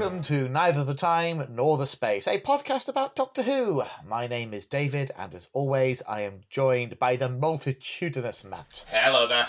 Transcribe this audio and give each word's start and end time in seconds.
Welcome 0.00 0.22
to 0.22 0.48
Neither 0.48 0.82
the 0.82 0.94
Time 0.94 1.46
Nor 1.50 1.76
the 1.76 1.86
Space, 1.86 2.26
a 2.26 2.40
podcast 2.40 2.88
about 2.88 3.14
Doctor 3.14 3.42
Who. 3.42 3.82
My 4.08 4.26
name 4.26 4.54
is 4.54 4.64
David, 4.64 5.10
and 5.18 5.34
as 5.34 5.50
always, 5.52 6.02
I 6.08 6.22
am 6.22 6.40
joined 6.48 6.98
by 6.98 7.16
the 7.16 7.28
multitudinous 7.28 8.42
Matt. 8.42 8.86
Hello 8.88 9.26
there. 9.26 9.48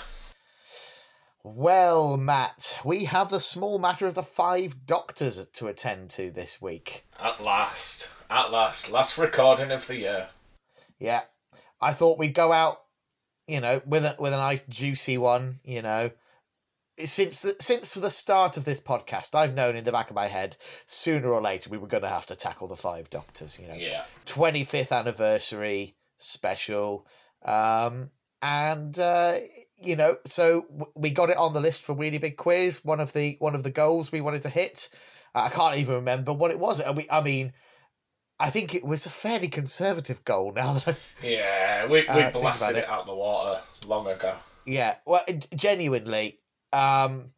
Well, 1.42 2.18
Matt, 2.18 2.82
we 2.84 3.06
have 3.06 3.30
the 3.30 3.40
small 3.40 3.80
matter 3.80 4.06
of 4.06 4.14
the 4.14 4.24
five 4.24 4.86
doctors 4.86 5.48
to 5.48 5.68
attend 5.68 6.10
to 6.12 6.32
this 6.32 6.62
week. 6.62 7.06
At 7.18 7.42
last. 7.42 8.10
At 8.30 8.52
last. 8.52 8.92
Last 8.92 9.18
recording 9.18 9.72
of 9.72 9.88
the 9.88 9.96
year. 9.96 10.28
Yeah, 11.00 11.22
I 11.80 11.94
thought 11.94 12.20
we'd 12.20 12.34
go 12.34 12.52
out, 12.52 12.82
you 13.48 13.62
know, 13.62 13.82
with 13.86 14.04
a 14.04 14.18
with 14.20 14.34
a 14.34 14.38
nice 14.38 14.66
juicy 14.66 15.18
one. 15.18 15.62
You 15.64 15.82
know, 15.82 16.12
since 16.98 17.42
the, 17.42 17.56
since 17.60 17.94
the 17.94 18.10
start 18.10 18.58
of 18.58 18.66
this 18.66 18.80
podcast, 18.80 19.36
I've 19.36 19.54
known 19.56 19.76
in 19.76 19.84
the 19.84 19.92
back 19.92 20.10
of 20.10 20.16
my 20.16 20.28
head 20.28 20.58
sooner 20.86 21.30
or 21.32 21.42
later 21.42 21.70
we 21.70 21.78
were 21.78 21.88
going 21.88 22.04
to 22.04 22.10
have 22.10 22.26
to 22.28 22.36
tackle 22.36 22.68
the 22.68 22.76
five 22.76 23.10
doctors. 23.10 23.60
You 23.60 23.68
know, 23.68 23.76
Yeah. 23.76 24.04
twenty 24.26 24.64
fifth 24.64 24.92
anniversary 24.92 25.96
special, 26.18 27.08
um, 27.44 28.12
and 28.42 28.98
uh, 29.00 29.38
you 29.82 29.96
know, 29.96 30.18
so 30.26 30.62
w- 30.70 30.92
we 30.96 31.10
got 31.10 31.30
it 31.30 31.38
on 31.38 31.54
the 31.54 31.62
list 31.62 31.82
for 31.82 31.96
really 31.96 32.18
big 32.18 32.38
quiz. 32.38 32.84
One 32.86 33.00
of 33.00 33.14
the 33.14 33.36
one 33.40 33.56
of 33.56 33.64
the 33.64 33.72
goals 33.72 34.12
we 34.12 34.22
wanted 34.22 34.42
to 34.44 34.50
hit. 34.50 34.90
I 35.34 35.50
can't 35.50 35.78
even 35.78 35.96
remember 35.96 36.34
what 36.34 36.52
it 36.52 36.60
was. 36.60 36.80
And 36.80 36.98
we, 36.98 37.08
I 37.10 37.22
mean. 37.22 37.54
I 38.40 38.50
think 38.50 38.74
it 38.74 38.84
was 38.84 39.06
a 39.06 39.10
fairly 39.12 39.50
conservative 39.50 40.24
goal 40.24 40.52
now 40.52 40.74
that 40.74 40.88
I, 40.88 40.96
Yeah, 41.28 41.86
we, 41.86 42.02
we 42.02 42.08
Uh, 42.08 42.32
blasted 42.32 42.76
it. 42.76 42.80
it. 42.80 42.90
out 42.90 43.06
the 43.06 43.14
water 43.14 43.62
long 43.86 44.08
ago. 44.08 44.34
Yeah, 44.66 44.96
well, 45.06 45.22
genuinely, 45.54 46.40
um, 46.74 47.32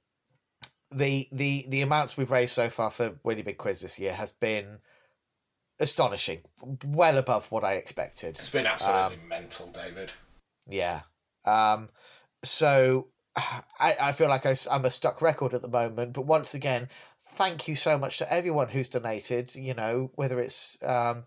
the 0.91 1.27
the 1.31 1.65
the 1.69 1.81
amounts 1.81 2.17
we've 2.17 2.31
raised 2.31 2.53
so 2.53 2.69
far 2.69 2.89
for 2.89 3.19
Really 3.23 3.41
Big 3.41 3.57
Quiz 3.57 3.81
this 3.81 3.99
year 3.99 4.13
has 4.13 4.31
been 4.31 4.79
astonishing, 5.79 6.41
well 6.85 7.17
above 7.17 7.51
what 7.51 7.63
I 7.63 7.73
expected. 7.73 8.37
It's 8.37 8.49
been 8.49 8.65
absolutely 8.65 9.17
mental, 9.27 9.67
David. 9.67 10.11
Yeah. 10.67 11.01
Um, 11.45 11.89
so 12.43 13.07
I, 13.35 13.95
I 14.01 14.11
feel 14.11 14.29
like 14.29 14.45
I, 14.45 14.55
am 14.71 14.85
a 14.85 14.91
stuck 14.91 15.21
record 15.21 15.53
at 15.53 15.61
the 15.61 15.67
moment, 15.67 16.13
but 16.13 16.25
once 16.25 16.53
again, 16.53 16.89
thank 17.19 17.67
you 17.67 17.75
so 17.75 17.97
much 17.97 18.17
to 18.19 18.31
everyone 18.31 18.69
who's 18.69 18.89
donated, 18.89 19.55
you 19.55 19.73
know, 19.73 20.11
whether 20.15 20.39
it's 20.39 20.81
um, 20.83 21.23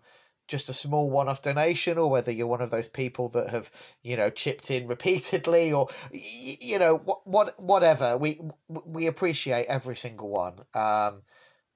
just 0.47 0.69
a 0.69 0.73
small 0.73 1.09
one 1.09 1.27
off 1.27 1.41
donation 1.41 1.97
or 1.97 2.09
whether 2.09 2.31
you're 2.31 2.47
one 2.47 2.61
of 2.61 2.69
those 2.69 2.87
people 2.87 3.29
that 3.29 3.49
have, 3.49 3.69
you 4.03 4.17
know, 4.17 4.29
chipped 4.29 4.71
in 4.71 4.87
repeatedly 4.87 5.71
or, 5.71 5.87
you 6.11 6.79
know, 6.79 6.97
what, 6.97 7.19
what 7.25 7.59
whatever. 7.61 8.17
We, 8.17 8.39
we 8.67 9.07
appreciate 9.07 9.65
every 9.67 9.95
single 9.95 10.29
one. 10.29 10.59
Um, 10.73 11.21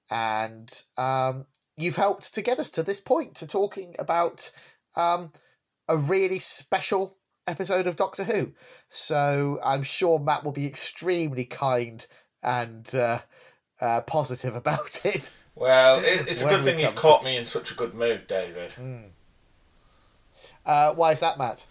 and 0.10 0.70
um, 0.98 1.46
you've 1.78 1.96
helped 1.96 2.34
to 2.34 2.42
get 2.42 2.60
us 2.60 2.70
to 2.72 2.84
this 2.84 3.00
point 3.00 3.36
to 3.36 3.48
talking 3.48 3.96
about 4.00 4.52
um, 4.96 5.32
a 5.88 5.98
really 5.98 6.40
special 6.40 7.18
episode 7.48 7.88
of 7.88 7.96
Doctor 7.96 8.24
Who. 8.24 8.54
So 8.88 9.60
I'm 9.64 9.84
sure 9.84 10.20
Matt 10.20 10.44
will 10.44 10.52
be 10.52 10.68
extremely 10.68 11.46
kind 11.46 12.06
and 12.44 12.90
uh, 12.94 13.20
uh, 13.80 14.02
positive 14.02 14.56
about 14.58 15.06
it. 15.06 15.32
Well, 15.62 16.00
it, 16.04 16.28
it's 16.28 16.42
a 16.42 16.50
good 16.50 16.64
thing 16.64 16.80
you've 16.80 16.88
come 16.88 16.96
to- 16.96 17.02
caught 17.02 17.24
me 17.24 17.38
in 17.38 17.46
such 17.46 17.72
a 17.72 17.76
good 17.76 17.94
mood, 17.94 18.28
David. 18.28 18.74
Uh, 20.66 20.94
why 20.96 21.12
is 21.12 21.20
that, 21.20 21.38
Matt? 21.38 21.68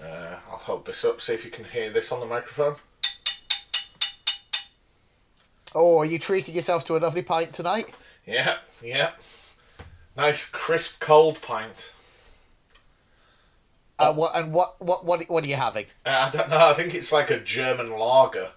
Uh, 0.00 0.36
I'll 0.48 0.58
hold 0.58 0.86
this 0.86 1.04
up, 1.04 1.20
see 1.20 1.34
if 1.34 1.44
you 1.44 1.50
can 1.50 1.64
hear 1.64 1.90
this 1.90 2.12
on 2.12 2.20
the 2.20 2.26
microphone. 2.26 2.76
Oh, 5.74 5.98
are 5.98 6.04
you 6.04 6.20
treating 6.20 6.54
yourself 6.54 6.84
to 6.84 6.96
a 6.96 6.98
lovely 6.98 7.22
pint 7.22 7.52
tonight? 7.52 7.92
Yeah, 8.26 8.58
yeah. 8.82 9.10
Nice, 10.16 10.48
crisp, 10.48 11.00
cold 11.00 11.42
pint. 11.42 11.92
Uh, 13.98 14.12
what 14.12 14.36
and 14.36 14.52
what 14.52 14.76
what 14.78 15.04
what 15.04 15.22
what 15.28 15.44
are 15.44 15.48
you 15.48 15.56
having? 15.56 15.86
Uh, 16.04 16.28
I 16.28 16.30
don't 16.30 16.50
know, 16.50 16.68
I 16.68 16.74
think 16.74 16.94
it's 16.94 17.12
like 17.12 17.30
a 17.30 17.40
German 17.40 17.90
lager. 17.90 18.50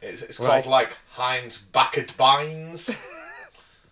It's, 0.00 0.22
it's 0.22 0.38
called 0.38 0.66
like 0.66 0.96
Heinz 1.12 1.58
Baked 1.58 2.16
Beans. 2.16 3.04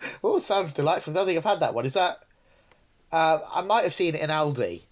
Oh, 0.25 0.39
sounds 0.39 0.73
delightful. 0.73 1.13
I 1.13 1.17
don't 1.17 1.27
think 1.27 1.39
I've 1.39 1.45
had 1.45 1.61
that 1.61 1.75
one. 1.75 1.85
Is 1.87 1.95
that? 1.95 2.21
Uh, 3.13 3.39
I 3.55 3.61
might 3.63 3.83
have 3.83 3.93
seen 3.93 4.15
it 4.15 4.21
in 4.21 4.31
Aldi. 4.31 4.83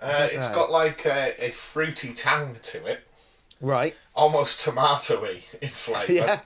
Uh, 0.00 0.28
it's 0.32 0.48
know. 0.48 0.54
got 0.54 0.70
like 0.70 1.04
a, 1.04 1.34
a 1.46 1.50
fruity 1.50 2.12
tang 2.14 2.56
to 2.62 2.86
it, 2.86 3.00
Right. 3.60 3.94
almost 4.14 4.66
tomatoey 4.66 5.42
in 5.60 5.68
flavour. 5.68 6.12
Yeah. 6.12 6.40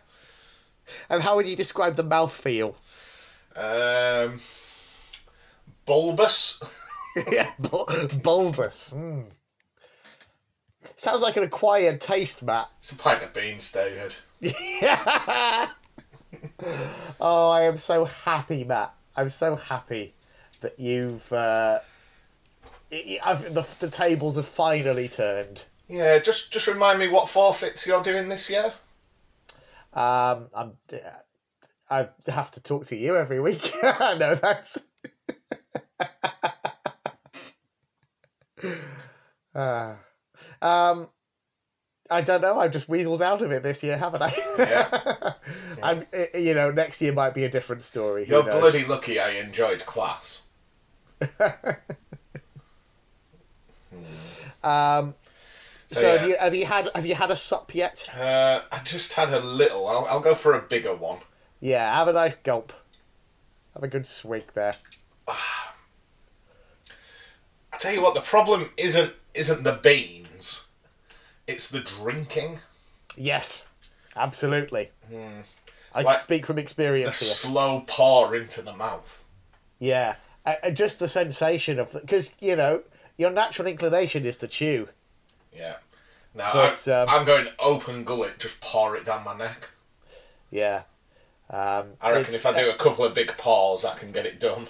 And 1.08 1.22
how 1.22 1.36
would 1.36 1.46
you 1.46 1.56
describe 1.56 1.96
the 1.96 2.04
mouthfeel? 2.04 2.74
Um, 3.56 4.38
bulbous. 5.86 6.62
yeah, 7.32 7.52
bul- 7.58 7.88
bulbous. 8.22 8.92
Mm. 8.94 9.26
Sounds 10.96 11.22
like 11.22 11.36
an 11.36 11.42
acquired 11.44 12.00
taste, 12.00 12.42
Matt. 12.42 12.68
It's 12.78 12.92
a 12.92 12.96
pint 12.96 13.22
of 13.22 13.32
beans, 13.32 13.70
David. 13.72 14.14
Yeah. 14.40 15.68
Oh, 17.20 17.50
I 17.50 17.62
am 17.62 17.76
so 17.76 18.04
happy, 18.04 18.64
Matt. 18.64 18.94
I'm 19.16 19.30
so 19.30 19.56
happy 19.56 20.14
that 20.60 20.78
you've. 20.78 21.32
Uh, 21.32 21.78
I've, 23.24 23.54
the, 23.54 23.66
the 23.80 23.90
tables 23.90 24.36
have 24.36 24.46
finally 24.46 25.08
turned. 25.08 25.64
Yeah, 25.88 26.18
just 26.18 26.52
just 26.52 26.66
remind 26.66 26.98
me 26.98 27.08
what 27.08 27.28
forfeits 27.28 27.86
you're 27.86 28.02
doing 28.02 28.28
this 28.28 28.48
year. 28.48 28.72
Um, 29.92 30.48
I'm. 30.54 30.72
I 31.90 32.08
have 32.26 32.50
to 32.52 32.62
talk 32.62 32.86
to 32.86 32.96
you 32.96 33.16
every 33.16 33.40
week. 33.40 33.70
no, 33.82 34.34
that's. 34.34 34.78
uh, 39.54 39.94
um, 40.62 41.08
I 42.10 42.20
don't 42.20 42.42
know. 42.42 42.60
I've 42.60 42.70
just 42.72 42.88
weaseled 42.88 43.22
out 43.22 43.40
of 43.42 43.50
it 43.50 43.62
this 43.62 43.82
year, 43.82 43.96
haven't 43.96 44.22
I? 44.22 44.32
Yeah. 44.58 45.32
I'm. 45.82 46.00
uh, 46.00 46.38
You 46.38 46.54
know, 46.54 46.70
next 46.70 47.00
year 47.00 47.12
might 47.12 47.32
be 47.34 47.44
a 47.44 47.48
different 47.48 47.82
story. 47.82 48.26
Who 48.26 48.34
You're 48.34 48.44
knows? 48.44 48.60
bloody 48.72 48.84
lucky 48.84 49.18
I 49.18 49.30
enjoyed 49.30 49.86
class. 49.86 50.42
Um. 54.62 55.14
So, 55.88 56.00
So, 56.00 56.18
have 56.18 56.28
you 56.28 56.36
have 56.38 56.54
you 56.54 56.64
had 56.66 56.88
have 56.94 57.04
you 57.06 57.14
had 57.14 57.30
a 57.30 57.36
sup 57.36 57.74
yet? 57.74 58.08
Uh, 58.18 58.62
I 58.72 58.78
just 58.80 59.12
had 59.12 59.30
a 59.32 59.40
little. 59.40 59.86
I'll, 59.86 60.06
I'll 60.06 60.20
go 60.20 60.34
for 60.34 60.54
a 60.54 60.60
bigger 60.62 60.94
one. 60.94 61.18
Yeah, 61.60 61.94
have 61.96 62.08
a 62.08 62.12
nice 62.12 62.34
gulp. 62.36 62.72
Have 63.74 63.82
a 63.82 63.88
good 63.88 64.06
swig 64.06 64.44
there. 64.54 64.74
I 65.28 65.34
tell 67.78 67.92
you 67.92 68.00
what, 68.02 68.14
the 68.14 68.20
problem 68.22 68.70
isn't 68.78 69.12
isn't 69.34 69.62
the 69.64 69.78
beans. 69.82 70.23
It's 71.46 71.68
the 71.68 71.80
drinking. 71.80 72.60
Yes, 73.16 73.68
absolutely. 74.16 74.90
I 75.94 76.02
Like, 76.02 76.16
speak 76.16 76.46
from 76.46 76.56
The 76.56 76.62
experience 76.62 77.20
here. 77.20 77.28
slow 77.30 77.84
pour 77.86 78.34
into 78.34 78.62
the 78.62 78.72
mouth. 78.72 79.22
Yeah, 79.78 80.16
uh, 80.46 80.70
just 80.70 80.98
the 80.98 81.08
sensation 81.08 81.78
of 81.78 81.92
because 81.92 82.34
you 82.40 82.56
know 82.56 82.82
your 83.16 83.30
natural 83.30 83.68
inclination 83.68 84.24
is 84.24 84.36
to 84.38 84.48
chew. 84.48 84.88
Yeah. 85.52 85.76
Now 86.34 86.52
But, 86.52 86.88
I, 86.88 87.02
um, 87.02 87.08
I'm 87.08 87.24
going 87.24 87.48
open 87.60 88.02
gullet, 88.02 88.40
just 88.40 88.60
pour 88.60 88.96
it 88.96 89.04
down 89.04 89.22
my 89.24 89.36
neck. 89.36 89.68
Yeah. 90.50 90.82
Um, 91.50 91.92
I 92.00 92.12
reckon 92.12 92.34
if 92.34 92.44
I 92.44 92.58
do 92.58 92.70
a 92.70 92.76
couple 92.76 93.04
of 93.04 93.14
big 93.14 93.28
pours, 93.36 93.84
I 93.84 93.94
can 93.94 94.10
get 94.10 94.26
it 94.26 94.40
done. 94.40 94.66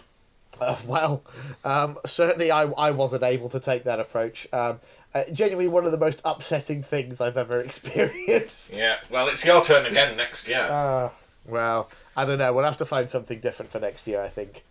Uh, 0.60 0.76
well, 0.86 1.22
um, 1.64 1.96
certainly 2.04 2.50
I, 2.50 2.64
I 2.64 2.90
wasn't 2.90 3.22
able 3.22 3.48
to 3.48 3.60
take 3.60 3.84
that 3.84 3.98
approach. 4.00 4.46
Um, 4.52 4.80
uh, 5.14 5.22
genuinely, 5.32 5.68
one 5.68 5.84
of 5.84 5.92
the 5.92 5.98
most 5.98 6.20
upsetting 6.24 6.82
things 6.82 7.20
I've 7.20 7.36
ever 7.36 7.60
experienced. 7.68 8.72
Yeah. 8.74 8.96
Well, 9.10 9.28
it's 9.28 9.44
your 9.44 9.62
turn 9.62 9.86
again 9.86 10.16
next 10.16 10.48
year. 10.48 10.60
Uh, 10.70 11.10
well, 11.46 11.90
I 12.16 12.24
don't 12.24 12.38
know. 12.38 12.52
We'll 12.52 12.64
have 12.64 12.76
to 12.78 12.86
find 12.86 13.08
something 13.10 13.40
different 13.40 13.70
for 13.70 13.78
next 13.78 14.06
year, 14.06 14.20
I 14.22 14.28
think. 14.28 14.64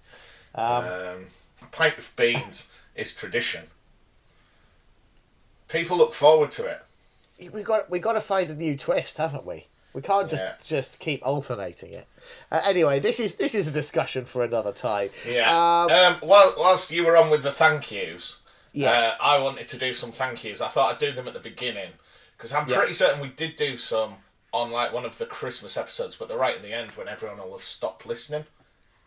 Um, 0.55 0.65
Um, 0.85 1.27
a 1.61 1.65
pint 1.71 1.97
of 1.97 2.13
beans 2.15 2.71
is 2.95 3.13
tradition. 3.15 3.65
People 5.67 5.97
look 5.97 6.13
forward 6.13 6.51
to 6.51 6.65
it. 6.65 6.81
we 7.51 7.63
got 7.63 7.89
we 7.89 7.99
got 7.99 8.13
to 8.13 8.21
find 8.21 8.49
a 8.49 8.55
new 8.55 8.77
twist, 8.77 9.17
haven't 9.17 9.45
we? 9.45 9.65
We 9.93 10.01
can't 10.01 10.29
just 10.29 10.45
Yeah. 10.45 10.53
just 10.79 10.99
keep 10.99 11.25
alternating 11.25 11.91
it. 11.93 12.07
Uh, 12.51 12.61
anyway, 12.65 12.99
this 12.99 13.19
is 13.19 13.37
this 13.37 13.55
is 13.55 13.67
a 13.67 13.71
discussion 13.71 14.25
for 14.25 14.43
another 14.43 14.71
time. 14.71 15.09
Yeah. 15.27 15.49
Um, 15.49 15.91
Um, 15.91 16.15
while, 16.21 16.53
whilst 16.57 16.91
you 16.91 17.05
were 17.05 17.17
on 17.17 17.29
with 17.31 17.41
the 17.43 17.51
thank 17.51 17.91
yous, 17.91 18.41
Yes. 18.73 19.03
uh, 19.03 19.15
I 19.23 19.37
wanted 19.39 19.67
to 19.69 19.77
do 19.77 19.93
some 19.93 20.11
thank 20.11 20.43
yous. 20.43 20.59
I 20.61 20.67
thought 20.67 20.91
I'd 20.93 20.99
do 20.99 21.11
them 21.11 21.27
at 21.27 21.33
the 21.33 21.39
beginning 21.39 21.91
because 22.37 22.51
I'm 22.53 22.67
Yeah. 22.67 22.77
pretty 22.77 22.93
certain 22.93 23.21
we 23.21 23.29
did 23.29 23.55
do 23.55 23.77
some 23.77 24.15
on 24.51 24.71
like 24.71 24.91
one 24.93 25.05
of 25.05 25.17
the 25.17 25.25
Christmas 25.25 25.77
episodes, 25.77 26.15
but 26.15 26.27
they're 26.27 26.37
right 26.37 26.55
in 26.55 26.61
the 26.63 26.73
end 26.73 26.91
when 26.91 27.07
everyone 27.07 27.37
will 27.37 27.51
have 27.53 27.63
stopped 27.63 28.05
listening. 28.05 28.45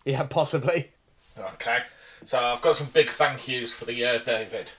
yeah, 0.05 0.23
possibly. 0.25 0.93
Okay. 1.39 1.81
So 2.25 2.39
I've 2.39 2.63
got 2.63 2.77
some 2.77 2.87
big 2.89 3.09
thank 3.11 3.47
yous 3.49 3.73
for 3.73 3.85
the 3.85 3.93
year, 3.95 4.19
David. 4.21 4.71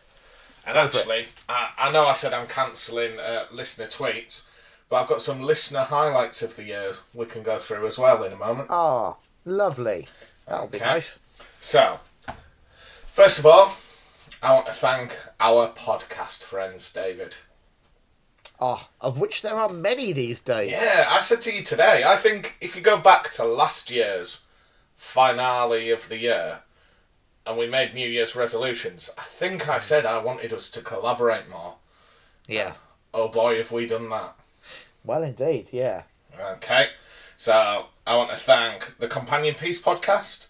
And 0.65 0.73
Go 0.75 0.81
actually, 0.81 1.27
I, 1.47 1.69
I 1.77 1.91
know 1.91 2.05
I 2.07 2.13
said 2.13 2.33
I'm 2.33 2.47
cancelling 2.47 3.19
uh, 3.19 3.45
listener 3.51 3.87
tweets, 3.87 4.47
but 4.89 4.97
I've 5.01 5.07
got 5.07 5.21
some 5.21 5.41
listener 5.41 5.81
highlights 5.81 6.41
of 6.41 6.55
the 6.55 6.63
year 6.63 6.93
we 7.13 7.25
can 7.25 7.43
go 7.43 7.57
through 7.59 7.85
as 7.87 7.97
well 7.99 8.23
in 8.23 8.33
a 8.33 8.37
moment. 8.37 8.67
Ah, 8.69 9.15
Lovely. 9.45 10.07
That'll 10.47 10.67
be 10.67 10.79
nice. 10.79 11.19
So, 11.61 11.99
first 13.05 13.39
of 13.39 13.45
all, 13.45 13.73
I 14.41 14.53
want 14.53 14.67
to 14.67 14.73
thank 14.73 15.17
our 15.39 15.69
podcast 15.69 16.43
friends, 16.43 16.91
David. 16.93 17.35
Oh, 18.59 18.87
of 19.01 19.19
which 19.19 19.41
there 19.41 19.55
are 19.55 19.69
many 19.69 20.13
these 20.13 20.41
days. 20.41 20.71
Yeah, 20.71 21.07
I 21.09 21.19
said 21.21 21.41
to 21.41 21.53
you 21.53 21.63
today, 21.63 22.03
I 22.05 22.15
think 22.15 22.55
if 22.61 22.75
you 22.75 22.81
go 22.81 22.97
back 22.97 23.31
to 23.31 23.43
last 23.45 23.91
year's 23.91 24.45
finale 24.95 25.91
of 25.91 26.09
the 26.09 26.17
year 26.17 26.59
and 27.45 27.57
we 27.57 27.67
made 27.67 27.93
New 27.93 28.07
Year's 28.07 28.35
resolutions, 28.35 29.09
I 29.17 29.23
think 29.23 29.69
I 29.69 29.77
said 29.77 30.05
I 30.05 30.23
wanted 30.23 30.53
us 30.53 30.69
to 30.71 30.81
collaborate 30.81 31.49
more. 31.49 31.75
Yeah. 32.47 32.73
Oh 33.13 33.27
boy, 33.27 33.57
have 33.57 33.71
we 33.71 33.85
done 33.85 34.09
that. 34.09 34.35
Well, 35.03 35.23
indeed. 35.23 35.69
Yeah. 35.71 36.03
Okay, 36.39 36.89
so 37.37 37.87
I 38.05 38.15
want 38.17 38.29
to 38.31 38.35
thank 38.35 38.97
the 38.97 39.07
Companion 39.07 39.55
Piece 39.55 39.81
podcast, 39.81 40.47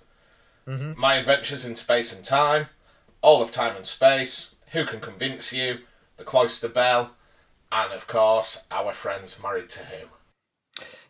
mm-hmm. 0.68 1.00
My 1.00 1.16
Adventures 1.16 1.64
in 1.64 1.76
Space 1.76 2.14
and 2.14 2.26
Time, 2.26 2.68
All 3.28 3.42
of 3.42 3.52
Time 3.52 3.76
and 3.76 3.86
Space, 3.86 4.56
Who 4.72 4.86
Can 4.86 5.02
Convince 5.02 5.52
You, 5.52 5.80
The 6.16 6.24
Cloister 6.24 6.70
Bell, 6.70 7.12
and 7.70 7.92
of 7.92 8.08
course, 8.08 8.64
our 8.72 8.94
friends 8.94 9.38
Married 9.44 9.68
to 9.68 9.80
Who. 9.80 10.08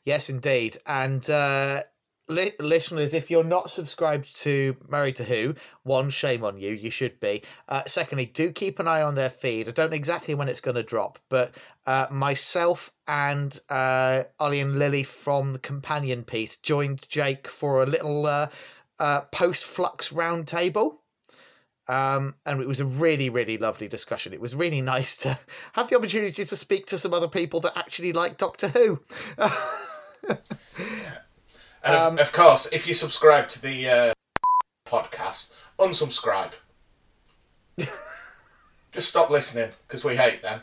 Yes, 0.03 0.27
indeed. 0.27 0.77
And 0.87 1.29
uh, 1.29 1.81
li- 2.27 2.53
listeners, 2.59 3.13
if 3.13 3.29
you're 3.29 3.43
not 3.43 3.69
subscribed 3.69 4.35
to 4.41 4.75
Married 4.89 5.17
to 5.17 5.25
Who, 5.25 5.53
one, 5.83 6.09
shame 6.09 6.43
on 6.43 6.57
you. 6.57 6.71
You 6.71 6.89
should 6.89 7.19
be. 7.19 7.43
Uh, 7.69 7.83
secondly, 7.85 8.25
do 8.25 8.51
keep 8.51 8.79
an 8.79 8.87
eye 8.87 9.03
on 9.03 9.13
their 9.13 9.29
feed. 9.29 9.69
I 9.69 9.71
don't 9.71 9.91
know 9.91 9.95
exactly 9.95 10.33
when 10.33 10.49
it's 10.49 10.59
going 10.59 10.73
to 10.73 10.81
drop, 10.81 11.19
but 11.29 11.53
uh, 11.85 12.07
myself 12.09 12.91
and 13.07 13.61
uh, 13.69 14.23
Ollie 14.39 14.61
and 14.61 14.79
Lily 14.79 15.03
from 15.03 15.53
the 15.53 15.59
companion 15.59 16.23
piece 16.23 16.57
joined 16.57 17.07
Jake 17.09 17.47
for 17.47 17.83
a 17.83 17.85
little 17.85 18.25
uh, 18.25 18.47
uh, 18.97 19.21
post 19.31 19.65
flux 19.65 20.09
roundtable. 20.09 20.95
Um, 21.89 22.35
and 22.45 22.61
it 22.61 22.67
was 22.67 22.81
a 22.81 22.85
really, 22.85 23.29
really 23.29 23.57
lovely 23.57 23.87
discussion. 23.87 24.33
It 24.33 24.41
was 24.41 24.53
really 24.53 24.81
nice 24.81 25.15
to 25.17 25.39
have 25.73 25.89
the 25.89 25.95
opportunity 25.95 26.43
to 26.43 26.55
speak 26.55 26.85
to 26.87 26.97
some 26.97 27.13
other 27.13 27.29
people 27.29 27.61
that 27.61 27.77
actually 27.77 28.11
like 28.11 28.37
Doctor 28.37 28.67
Who. 28.69 28.99
And 31.87 31.95
of, 31.95 32.19
of 32.19 32.31
course, 32.33 32.71
if 32.73 32.85
you 32.85 32.93
subscribe 32.93 33.47
to 33.49 33.61
the 33.61 33.87
uh, 33.87 34.13
podcast, 34.85 35.53
unsubscribe. 35.79 36.51
Just 38.91 39.07
stop 39.07 39.29
listening 39.29 39.71
because 39.87 40.03
we 40.03 40.17
hate 40.17 40.41
them. 40.41 40.61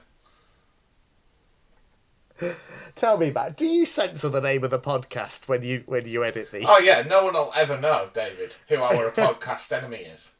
Tell 2.94 3.16
me, 3.16 3.30
Matt, 3.30 3.56
do 3.56 3.66
you 3.66 3.86
censor 3.86 4.28
the 4.28 4.40
name 4.40 4.64
of 4.64 4.70
the 4.70 4.78
podcast 4.78 5.48
when 5.48 5.62
you 5.62 5.82
when 5.86 6.06
you 6.06 6.24
edit 6.24 6.50
these? 6.50 6.66
Oh 6.68 6.80
yeah, 6.80 7.02
no 7.06 7.24
one 7.24 7.34
will 7.34 7.52
ever 7.56 7.80
know, 7.80 8.08
David, 8.12 8.52
who 8.68 8.76
our 8.76 8.92
podcast 9.12 9.72
enemy 9.72 9.98
is. 9.98 10.34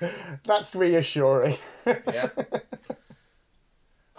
That's 0.44 0.74
reassuring. 0.74 1.56
Yeah. 1.86 2.28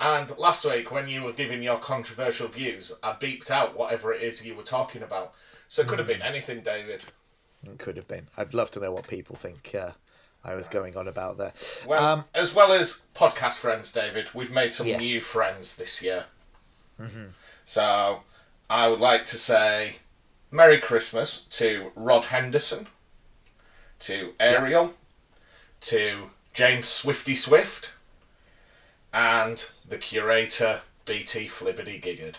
And 0.03 0.35
last 0.39 0.65
week, 0.65 0.91
when 0.91 1.07
you 1.07 1.21
were 1.21 1.31
giving 1.31 1.61
your 1.61 1.77
controversial 1.77 2.47
views, 2.47 2.91
I 3.03 3.11
beeped 3.13 3.51
out 3.51 3.77
whatever 3.77 4.11
it 4.11 4.23
is 4.23 4.43
you 4.43 4.55
were 4.55 4.63
talking 4.63 5.03
about. 5.03 5.33
So 5.67 5.83
it 5.83 5.87
could 5.87 5.99
have 5.99 6.07
been 6.07 6.23
anything, 6.23 6.61
David. 6.61 7.03
it 7.69 7.77
could 7.77 7.97
have 7.97 8.07
been. 8.07 8.25
I'd 8.35 8.55
love 8.55 8.71
to 8.71 8.79
know 8.79 8.91
what 8.91 9.07
people 9.07 9.35
think 9.35 9.75
uh, 9.79 9.91
I 10.43 10.55
was 10.55 10.67
going 10.67 10.97
on 10.97 11.07
about 11.07 11.37
there. 11.37 11.53
Well, 11.85 12.03
Um, 12.03 12.25
as 12.33 12.51
well 12.55 12.71
as 12.73 13.03
podcast 13.13 13.59
friends, 13.59 13.91
David, 13.91 14.33
we've 14.33 14.49
made 14.51 14.73
some 14.73 14.87
Yes. 14.87 15.01
new 15.01 15.21
friends 15.21 15.75
this 15.75 16.01
year. 16.01 16.25
So 17.63 18.21
I 18.71 18.87
would 18.87 18.99
like 18.99 19.25
to 19.25 19.37
say 19.37 19.97
Merry 20.49 20.79
Christmas 20.79 21.43
to 21.45 21.91
Rod 21.95 22.25
Henderson, 22.25 22.87
to 23.99 24.33
Ariel, 24.39 24.95
to 25.81 26.29
James 26.53 26.87
Swifty 26.87 27.35
Swift, 27.35 27.91
and 29.13 29.67
the 29.87 29.97
curator 29.97 30.81
BT 31.05 31.47
Flibbity 31.47 32.01
Giggard. 32.01 32.35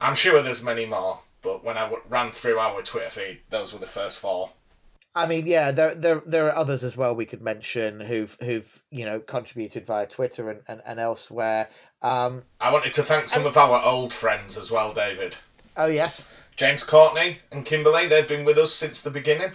I'm 0.00 0.14
sure 0.14 0.40
there's 0.42 0.62
many 0.62 0.86
more, 0.86 1.20
but 1.42 1.64
when 1.64 1.76
I 1.76 1.82
w- 1.82 2.02
ran 2.08 2.30
through 2.30 2.58
our 2.58 2.80
Twitter 2.82 3.10
feed, 3.10 3.40
those 3.50 3.72
were 3.72 3.78
the 3.80 3.86
first 3.86 4.18
four. 4.18 4.50
I 5.16 5.26
mean, 5.26 5.46
yeah, 5.46 5.72
there 5.72 5.94
there 5.94 6.22
there 6.24 6.46
are 6.46 6.54
others 6.54 6.84
as 6.84 6.96
well 6.96 7.14
we 7.14 7.26
could 7.26 7.42
mention 7.42 7.98
who've 8.00 8.36
who've 8.40 8.82
you 8.90 9.04
know 9.04 9.18
contributed 9.18 9.84
via 9.84 10.06
Twitter 10.06 10.50
and, 10.50 10.60
and, 10.68 10.80
and 10.86 11.00
elsewhere. 11.00 11.68
Um, 12.02 12.44
I 12.60 12.72
wanted 12.72 12.92
to 12.92 13.02
thank 13.02 13.28
some 13.28 13.44
of 13.44 13.56
our 13.56 13.82
old 13.84 14.12
friends 14.12 14.56
as 14.56 14.70
well, 14.70 14.92
David. 14.92 15.36
oh 15.76 15.86
yes, 15.86 16.24
James 16.56 16.84
Courtney 16.84 17.38
and 17.50 17.64
Kimberly, 17.64 18.06
they've 18.06 18.28
been 18.28 18.44
with 18.44 18.58
us 18.58 18.72
since 18.72 19.02
the 19.02 19.10
beginning. 19.10 19.52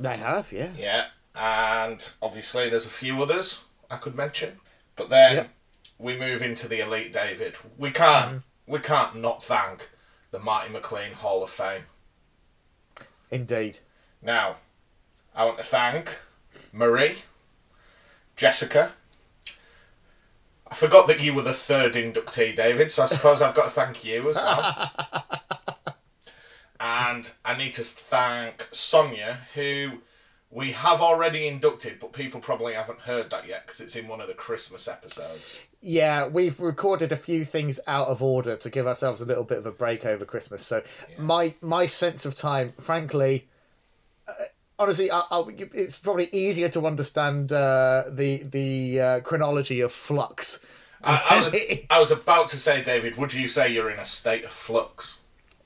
they 0.00 0.16
have. 0.16 0.50
Yeah. 0.50 0.72
Yeah, 0.76 1.04
and 1.36 2.10
obviously 2.22 2.68
there's 2.70 2.86
a 2.86 2.90
few 2.90 3.22
others 3.22 3.64
I 3.90 3.96
could 3.96 4.14
mention. 4.14 4.60
But 4.96 5.10
then 5.10 5.34
Yep. 5.34 5.50
we 5.98 6.16
move 6.16 6.42
into 6.42 6.66
the 6.66 6.80
elite, 6.80 7.12
David. 7.12 7.56
We 7.76 7.90
can't 7.90 8.26
mm-hmm. 8.26 8.72
we 8.72 8.78
can't 8.80 9.14
not 9.16 9.44
thank 9.44 9.90
the 10.30 10.38
Marty 10.38 10.72
McLean 10.72 11.12
Hall 11.12 11.42
of 11.42 11.50
Fame. 11.50 11.84
Indeed. 13.30 13.78
Now, 14.22 14.56
I 15.34 15.44
want 15.44 15.58
to 15.58 15.64
thank 15.64 16.18
Marie, 16.72 17.16
Jessica. 18.34 18.92
I 20.68 20.74
forgot 20.74 21.06
that 21.06 21.20
you 21.20 21.32
were 21.32 21.42
the 21.42 21.52
third 21.52 21.94
inductee, 21.94 22.56
David, 22.56 22.90
so 22.90 23.04
I 23.04 23.06
suppose 23.06 23.40
I've 23.40 23.54
got 23.54 23.66
to 23.66 23.70
thank 23.70 24.04
you 24.04 24.28
as 24.28 24.34
well. 24.36 24.90
and 26.80 27.30
I 27.44 27.56
need 27.56 27.72
to 27.74 27.84
thank 27.84 28.66
Sonia, 28.72 29.38
who 29.54 30.02
we 30.56 30.72
have 30.72 31.02
already 31.02 31.46
inducted, 31.46 31.98
but 32.00 32.14
people 32.14 32.40
probably 32.40 32.72
haven't 32.72 33.00
heard 33.00 33.28
that 33.28 33.46
yet 33.46 33.66
because 33.66 33.78
it's 33.78 33.94
in 33.94 34.08
one 34.08 34.22
of 34.22 34.26
the 34.26 34.32
Christmas 34.32 34.88
episodes. 34.88 35.66
Yeah, 35.82 36.28
we've 36.28 36.58
recorded 36.60 37.12
a 37.12 37.16
few 37.16 37.44
things 37.44 37.78
out 37.86 38.08
of 38.08 38.22
order 38.22 38.56
to 38.56 38.70
give 38.70 38.86
ourselves 38.86 39.20
a 39.20 39.26
little 39.26 39.44
bit 39.44 39.58
of 39.58 39.66
a 39.66 39.70
break 39.70 40.06
over 40.06 40.24
Christmas. 40.24 40.64
So 40.64 40.82
my 41.18 41.54
my 41.60 41.84
sense 41.84 42.24
of 42.24 42.36
time, 42.36 42.72
frankly, 42.80 43.46
uh, 44.26 44.32
honestly, 44.78 45.10
I, 45.10 45.24
I, 45.30 45.44
it's 45.74 45.98
probably 45.98 46.30
easier 46.32 46.70
to 46.70 46.86
understand 46.86 47.52
uh, 47.52 48.04
the 48.10 48.42
the 48.44 49.00
uh, 49.00 49.20
chronology 49.20 49.82
of 49.82 49.92
Flux. 49.92 50.64
I, 51.04 51.22
I, 51.32 51.42
was, 51.42 51.54
I 51.90 51.98
was 51.98 52.10
about 52.10 52.48
to 52.48 52.56
say, 52.56 52.82
David, 52.82 53.18
would 53.18 53.34
you 53.34 53.46
say 53.46 53.74
you're 53.74 53.90
in 53.90 53.98
a 53.98 54.06
state 54.06 54.44
of 54.44 54.50
flux? 54.52 55.20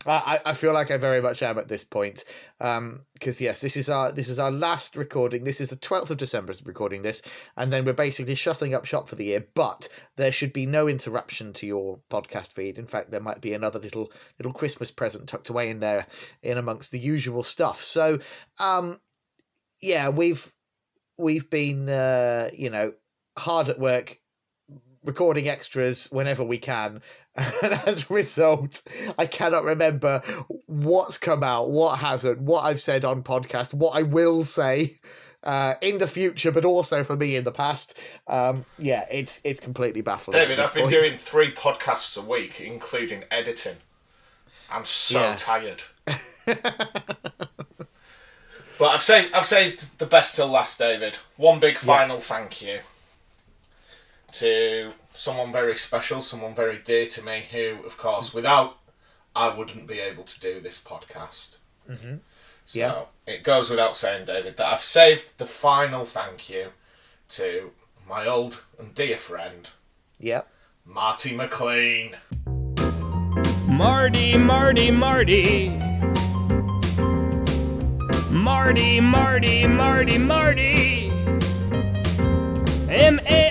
I, 0.07 0.41
I 0.47 0.55
feel 0.55 0.73
like 0.73 0.91
I 0.91 0.97
very 0.97 1.21
much 1.21 1.43
am 1.43 1.59
at 1.59 1.69
this 1.69 1.85
point, 1.85 2.25
because 2.59 3.41
yes, 3.41 3.61
this 3.61 3.77
is 3.77 3.91
our 3.91 4.11
this 4.11 4.31
is 4.31 4.39
our 4.39 4.51
last 4.51 4.97
recording. 4.97 5.45
This 5.45 5.61
is 5.61 5.69
the 5.69 5.77
twelfth 5.77 6.11
of 6.11 6.17
December 6.17 6.55
recording 6.65 7.03
this, 7.03 7.21
and 7.57 7.71
then 7.71 7.85
we're 7.85 7.93
basically 7.93 8.35
shutting 8.35 8.75
up 8.75 8.87
shop 8.87 9.09
for 9.09 9.17
the 9.17 9.27
year. 9.27 9.47
But 9.55 9.89
there 10.17 10.33
should 10.33 10.55
be 10.55 10.65
no 10.65 10.89
interruption 10.89 11.53
to 11.55 11.67
your 11.67 12.01
podcast 12.11 12.55
feed. 12.55 12.79
In 12.79 12.87
fact, 12.87 13.11
there 13.11 13.21
might 13.21 13.43
be 13.43 13.53
another 13.53 13.79
little 13.79 14.11
little 14.39 14.55
Christmas 14.55 14.91
present 14.91 15.29
tucked 15.29 15.51
away 15.51 15.69
in 15.69 15.81
there, 15.81 16.07
in 16.43 16.57
amongst 16.57 16.93
the 16.93 16.99
usual 16.99 17.43
stuff. 17.43 17.83
So, 17.83 18.21
um, 18.59 18.99
yeah, 19.83 20.09
we've 20.09 20.51
we've 21.19 21.51
been 21.51 21.91
uh, 21.91 22.49
you 22.55 22.71
know 22.71 22.95
hard 23.39 23.69
at 23.69 23.79
work 23.79 24.17
recording 25.05 25.49
extras 25.49 26.09
whenever 26.13 26.45
we 26.45 26.59
can 26.59 27.01
and 27.37 27.73
as 27.87 28.11
a 28.11 28.15
result 28.15 28.83
i 29.19 29.25
cannot 29.27 29.65
remember 29.65 30.21
what's 30.67 31.17
come 31.17 31.43
out 31.43 31.71
what 31.71 31.99
hasn't 31.99 32.39
what 32.41 32.65
i've 32.65 32.81
said 32.81 33.05
on 33.05 33.23
podcast 33.23 33.73
what 33.73 33.97
i 33.97 34.03
will 34.03 34.43
say 34.45 34.95
uh, 35.43 35.73
in 35.81 35.97
the 35.97 36.07
future 36.07 36.51
but 36.53 36.67
also 36.67 37.03
for 37.03 37.17
me 37.17 37.35
in 37.35 37.45
the 37.45 37.51
past 37.53 37.99
um, 38.29 38.63
yeah 38.77 39.07
it's 39.11 39.41
it's 39.43 39.59
completely 39.59 40.03
baffling 40.03 40.37
David, 40.37 40.61
I've 40.61 40.75
been 40.75 40.83
point. 40.83 40.93
doing 41.03 41.17
three 41.17 41.51
podcasts 41.51 42.23
a 42.23 42.27
week, 42.29 42.61
including 42.61 43.25
editing. 43.31 43.77
I'm 44.71 44.85
so 44.85 45.21
Yeah. 45.21 45.37
tired. 45.39 45.83
but 46.45 46.61
I've 48.83 49.03
saved 49.03 49.33
I've 49.33 49.47
saved 49.47 49.99
the 49.99 50.05
best 50.05 50.37
till 50.37 50.49
last, 50.49 50.79
David. 50.79 51.17
One 51.39 51.59
big 51.59 51.79
final 51.79 52.21
thank 52.21 52.61
you 52.61 52.81
to 54.35 54.93
someone 55.13 55.53
very 55.53 55.75
special, 55.75 56.21
someone 56.21 56.55
very 56.55 56.79
dear 56.79 57.07
to 57.07 57.23
me, 57.23 57.45
who, 57.51 57.79
of 57.85 57.97
course, 57.97 58.33
without 58.35 58.79
I 59.35 59.49
wouldn't 59.49 59.87
be 59.87 60.01
able 60.01 60.25
to 60.25 60.41
do 60.41 60.61
this 60.61 60.83
podcast. 60.83 61.57
Mm-hmm. 61.89 62.17
So 62.65 62.79
Yeah. 62.79 63.05
it 63.33 63.43
goes 63.45 63.71
without 63.71 63.97
saying, 63.97 64.27
David, 64.27 64.57
that 64.57 64.67
I've 64.73 64.83
saved 64.83 65.39
the 65.39 65.47
final 65.47 66.05
thank 66.05 66.49
you 66.51 66.69
to 67.31 67.71
my 68.09 68.27
old 68.27 68.63
and 68.79 68.95
dear 68.95 69.17
friend, 69.17 69.71
yeah 70.19 70.43
Marty 70.85 71.35
McLean. 71.37 72.17
Marty, 73.67 74.37
Marty, 74.37 74.91
Marty. 74.91 75.69
Marty, 78.31 79.01
Marty, 79.01 79.67
Marty, 79.67 80.19
Marty. 80.19 81.11
M 82.89 83.21
A 83.27 83.50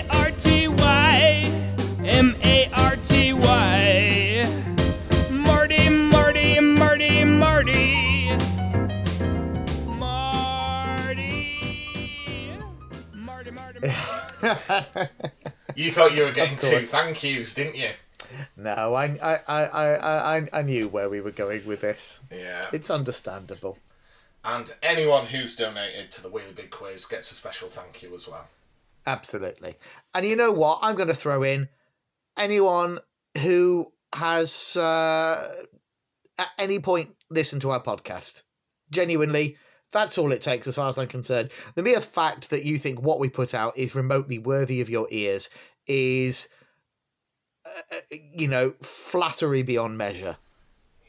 You 15.76 15.90
thought 15.90 16.14
you 16.14 16.24
were 16.24 16.32
getting 16.32 16.58
two 16.58 16.80
thank 16.80 17.22
yous, 17.22 17.54
didn't 17.54 17.76
you? 17.76 17.90
No, 18.56 18.94
I, 18.94 19.04
I, 19.22 19.38
I, 19.48 19.94
I, 19.94 20.48
I, 20.52 20.62
knew 20.62 20.88
where 20.88 21.08
we 21.08 21.20
were 21.20 21.30
going 21.30 21.66
with 21.66 21.80
this. 21.80 22.22
Yeah. 22.30 22.66
It's 22.72 22.90
understandable. 22.90 23.78
And 24.44 24.72
anyone 24.82 25.26
who's 25.26 25.56
donated 25.56 26.10
to 26.12 26.22
the 26.22 26.30
Wheelie 26.30 26.54
Big 26.54 26.70
Quiz 26.70 27.06
gets 27.06 27.30
a 27.32 27.34
special 27.34 27.68
thank 27.68 28.02
you 28.02 28.14
as 28.14 28.28
well. 28.28 28.48
Absolutely. 29.06 29.76
And 30.14 30.24
you 30.24 30.36
know 30.36 30.52
what? 30.52 30.78
I'm 30.82 30.96
going 30.96 31.08
to 31.08 31.14
throw 31.14 31.42
in 31.42 31.68
anyone 32.36 32.98
who 33.38 33.92
has 34.14 34.76
uh, 34.76 35.48
at 36.38 36.48
any 36.58 36.78
point 36.78 37.16
listened 37.30 37.62
to 37.62 37.70
our 37.70 37.82
podcast. 37.82 38.42
Genuinely, 38.90 39.56
that's 39.92 40.18
all 40.18 40.32
it 40.32 40.40
takes 40.40 40.66
as 40.66 40.76
far 40.76 40.88
as 40.88 40.98
I'm 40.98 41.08
concerned. 41.08 41.50
The 41.74 41.82
mere 41.82 42.00
fact 42.00 42.50
that 42.50 42.64
you 42.64 42.78
think 42.78 43.02
what 43.02 43.20
we 43.20 43.28
put 43.28 43.54
out 43.54 43.76
is 43.76 43.94
remotely 43.94 44.38
worthy 44.38 44.80
of 44.80 44.90
your 44.90 45.08
ears 45.10 45.50
is, 45.86 46.48
uh, 47.66 47.96
you 48.32 48.48
know, 48.48 48.70
flattery 48.82 49.62
beyond 49.62 49.98
measure. 49.98 50.36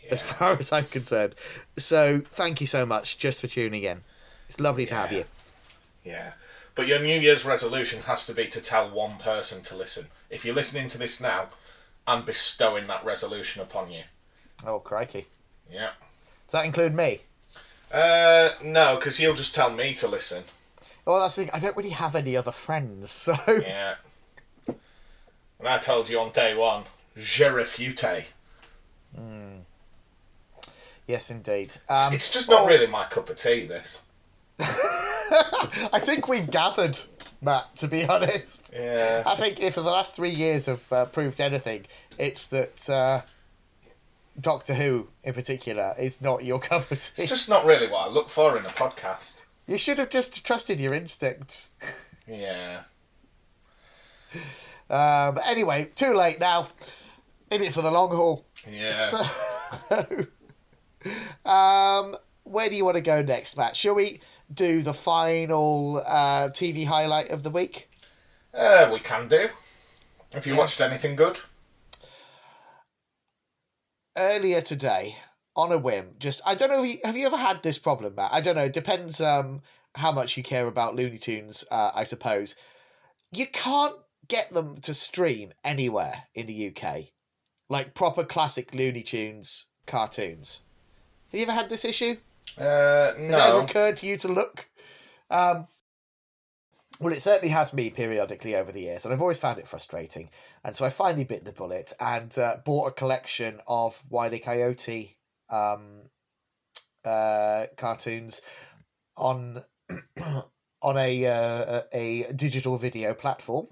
As 0.09 0.21
far 0.21 0.57
as 0.57 0.73
I'm 0.73 0.85
concerned. 0.85 1.35
So 1.77 2.19
thank 2.19 2.59
you 2.59 2.67
so 2.67 2.85
much 2.85 3.17
just 3.17 3.39
for 3.39 3.47
tuning 3.47 3.83
in. 3.83 4.01
It's 4.49 4.59
lovely 4.59 4.85
to 4.87 4.93
have 4.93 5.13
you. 5.13 5.23
Yeah. 6.03 6.33
But 6.75 6.87
your 6.87 6.99
New 6.99 7.19
Year's 7.19 7.45
resolution 7.45 8.01
has 8.01 8.25
to 8.25 8.33
be 8.33 8.47
to 8.47 8.59
tell 8.59 8.89
one 8.89 9.17
person 9.19 9.61
to 9.63 9.75
listen. 9.75 10.07
If 10.29 10.43
you're 10.43 10.55
listening 10.55 10.87
to 10.89 10.97
this 10.97 11.21
now, 11.21 11.47
I'm 12.07 12.25
bestowing 12.25 12.87
that 12.87 13.05
resolution 13.05 13.61
upon 13.61 13.91
you. 13.91 14.03
Oh, 14.65 14.79
crikey. 14.79 15.27
Yeah. 15.71 15.91
Does 16.47 16.53
that 16.53 16.65
include 16.65 16.93
me? 16.93 17.21
Uh, 17.91 18.49
no, 18.63 18.95
because 18.95 19.19
you'll 19.19 19.33
just 19.33 19.53
tell 19.53 19.69
me 19.69 19.93
to 19.95 20.07
listen. 20.07 20.43
Well, 21.05 21.19
that's 21.19 21.35
the 21.35 21.43
thing. 21.43 21.51
I 21.53 21.59
don't 21.59 21.75
really 21.75 21.89
have 21.89 22.15
any 22.15 22.37
other 22.37 22.51
friends, 22.51 23.11
so 23.27 23.33
Yeah. 23.47 23.95
And 24.67 25.67
I 25.67 25.77
told 25.77 26.09
you 26.09 26.19
on 26.19 26.31
day 26.31 26.55
one, 26.55 26.83
je 27.17 27.47
refute. 27.47 28.03
yes, 31.07 31.29
indeed. 31.29 31.75
Um, 31.89 32.13
it's 32.13 32.31
just 32.31 32.49
not 32.49 32.67
really 32.67 32.87
my 32.87 33.05
cup 33.05 33.29
of 33.29 33.35
tea, 33.35 33.65
this. 33.65 34.01
I 34.59 35.99
think 35.99 36.27
we've 36.27 36.49
gathered, 36.49 36.97
Matt. 37.41 37.75
To 37.77 37.87
be 37.87 38.05
honest, 38.05 38.71
Yeah. 38.73 39.23
I 39.25 39.35
think 39.35 39.59
if 39.61 39.75
the 39.75 39.81
last 39.81 40.15
three 40.15 40.29
years 40.29 40.65
have 40.67 40.91
uh, 40.93 41.05
proved 41.05 41.39
anything, 41.41 41.85
it's 42.17 42.49
that 42.49 42.89
uh, 42.89 43.21
Doctor 44.39 44.73
Who, 44.73 45.09
in 45.23 45.33
particular, 45.33 45.93
is 45.99 46.21
not 46.21 46.43
your 46.43 46.59
cup 46.69 46.89
of 46.91 46.99
tea. 46.99 47.23
It's 47.23 47.29
just 47.29 47.49
not 47.49 47.65
really 47.65 47.87
what 47.87 48.07
I 48.07 48.09
look 48.09 48.29
for 48.29 48.57
in 48.57 48.65
a 48.65 48.69
podcast. 48.69 49.41
You 49.67 49.77
should 49.77 49.97
have 49.99 50.09
just 50.09 50.45
trusted 50.45 50.79
your 50.79 50.93
instincts. 50.93 51.71
Yeah. 52.27 52.83
Um, 54.89 55.35
but 55.35 55.41
anyway, 55.49 55.89
too 55.95 56.13
late 56.13 56.39
now. 56.39 56.67
In 57.49 57.61
it 57.61 57.73
for 57.73 57.81
the 57.81 57.91
long 57.91 58.11
haul. 58.13 58.45
Yeah. 58.69 58.91
So, 61.43 61.49
um, 61.49 62.15
where 62.43 62.69
do 62.69 62.75
you 62.75 62.85
want 62.85 62.95
to 62.95 63.01
go 63.01 63.21
next, 63.21 63.57
Matt? 63.57 63.75
Shall 63.75 63.95
we 63.95 64.19
do 64.53 64.81
the 64.81 64.93
final 64.93 65.97
uh, 66.05 66.49
TV 66.49 66.85
highlight 66.85 67.29
of 67.31 67.43
the 67.43 67.49
week? 67.49 67.89
Uh, 68.53 68.89
we 68.93 68.99
can 68.99 69.27
do. 69.27 69.49
Have 70.33 70.45
you 70.45 70.53
Yeah. 70.53 70.59
watched 70.59 70.79
anything 70.79 71.15
good? 71.15 71.39
Earlier 74.17 74.61
today, 74.61 75.15
on 75.55 75.71
a 75.71 75.77
whim, 75.77 76.15
just 76.19 76.41
I 76.45 76.55
don't 76.55 76.69
know. 76.69 76.83
If 76.83 76.89
you, 76.89 76.97
have 77.03 77.17
you 77.17 77.25
ever 77.25 77.37
had 77.37 77.63
this 77.63 77.77
problem, 77.77 78.15
Matt? 78.15 78.33
I 78.33 78.41
don't 78.41 78.55
know. 78.55 78.65
It 78.65 78.73
depends 78.73 79.21
um, 79.21 79.61
how 79.95 80.11
much 80.11 80.35
you 80.35 80.43
care 80.43 80.67
about 80.67 80.95
Looney 80.95 81.17
Tunes, 81.17 81.65
uh, 81.71 81.91
I 81.95 82.03
suppose. 82.03 82.55
You 83.31 83.47
can't 83.47 83.95
get 84.27 84.49
them 84.49 84.81
to 84.81 84.93
stream 84.93 85.51
anywhere 85.63 86.23
in 86.35 86.45
the 86.45 86.67
UK, 86.75 87.05
like 87.69 87.93
proper 87.93 88.23
classic 88.23 88.73
Looney 88.73 89.03
Tunes 89.03 89.67
cartoons. 89.87 90.63
Have 91.31 91.39
you 91.39 91.45
ever 91.45 91.53
had 91.53 91.69
this 91.69 91.85
issue? 91.85 92.17
Uh, 92.57 93.13
Has 93.13 93.17
it 93.17 93.33
ever 93.33 93.61
occurred 93.61 93.97
to 93.97 94.07
you 94.07 94.17
to 94.17 94.27
look? 94.27 94.69
Um, 95.29 95.67
well, 97.01 97.13
it 97.13 97.21
certainly 97.21 97.51
has 97.51 97.73
me 97.73 97.89
periodically 97.89 98.55
over 98.55 98.71
the 98.71 98.81
years, 98.81 99.05
and 99.05 99.13
I've 99.13 99.21
always 99.21 99.39
found 99.39 99.57
it 99.57 99.67
frustrating. 99.67 100.29
And 100.63 100.75
so 100.75 100.85
I 100.85 100.89
finally 100.89 101.23
bit 101.23 101.43
the 101.43 101.51
bullet 101.51 101.93
and 101.99 102.37
uh, 102.37 102.57
bought 102.63 102.89
a 102.89 102.91
collection 102.91 103.59
of 103.67 104.03
Wile 104.07 104.35
E. 104.35 104.39
Coyote 104.39 105.17
um, 105.49 106.03
uh, 107.03 107.65
cartoons 107.75 108.41
on 109.17 109.63
on 110.83 110.97
a, 110.97 111.25
uh, 111.25 111.81
a 111.91 112.25
digital 112.35 112.77
video 112.77 113.15
platform, 113.15 113.65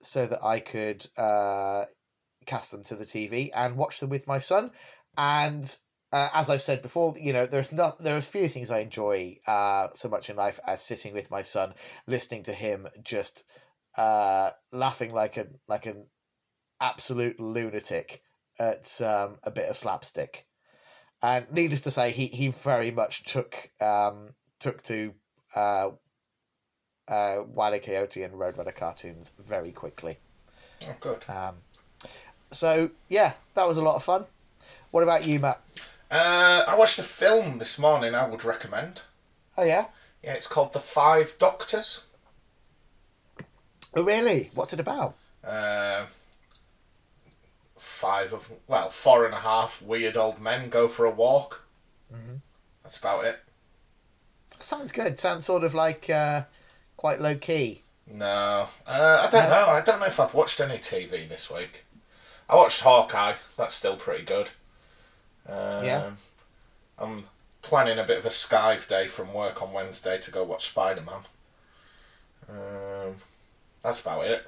so 0.00 0.28
that 0.28 0.44
I 0.44 0.60
could 0.60 1.04
uh, 1.18 1.84
cast 2.46 2.70
them 2.70 2.84
to 2.84 2.94
the 2.94 3.04
TV 3.04 3.50
and 3.56 3.76
watch 3.76 3.98
them 3.98 4.08
with 4.08 4.28
my 4.28 4.38
son. 4.38 4.70
And 5.16 5.76
uh, 6.12 6.28
as 6.34 6.48
I've 6.48 6.62
said 6.62 6.80
before, 6.82 7.14
you 7.20 7.32
know, 7.32 7.46
there's 7.46 7.72
not 7.72 7.98
there 7.98 8.16
are 8.16 8.20
few 8.20 8.48
things 8.48 8.70
I 8.70 8.78
enjoy 8.78 9.38
uh, 9.46 9.88
so 9.92 10.08
much 10.08 10.30
in 10.30 10.36
life 10.36 10.58
as 10.66 10.80
sitting 10.80 11.12
with 11.12 11.30
my 11.30 11.42
son, 11.42 11.74
listening 12.06 12.42
to 12.44 12.52
him 12.52 12.88
just 13.02 13.48
uh, 13.96 14.50
laughing 14.72 15.12
like 15.12 15.36
a 15.36 15.46
like 15.68 15.86
an 15.86 16.06
absolute 16.80 17.38
lunatic 17.38 18.22
at 18.58 19.00
um, 19.02 19.38
a 19.44 19.50
bit 19.50 19.68
of 19.68 19.76
slapstick. 19.76 20.46
And 21.22 21.50
needless 21.52 21.80
to 21.82 21.90
say, 21.90 22.10
he, 22.10 22.26
he 22.26 22.48
very 22.48 22.90
much 22.90 23.24
took 23.24 23.70
um, 23.80 24.30
took 24.60 24.82
to 24.82 25.12
uh, 25.54 25.90
uh, 27.06 27.36
Wile 27.46 27.74
E. 27.74 27.80
Coyote 27.80 28.22
and 28.22 28.34
Roadrunner 28.34 28.74
cartoons 28.74 29.32
very 29.38 29.72
quickly. 29.72 30.18
Oh, 30.84 30.96
good. 31.00 31.24
Um, 31.28 31.56
so 32.50 32.90
yeah, 33.10 33.34
that 33.54 33.66
was 33.66 33.76
a 33.76 33.82
lot 33.82 33.96
of 33.96 34.02
fun. 34.02 34.24
What 34.90 35.02
about 35.02 35.26
you, 35.26 35.38
Matt? 35.38 35.60
Uh, 36.10 36.64
I 36.66 36.74
watched 36.76 36.98
a 36.98 37.02
film 37.02 37.58
this 37.58 37.78
morning 37.78 38.14
I 38.14 38.26
would 38.26 38.44
recommend. 38.44 39.02
Oh 39.56 39.64
yeah. 39.64 39.86
Yeah, 40.22 40.34
it's 40.34 40.46
called 40.46 40.72
The 40.72 40.80
Five 40.80 41.34
Doctors. 41.38 42.04
Oh 43.94 44.02
really? 44.04 44.50
What's 44.54 44.72
it 44.72 44.80
about? 44.80 45.14
Uh, 45.44 46.06
five 47.76 48.32
of, 48.32 48.50
well, 48.66 48.88
four 48.90 49.24
and 49.24 49.34
a 49.34 49.38
half 49.40 49.82
weird 49.82 50.16
old 50.16 50.40
men 50.40 50.68
go 50.70 50.88
for 50.88 51.04
a 51.04 51.10
walk. 51.10 51.62
That's 52.82 52.96
about 52.98 53.26
it. 53.26 53.38
Sounds 54.56 54.92
good. 54.92 55.18
Sounds 55.18 55.44
sort 55.44 55.62
of 55.62 55.74
like 55.74 56.08
uh, 56.08 56.42
quite 56.96 57.20
low 57.20 57.34
key. 57.34 57.82
No, 58.10 58.66
uh, 58.86 59.26
I 59.26 59.28
don't 59.30 59.44
No? 59.44 59.50
know. 59.50 59.66
I 59.72 59.82
don't 59.84 60.00
know 60.00 60.06
if 60.06 60.18
I've 60.18 60.32
watched 60.32 60.58
any 60.60 60.78
TV 60.78 61.28
this 61.28 61.50
week. 61.50 61.84
I 62.48 62.56
watched 62.56 62.80
Hawkeye. 62.80 63.34
That's 63.58 63.74
still 63.74 63.96
pretty 63.96 64.24
good. 64.24 64.50
Um, 65.48 65.84
Yeah. 65.84 66.10
I'm 66.98 67.24
planning 67.62 67.98
a 67.98 68.04
bit 68.04 68.18
of 68.18 68.26
a 68.26 68.30
skive 68.30 68.86
day 68.88 69.08
from 69.08 69.32
work 69.32 69.62
on 69.62 69.72
Wednesday 69.72 70.18
to 70.18 70.30
go 70.30 70.42
watch 70.44 70.66
Spider 70.68 71.02
Man. 71.02 71.22
Um, 72.48 73.16
that's 73.82 74.00
about 74.00 74.24
it. 74.26 74.46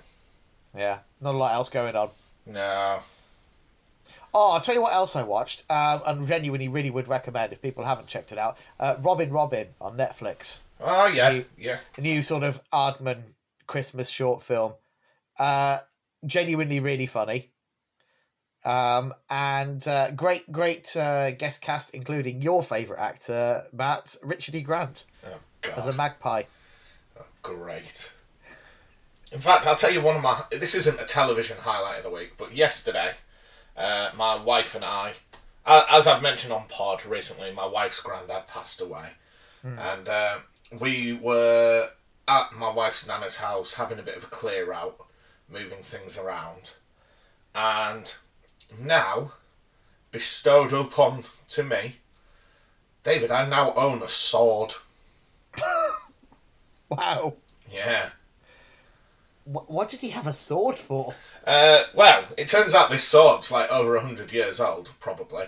Yeah, 0.77 1.01
not 1.21 1.35
a 1.35 1.39
lot 1.39 1.53
else 1.53 1.69
going 1.69 1.97
on. 1.97 2.11
No. 2.47 3.01
Oh, 4.33 4.53
I'll 4.53 4.61
tell 4.61 4.75
you 4.75 4.83
what 4.83 4.93
else 4.95 5.17
I 5.17 5.23
watched, 5.25 5.65
um, 5.71 6.03
and 6.07 6.27
genuinely 6.27 6.69
really 6.69 6.91
would 6.91 7.09
recommend 7.09 7.53
if 7.53 7.61
people 7.61 7.85
haven't 7.85 8.07
checked 8.07 8.31
it 8.33 8.39
out. 8.39 8.59
Uh, 8.79 8.97
Robin 9.01 9.31
Robin 9.31 9.69
on 9.81 9.97
Netflix, 9.97 10.61
Oh 10.81 11.07
yeah, 11.07 11.31
You- 11.31 11.47
yeah. 11.59 11.79
a 11.97 12.01
new 12.01 12.23
sort 12.23 12.43
of 12.45 12.63
Aardman 12.73 13.23
Christmas 13.67 14.09
short 14.09 14.41
film. 14.43 14.75
Uh, 15.39 15.79
genuinely 16.25 16.81
really 16.81 17.07
funny. 17.07 17.51
Um, 18.65 19.15
and 19.31 19.87
uh, 19.89 20.11
great, 20.11 20.51
great 20.53 20.95
uh, 20.97 21.31
guest 21.31 21.63
cast, 21.63 21.95
including 21.95 22.43
your 22.43 22.63
favourite 22.63 23.01
actor, 23.01 23.63
Matt 23.73 24.17
Richard 24.23 24.55
E. 24.55 24.61
Grant, 24.61 25.07
Oh 25.25 25.39
as 25.77 25.87
a 25.87 25.93
magpie. 25.95 26.43
great. 27.43 28.13
In 29.33 29.41
fact, 29.41 29.67
I'll 29.67 29.77
tell 29.77 29.93
you 29.93 30.01
one 30.01 30.17
of 30.17 30.23
my. 30.23 30.43
This 30.51 30.75
isn't 30.75 31.01
a 31.01 31.05
television 31.05 31.57
highlight 31.61 31.99
of 31.99 32.05
the 32.05 32.11
week, 32.11 32.33
but 32.37 32.55
yesterday, 32.55 33.13
uh, 33.77 34.11
my 34.17 34.35
wife 34.35 34.75
and 34.75 34.85
I, 34.85 35.15
as 35.65 36.07
I've 36.07 36.23
mentioned 36.23 36.53
on 36.53 36.65
pod 36.69 37.07
recently, 37.07 37.53
my 37.53 37.67
wife's 37.67 38.01
granddad 38.01 38.47
passed 38.49 38.81
away, 38.81 39.07
and 39.63 40.09
uh, 40.09 40.39
we 40.81 41.13
were 41.13 41.87
at 42.27 42.53
my 42.59 42.71
wife's 42.71 43.07
nana's 43.07 43.37
house 43.37 43.75
having 43.75 43.99
a 43.99 44.03
bit 44.03 44.17
of 44.17 44.25
a 44.25 44.29
clear 44.29 44.73
out, 44.73 44.97
moving 45.49 45.83
things 45.83 46.19
around, 46.19 46.73
and 47.55 48.15
now 48.79 49.33
bestowed 50.11 50.73
upon 50.73 51.25
to 51.49 51.63
me, 51.63 51.97
David, 53.03 53.31
I 53.31 53.49
now 53.49 53.73
own 53.75 54.03
a 54.03 54.09
sword. 54.09 54.75
Wow. 56.89 57.35
Yeah. 57.73 58.11
What, 59.45 59.71
what 59.71 59.89
did 59.89 60.01
he 60.01 60.11
have 60.11 60.27
a 60.27 60.33
sword 60.33 60.77
for? 60.77 61.15
Uh, 61.47 61.85
well, 61.95 62.25
it 62.37 62.49
turns 62.49 62.75
out 62.75 62.91
this 62.91 63.07
sword's 63.07 63.51
like 63.51 63.71
over 63.71 63.97
a 63.97 64.01
hundred 64.01 64.33
years 64.33 64.59
old, 64.61 64.91
probably. 65.01 65.47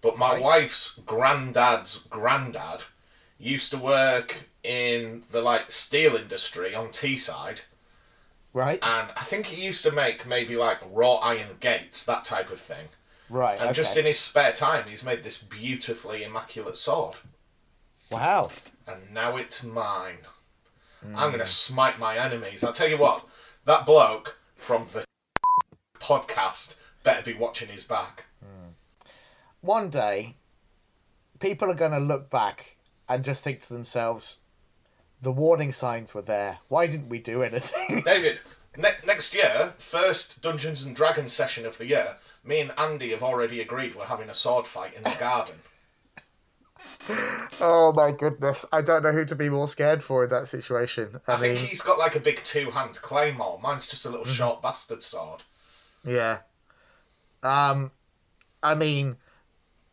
But 0.00 0.16
my 0.16 0.34
Right. 0.34 0.42
wife's 0.42 0.98
granddad's 1.04 1.98
granddad 2.08 2.84
used 3.38 3.70
to 3.72 3.78
work 3.78 4.48
in 4.62 5.22
the 5.30 5.42
like 5.42 5.70
steel 5.70 6.16
industry 6.16 6.74
on 6.74 6.88
Teesside, 6.88 7.62
Right. 8.58 8.80
and 8.82 9.12
I 9.16 9.22
think 9.22 9.46
he 9.46 9.64
used 9.64 9.84
to 9.84 9.92
make 9.92 10.26
maybe 10.26 10.56
like 10.56 10.78
raw 10.90 11.14
iron 11.16 11.46
gates, 11.60 12.02
that 12.04 12.24
type 12.24 12.50
of 12.50 12.58
thing. 12.58 12.88
Right. 13.30 13.54
And 13.54 13.68
okay. 13.68 13.72
just 13.72 13.96
in 13.96 14.04
his 14.04 14.18
spare 14.18 14.52
time, 14.52 14.88
he's 14.88 15.04
made 15.04 15.22
this 15.22 15.40
beautifully 15.40 16.24
immaculate 16.24 16.76
sword. 16.76 17.14
Wow. 18.10 18.50
And 18.88 19.14
now 19.14 19.36
it's 19.36 19.62
mine. 19.62 20.18
I'm 21.04 21.30
going 21.30 21.34
to 21.34 21.38
hmm. 21.38 21.44
smite 21.44 22.00
my 22.00 22.18
enemies. 22.18 22.64
I'll 22.64 22.72
tell 22.72 22.88
you 22.88 22.98
what, 22.98 23.24
that 23.64 23.86
bloke 23.86 24.38
from 24.56 24.86
the 24.92 25.04
podcast 26.00 26.74
better 27.04 27.22
be 27.22 27.38
watching 27.38 27.68
his 27.68 27.84
back. 27.84 28.26
Hmm. 28.42 28.70
One 29.60 29.88
day, 29.88 30.34
people 31.38 31.70
are 31.70 31.74
going 31.74 31.92
to 31.92 31.98
look 31.98 32.28
back 32.28 32.76
and 33.08 33.24
just 33.24 33.44
think 33.44 33.60
to 33.60 33.72
themselves, 33.72 34.40
the 35.20 35.32
warning 35.32 35.72
signs 35.72 36.14
were 36.14 36.22
there. 36.22 36.58
Why 36.68 36.86
didn't 36.86 37.08
we 37.08 37.18
do 37.18 37.42
anything? 37.42 38.02
David, 38.04 38.38
ne- 38.76 38.90
next 39.06 39.34
year, 39.34 39.74
first 39.78 40.42
Dungeons 40.42 40.82
and 40.82 40.94
Dragons 40.94 41.32
session 41.32 41.66
of 41.66 41.78
the 41.78 41.86
year, 41.86 42.16
me 42.44 42.60
and 42.60 42.72
Andy 42.78 43.10
have 43.10 43.22
already 43.22 43.60
agreed 43.60 43.94
we're 43.94 44.04
having 44.04 44.30
a 44.30 44.34
sword 44.34 44.66
fight 44.66 44.94
in 44.94 45.02
the 45.02 45.16
garden. 45.18 45.56
oh 47.60 47.92
my 47.96 48.12
goodness. 48.12 48.64
I 48.72 48.82
don't 48.82 49.02
know 49.02 49.12
who 49.12 49.24
to 49.24 49.34
be 49.34 49.48
more 49.48 49.68
scared 49.68 50.02
for 50.02 50.24
in 50.24 50.30
that 50.30 50.48
situation. 50.48 51.20
I, 51.26 51.34
I 51.34 51.36
think 51.36 51.58
mean, 51.58 51.68
he's 51.68 51.82
got 51.82 51.98
like 51.98 52.14
a 52.14 52.20
big 52.20 52.36
two 52.36 52.70
hand 52.70 53.00
claymore. 53.02 53.58
Mine's 53.62 53.88
just 53.88 54.06
a 54.06 54.10
little 54.10 54.26
short 54.26 54.62
bastard 54.62 55.02
sword. 55.02 55.42
yeah. 56.04 56.38
Um, 57.42 57.92
I 58.62 58.74
mean, 58.74 59.16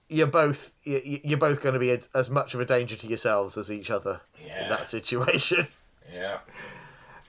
you're 0.10 0.28
both 0.28 0.74
you- 0.84 1.20
you're 1.24 1.38
both 1.40 1.62
going 1.62 1.74
to 1.74 1.80
be 1.80 1.92
as- 2.14 2.30
much 2.30 2.54
of 2.54 2.60
a 2.60 2.66
danger 2.66 2.96
to 2.96 3.08
yourselves 3.08 3.58
as 3.58 3.72
each 3.72 3.90
other 3.92 4.22
in 4.40 4.70
that 4.70 4.90
situation. 4.90 5.68
Yeah. 6.14 6.38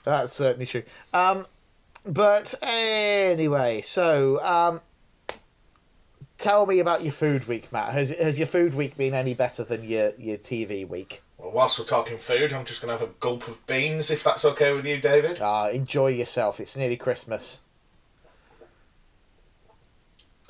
That's 0.04 0.34
certainly 0.34 0.66
true. 0.66 0.82
Um, 1.14 1.46
but 2.04 2.54
anyway, 2.62 3.80
so 3.80 4.38
um, 4.44 4.80
tell 6.36 6.66
me 6.66 6.78
about 6.78 7.02
your 7.02 7.12
food 7.12 7.48
week, 7.48 7.72
Matt. 7.72 7.92
Has 7.92 8.10
has 8.10 8.38
your 8.38 8.46
food 8.46 8.74
week 8.74 8.96
been 8.98 9.14
any 9.14 9.32
better 9.32 9.64
than 9.64 9.82
your 9.82 10.12
your 10.18 10.36
TV 10.36 10.86
week? 10.86 11.22
Well, 11.38 11.50
whilst 11.52 11.78
we're 11.78 11.86
talking 11.86 12.18
food, 12.18 12.52
I'm 12.52 12.66
just 12.66 12.82
going 12.82 12.94
to 12.94 13.00
have 13.00 13.08
a 13.08 13.12
gulp 13.18 13.48
of 13.48 13.66
beans, 13.66 14.10
if 14.10 14.22
that's 14.22 14.44
okay 14.44 14.72
with 14.74 14.84
you, 14.84 14.98
David. 15.00 15.40
Uh, 15.40 15.70
enjoy 15.72 16.08
yourself. 16.08 16.60
It's 16.60 16.76
nearly 16.76 16.96
Christmas. 16.98 17.60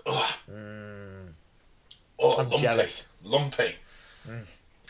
Ugh. 0.04 0.32
Oh, 2.18 2.32
I'm 2.38 2.48
lumpy. 2.48 2.62
jealous. 2.62 3.06
Lumpy. 3.22 3.74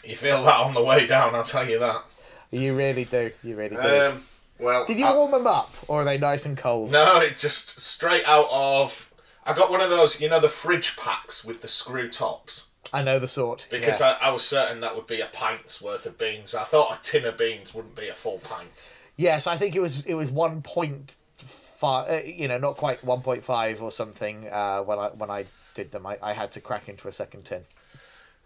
You 0.04 0.14
feel 0.16 0.42
that 0.44 0.60
on 0.60 0.72
the 0.74 0.82
way 0.82 1.06
down, 1.06 1.34
I'll 1.34 1.42
tell 1.42 1.68
you 1.68 1.78
that. 1.80 2.02
You 2.50 2.76
really 2.76 3.04
do. 3.04 3.32
You 3.42 3.56
really 3.56 3.76
do. 3.76 3.82
Um, 3.82 4.22
well, 4.58 4.86
Did 4.86 4.98
you 4.98 5.04
I- 5.06 5.14
warm 5.14 5.32
them 5.32 5.46
up, 5.46 5.74
or 5.88 6.02
are 6.02 6.04
they 6.04 6.16
nice 6.18 6.46
and 6.46 6.56
cold? 6.56 6.92
No, 6.92 7.18
it 7.20 7.38
just 7.38 7.78
straight 7.80 8.26
out 8.26 8.48
of. 8.50 9.12
I 9.44 9.52
got 9.52 9.70
one 9.70 9.80
of 9.80 9.90
those, 9.90 10.20
you 10.20 10.28
know, 10.28 10.40
the 10.40 10.48
fridge 10.48 10.96
packs 10.96 11.44
with 11.44 11.60
the 11.62 11.68
screw 11.68 12.08
tops. 12.08 12.68
I 12.92 13.02
know 13.02 13.18
the 13.18 13.28
sort. 13.28 13.66
Because 13.70 14.00
yeah. 14.00 14.16
I, 14.20 14.28
I 14.28 14.30
was 14.30 14.42
certain 14.46 14.80
that 14.80 14.94
would 14.94 15.06
be 15.08 15.20
a 15.20 15.26
pint's 15.26 15.82
worth 15.82 16.06
of 16.06 16.16
beans. 16.18 16.54
I 16.54 16.62
thought 16.64 16.96
a 16.96 17.02
tin 17.02 17.24
of 17.24 17.36
beans 17.36 17.74
wouldn't 17.74 17.96
be 17.96 18.08
a 18.08 18.14
full 18.14 18.38
pint. 18.38 18.90
yes, 19.16 19.46
I 19.48 19.56
think 19.56 19.74
it 19.74 19.80
was 19.80 20.06
it 20.06 20.14
was 20.14 20.30
one 20.30 20.62
point 20.62 21.16
five. 21.36 22.08
Uh, 22.10 22.24
you 22.24 22.46
know, 22.48 22.58
not 22.58 22.76
quite 22.76 23.02
one 23.04 23.20
point 23.22 23.42
five 23.42 23.82
or 23.82 23.90
something. 23.90 24.48
Uh, 24.48 24.82
when 24.82 24.98
I 25.00 25.08
when 25.08 25.30
I 25.30 25.46
did 25.76 25.90
them, 25.92 26.06
I, 26.06 26.16
I 26.22 26.32
had 26.32 26.50
to 26.52 26.60
crack 26.60 26.88
into 26.88 27.06
a 27.06 27.12
second 27.12 27.44
tin. 27.44 27.62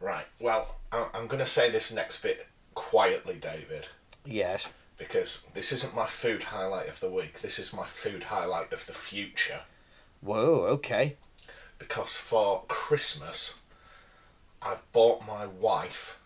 Right. 0.00 0.26
Well, 0.40 0.76
I- 0.92 1.08
I'm 1.14 1.28
going 1.28 1.38
to 1.38 1.46
say 1.46 1.70
this 1.70 1.92
next 1.92 2.22
bit 2.22 2.46
quietly, 2.74 3.36
David, 3.40 3.86
Yes. 4.26 4.72
because 4.98 5.42
this 5.54 5.70
isn't 5.72 5.94
my 5.94 6.06
food 6.06 6.42
highlight 6.42 6.88
of 6.88 6.98
the 7.00 7.08
week. 7.10 7.40
This 7.40 7.58
is 7.58 7.72
my 7.72 7.86
food 7.86 8.24
highlight 8.24 8.72
of 8.72 8.84
the 8.86 8.92
future. 8.92 9.60
Whoa. 10.20 10.64
Okay. 10.76 11.16
Because 11.78 12.16
for 12.16 12.64
Christmas, 12.68 13.60
I've 14.60 14.82
bought 14.92 15.24
my 15.26 15.46
wife, 15.46 16.18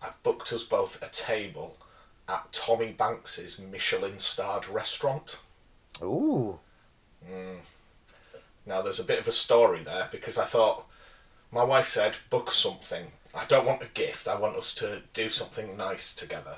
I've 0.00 0.22
booked 0.22 0.52
us 0.52 0.62
both 0.62 1.02
a 1.02 1.08
table 1.10 1.76
at 2.28 2.52
Tommy 2.52 2.92
Banks's 2.92 3.58
Michelin 3.58 4.18
starred 4.18 4.68
restaurant. 4.68 5.36
Ooh. 6.02 6.58
Mm. 7.28 7.56
Now, 8.66 8.80
there's 8.82 9.00
a 9.00 9.04
bit 9.04 9.18
of 9.20 9.28
a 9.28 9.32
story 9.32 9.82
there 9.82 10.08
because 10.10 10.38
I 10.38 10.44
thought, 10.44 10.86
my 11.52 11.62
wife 11.64 11.88
said, 11.88 12.16
book 12.30 12.50
something. 12.50 13.06
I 13.34 13.44
don't 13.46 13.66
want 13.66 13.82
a 13.82 13.88
gift, 13.94 14.28
I 14.28 14.36
want 14.36 14.56
us 14.56 14.72
to 14.76 15.02
do 15.12 15.28
something 15.28 15.76
nice 15.76 16.14
together. 16.14 16.56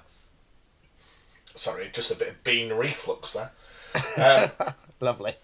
Sorry, 1.55 1.89
just 1.93 2.11
a 2.11 2.17
bit 2.17 2.29
of 2.29 2.45
bean 2.45 2.73
reflux 2.73 3.33
there. 3.33 3.51
Um, 4.19 4.51
Lovely. 5.01 5.35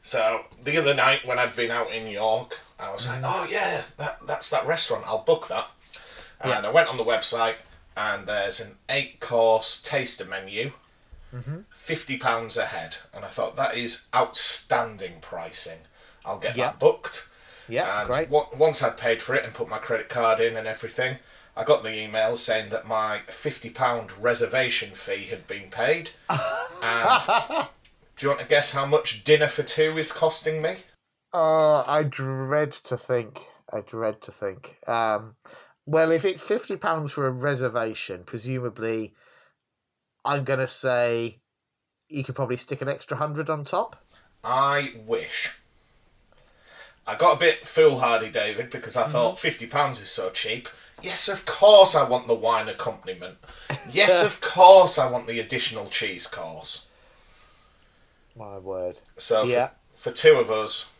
so, 0.00 0.44
the 0.62 0.76
other 0.78 0.94
night 0.94 1.26
when 1.26 1.40
I'd 1.40 1.56
been 1.56 1.72
out 1.72 1.92
in 1.92 2.06
York, 2.06 2.60
I 2.78 2.92
was 2.92 3.08
like, 3.08 3.20
oh 3.24 3.46
yeah, 3.50 3.82
that, 3.96 4.18
that's 4.26 4.48
that 4.50 4.64
restaurant, 4.66 5.04
I'll 5.06 5.24
book 5.24 5.48
that. 5.48 5.66
And 6.40 6.50
Yeah. 6.50 6.68
I 6.68 6.72
went 6.72 6.88
on 6.88 6.96
the 6.98 7.04
website, 7.04 7.56
and 7.96 8.26
there's 8.28 8.60
an 8.60 8.76
eight 8.88 9.18
course 9.18 9.82
taster 9.82 10.24
menu, 10.24 10.70
£50 11.34 12.56
a 12.56 12.66
head. 12.66 12.96
And 13.12 13.24
I 13.24 13.28
thought, 13.28 13.56
that 13.56 13.76
is 13.76 14.06
outstanding 14.14 15.14
pricing. 15.20 15.78
I'll 16.26 16.38
get 16.38 16.56
Yeah. 16.56 16.66
that 16.66 16.78
booked. 16.78 17.28
Yeah. 17.68 18.02
And 18.02 18.10
great. 18.10 18.28
wa- 18.30 18.48
once 18.56 18.82
I'd 18.82 18.96
paid 18.96 19.22
for 19.22 19.34
it 19.34 19.44
and 19.44 19.54
put 19.54 19.68
my 19.68 19.78
credit 19.78 20.08
card 20.08 20.40
in 20.40 20.56
and 20.56 20.66
everything, 20.66 21.18
I 21.56 21.64
got 21.64 21.82
the 21.82 21.92
email 21.96 22.36
saying 22.36 22.70
that 22.70 22.86
my 22.86 23.22
£50 23.28 24.12
reservation 24.20 24.90
fee 24.94 25.24
had 25.24 25.46
been 25.48 25.70
paid. 25.70 26.10
and 26.82 27.22
do 28.16 28.24
you 28.26 28.28
want 28.28 28.40
to 28.40 28.46
guess 28.46 28.72
how 28.72 28.86
much 28.86 29.24
dinner 29.24 29.48
for 29.48 29.62
two 29.62 29.96
is 29.98 30.12
costing 30.12 30.60
me? 30.62 30.76
Oh, 31.32 31.84
I 31.86 32.02
dread 32.02 32.72
to 32.72 32.96
think. 32.96 33.40
I 33.72 33.80
dread 33.80 34.22
to 34.22 34.32
think. 34.32 34.78
Um, 34.88 35.36
well, 35.86 36.10
if 36.12 36.24
it's 36.24 36.46
fifty 36.46 36.76
pounds 36.76 37.12
for 37.12 37.26
a 37.26 37.30
reservation, 37.30 38.22
presumably, 38.24 39.14
I'm 40.24 40.44
gonna 40.44 40.66
say 40.68 41.40
you 42.08 42.22
could 42.24 42.36
probably 42.36 42.56
stick 42.56 42.80
an 42.80 42.88
extra 42.88 43.16
hundred 43.16 43.50
on 43.50 43.64
top. 43.64 43.96
I 44.44 44.94
wish. 45.04 45.50
I 47.06 47.14
got 47.14 47.36
a 47.36 47.38
bit 47.38 47.66
foolhardy, 47.66 48.30
David, 48.30 48.70
because 48.70 48.96
I 48.96 49.02
mm-hmm. 49.02 49.12
thought 49.12 49.36
£50 49.36 49.92
is 50.02 50.10
so 50.10 50.30
cheap. 50.30 50.68
Yes, 51.02 51.28
of 51.28 51.44
course 51.44 51.94
I 51.94 52.08
want 52.08 52.26
the 52.26 52.34
wine 52.34 52.68
accompaniment. 52.68 53.36
Yes, 53.90 54.24
of 54.24 54.40
course 54.40 54.98
I 54.98 55.10
want 55.10 55.26
the 55.26 55.38
additional 55.40 55.86
cheese 55.86 56.26
course. 56.26 56.86
My 58.34 58.58
word. 58.58 59.00
So 59.16 59.44
Yeah. 59.44 59.70
for, 59.94 60.10
for 60.10 60.16
two 60.16 60.36
of 60.36 60.50
us, 60.50 60.90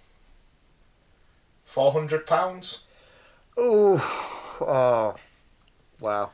£400? 1.69 2.81
Ooh. 3.59 3.99
Oh. 4.61 5.17
Wow. 6.01 6.31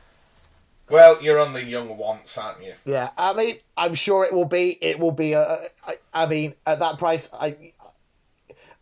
Well, 0.89 1.21
you're 1.21 1.39
on 1.39 1.53
the 1.53 1.63
young 1.63 1.97
once, 1.97 2.37
aren't 2.37 2.63
you? 2.63 2.73
Yeah. 2.85 3.09
I 3.17 3.33
mean, 3.33 3.57
I'm 3.77 3.93
sure 3.93 4.25
it 4.25 4.33
will 4.33 4.45
be. 4.45 4.77
It 4.81 4.99
will 4.99 5.11
be 5.11 5.33
a. 5.33 5.59
I, 5.87 5.95
I 6.13 6.25
mean, 6.25 6.53
at 6.65 6.79
that 6.79 6.97
price, 6.99 7.33
I. 7.33 7.71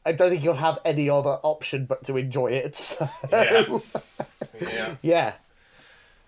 I 0.06 0.12
don't 0.14 0.30
think 0.30 0.44
you'll 0.44 0.56
have 0.56 0.80
any 0.84 1.10
other 1.10 1.38
option 1.44 1.86
but 1.86 2.04
to 2.06 2.18
enjoy 2.18 2.48
it. 2.52 2.76
So. 2.76 3.08
Yeah. 3.32 3.80
Yeah. 4.60 4.96
yeah. 5.02 5.34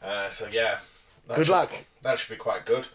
Uh, 0.01 0.29
so 0.29 0.47
yeah. 0.51 0.77
Good 1.27 1.45
should- 1.45 1.51
luck. 1.51 1.71
That 2.01 2.19
should 2.19 2.29
be 2.29 2.35
quite 2.37 2.65
good. 2.65 2.87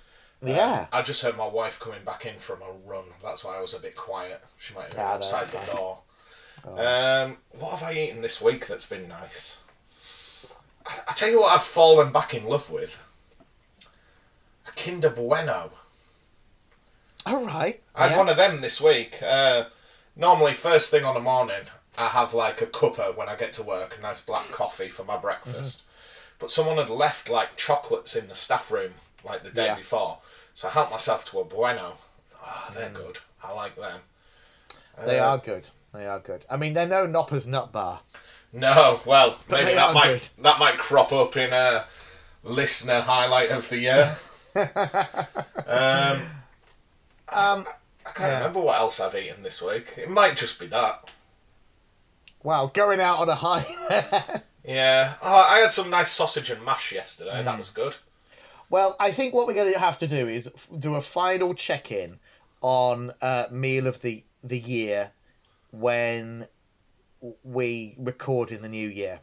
Uh, 0.42 0.50
Yeah. 0.50 0.86
I 0.92 1.02
just 1.02 1.22
heard 1.22 1.36
my 1.36 1.46
wife 1.48 1.80
coming 1.80 2.04
back 2.04 2.26
in 2.26 2.34
from 2.34 2.60
a 2.62 2.72
run. 2.88 3.04
That's 3.24 3.42
why 3.42 3.56
I 3.56 3.60
was 3.60 3.74
a 3.74 3.80
bit 3.80 3.96
quiet. 3.96 4.40
She 4.58 4.74
might 4.74 4.82
have 4.84 4.90
been 4.92 5.00
Ah, 5.00 5.14
outside 5.14 5.46
the 5.46 5.58
fine. 5.58 5.76
door. 5.76 5.98
Um, 6.64 7.38
what 7.58 7.70
have 7.78 7.82
I 7.82 7.94
eaten 7.94 8.20
this 8.20 8.40
week 8.42 8.66
that's 8.66 8.84
been 8.86 9.08
nice? 9.08 9.56
I, 10.86 10.92
I 11.08 11.12
tell 11.14 11.30
you 11.30 11.40
what, 11.40 11.54
I've 11.54 11.62
fallen 11.64 12.12
back 12.12 12.34
in 12.34 12.44
love 12.44 12.70
with 12.70 13.02
a 14.66 14.70
Kinder 14.72 15.08
Bueno. 15.10 15.70
All 17.26 17.44
right. 17.46 17.80
I 17.94 18.02
had 18.04 18.10
yeah. 18.12 18.18
one 18.18 18.28
of 18.28 18.36
them 18.36 18.60
this 18.60 18.80
week. 18.80 19.20
Uh, 19.22 19.64
normally, 20.18 20.52
first 20.52 20.90
thing 20.90 21.04
on 21.04 21.14
the 21.14 21.20
morning, 21.20 21.62
I 21.96 22.09
have 22.09 22.35
like 22.35 22.61
a 22.61 22.66
cuppa 22.66 23.16
when 23.16 23.28
I 23.31 23.37
get 23.37 23.54
to 23.54 23.62
work, 23.62 23.96
a 23.98 24.02
nice 24.02 24.20
black 24.20 24.48
coffee 24.50 24.88
for 24.90 25.04
my 25.04 25.16
breakfast. 25.16 25.83
But 26.38 26.50
someone 26.52 26.76
had 26.76 26.90
left 26.90 27.31
like 27.31 27.57
chocolates 27.57 28.14
in 28.14 28.28
the 28.28 28.35
staff 28.35 28.70
room 28.70 28.92
like 29.24 29.42
the 29.42 29.50
day 29.50 29.66
Yeah. 29.66 29.76
before, 29.76 30.18
so 30.54 30.68
I 30.68 30.72
helped 30.72 30.90
myself 30.92 31.24
to 31.31 31.40
a 31.40 31.44
Bueno. 31.44 31.94
Ah, 32.44 32.70
they're 32.74 32.90
good. 32.90 33.18
I 33.42 33.52
like 33.52 33.74
them. 33.76 34.00
They 35.04 35.18
Uh, 35.18 35.31
are 35.31 35.38
good. 35.38 35.70
They 35.94 36.07
are 36.07 36.18
good. 36.20 36.44
I 36.50 36.57
mean, 36.57 36.74
they're 36.74 36.87
no 36.87 37.07
Nopper's 37.07 37.48
Nut 37.48 37.72
Bar. 37.72 38.00
No, 38.52 39.00
well, 39.04 39.38
But 39.48 39.64
maybe 39.64 39.74
that 39.74 39.92
might 39.94 40.31
that 40.38 40.59
might 40.59 40.78
crop 40.78 41.12
up 41.12 41.37
in 41.37 41.52
a 41.52 41.87
listener 42.44 43.00
highlight 43.00 43.50
of 43.50 43.68
the 43.68 43.78
year. 43.78 44.16
um, 45.66 46.20
Um, 47.31 47.66
I 48.08 48.12
can't 48.12 48.30
Yeah. 48.30 48.38
remember 48.38 48.60
what 48.60 48.78
else 48.78 49.00
I've 49.00 49.14
eaten 49.14 49.42
this 49.42 49.60
week. 49.62 49.94
It 49.96 50.08
might 50.10 50.36
just 50.36 50.58
be 50.58 50.66
that. 50.68 51.08
wow, 52.42 52.66
going 52.72 53.00
out 53.00 53.18
on 53.18 53.28
a 53.28 53.34
high. 53.34 53.64
Yeah, 54.64 55.14
oh, 55.22 55.46
I 55.48 55.60
had 55.60 55.72
some 55.72 55.88
nice 55.88 56.10
sausage 56.10 56.50
and 56.50 56.62
mash 56.62 56.92
yesterday. 56.92 57.30
Mm. 57.40 57.44
That 57.46 57.58
was 57.58 57.70
good. 57.70 57.96
well, 58.68 58.96
I 59.00 59.12
think 59.12 59.32
what 59.32 59.46
we're 59.46 59.54
going 59.54 59.72
to 59.72 59.78
have 59.78 59.96
to 59.98 60.06
do 60.06 60.28
is 60.28 60.46
f- 60.54 60.68
do 60.78 60.94
a 60.96 61.00
final 61.00 61.54
check 61.54 61.90
in 61.90 62.18
on 62.60 63.12
uh, 63.22 63.46
meal 63.50 63.86
of 63.86 64.02
the 64.02 64.24
the 64.44 64.58
year 64.58 65.12
when 65.70 66.48
we 67.42 67.94
record 67.98 68.50
in 68.50 68.60
the 68.60 68.68
new 68.68 68.88
year. 68.88 69.20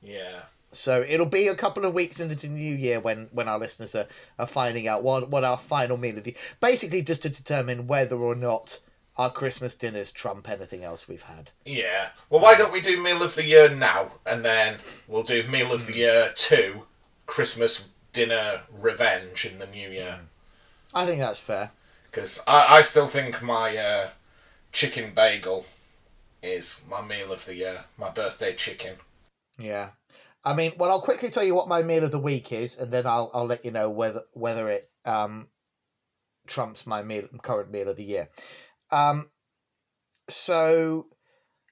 Yeah. 0.00 0.42
So 0.74 1.04
it'll 1.06 1.26
be 1.26 1.48
a 1.48 1.54
couple 1.54 1.84
of 1.84 1.94
weeks 1.94 2.20
into 2.20 2.34
the 2.34 2.48
new 2.48 2.74
year 2.74 3.00
when, 3.00 3.28
when 3.32 3.48
our 3.48 3.58
listeners 3.58 3.94
are, 3.94 4.06
are 4.38 4.46
finding 4.46 4.88
out 4.88 5.02
what 5.02 5.28
what 5.28 5.44
our 5.44 5.58
final 5.58 5.96
meal 5.96 6.18
of 6.18 6.24
the 6.24 6.36
basically 6.60 7.02
just 7.02 7.22
to 7.22 7.28
determine 7.28 7.86
whether 7.86 8.16
or 8.16 8.34
not 8.34 8.80
our 9.16 9.30
Christmas 9.30 9.76
dinners 9.76 10.10
trump 10.10 10.48
anything 10.48 10.82
else 10.82 11.06
we've 11.06 11.22
had. 11.22 11.52
Yeah. 11.64 12.08
Well, 12.30 12.40
why 12.40 12.56
don't 12.56 12.72
we 12.72 12.80
do 12.80 13.00
meal 13.00 13.22
of 13.22 13.34
the 13.36 13.44
year 13.44 13.68
now, 13.68 14.10
and 14.26 14.44
then 14.44 14.78
we'll 15.06 15.22
do 15.22 15.44
meal 15.44 15.72
of 15.72 15.86
the 15.86 15.96
year 15.96 16.32
two, 16.34 16.86
Christmas 17.26 17.86
dinner 18.12 18.62
revenge 18.76 19.44
in 19.44 19.58
the 19.58 19.66
new 19.66 19.88
year. 19.88 20.20
I 20.92 21.06
think 21.06 21.20
that's 21.20 21.40
fair. 21.40 21.70
Because 22.10 22.42
I, 22.46 22.78
I 22.78 22.80
still 22.80 23.06
think 23.06 23.42
my 23.42 23.76
uh, 23.76 24.08
chicken 24.72 25.12
bagel 25.14 25.66
is 26.42 26.80
my 26.88 27.00
meal 27.02 27.32
of 27.32 27.44
the 27.44 27.54
year, 27.54 27.84
my 27.96 28.10
birthday 28.10 28.54
chicken. 28.54 28.96
Yeah. 29.58 29.90
I 30.44 30.54
mean, 30.54 30.72
well, 30.76 30.90
I'll 30.90 31.00
quickly 31.00 31.30
tell 31.30 31.44
you 31.44 31.54
what 31.54 31.68
my 31.68 31.82
meal 31.82 32.04
of 32.04 32.10
the 32.10 32.18
week 32.18 32.52
is, 32.52 32.78
and 32.78 32.90
then 32.90 33.06
I'll 33.06 33.30
I'll 33.32 33.46
let 33.46 33.64
you 33.64 33.70
know 33.70 33.88
whether 33.88 34.22
whether 34.32 34.68
it 34.68 34.90
um 35.04 35.48
trumps 36.46 36.86
my 36.86 37.02
meal 37.02 37.26
current 37.42 37.70
meal 37.70 37.88
of 37.88 37.96
the 37.96 38.04
year. 38.04 38.28
Um, 38.90 39.30
so 40.28 41.06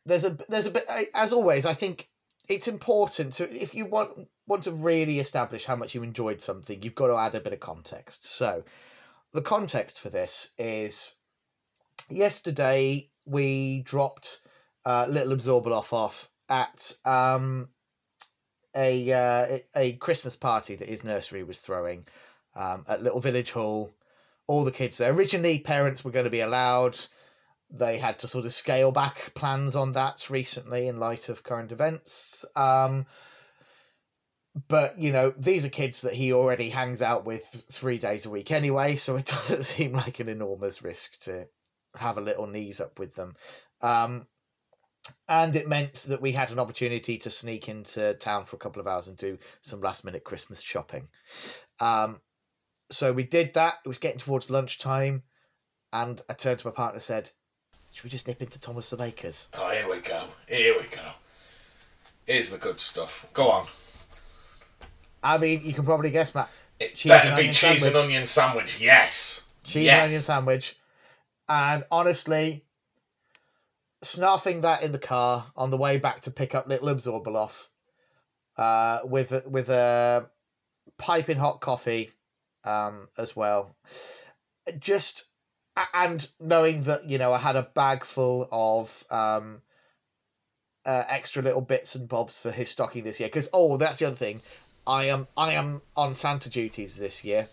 there's 0.06 0.24
a 0.24 0.38
there's 0.48 0.66
a 0.66 0.70
bit 0.70 0.86
as 1.14 1.32
always. 1.32 1.66
I 1.66 1.74
think 1.74 2.08
it's 2.48 2.68
important 2.68 3.34
to 3.34 3.54
if 3.54 3.74
you 3.74 3.86
want 3.86 4.28
want 4.46 4.64
to 4.64 4.72
really 4.72 5.18
establish 5.18 5.64
how 5.64 5.76
much 5.76 5.94
you 5.94 6.02
enjoyed 6.02 6.40
something, 6.40 6.82
you've 6.82 6.94
got 6.94 7.08
to 7.08 7.16
add 7.16 7.34
a 7.34 7.40
bit 7.40 7.52
of 7.52 7.60
context. 7.60 8.24
So 8.24 8.64
the 9.32 9.42
context 9.42 10.00
for 10.00 10.10
this 10.10 10.52
is 10.58 11.16
yesterday 12.10 13.08
we 13.24 13.82
dropped 13.82 14.40
uh, 14.84 15.06
little 15.08 15.36
Abzorbaloff 15.36 15.92
off 15.92 16.28
at 16.48 16.94
um, 17.04 17.68
a 18.74 19.12
uh, 19.12 19.58
a 19.76 19.92
Christmas 19.94 20.36
party 20.36 20.74
that 20.76 20.88
his 20.88 21.04
nursery 21.04 21.42
was 21.42 21.60
throwing 21.60 22.06
um, 22.54 22.84
at 22.88 23.02
Little 23.02 23.20
Village 23.20 23.52
Hall. 23.52 23.92
All 24.48 24.64
the 24.64 24.72
kids 24.72 24.98
there. 24.98 25.12
Originally, 25.12 25.60
parents 25.60 26.04
were 26.04 26.10
going 26.10 26.24
to 26.24 26.30
be 26.30 26.40
allowed. 26.40 26.98
They 27.70 27.98
had 27.98 28.18
to 28.18 28.26
sort 28.26 28.44
of 28.44 28.52
scale 28.52 28.92
back 28.92 29.32
plans 29.34 29.76
on 29.76 29.92
that 29.92 30.28
recently 30.28 30.88
in 30.88 30.98
light 30.98 31.28
of 31.28 31.42
current 31.42 31.72
events. 31.72 32.44
Um, 32.54 33.06
but 34.68 34.98
you 34.98 35.12
know, 35.12 35.32
these 35.38 35.64
are 35.64 35.70
kids 35.70 36.02
that 36.02 36.14
he 36.14 36.32
already 36.32 36.70
hangs 36.70 37.00
out 37.02 37.24
with 37.24 37.64
three 37.70 37.98
days 37.98 38.26
a 38.26 38.30
week 38.30 38.50
anyway, 38.50 38.96
so 38.96 39.16
it 39.16 39.26
doesn't 39.48 39.62
seem 39.62 39.92
like 39.92 40.20
an 40.20 40.28
enormous 40.28 40.82
risk 40.82 41.20
to 41.22 41.46
have 41.96 42.18
a 42.18 42.22
little 42.22 42.46
knees 42.46 42.80
up 42.80 42.98
with 42.98 43.14
them. 43.14 43.34
Um, 43.80 44.26
and 45.28 45.56
it 45.56 45.68
meant 45.68 45.94
that 46.08 46.20
we 46.20 46.32
had 46.32 46.50
an 46.50 46.58
opportunity 46.58 47.18
to 47.18 47.30
sneak 47.30 47.68
into 47.68 48.14
town 48.14 48.44
for 48.44 48.56
a 48.56 48.58
couple 48.58 48.80
of 48.80 48.86
hours 48.86 49.08
and 49.08 49.16
do 49.16 49.38
some 49.60 49.80
last 49.80 50.04
minute 50.04 50.24
Christmas 50.24 50.60
shopping. 50.60 51.08
Um, 51.80 52.20
so 52.90 53.12
we 53.12 53.24
did 53.24 53.54
that. 53.54 53.78
It 53.84 53.88
was 53.88 53.98
getting 53.98 54.18
towards 54.18 54.50
lunchtime, 54.50 55.22
and 55.92 56.20
I 56.28 56.34
turned 56.34 56.58
to 56.60 56.66
my 56.66 56.72
partner 56.72 56.96
and 56.96 57.02
said, 57.02 57.30
"Should 57.92 58.04
we 58.04 58.10
just 58.10 58.28
nip 58.28 58.42
into 58.42 58.60
Thomas 58.60 58.90
the 58.90 58.96
Baker's?" 58.96 59.48
Oh, 59.54 59.70
here 59.70 59.88
we 59.88 60.00
go. 60.00 60.26
Here 60.48 60.74
we 60.78 60.86
go. 60.88 61.12
Here's 62.26 62.50
the 62.50 62.58
good 62.58 62.78
stuff. 62.78 63.26
Go 63.32 63.50
on. 63.50 63.66
I 65.22 65.38
mean, 65.38 65.62
you 65.64 65.72
can 65.72 65.84
probably 65.84 66.10
guess, 66.10 66.34
Matt. 66.34 66.50
It 66.78 66.94
Cheese 66.94 67.10
better 67.10 67.36
be 67.36 67.50
cheese 67.50 67.84
and 67.84 67.96
onion 67.96 68.26
sandwich. 68.26 68.80
Yes. 68.80 69.44
cheese 69.64 69.84
yes. 69.84 69.94
and 69.94 70.02
onion 70.02 70.20
sandwich. 70.20 70.76
And 71.48 71.84
honestly, 71.90 72.64
snarfing 74.02 74.62
that 74.62 74.82
in 74.82 74.92
the 74.92 74.98
car 74.98 75.46
on 75.56 75.70
the 75.70 75.76
way 75.76 75.96
back 75.96 76.20
to 76.22 76.30
pick 76.30 76.54
up 76.54 76.66
little 76.66 76.88
Abzorbaloff, 76.88 77.68
uh, 78.56 79.00
with 79.04 79.32
a, 79.32 79.42
with 79.48 79.68
a 79.68 80.28
piping 80.98 81.38
hot 81.38 81.60
coffee, 81.60 82.10
um, 82.64 83.08
as 83.18 83.34
well. 83.34 83.76
Just 84.78 85.30
and 85.94 86.30
knowing 86.38 86.82
that 86.82 87.08
you 87.08 87.18
know 87.18 87.32
I 87.32 87.38
had 87.38 87.56
a 87.56 87.62
bag 87.62 88.04
full 88.04 88.48
of 88.52 89.04
um, 89.10 89.62
uh, 90.84 91.04
extra 91.08 91.42
little 91.42 91.62
bits 91.62 91.94
and 91.94 92.08
bobs 92.08 92.38
for 92.38 92.50
his 92.50 92.70
stocking 92.70 93.04
this 93.04 93.20
year. 93.20 93.28
Because 93.28 93.48
oh, 93.52 93.76
that's 93.76 93.98
the 93.98 94.06
other 94.06 94.16
thing. 94.16 94.42
I 94.86 95.04
am 95.04 95.28
I 95.36 95.52
am 95.52 95.80
on 95.96 96.12
Santa 96.12 96.50
duties 96.50 96.98
this 96.98 97.24
year 97.24 97.48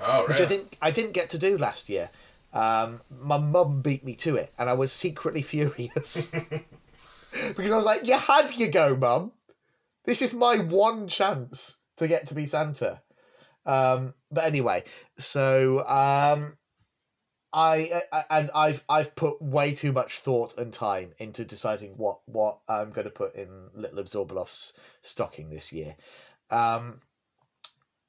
Oh, 0.00 0.26
which 0.26 0.40
I 0.40 0.44
didn't 0.44 0.76
I 0.82 0.90
didn't 0.90 1.12
get 1.12 1.30
to 1.30 1.38
do 1.38 1.56
last 1.56 1.88
year. 1.88 2.10
Um, 2.52 3.00
my 3.10 3.38
mum 3.38 3.82
beat 3.82 4.04
me 4.04 4.14
to 4.16 4.36
it, 4.36 4.52
and 4.58 4.70
I 4.70 4.74
was 4.74 4.92
secretly 4.92 5.42
furious 5.42 6.26
because 7.56 7.72
I 7.72 7.76
was 7.76 7.86
like, 7.86 8.06
"You 8.06 8.14
had 8.14 8.54
your 8.54 8.70
go, 8.70 8.96
mum. 8.96 9.32
This 10.04 10.22
is 10.22 10.34
my 10.34 10.56
one 10.58 11.08
chance 11.08 11.80
to 11.96 12.08
get 12.08 12.26
to 12.28 12.34
be 12.34 12.46
Santa." 12.46 13.02
Um, 13.66 14.14
but 14.30 14.44
anyway, 14.44 14.84
so 15.18 15.80
um, 15.80 16.56
I, 17.52 18.02
I 18.12 18.24
and 18.30 18.50
I've 18.54 18.84
I've 18.88 19.16
put 19.16 19.40
way 19.42 19.74
too 19.74 19.92
much 19.92 20.20
thought 20.20 20.56
and 20.58 20.72
time 20.72 21.12
into 21.18 21.44
deciding 21.44 21.96
what 21.96 22.20
what 22.26 22.60
I'm 22.68 22.90
going 22.90 23.06
to 23.06 23.10
put 23.10 23.34
in 23.34 23.48
Little 23.74 24.02
Abzorbaloff's 24.02 24.78
stocking 25.02 25.50
this 25.50 25.72
year. 25.72 25.96
Um, 26.50 27.00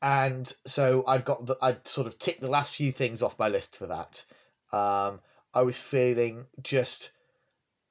and 0.01 0.51
so 0.65 1.03
I'd 1.07 1.25
got 1.25 1.45
the 1.45 1.57
I'd 1.61 1.87
sort 1.87 2.07
of 2.07 2.19
ticked 2.19 2.41
the 2.41 2.49
last 2.49 2.75
few 2.75 2.91
things 2.91 3.21
off 3.21 3.39
my 3.39 3.47
list 3.47 3.75
for 3.75 3.87
that. 3.87 4.25
Um, 4.71 5.21
I 5.53 5.61
was 5.61 5.79
feeling 5.79 6.45
just 6.61 7.13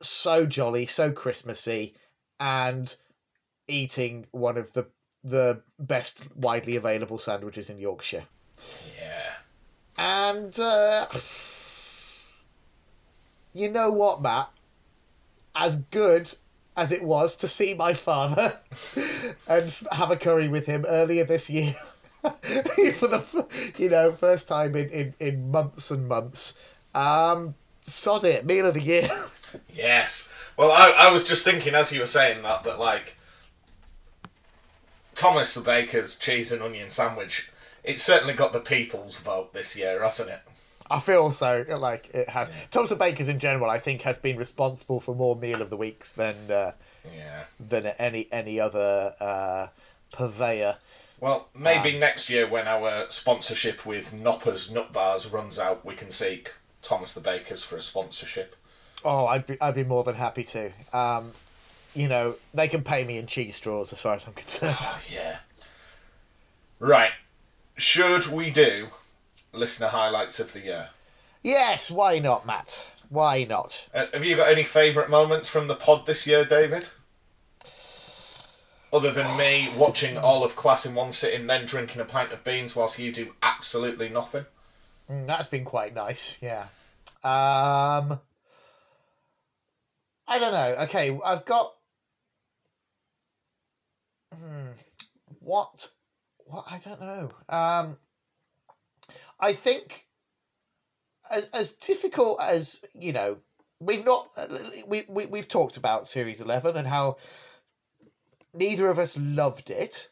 so 0.00 0.46
jolly, 0.46 0.86
so 0.86 1.10
Christmassy, 1.10 1.94
and 2.38 2.94
eating 3.66 4.26
one 4.30 4.56
of 4.56 4.72
the 4.72 4.86
the 5.24 5.62
best 5.78 6.22
widely 6.36 6.76
available 6.76 7.18
sandwiches 7.18 7.68
in 7.68 7.78
Yorkshire. 7.78 8.24
Yeah. 8.98 9.32
And 9.98 10.58
uh, 10.60 11.06
you 13.52 13.70
know 13.70 13.90
what, 13.90 14.22
Matt? 14.22 14.50
As 15.56 15.76
good 15.76 16.32
as 16.76 16.92
it 16.92 17.02
was 17.02 17.36
to 17.38 17.48
see 17.48 17.74
my 17.74 17.94
father 17.94 18.60
and 19.48 19.80
have 19.90 20.10
a 20.10 20.16
curry 20.16 20.48
with 20.48 20.66
him 20.66 20.84
earlier 20.86 21.24
this 21.24 21.48
year 21.48 21.72
for 22.94 23.06
the 23.08 23.74
you 23.78 23.88
know 23.88 24.12
first 24.12 24.48
time 24.48 24.74
in, 24.76 24.88
in, 24.90 25.14
in 25.20 25.50
months 25.50 25.90
and 25.90 26.08
months. 26.08 26.60
Um, 26.94 27.54
sod 27.80 28.24
it, 28.24 28.44
meal 28.46 28.66
of 28.66 28.74
the 28.74 28.80
year. 28.82 29.08
Yes. 29.72 30.28
Well, 30.58 30.70
I, 30.70 30.90
I 31.06 31.10
was 31.10 31.24
just 31.24 31.42
thinking 31.44 31.74
as 31.74 31.90
you 31.90 32.00
were 32.00 32.06
saying 32.06 32.42
that 32.42 32.64
that 32.64 32.78
like 32.78 33.16
Thomas 35.14 35.54
the 35.54 35.62
Baker's 35.62 36.16
cheese 36.16 36.52
and 36.52 36.62
onion 36.62 36.90
sandwich. 36.90 37.50
It's 37.82 38.02
certainly 38.02 38.34
got 38.34 38.52
the 38.52 38.60
people's 38.60 39.16
vote 39.16 39.52
this 39.54 39.76
year, 39.76 40.02
hasn't 40.02 40.28
it? 40.30 40.40
I 40.90 40.98
feel 41.00 41.30
so 41.30 41.64
like 41.78 42.10
it 42.12 42.28
has. 42.28 42.52
Thomas 42.70 42.90
the 42.90 42.96
Bakers 42.96 43.28
in 43.28 43.38
general, 43.38 43.70
I 43.70 43.78
think, 43.78 44.02
has 44.02 44.18
been 44.18 44.36
responsible 44.36 45.00
for 45.00 45.14
more 45.14 45.34
meal 45.36 45.62
of 45.62 45.70
the 45.70 45.76
weeks 45.76 46.12
than 46.12 46.50
uh, 46.50 46.72
Yeah. 47.16 47.44
than 47.58 47.86
any 47.86 48.28
any 48.30 48.60
other 48.60 49.14
uh, 49.20 49.68
purveyor. 50.12 50.76
Well, 51.20 51.48
maybe 51.54 51.98
next 51.98 52.28
year 52.28 52.46
when 52.46 52.68
our 52.68 53.06
sponsorship 53.08 53.86
with 53.86 54.12
Noppers 54.12 54.70
Nut 54.70 54.92
Bars 54.92 55.32
runs 55.32 55.58
out, 55.58 55.84
we 55.84 55.94
can 55.94 56.10
seek 56.10 56.52
Thomas 56.82 57.14
the 57.14 57.20
Baker's 57.20 57.64
for 57.64 57.76
a 57.76 57.82
sponsorship. 57.82 58.54
Oh, 59.04 59.26
I'd 59.26 59.46
be 59.46 59.60
I'd 59.60 59.74
be 59.74 59.84
more 59.84 60.04
than 60.04 60.16
happy 60.16 60.44
to. 60.44 60.72
Um, 60.92 61.32
you 61.94 62.08
know, 62.08 62.34
they 62.52 62.68
can 62.68 62.82
pay 62.82 63.04
me 63.04 63.16
in 63.16 63.26
cheese 63.26 63.56
straws 63.56 63.92
as 63.92 64.02
far 64.02 64.14
as 64.14 64.26
I'm 64.26 64.34
concerned. 64.34 64.76
Oh, 64.82 65.00
yeah. 65.10 65.38
Right. 66.78 67.12
Should 67.76 68.26
we 68.26 68.50
do 68.50 68.88
listener 69.52 69.88
highlights 69.88 70.38
of 70.40 70.52
the 70.52 70.60
year? 70.60 70.90
yes, 71.42 71.90
why 71.90 72.18
not, 72.18 72.44
Matt? 72.44 72.90
Why 73.08 73.44
not? 73.44 73.88
Uh, 73.94 74.06
have 74.12 74.24
you 74.24 74.36
got 74.36 74.50
any 74.50 74.64
favourite 74.64 75.08
moments 75.08 75.48
from 75.48 75.68
the 75.68 75.76
pod 75.76 76.06
this 76.06 76.26
year, 76.26 76.44
David? 76.44 76.88
Other 78.96 79.10
than 79.10 79.36
me 79.36 79.68
watching 79.76 80.16
all 80.16 80.42
of 80.42 80.56
class 80.56 80.86
in 80.86 80.94
one 80.94 81.12
sitting, 81.12 81.46
then 81.46 81.66
drinking 81.66 82.00
a 82.00 82.06
pint 82.06 82.32
of 82.32 82.42
beans 82.42 82.74
whilst 82.74 82.98
you 82.98 83.12
do 83.12 83.34
absolutely 83.42 84.08
nothing. 84.08 84.46
Mm, 85.10 85.26
that's 85.26 85.48
been 85.48 85.66
quite 85.66 85.94
nice. 85.94 86.38
Yeah. 86.40 86.62
Um, 87.22 88.20
I 90.26 90.38
don't 90.38 90.54
know. 90.54 90.76
Okay, 90.84 91.20
I've 91.22 91.44
got. 91.44 91.74
Hmm, 94.34 94.68
what? 95.40 95.90
What? 96.46 96.64
I 96.70 96.78
don't 96.78 97.00
know. 97.02 97.30
Um, 97.50 97.98
I 99.38 99.52
think 99.52 100.06
as 101.30 101.48
as 101.48 101.72
difficult 101.72 102.40
as 102.42 102.82
you 102.94 103.12
know, 103.12 103.36
we've 103.78 104.06
not 104.06 104.30
we 104.86 105.04
we 105.06 105.26
we've 105.26 105.48
talked 105.48 105.76
about 105.76 106.06
Series 106.06 106.40
Eleven 106.40 106.78
and 106.78 106.88
how 106.88 107.18
neither 108.56 108.88
of 108.88 108.98
us 108.98 109.16
loved 109.18 109.70
it 109.70 110.10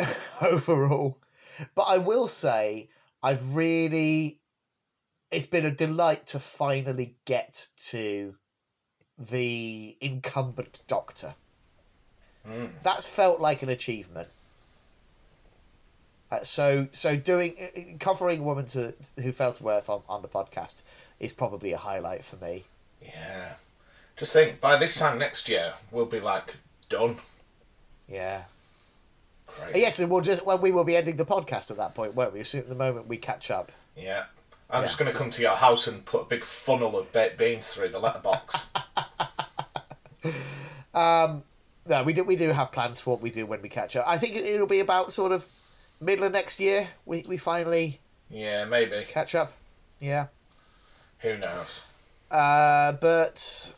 overall, 0.42 1.20
but 1.74 1.82
I 1.82 1.98
will 1.98 2.28
say 2.28 2.88
I've 3.22 3.54
really 3.54 4.40
it's 5.30 5.46
been 5.46 5.66
a 5.66 5.70
delight 5.70 6.26
to 6.26 6.38
finally 6.38 7.16
get 7.26 7.68
to 7.76 8.36
the 9.18 9.96
incumbent 10.00 10.82
doctor. 10.86 11.34
Mm. 12.48 12.70
That's 12.82 13.06
felt 13.06 13.40
like 13.40 13.62
an 13.62 13.68
achievement. 13.68 14.28
Uh, 16.30 16.40
so 16.40 16.88
so 16.92 17.16
doing 17.16 17.56
uh, 17.60 17.80
covering 17.98 18.44
woman 18.44 18.66
to 18.66 18.94
who 19.22 19.32
fell 19.32 19.52
to 19.52 19.68
earth 19.68 19.88
on, 19.88 20.02
on 20.08 20.22
the 20.22 20.28
podcast 20.28 20.82
is 21.20 21.32
probably 21.32 21.72
a 21.72 21.78
highlight 21.78 22.24
for 22.24 22.36
me. 22.36 22.64
Yeah. 23.02 23.54
Just 24.16 24.32
think, 24.32 24.60
by 24.60 24.76
this 24.76 24.98
time 24.98 25.18
next 25.18 25.48
year, 25.48 25.74
we'll 25.92 26.04
be 26.04 26.20
like 26.20 26.56
done. 26.88 27.18
Yeah. 28.08 28.44
Great. 29.46 29.76
Yes, 29.76 29.98
and 29.98 30.10
we'll 30.10 30.20
just 30.20 30.44
well 30.44 30.58
we 30.58 30.70
will 30.72 30.84
be 30.84 30.96
ending 30.96 31.16
the 31.16 31.24
podcast 31.24 31.70
at 31.70 31.76
that 31.78 31.94
point, 31.94 32.14
won't 32.14 32.32
we? 32.32 32.40
Assuming 32.40 32.68
the 32.68 32.74
moment 32.74 33.06
we 33.08 33.16
catch 33.16 33.50
up. 33.50 33.72
Yeah. 33.96 34.24
I'm 34.70 34.82
Yeah, 34.82 34.86
just 34.86 34.98
going 34.98 35.10
to 35.10 35.16
come 35.16 35.30
to 35.30 35.40
your 35.42 35.54
house 35.56 35.86
and 35.86 36.04
put 36.04 36.22
a 36.22 36.24
big 36.26 36.44
funnel 36.44 36.98
of 36.98 37.10
baked 37.12 37.38
beans 37.38 37.68
through 37.70 37.88
the 37.88 37.98
letterbox. 37.98 38.68
um, 40.94 41.42
No, 41.86 42.02
we 42.02 42.12
do 42.12 42.24
we 42.24 42.36
do 42.36 42.50
have 42.50 42.72
plans 42.72 43.00
for 43.00 43.10
what 43.14 43.22
we 43.22 43.30
do 43.30 43.46
when 43.46 43.62
we 43.62 43.68
catch 43.68 43.96
up. 43.96 44.04
I 44.06 44.18
think 44.18 44.36
it, 44.36 44.44
it'll 44.44 44.66
be 44.66 44.80
about 44.80 45.10
sort 45.12 45.32
of 45.32 45.46
middle 46.00 46.26
of 46.26 46.32
next 46.32 46.60
year. 46.60 46.86
We 47.06 47.24
we 47.26 47.36
finally 47.38 48.00
yeah, 48.30 48.64
maybe. 48.66 49.04
catch 49.08 49.34
up. 49.34 49.52
Yeah. 50.00 50.26
Who 51.20 51.36
knows? 51.38 51.82
Uh, 52.30 52.92
but 53.00 53.74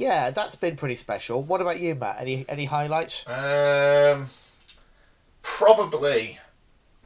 yeah, 0.00 0.30
that's 0.30 0.56
been 0.56 0.76
pretty 0.76 0.96
special. 0.96 1.42
What 1.42 1.60
about 1.60 1.78
you, 1.78 1.94
Matt? 1.94 2.16
Any 2.20 2.46
any 2.48 2.64
highlights? 2.64 3.28
Um, 3.28 4.28
probably 5.42 6.38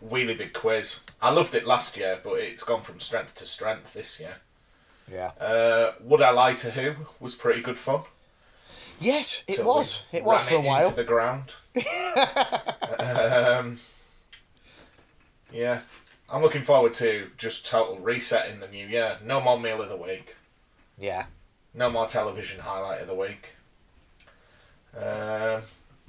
Wheelie 0.02 0.38
Big 0.38 0.52
Quiz. 0.52 1.00
I 1.20 1.32
loved 1.32 1.56
it 1.56 1.66
last 1.66 1.96
year, 1.96 2.20
but 2.22 2.34
it's 2.34 2.62
gone 2.62 2.82
from 2.82 3.00
strength 3.00 3.34
to 3.36 3.46
strength 3.46 3.94
this 3.94 4.20
year. 4.20 4.36
Yeah. 5.10 5.32
Uh, 5.40 5.92
Would 6.02 6.22
I 6.22 6.30
Lie 6.30 6.54
to 6.54 6.70
Who 6.70 6.94
was 7.18 7.34
pretty 7.34 7.62
good 7.62 7.76
fun. 7.76 8.02
Yes, 9.00 9.42
it 9.48 9.56
Till 9.56 9.66
was. 9.66 10.06
It 10.12 10.24
was 10.24 10.48
for 10.48 10.54
a 10.54 10.60
it 10.60 10.64
while. 10.64 10.84
Into 10.84 10.96
the 10.96 11.04
ground. 11.04 11.52
um, 13.58 13.78
yeah, 15.52 15.80
I'm 16.32 16.42
looking 16.42 16.62
forward 16.62 16.92
to 16.94 17.26
just 17.36 17.66
total 17.66 17.98
reset 17.98 18.48
in 18.50 18.60
the 18.60 18.68
new 18.68 18.86
year. 18.86 19.18
No 19.24 19.40
more 19.40 19.58
meal 19.58 19.82
of 19.82 19.88
the 19.88 19.96
week. 19.96 20.36
Yeah. 20.96 21.24
No 21.74 21.90
more 21.90 22.06
television 22.06 22.60
highlight 22.60 23.00
of 23.00 23.08
the 23.08 23.14
week. 23.14 23.54
Um, 24.96 25.62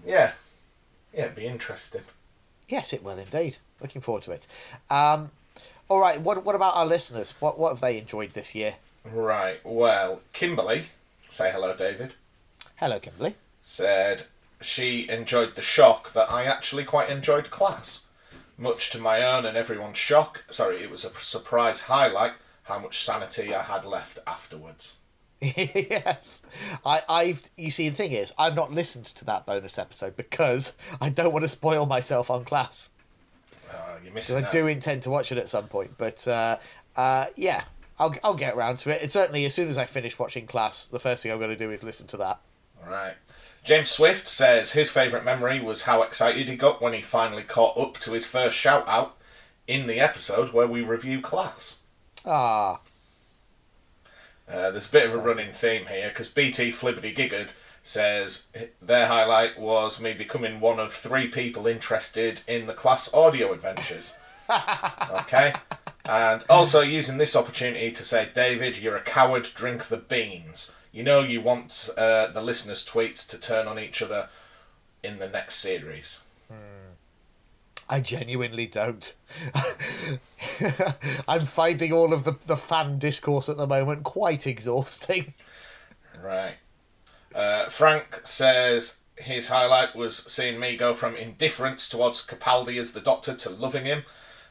yeah, 0.05 0.33
yeah, 1.13 1.23
it'd 1.25 1.35
be 1.35 1.47
interesting. 1.47 2.01
Yes, 2.69 2.93
it 2.93 3.03
will 3.03 3.17
indeed. 3.17 3.57
Looking 3.81 4.01
forward 4.01 4.23
to 4.23 4.31
it. 4.31 4.47
Um, 4.89 5.31
all 5.89 5.99
right. 5.99 6.21
What 6.21 6.43
what 6.45 6.55
about 6.55 6.75
our 6.75 6.85
listeners? 6.85 7.33
What 7.39 7.57
what 7.59 7.69
have 7.69 7.81
they 7.81 7.97
enjoyed 7.97 8.33
this 8.33 8.53
year? 8.55 8.75
Right. 9.03 9.59
Well, 9.63 10.21
Kimberly, 10.33 10.85
say 11.29 11.51
hello, 11.51 11.75
David. 11.75 12.13
Hello, 12.77 12.99
Kimberly. 12.99 13.35
said 13.63 14.25
she 14.61 15.07
enjoyed 15.09 15.55
the 15.55 15.61
shock 15.61 16.13
that 16.13 16.31
I 16.31 16.43
actually 16.45 16.83
quite 16.83 17.09
enjoyed 17.09 17.49
class. 17.51 18.05
Much 18.57 18.89
to 18.91 18.99
my 18.99 19.21
own 19.21 19.45
and 19.45 19.57
everyone's 19.57 19.97
shock, 19.97 20.43
sorry, 20.49 20.77
it 20.77 20.89
was 20.89 21.03
a 21.03 21.09
surprise 21.19 21.81
highlight 21.81 22.33
how 22.63 22.79
much 22.79 23.03
sanity 23.03 23.53
I 23.53 23.63
had 23.63 23.83
left 23.85 24.17
afterwards. 24.25 24.95
yes, 25.41 26.45
I 26.85 27.01
I've 27.09 27.41
you 27.57 27.69
see 27.69 27.89
the 27.89 27.95
thing 27.95 28.11
is 28.11 28.33
I've 28.39 28.55
not 28.55 28.71
listened 28.71 29.05
to 29.05 29.25
that 29.25 29.45
bonus 29.45 29.77
episode 29.77 30.15
because 30.15 30.77
I 31.01 31.09
don't 31.09 31.33
want 31.33 31.43
to 31.43 31.49
spoil 31.49 31.85
myself 31.85 32.29
on 32.29 32.45
class. 32.45 32.91
Uh, 33.69 33.97
you're 34.03 34.13
missing 34.13 34.37
I 34.37 34.45
out. 34.45 34.51
do 34.51 34.67
intend 34.67 35.01
to 35.03 35.09
watch 35.09 35.31
it 35.31 35.37
at 35.37 35.49
some 35.49 35.67
point, 35.67 35.91
but 35.97 36.25
uh, 36.27 36.57
uh, 36.95 37.25
yeah, 37.35 37.63
I'll 37.99 38.15
I'll 38.23 38.33
get 38.35 38.55
around 38.55 38.77
to 38.77 38.95
it. 38.95 39.01
And 39.01 39.11
certainly, 39.11 39.45
as 39.45 39.53
soon 39.53 39.67
as 39.67 39.77
I 39.77 39.85
finish 39.85 40.17
watching 40.17 40.45
class, 40.45 40.87
the 40.87 40.99
first 40.99 41.23
thing 41.23 41.31
I'm 41.31 41.39
going 41.39 41.49
to 41.51 41.57
do 41.57 41.71
is 41.71 41.83
listen 41.83 42.07
to 42.07 42.17
that. 42.17 42.39
Right. 42.87 43.15
James 43.63 43.89
Swift 43.89 44.27
says 44.27 44.73
his 44.73 44.91
favourite 44.91 45.25
memory 45.25 45.59
was 45.59 45.81
how 45.81 46.03
excited 46.03 46.47
he 46.47 46.55
got 46.55 46.81
when 46.81 46.93
he 46.93 47.01
finally 47.01 47.41
caught 47.41 47.75
up 47.77 47.97
to 47.99 48.11
his 48.11 48.25
first 48.25 48.55
shout 48.55 48.87
out 48.87 49.17
in 49.67 49.87
the 49.87 49.99
episode 49.99 50.53
where 50.53 50.67
we 50.67 50.81
review 50.81 51.19
class. 51.19 51.79
Ah, 52.27 52.79
Uh, 54.47 54.71
there's 54.71 54.87
a 54.87 54.91
bit 54.91 55.05
of 55.05 55.15
a 55.15 55.23
running 55.23 55.51
theme 55.51 55.85
here 55.87 56.09
because 56.09 56.29
BT 56.29 56.71
Flibbity 56.71 57.15
Giggard 57.15 57.49
says 57.81 58.47
their 58.81 59.07
highlight 59.07 59.59
was 59.59 60.01
me 60.01 60.13
becoming 60.13 60.59
one 60.59 60.79
of 60.79 60.91
three 60.91 61.27
people 61.27 61.67
interested 61.67 62.41
in 62.47 62.65
the 62.65 62.73
class 62.73 63.13
audio 63.13 63.53
adventures. 63.53 64.17
okay? 65.11 65.53
And 66.05 66.43
also 66.49 66.81
using 66.81 67.17
this 67.17 67.35
opportunity 67.35 67.91
to 67.91 68.03
say, 68.03 68.29
David, 68.33 68.77
you're 68.77 68.97
a 68.97 69.01
coward, 69.01 69.49
drink 69.55 69.85
the 69.85 69.97
beans. 69.97 70.75
You 70.91 71.03
know 71.03 71.21
you 71.21 71.41
want 71.41 71.89
uh, 71.97 72.27
the 72.27 72.41
listeners' 72.41 72.85
tweets 72.85 73.27
to 73.29 73.39
turn 73.39 73.67
on 73.67 73.79
each 73.79 74.01
other 74.01 74.29
in 75.03 75.19
the 75.19 75.29
next 75.29 75.55
series. 75.55 76.24
I 77.89 77.99
genuinely 77.99 78.65
don't. 78.65 79.15
I'm 81.27 81.45
finding 81.45 81.93
all 81.93 82.13
of 82.13 82.23
the, 82.23 82.35
the 82.47 82.55
fan 82.55 82.97
discourse 82.97 83.47
at 83.49 83.57
the 83.57 83.67
moment 83.67 84.03
quite 84.03 84.47
exhausting. 84.47 85.33
Right. 86.23 86.55
Uh, 87.35 87.69
Frank 87.69 88.21
says 88.23 89.01
his 89.17 89.49
highlight 89.49 89.95
was 89.95 90.17
seeing 90.17 90.59
me 90.59 90.75
go 90.77 90.93
from 90.93 91.15
indifference 91.15 91.87
towards 91.87 92.25
Capaldi 92.25 92.77
as 92.79 92.93
the 92.93 93.01
Doctor 93.01 93.35
to 93.35 93.49
loving 93.49 93.85
him. 93.85 94.03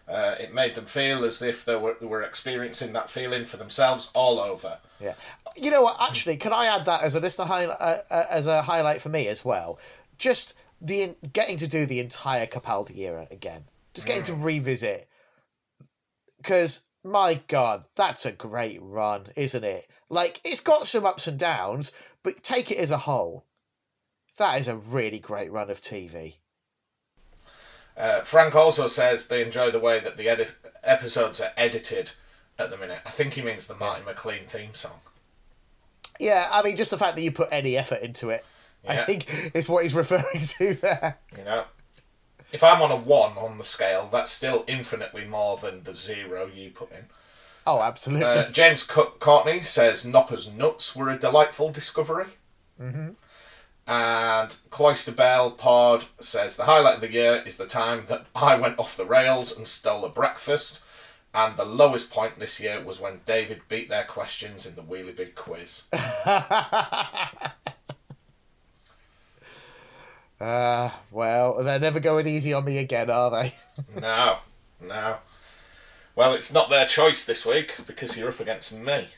Uh, 0.06 0.34
it 0.38 0.52
made 0.52 0.74
them 0.74 0.84
feel 0.84 1.24
as 1.24 1.40
if 1.40 1.64
they 1.64 1.76
were, 1.76 1.96
were 2.00 2.22
experiencing 2.22 2.92
that 2.92 3.08
feeling 3.08 3.46
for 3.46 3.56
themselves 3.56 4.10
all 4.14 4.38
over. 4.38 4.78
Yeah, 5.00 5.14
you 5.56 5.70
know 5.70 5.82
what? 5.82 5.96
Actually, 6.00 6.36
can 6.36 6.52
I 6.52 6.66
add 6.66 6.84
that 6.84 7.02
as 7.02 7.14
a 7.14 7.20
listener 7.20 7.46
highlight 7.46 7.76
uh, 7.80 7.96
uh, 8.10 8.24
as 8.30 8.46
a 8.46 8.62
highlight 8.62 9.00
for 9.00 9.08
me 9.08 9.28
as 9.28 9.44
well? 9.44 9.78
Just 10.18 10.58
the 10.84 11.16
getting 11.32 11.56
to 11.56 11.66
do 11.66 11.86
the 11.86 12.00
entire 12.00 12.46
Capaldi 12.46 12.98
era 12.98 13.26
again, 13.30 13.64
just 13.94 14.06
getting 14.06 14.22
to 14.24 14.34
revisit. 14.34 15.06
Because 16.36 16.86
my 17.02 17.40
God, 17.48 17.84
that's 17.96 18.26
a 18.26 18.32
great 18.32 18.78
run, 18.82 19.26
isn't 19.36 19.64
it? 19.64 19.86
Like 20.08 20.40
it's 20.44 20.60
got 20.60 20.86
some 20.86 21.06
ups 21.06 21.26
and 21.26 21.38
downs, 21.38 21.92
but 22.22 22.42
take 22.42 22.70
it 22.70 22.78
as 22.78 22.90
a 22.90 22.98
whole. 22.98 23.44
That 24.38 24.58
is 24.58 24.68
a 24.68 24.76
really 24.76 25.18
great 25.18 25.50
run 25.50 25.70
of 25.70 25.80
TV. 25.80 26.36
Uh, 27.96 28.22
Frank 28.22 28.54
also 28.54 28.88
says 28.88 29.28
they 29.28 29.42
enjoy 29.42 29.70
the 29.70 29.78
way 29.78 30.00
that 30.00 30.16
the 30.16 30.28
edit- 30.28 30.56
episodes 30.82 31.40
are 31.40 31.52
edited 31.56 32.10
at 32.58 32.70
the 32.70 32.76
minute. 32.76 33.00
I 33.06 33.10
think 33.10 33.34
he 33.34 33.42
means 33.42 33.66
the 33.66 33.74
Martin 33.74 34.04
McLean 34.04 34.44
theme 34.46 34.74
song. 34.74 35.00
Yeah, 36.18 36.48
I 36.52 36.62
mean, 36.62 36.76
just 36.76 36.90
the 36.90 36.98
fact 36.98 37.14
that 37.16 37.22
you 37.22 37.32
put 37.32 37.48
any 37.52 37.76
effort 37.76 38.00
into 38.02 38.30
it, 38.30 38.44
I 38.88 38.96
think 38.96 39.52
is 39.54 39.68
what 39.68 39.82
he's 39.82 39.94
referring 39.94 40.40
to 40.40 40.74
there. 40.74 41.18
You 41.36 41.44
know, 41.44 41.64
if 42.52 42.62
I'm 42.62 42.82
on 42.82 42.90
a 42.90 42.96
one 42.96 43.32
on 43.32 43.58
the 43.58 43.64
scale, 43.64 44.08
that's 44.10 44.30
still 44.30 44.64
infinitely 44.66 45.24
more 45.24 45.56
than 45.56 45.82
the 45.82 45.94
zero 45.94 46.50
you 46.54 46.70
put 46.70 46.92
in. 46.92 47.06
Oh, 47.66 47.80
absolutely. 47.80 48.26
Uh, 48.26 48.50
James 48.50 48.84
Co- 48.84 49.14
Courtney 49.18 49.60
says 49.62 50.04
Nopper's 50.04 50.52
nuts 50.52 50.94
were 50.94 51.10
a 51.10 51.18
delightful 51.18 51.70
discovery. 51.70 52.26
Mm-hmm. 52.80 53.10
And 53.86 54.56
Cloister 54.70 55.12
Bell 55.12 55.50
Pod 55.50 56.04
says 56.20 56.56
the 56.56 56.64
highlight 56.64 56.96
of 56.96 57.00
the 57.00 57.12
year 57.12 57.42
is 57.44 57.56
the 57.56 57.66
time 57.66 58.04
that 58.08 58.26
I 58.34 58.54
went 58.56 58.78
off 58.78 58.96
the 58.96 59.04
rails 59.04 59.56
and 59.56 59.66
stole 59.66 60.04
a 60.04 60.08
breakfast. 60.08 60.82
And 61.34 61.56
the 61.56 61.64
lowest 61.64 62.12
point 62.12 62.38
this 62.38 62.60
year 62.60 62.82
was 62.82 63.00
when 63.00 63.20
David 63.26 63.62
beat 63.68 63.88
their 63.88 64.04
questions 64.04 64.66
in 64.66 64.76
the 64.76 64.82
Wheelie 64.82 65.16
Big 65.16 65.34
quiz. 65.34 65.82
Uh, 70.40 70.90
well, 71.10 71.62
they're 71.62 71.78
never 71.78 72.00
going 72.00 72.26
easy 72.26 72.52
on 72.52 72.64
me 72.64 72.78
again, 72.78 73.10
are 73.10 73.30
they? 73.30 73.54
no, 74.00 74.38
no. 74.80 75.16
Well, 76.16 76.34
it's 76.34 76.52
not 76.52 76.70
their 76.70 76.86
choice 76.86 77.24
this 77.24 77.44
week 77.44 77.76
because 77.86 78.16
you're 78.16 78.28
up 78.28 78.40
against 78.40 78.76
me. 78.78 79.08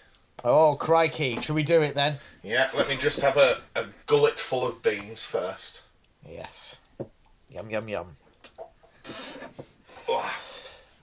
Oh, 0.45 0.77
crikey. 0.77 1.41
Should 1.41 1.55
we 1.55 1.63
do 1.63 1.83
it 1.83 1.95
then? 1.95 2.19
Yeah, 2.43 2.71
let 2.77 2.89
me 2.89 2.97
just 2.97 3.21
have 3.23 3.37
a, 3.37 3.59
a 3.75 3.87
gullet 4.07 4.39
full 4.39 4.67
of 4.67 4.83
beans 4.83 5.25
first. 5.25 5.83
Yes. 6.27 6.81
Yum, 7.51 7.71
yum, 7.71 7.89
yum. 7.89 8.17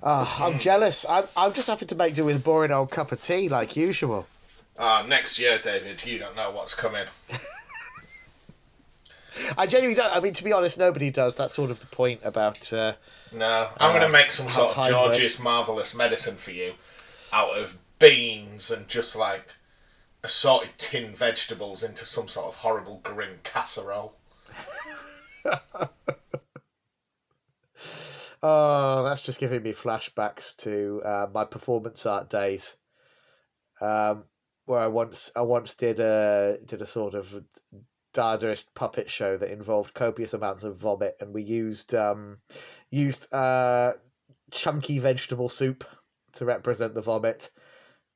Ah, 0.06 0.46
I'm 0.46 0.60
jealous. 0.60 1.06
I'm, 1.10 1.26
I'm 1.36 1.54
just 1.54 1.68
having 1.68 1.88
to 1.88 1.96
make 1.96 2.14
do 2.14 2.26
with 2.26 2.36
a 2.36 2.40
boring 2.40 2.72
old 2.72 2.92
cup 2.92 3.12
of 3.12 3.20
tea 3.20 3.48
like 3.48 3.76
usual. 3.76 4.28
Ah, 4.78 5.06
next 5.08 5.40
year, 5.40 5.58
David, 5.60 6.04
you 6.06 6.20
don't 6.20 6.36
know 6.36 6.52
what's 6.52 6.76
coming. 6.76 7.06
I 9.58 9.66
genuinely 9.66 9.96
don't. 10.02 10.16
I 10.16 10.20
mean, 10.20 10.34
to 10.34 10.44
be 10.44 10.52
honest, 10.54 10.78
nobody 10.78 11.10
does. 11.10 11.38
That's 11.38 11.54
sort 11.54 11.72
of 11.72 11.80
the 11.80 11.86
point 11.88 12.22
about. 12.24 12.72
Uh, 12.72 12.94
No, 13.32 13.68
I'm 13.80 13.92
going 13.92 14.04
Uh, 14.04 14.08
to 14.08 14.14
make 14.14 14.32
some 14.32 14.50
sort 14.50 14.78
of 14.78 14.88
George's 14.88 15.38
works. 15.38 15.40
marvelous 15.44 15.96
medicine 15.96 16.36
for 16.36 16.52
you, 16.52 16.74
out 17.32 17.58
of 17.58 17.78
beans 18.00 18.70
and 18.72 18.88
just 18.88 19.16
like 19.16 19.48
assorted 20.24 20.72
tin 20.78 21.16
vegetables 21.16 21.84
into 21.84 22.06
some 22.06 22.28
sort 22.28 22.48
of 22.48 22.56
horrible 22.56 23.00
grim 23.04 23.40
casserole. 23.44 24.14
Oh, 28.46 29.04
that's 29.04 29.22
just 29.22 29.40
giving 29.40 29.64
me 29.64 29.72
flashbacks 29.72 30.54
to 30.58 31.02
uh, 31.06 31.28
my 31.34 31.46
performance 31.46 32.06
art 32.06 32.30
days, 32.30 32.76
um, 33.80 34.26
where 34.66 34.80
I 34.80 34.88
once 34.88 35.32
I 35.34 35.42
once 35.42 35.76
did 35.76 36.02
a 36.02 36.58
did 36.66 36.82
a 36.82 36.86
sort 36.86 37.14
of 37.14 37.42
Dadaist 38.14 38.76
puppet 38.76 39.10
show 39.10 39.38
that 39.38 39.52
involved 39.52 39.94
copious 39.94 40.34
amounts 40.34 40.64
of 40.64 40.78
vomit, 40.78 41.16
and 41.20 41.34
we 41.34 41.44
used 41.44 41.94
um, 41.94 42.38
used 42.92 43.34
uh, 43.34 43.94
chunky 44.52 45.00
vegetable 45.00 45.50
soup 45.50 45.84
to 46.34 46.46
represent 46.46 46.94
the 46.94 47.02
vomit, 47.02 47.50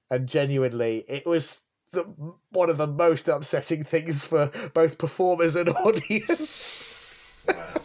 and 0.10 0.28
genuinely, 0.28 1.04
it 1.08 1.26
was 1.26 1.62
the, 1.92 2.04
one 2.52 2.70
of 2.70 2.78
the 2.78 2.88
most 2.88 3.28
upsetting 3.28 3.84
things 3.84 4.26
for 4.26 4.52
both 4.74 4.98
performers 4.98 5.56
and 5.56 5.70
audience. 5.86 7.44
Well, 7.48 7.82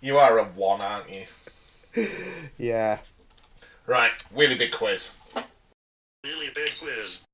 you 0.00 0.18
are 0.18 0.38
a 0.38 0.44
one, 0.44 0.80
aren't 0.80 1.10
you? 1.10 2.06
yeah. 2.58 2.98
Right, 3.86 4.22
really 4.34 4.56
big 4.56 4.72
quiz. 4.72 5.16
Really 6.24 6.50
big 6.54 6.78
quiz. 6.78 7.27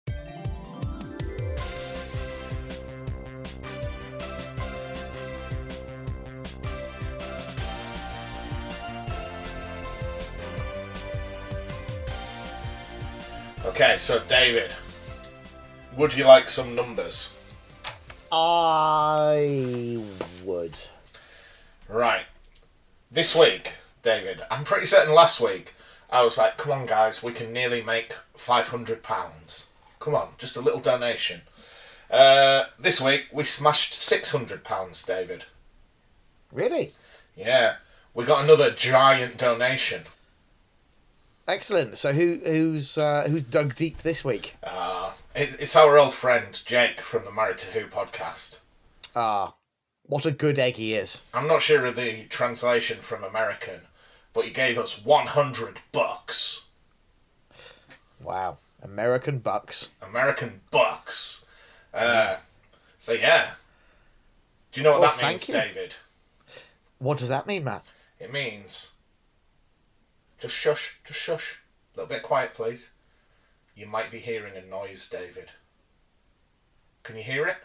Okay, 13.65 13.97
so 13.97 14.23
David, 14.29 14.75
would 15.97 16.15
you 16.15 16.25
like 16.25 16.49
some 16.49 16.75
numbers? 16.75 17.37
I 18.31 20.03
would. 20.45 20.79
Right. 21.89 22.27
This 23.11 23.35
week, 23.35 23.75
David, 24.03 24.43
I'm 24.51 24.65
pretty 24.65 24.87
certain 24.87 25.15
last 25.15 25.41
week 25.41 25.75
I 26.15 26.23
was 26.23 26.39
like, 26.39 26.57
come 26.59 26.71
on, 26.71 26.87
guys, 26.87 27.25
we 27.25 27.33
can 27.33 27.53
nearly 27.53 27.83
make 27.83 28.15
£500. 28.37 29.67
Come 29.99 30.15
on, 30.15 30.29
just 30.39 30.57
a 30.57 30.61
little 30.61 30.79
donation. 30.79 31.41
Uh, 32.09 32.67
this 32.79 33.01
week, 33.01 33.27
we 33.33 33.43
smashed 33.43 33.93
£600, 33.93 35.07
David. 35.07 35.47
Really? 36.53 36.93
Yeah, 37.37 37.77
we 38.15 38.25
got 38.25 38.45
another 38.45 38.71
giant 38.71 39.39
donation. 39.39 40.03
Excellent. 41.47 41.99
So 41.99 42.13
who 42.13 42.41
who's 42.45 42.97
uh, 42.97 43.27
who's 43.29 43.43
dug 43.43 43.75
deep 43.75 43.99
this 43.99 44.25
week? 44.25 44.57
Uh, 44.63 45.13
it, 45.35 45.57
it's 45.59 45.77
our 45.77 45.99
old 45.99 46.15
friend 46.15 46.59
Jake 46.65 47.01
from 47.01 47.25
the 47.25 47.31
Married 47.31 47.59
to 47.59 47.67
Who 47.73 47.87
podcast. 47.87 48.59
Ah, 49.15 49.55
what 50.07 50.25
a 50.27 50.31
good 50.31 50.59
egg 50.59 50.77
he 50.77 50.95
is. 50.95 51.25
I'm 51.35 51.47
not 51.47 51.63
sure 51.63 51.85
of 51.87 51.97
the 51.97 52.25
translation 52.25 52.99
from 52.99 53.23
American, 53.23 53.81
but 54.33 54.45
he 54.45 54.51
gave 54.51 54.79
us 54.79 55.05
100 55.05 55.81
bucks. 55.93 56.67
Wow. 58.23 58.57
American 58.83 59.39
bucks. 59.39 59.91
American 60.03 60.61
bucks. 60.71 61.45
Uh, 61.93 62.37
so 62.99 63.13
yeah. 63.13 63.51
Do 64.73 64.81
you 64.81 64.85
know 64.85 64.93
what 64.93 65.01
Well, 65.03 65.17
that 65.17 65.29
means. 65.29 65.47
David? 65.47 65.97
What 66.99 67.19
does 67.19 67.29
that 67.29 67.47
mean, 67.47 67.65
Matt? 67.65 67.85
It 68.19 68.33
means 68.33 68.93
just 70.45 70.57
shush, 70.57 70.97
just 71.05 71.19
shush. 71.19 71.61
A 71.95 72.01
little 72.01 72.15
bit 72.15 72.23
quiet, 72.23 72.53
please. 72.53 72.91
You 73.75 73.87
might 73.87 74.11
be 74.11 74.19
hearing 74.19 74.55
a 74.55 74.61
noise, 74.67 75.09
David. 75.09 75.53
Can 77.03 77.17
you 77.17 77.23
hear 77.23 77.47
it? 77.47 77.57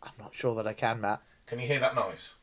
I'm 0.00 0.12
not 0.20 0.32
sure 0.32 0.54
that 0.54 0.66
I 0.68 0.74
can, 0.74 1.00
Matt. 1.00 1.22
Can 1.46 1.58
you 1.58 1.66
hear 1.66 1.80
that 1.80 1.96
noise? 1.96 2.34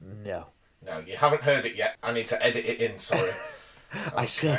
No. 0.00 0.46
No, 0.84 0.98
you 0.98 1.16
haven't 1.16 1.42
heard 1.42 1.64
it 1.64 1.76
yet. 1.76 1.96
I 2.02 2.10
need 2.12 2.26
to 2.26 2.44
edit 2.44 2.64
it 2.64 2.80
in, 2.80 2.98
sorry. 2.98 3.30
I 4.16 4.26
see. 4.26 4.56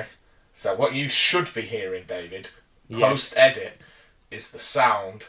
So 0.53 0.73
what 0.73 0.93
you 0.93 1.09
should 1.09 1.53
be 1.53 1.63
hearing, 1.63 2.05
David, 2.07 2.49
post 2.89 3.33
edit, 3.35 3.81
is 4.31 4.51
the 4.51 4.59
sound 4.59 5.25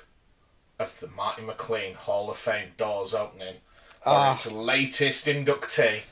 of 0.79 1.01
the 1.01 1.09
Marty 1.09 1.43
McLean 1.43 1.95
Hall 1.95 2.31
of 2.31 2.37
Fame 2.37 2.75
doors 2.77 3.13
opening 3.13 3.57
for 4.03 4.11
Ah. 4.11 4.35
its 4.35 4.51
latest 4.51 5.27
inductee. 5.27 6.03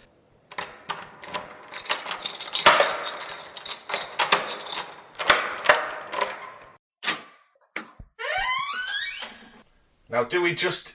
Now, 10.10 10.24
do 10.24 10.40
we 10.40 10.54
just 10.54 10.94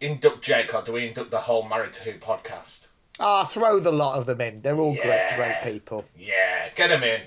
induct 0.00 0.42
Jake 0.42 0.74
or 0.74 0.82
do 0.82 0.92
we 0.92 1.06
induct 1.06 1.30
the 1.30 1.40
whole 1.40 1.62
Married 1.68 1.92
to 1.94 2.02
Who 2.04 2.18
podcast? 2.18 2.86
Ah, 3.20 3.44
throw 3.44 3.78
the 3.78 3.92
lot 3.92 4.18
of 4.18 4.26
them 4.26 4.40
in. 4.40 4.62
They're 4.62 4.76
all 4.76 4.94
great, 4.94 5.06
Yeah. 5.06 5.36
great 5.36 5.72
people. 5.72 6.04
Yeah, 6.18 6.70
get 6.74 6.88
them 6.88 7.02
in. 7.04 7.22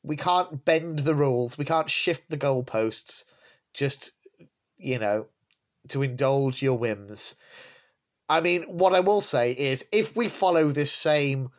we 0.04 0.16
can't 0.16 0.64
bend 0.64 1.00
the 1.00 1.16
rules. 1.16 1.58
We 1.58 1.64
can't 1.64 1.90
shift 1.90 2.30
the 2.30 2.38
goalposts. 2.38 3.24
Just 3.74 4.12
you 4.78 5.00
know, 5.00 5.26
to 5.88 6.02
indulge 6.02 6.62
your 6.62 6.78
whims. 6.78 7.34
I 8.28 8.40
mean, 8.40 8.62
what 8.64 8.94
I 8.94 9.00
will 9.00 9.20
say 9.20 9.52
is, 9.52 9.88
if 9.90 10.16
we 10.16 10.28
follow 10.28 10.68
this 10.68 10.92
same 10.92 11.50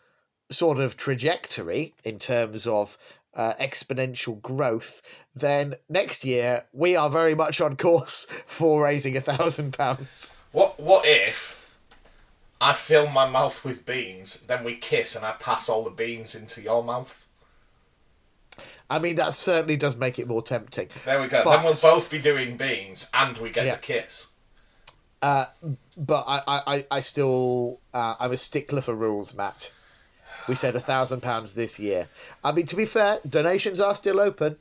sort 0.50 0.80
of 0.80 0.95
trajectory 0.95 1.93
in 2.06 2.20
terms 2.20 2.68
of 2.68 2.97
uh, 3.34 3.54
exponential 3.60 4.41
growth, 4.41 5.26
then 5.36 5.76
next 5.89 6.24
year 6.24 6.66
we 6.72 6.95
are 6.95 7.10
very 7.10 7.36
much 7.36 7.60
on 7.60 7.76
course 7.76 8.26
for 8.45 8.84
raising 8.84 9.18
a 9.18 9.22
thousand 9.22 9.74
pounds. 9.74 10.34
What 10.54 10.80
What 10.80 11.06
if 11.06 11.59
I 12.62 12.74
fill 12.74 13.07
my 13.10 13.30
mouth 13.30 13.64
with 13.64 13.86
beans, 13.86 14.41
then 14.47 14.64
we 14.64 14.76
kiss, 14.76 15.16
and 15.16 15.26
I 15.26 15.32
pass 15.34 15.70
all 15.70 15.84
the 15.84 15.89
beans 15.91 16.36
into 16.36 16.62
your 16.62 16.84
mouth? 16.84 17.26
I 18.89 18.99
mean, 18.99 19.16
that 19.16 19.34
certainly 19.34 19.78
does 19.78 19.95
make 19.95 20.20
it 20.20 20.28
more 20.28 20.41
tempting. 20.41 20.89
There 21.05 21.22
we 21.22 21.28
go. 21.28 21.43
But- 21.43 21.55
then 21.57 21.64
we'll 21.66 21.74
both 21.82 22.10
be 22.10 22.20
doing 22.20 22.57
beans, 22.57 23.07
and 23.14 23.38
we 23.38 23.49
get 23.49 23.66
Yeah. 23.66 23.76
the 23.76 23.82
kiss. 23.82 24.28
Uh, 25.22 25.45
but 25.97 26.24
I, 26.28 26.41
I, 26.47 26.76
I- 26.76 26.86
I 26.91 26.99
still, 27.01 27.80
uh, 27.93 28.16
I'm 28.20 28.32
a 28.32 28.38
stickler 28.38 28.82
for 28.82 28.93
rules, 28.95 29.34
Matt. 29.34 29.72
We 30.47 30.55
said 30.55 30.76
a 30.76 30.80
thousand 30.80 31.22
pounds 31.22 31.53
this 31.53 31.80
year. 31.80 32.07
I 32.43 32.51
mean, 32.51 32.66
to 32.68 32.76
be 32.76 32.86
fair, 32.86 33.20
donations 33.28 33.80
are 33.80 33.93
still 33.95 34.20
open. 34.20 34.57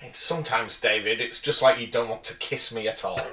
I 0.00 0.04
mean, 0.04 0.14
sometimes, 0.14 0.80
David, 0.80 1.20
it's 1.20 1.40
just 1.40 1.60
like 1.60 1.80
you 1.80 1.86
don't 1.88 2.08
want 2.08 2.24
to 2.24 2.36
kiss 2.36 2.72
me 2.72 2.86
at 2.88 3.04
all. 3.04 3.20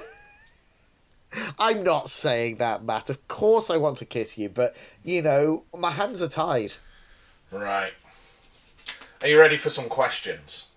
I'm 1.58 1.82
not 1.82 2.08
saying 2.08 2.56
that, 2.56 2.84
Matt. 2.84 3.08
Of 3.10 3.26
course, 3.28 3.70
I 3.70 3.76
want 3.76 3.98
to 3.98 4.04
kiss 4.04 4.36
you, 4.38 4.48
but 4.48 4.76
you 5.02 5.22
know, 5.22 5.64
my 5.76 5.90
hands 5.90 6.22
are 6.22 6.28
tied. 6.28 6.74
right. 7.50 7.92
Are 9.20 9.28
you 9.28 9.38
ready 9.38 9.56
for 9.56 9.70
some 9.70 9.88
questions? 9.88 10.70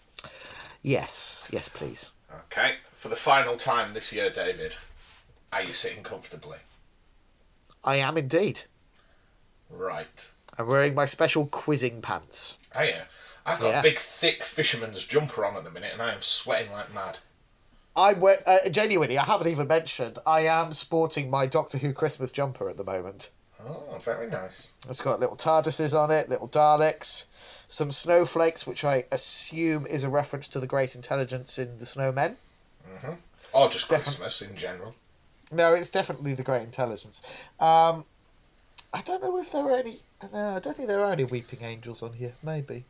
Yes, 0.84 1.47
yes, 1.51 1.68
please. 1.68 2.14
Okay. 2.45 2.76
For 2.93 3.10
the 3.10 3.16
final 3.16 3.58
time 3.58 3.93
this 3.93 4.14
year, 4.14 4.30
David, 4.30 4.76
are 5.51 5.64
you 5.64 5.74
sitting 5.74 6.03
comfortably? 6.03 6.60
I 7.84 7.95
am 7.95 8.18
indeed. 8.18 8.62
Right. 9.70 10.30
I'm 10.60 10.68
wearing 10.68 10.93
my 10.93 11.06
special 11.06 11.47
quizzing 11.47 12.01
pants. 12.01 12.60
Oh 12.76 12.84
yeah. 12.84 13.06
I've 13.47 13.60
got 13.60 13.68
Yeah. 13.70 13.80
a 13.80 13.84
big, 13.84 13.97
thick 13.97 14.43
fisherman's 14.43 15.03
jumper 15.03 15.43
on 15.45 15.56
at 15.58 15.64
the 15.64 15.72
minute, 15.72 15.93
and 15.93 16.01
I 16.01 16.14
am 16.14 16.22
sweating 16.22 16.72
like 16.72 16.93
mad. 16.93 17.20
I'm 17.95 18.21
uh, 18.23 18.69
genuinely. 18.69 19.17
I 19.17 19.23
haven't 19.23 19.47
even 19.47 19.67
mentioned. 19.67 20.19
I 20.25 20.41
am 20.41 20.73
sporting 20.73 21.29
my 21.29 21.45
Doctor 21.45 21.77
Who 21.77 21.93
Christmas 21.93 22.31
jumper 22.31 22.69
at 22.69 22.77
the 22.77 22.83
moment. 22.83 23.31
Oh, 23.67 23.97
very 24.01 24.29
nice. 24.29 24.73
It's 24.89 25.01
got 25.01 25.19
little 25.19 25.37
TARDISes 25.37 25.97
on 25.99 26.11
it, 26.11 26.29
little 26.29 26.47
Daleks, 26.47 27.25
some 27.67 27.91
snowflakes, 27.91 28.67
which 28.67 28.83
I 28.83 29.05
assume 29.11 29.87
is 29.87 30.03
a 30.03 30.09
reference 30.09 30.47
to 30.49 30.59
the 30.59 30.67
great 30.67 30.93
intelligence 30.93 31.57
in 31.57 31.77
the 31.77 31.85
snowmen. 31.85 32.35
Or 33.53 33.69
just 33.69 33.87
Defin- 33.87 34.03
Christmas 34.03 34.41
in 34.41 34.55
general. 34.55 34.93
No, 35.51 35.73
it's 35.73 35.89
definitely 35.89 36.33
the 36.33 36.43
great 36.43 36.63
intelligence. 36.63 37.47
Um, 37.59 38.05
I 38.93 39.01
don't 39.01 39.23
know 39.23 39.37
if 39.37 39.51
there 39.51 39.63
are 39.63 39.77
any. 39.77 39.99
No, 40.33 40.55
I 40.55 40.59
don't 40.59 40.75
think 40.75 40.87
there 40.87 41.03
are 41.03 41.11
any 41.11 41.23
weeping 41.23 41.63
angels 41.63 42.03
on 42.03 42.13
here. 42.13 42.33
Maybe. 42.43 42.83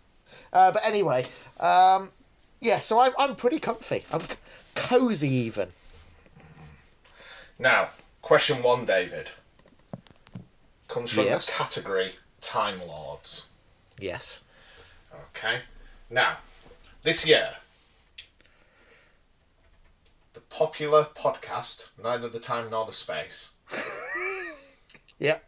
Uh, 0.51 0.71
but 0.71 0.85
anyway, 0.85 1.25
um, 1.59 2.11
yeah. 2.59 2.79
So 2.79 2.99
I'm 2.99 3.13
I'm 3.17 3.35
pretty 3.35 3.59
comfy. 3.59 4.03
I'm 4.11 4.21
cozy 4.75 5.29
even. 5.29 5.69
Now, 7.57 7.89
question 8.21 8.61
one, 8.61 8.85
David, 8.85 9.31
comes 10.87 11.11
from 11.11 11.25
Yes. 11.25 11.45
the 11.45 11.51
category 11.53 12.15
Time 12.41 12.85
Lords. 12.85 13.47
Yes. 13.99 14.41
Okay. 15.29 15.61
Now, 16.09 16.37
this 17.03 17.25
year, 17.25 17.55
the 20.33 20.41
popular 20.41 21.05
podcast, 21.05 21.89
Neither 22.01 22.27
the 22.29 22.39
Time 22.39 22.69
Nor 22.69 22.85
the 22.85 22.91
Space, 22.93 23.51
Yep. 25.19 25.43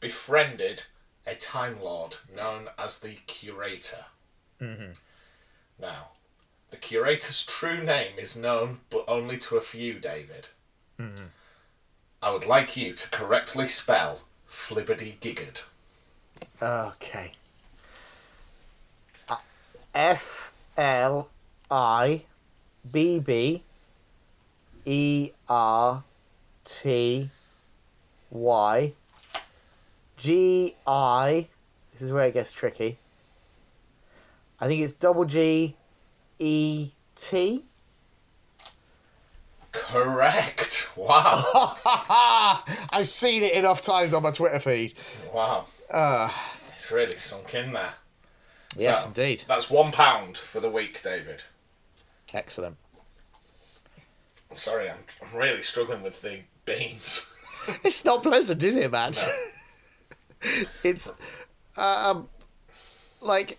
befriended 0.00 0.84
a 1.26 1.34
Time 1.34 1.80
Lord 1.82 2.16
known 2.34 2.70
as 2.78 3.00
the 3.00 3.14
Curator. 3.26 4.06
Mm-hmm. 4.60 4.92
Now, 5.80 6.08
the 6.70 6.76
Curator's 6.76 7.44
true 7.44 7.82
name 7.82 8.18
is 8.18 8.36
known 8.36 8.80
but 8.90 9.04
only 9.08 9.38
to 9.38 9.56
a 9.56 9.60
few, 9.60 9.94
David. 9.94 10.48
Mm-hmm. 11.00 11.26
I 12.22 12.32
would 12.32 12.46
like 12.46 12.76
you 12.76 12.94
to 12.94 13.10
correctly 13.10 13.68
spell 13.68 14.22
Flibbity 14.50 15.18
Giggard. 15.20 15.62
Okay. 16.60 17.32
Uh, 19.28 19.36
F 19.94 20.52
L 20.76 21.28
I 21.70 22.22
B 22.90 23.20
B 23.20 23.62
E 24.84 25.30
R 25.48 26.02
T 26.64 27.30
Y 28.30 28.92
G 30.16 30.74
I. 30.86 31.48
This 31.92 32.02
is 32.02 32.12
where 32.12 32.26
it 32.26 32.34
gets 32.34 32.52
tricky. 32.52 32.98
I 34.60 34.66
think 34.66 34.82
it's 34.82 34.92
double 34.92 35.24
G 35.24 35.76
E 36.38 36.90
T. 37.16 37.64
Correct. 39.72 40.90
Wow. 40.96 41.74
I've 42.90 43.06
seen 43.08 43.42
it 43.42 43.52
enough 43.54 43.82
times 43.82 44.14
on 44.14 44.22
my 44.22 44.30
Twitter 44.30 44.58
feed. 44.58 44.94
wow. 45.32 45.66
Uh, 45.90 46.30
It's 46.74 46.90
really 46.90 47.16
sunk 47.16 47.54
in 47.54 47.72
there. 47.72 47.94
yes, 48.76 49.02
So, 49.02 49.08
indeed. 49.08 49.44
That's 49.46 49.70
one 49.70 49.92
pound 49.92 50.36
for 50.36 50.60
the 50.60 50.70
week, 50.70 51.02
David. 51.02 51.44
Excellent. 52.34 52.76
I'm 54.50 54.56
sorry, 54.56 54.88
I'm, 54.90 54.96
I'm 55.22 55.38
really 55.38 55.62
struggling 55.62 56.02
with 56.02 56.20
the 56.22 56.40
beans. 56.64 57.32
It's 57.84 58.02
not 58.02 58.22
pleasant, 58.22 58.62
is 58.62 58.76
it, 58.76 58.90
man? 58.90 59.12
No. 59.12 60.60
it's 60.84 61.12
um 61.76 62.26
like 63.20 63.58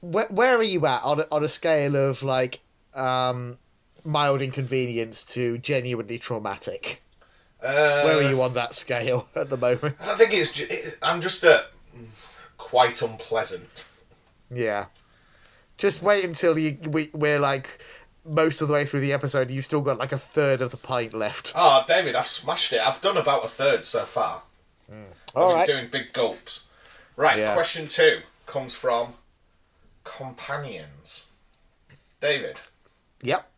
where, 0.00 0.26
where 0.28 0.56
are 0.56 0.62
you 0.62 0.86
at 0.86 1.02
on 1.04 1.20
a, 1.20 1.24
on 1.32 1.42
a 1.44 1.48
scale 1.48 1.96
of 1.96 2.22
like 2.22 2.60
um 2.94 3.58
mild 4.04 4.40
inconvenience 4.42 5.24
to 5.24 5.58
genuinely 5.58 6.18
traumatic? 6.18 7.02
Uh, 7.62 8.02
Where 8.02 8.18
are 8.18 8.30
you 8.30 8.40
on 8.42 8.52
that 8.54 8.74
scale 8.74 9.26
at 9.34 9.48
the 9.48 9.56
moment? 9.56 9.96
I 10.00 10.14
think 10.14 10.32
it's. 10.34 10.58
It, 10.60 10.98
I'm 11.02 11.20
just 11.20 11.42
at 11.44 11.66
quite 12.58 13.00
unpleasant. 13.02 13.88
Yeah. 14.50 14.86
Just 15.78 16.02
wait 16.02 16.24
until 16.24 16.58
you 16.58 16.76
we 16.88 17.08
we're 17.12 17.38
like 17.40 17.80
most 18.24 18.60
of 18.60 18.68
the 18.68 18.74
way 18.74 18.84
through 18.84 19.00
the 19.00 19.12
episode 19.12 19.50
you've 19.50 19.64
still 19.64 19.80
got 19.80 19.98
like 19.98 20.12
a 20.12 20.18
third 20.18 20.60
of 20.60 20.70
the 20.70 20.76
pint 20.76 21.14
left. 21.14 21.52
Oh, 21.56 21.84
David, 21.88 22.14
I've 22.14 22.26
smashed 22.26 22.72
it. 22.72 22.80
I've 22.80 23.00
done 23.00 23.16
about 23.16 23.44
a 23.44 23.48
third 23.48 23.84
so 23.84 24.04
far. 24.04 24.42
All 25.34 25.50
I've 25.50 25.54
right. 25.56 25.66
been 25.66 25.76
doing 25.76 25.90
big 25.90 26.12
gulps. 26.12 26.66
Right, 27.16 27.38
Yeah. 27.38 27.54
question 27.54 27.88
two 27.88 28.20
comes 28.46 28.74
from 28.74 29.14
companions. 30.06 31.26
David, 32.20 32.60
Yep. 33.22 33.50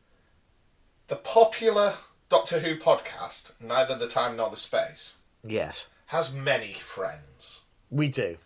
the 1.09 1.17
popular 1.17 1.95
Doctor 2.29 2.59
Who 2.61 2.77
podcast, 2.77 3.53
Neither 3.61 3.95
the 3.97 4.09
Time 4.09 4.37
Nor 4.37 4.51
the 4.51 4.57
Space, 4.57 5.15
Yes. 5.43 5.89
has 6.07 6.33
many 6.35 6.73
friends, 6.75 7.63
We 7.91 8.09
do. 8.09 8.39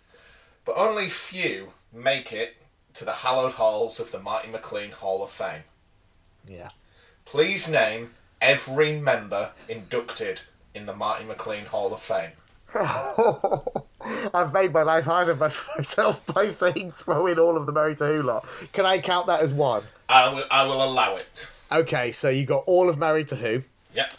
but 0.65 0.77
only 0.77 1.09
few 1.09 1.73
make 1.93 2.33
it 2.33 2.57
to 2.95 3.05
the 3.05 3.13
hallowed 3.15 3.55
halls 3.55 3.99
of 3.99 4.11
the 4.11 4.19
Marty 4.21 4.49
McLean 4.49 4.91
Hall 4.93 5.23
of 5.23 5.31
Fame. 5.31 5.65
Yeah. 6.47 6.71
Please 7.25 7.69
name 7.69 8.15
every 8.41 8.99
member 9.01 9.53
inducted 9.69 10.43
in 10.75 10.87
the 10.87 10.93
Marty 10.95 11.25
McLean 11.25 11.65
Hall 11.67 11.93
of 11.95 12.03
Fame. 12.03 12.33
I've 14.35 14.53
made 14.53 14.73
my 14.73 14.83
life 14.83 15.05
harder 15.05 15.35
by 15.35 15.47
myself 15.77 16.25
by 16.35 16.49
saying 16.49 16.93
throw 16.93 17.27
in 17.27 17.39
all 17.39 17.57
of 17.57 17.67
the 17.67 17.73
Married 17.73 17.99
to 17.99 18.07
Who 18.07 18.23
lot. 18.23 18.47
Can 18.73 18.87
I 18.87 18.99
count 18.99 19.27
that 19.27 19.41
as 19.41 19.53
one? 19.53 19.83
I 20.09 20.33
will, 20.33 20.45
I 20.51 20.65
will 20.65 20.83
allow 20.85 21.17
it. 21.17 21.51
Okay, 21.71 22.13
so 22.13 22.29
you 22.29 22.45
got 22.47 22.65
all 22.67 22.89
of 22.89 22.99
Married 22.99 23.29
to 23.29 23.37
Who. 23.37 23.63
Yep. 23.95 24.13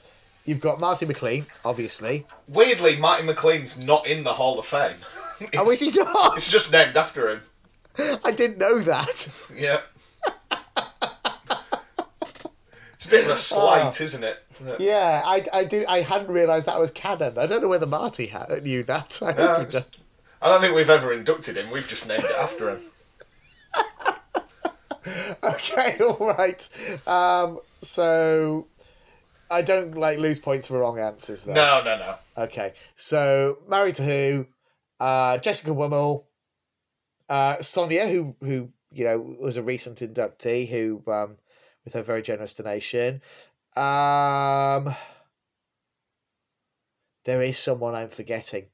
You've 0.45 0.62
got 0.62 0.80
Marty 0.80 1.06
McLean, 1.06 1.45
obviously. 1.64 2.26
Weirdly, 2.47 2.97
Marty 2.97 3.26
McLean's 3.26 3.84
not 3.84 4.06
in 4.08 4.24
the 4.24 4.34
Hall 4.34 4.60
of 4.60 4.66
Fame. 4.66 4.97
It's, 5.39 5.49
Oh, 5.58 5.72
is 5.72 5.80
he 5.80 5.91
not? 5.91 6.38
it's 6.38 6.51
just 6.51 6.72
named 6.72 6.97
after 6.97 7.30
him. 7.30 7.41
I 8.24 8.32
didn't 8.32 8.58
know 8.58 8.80
that. 8.80 9.34
Yeah. 9.56 9.80
it's 12.93 13.06
a 13.06 13.10
bit 13.10 13.26
of 13.26 13.32
a 13.32 13.38
slight, 13.38 13.99
ah. 13.99 14.04
isn't 14.04 14.24
it? 14.24 14.43
Yeah, 14.80 15.22
I, 15.26 15.43
I 15.54 15.64
do. 15.64 15.86
I 15.88 16.01
hadn't 16.01 16.32
realised 16.32 16.66
that 16.68 16.80
was 16.80 16.91
canon. 16.91 17.38
I 17.38 17.45
don't 17.47 17.62
know 17.62 17.68
whether 17.68 17.86
Marty 17.86 18.28
had, 18.28 18.64
knew 18.64 18.84
that. 18.84 19.20
I 19.24 19.28
hope 19.28 19.38
No, 19.38 19.45
he 19.56 19.62
it's- 19.64 19.72
does. 19.74 19.91
I 20.41 20.47
don't 20.49 20.60
think 20.60 20.76
we've 20.76 20.89
ever 20.89 21.14
inducted 21.14 21.56
him. 21.56 21.72
We've 21.72 21.88
just 21.88 22.06
named 22.08 22.24
it 22.26 22.36
after 22.38 22.72
him. 22.72 22.80
Okay, 25.43 25.97
all 26.01 26.28
right. 26.38 26.70
Um, 27.06 27.60
so 27.82 28.68
I 29.51 29.62
don't 29.62 29.95
like 29.97 30.18
lose 30.18 30.39
points 30.39 30.68
for 30.68 30.80
wrong 30.80 30.97
answers. 30.99 31.43
Though. 31.43 31.54
No, 31.54 31.84
no, 31.84 31.97
no. 31.97 32.16
Okay, 32.43 32.74
so 32.95 33.58
Married 33.68 33.95
to 33.95 34.04
Who, 34.04 34.45
uh, 35.01 35.38
Jessica 35.39 35.72
Wummel, 35.74 36.24
uh, 37.30 37.58
Sonia, 37.62 38.08
who 38.08 38.36
who 38.39 38.70
you 38.93 39.04
know 39.04 39.18
was 39.39 39.58
a 39.58 39.64
recent 39.64 39.99
inductee, 39.99 40.70
who 40.70 41.04
um, 41.12 41.36
with 41.84 41.93
her 41.93 42.04
very 42.04 42.22
generous 42.22 42.54
donation. 42.54 43.22
Um, 43.76 44.95
there 47.26 47.41
is 47.41 47.57
someone 47.57 47.95
I'm 47.95 48.09
forgetting. 48.09 48.65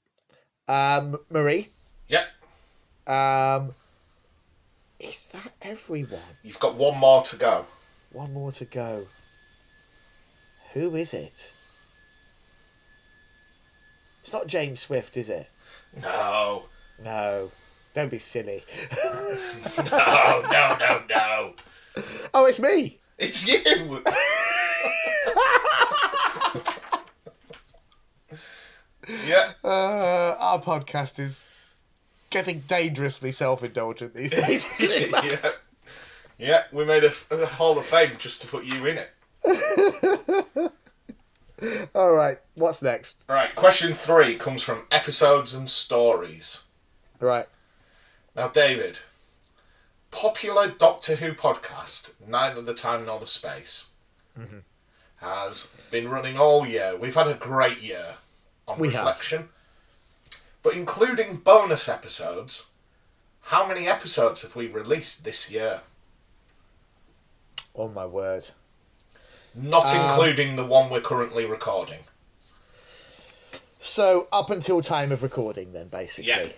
Um, 0.68 1.20
Marie. 1.30 1.70
Yep. 2.08 2.28
Um, 3.08 3.74
is 5.00 5.30
that 5.30 5.54
everyone? 5.62 6.20
You've 6.44 6.60
got 6.60 6.76
one 6.76 6.98
more 6.98 7.22
to 7.24 7.36
go. 7.36 7.66
One 8.12 8.34
more 8.34 8.52
to 8.54 8.66
go. 8.66 9.06
Who 10.74 10.96
is 10.96 11.14
it? 11.14 11.54
It's 14.22 14.34
not 14.34 14.48
James 14.48 14.82
Swift, 14.82 15.18
is 15.18 15.30
it? 15.30 15.48
No. 16.02 16.64
No. 17.04 17.52
Don't 17.94 18.12
be 18.12 18.20
silly. 18.20 18.64
No, 19.92 20.42
no, 20.52 20.78
no, 20.80 21.02
no. 21.10 21.54
Oh, 22.34 22.46
it's 22.46 22.60
me. 22.60 23.00
It's 23.18 23.48
you. 23.48 24.04
yeah. 29.26 29.52
Uh, 29.64 30.36
our 30.40 30.62
podcast 30.62 31.20
is 31.20 31.46
getting 32.30 32.60
dangerously 32.62 33.32
self-indulgent 33.32 34.14
these 34.14 34.32
days. 34.32 34.68
yeah. 34.80 35.50
Yeah, 36.38 36.64
we 36.72 36.86
made 36.86 37.04
a, 37.04 37.12
a 37.32 37.46
Hall 37.46 37.78
of 37.78 37.86
Fame 37.86 38.12
just 38.18 38.42
to 38.42 38.48
put 38.48 38.64
you 38.64 38.86
in 38.86 38.98
it. 38.98 39.12
All 41.94 42.14
right. 42.14 42.38
What's 42.56 42.82
next? 42.82 43.26
All 43.28 43.36
right, 43.36 43.54
question 43.56 43.94
three 43.94 44.36
comes 44.38 44.64
from 44.64 44.84
episodes 44.92 45.54
and 45.54 45.70
stories. 45.70 46.64
Right. 47.20 47.48
Now, 48.36 48.48
David, 48.48 49.00
popular 50.12 50.70
Doctor 50.70 51.16
Who 51.16 51.34
podcast, 51.34 52.12
Neither 52.26 52.62
the 52.62 52.74
Time 52.74 53.06
Nor 53.06 53.20
the 53.20 53.28
Space, 53.28 53.90
has 55.22 55.74
been 55.92 56.08
running 56.10 56.38
all 56.38 56.66
year. 56.66 56.96
We've 56.98 57.16
had 57.16 57.28
a 57.28 57.34
great 57.34 57.82
year 57.82 58.16
on 58.68 58.80
We 58.80 58.90
have. 58.90 59.06
reflection. 59.06 59.50
But 60.62 60.74
including 60.76 61.38
bonus 61.38 61.88
episodes, 61.88 62.70
how 63.44 63.66
many 63.68 63.88
episodes 63.88 64.42
have 64.42 64.56
we 64.56 64.68
released 64.68 65.24
this 65.24 65.50
year? 65.52 65.82
Oh 67.76 67.88
my 67.88 68.06
word. 68.06 68.50
Not 69.56 69.90
Um, 69.94 70.02
including 70.06 70.56
the 70.56 70.66
one 70.66 70.90
we're 70.90 71.02
currently 71.02 71.46
recording. 71.46 72.00
So 73.80 74.28
up 74.32 74.50
until 74.50 74.82
time 74.82 75.12
of 75.12 75.24
recording, 75.24 75.72
then 75.74 75.88
basically. 75.88 76.30
Yeah. 76.30 76.50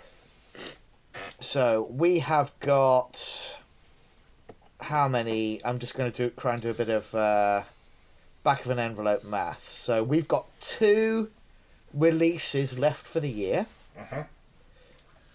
So 1.39 1.87
we 1.91 2.19
have 2.19 2.57
got 2.59 3.57
how 4.79 5.07
many? 5.07 5.61
I'm 5.63 5.77
just 5.79 5.95
going 5.95 6.11
to 6.11 6.29
do 6.29 6.35
try 6.35 6.53
and 6.53 6.61
do 6.61 6.69
a 6.69 6.73
bit 6.73 6.89
of 6.89 7.13
uh, 7.13 7.61
back 8.43 8.65
of 8.65 8.71
an 8.71 8.79
envelope 8.79 9.23
math. 9.23 9.67
So 9.67 10.03
we've 10.03 10.27
got 10.27 10.45
two 10.59 11.29
releases 11.93 12.77
left 12.79 13.05
for 13.05 13.19
the 13.19 13.29
year, 13.29 13.67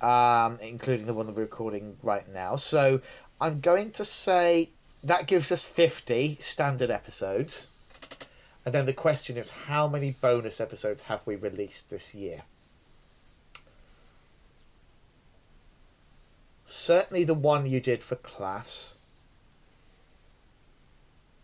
um, 0.01 0.59
including 0.61 1.07
the 1.07 1.15
one 1.15 1.27
that 1.27 1.37
we're 1.37 1.43
recording 1.43 1.97
right 2.03 2.29
now. 2.33 2.57
So 2.57 3.01
I'm 3.41 3.61
going 3.61 3.91
to 3.93 4.05
say 4.05 4.71
that 5.05 5.27
gives 5.27 5.53
us 5.53 5.65
50 5.65 6.39
standard 6.41 6.91
episodes. 6.91 7.69
And 8.65 8.75
then 8.75 8.87
the 8.87 8.93
question 8.93 9.37
is, 9.37 9.51
how 9.51 9.87
many 9.87 10.11
bonus 10.21 10.61
episodes 10.61 11.05
have 11.05 11.25
we 11.25 11.37
released 11.37 11.89
this 11.89 12.15
year? 12.15 12.43
Certainly 16.65 17.25
the 17.25 17.35
one 17.35 17.67
you 17.67 17.79
did 17.79 18.03
for 18.03 18.17
class. 18.17 18.96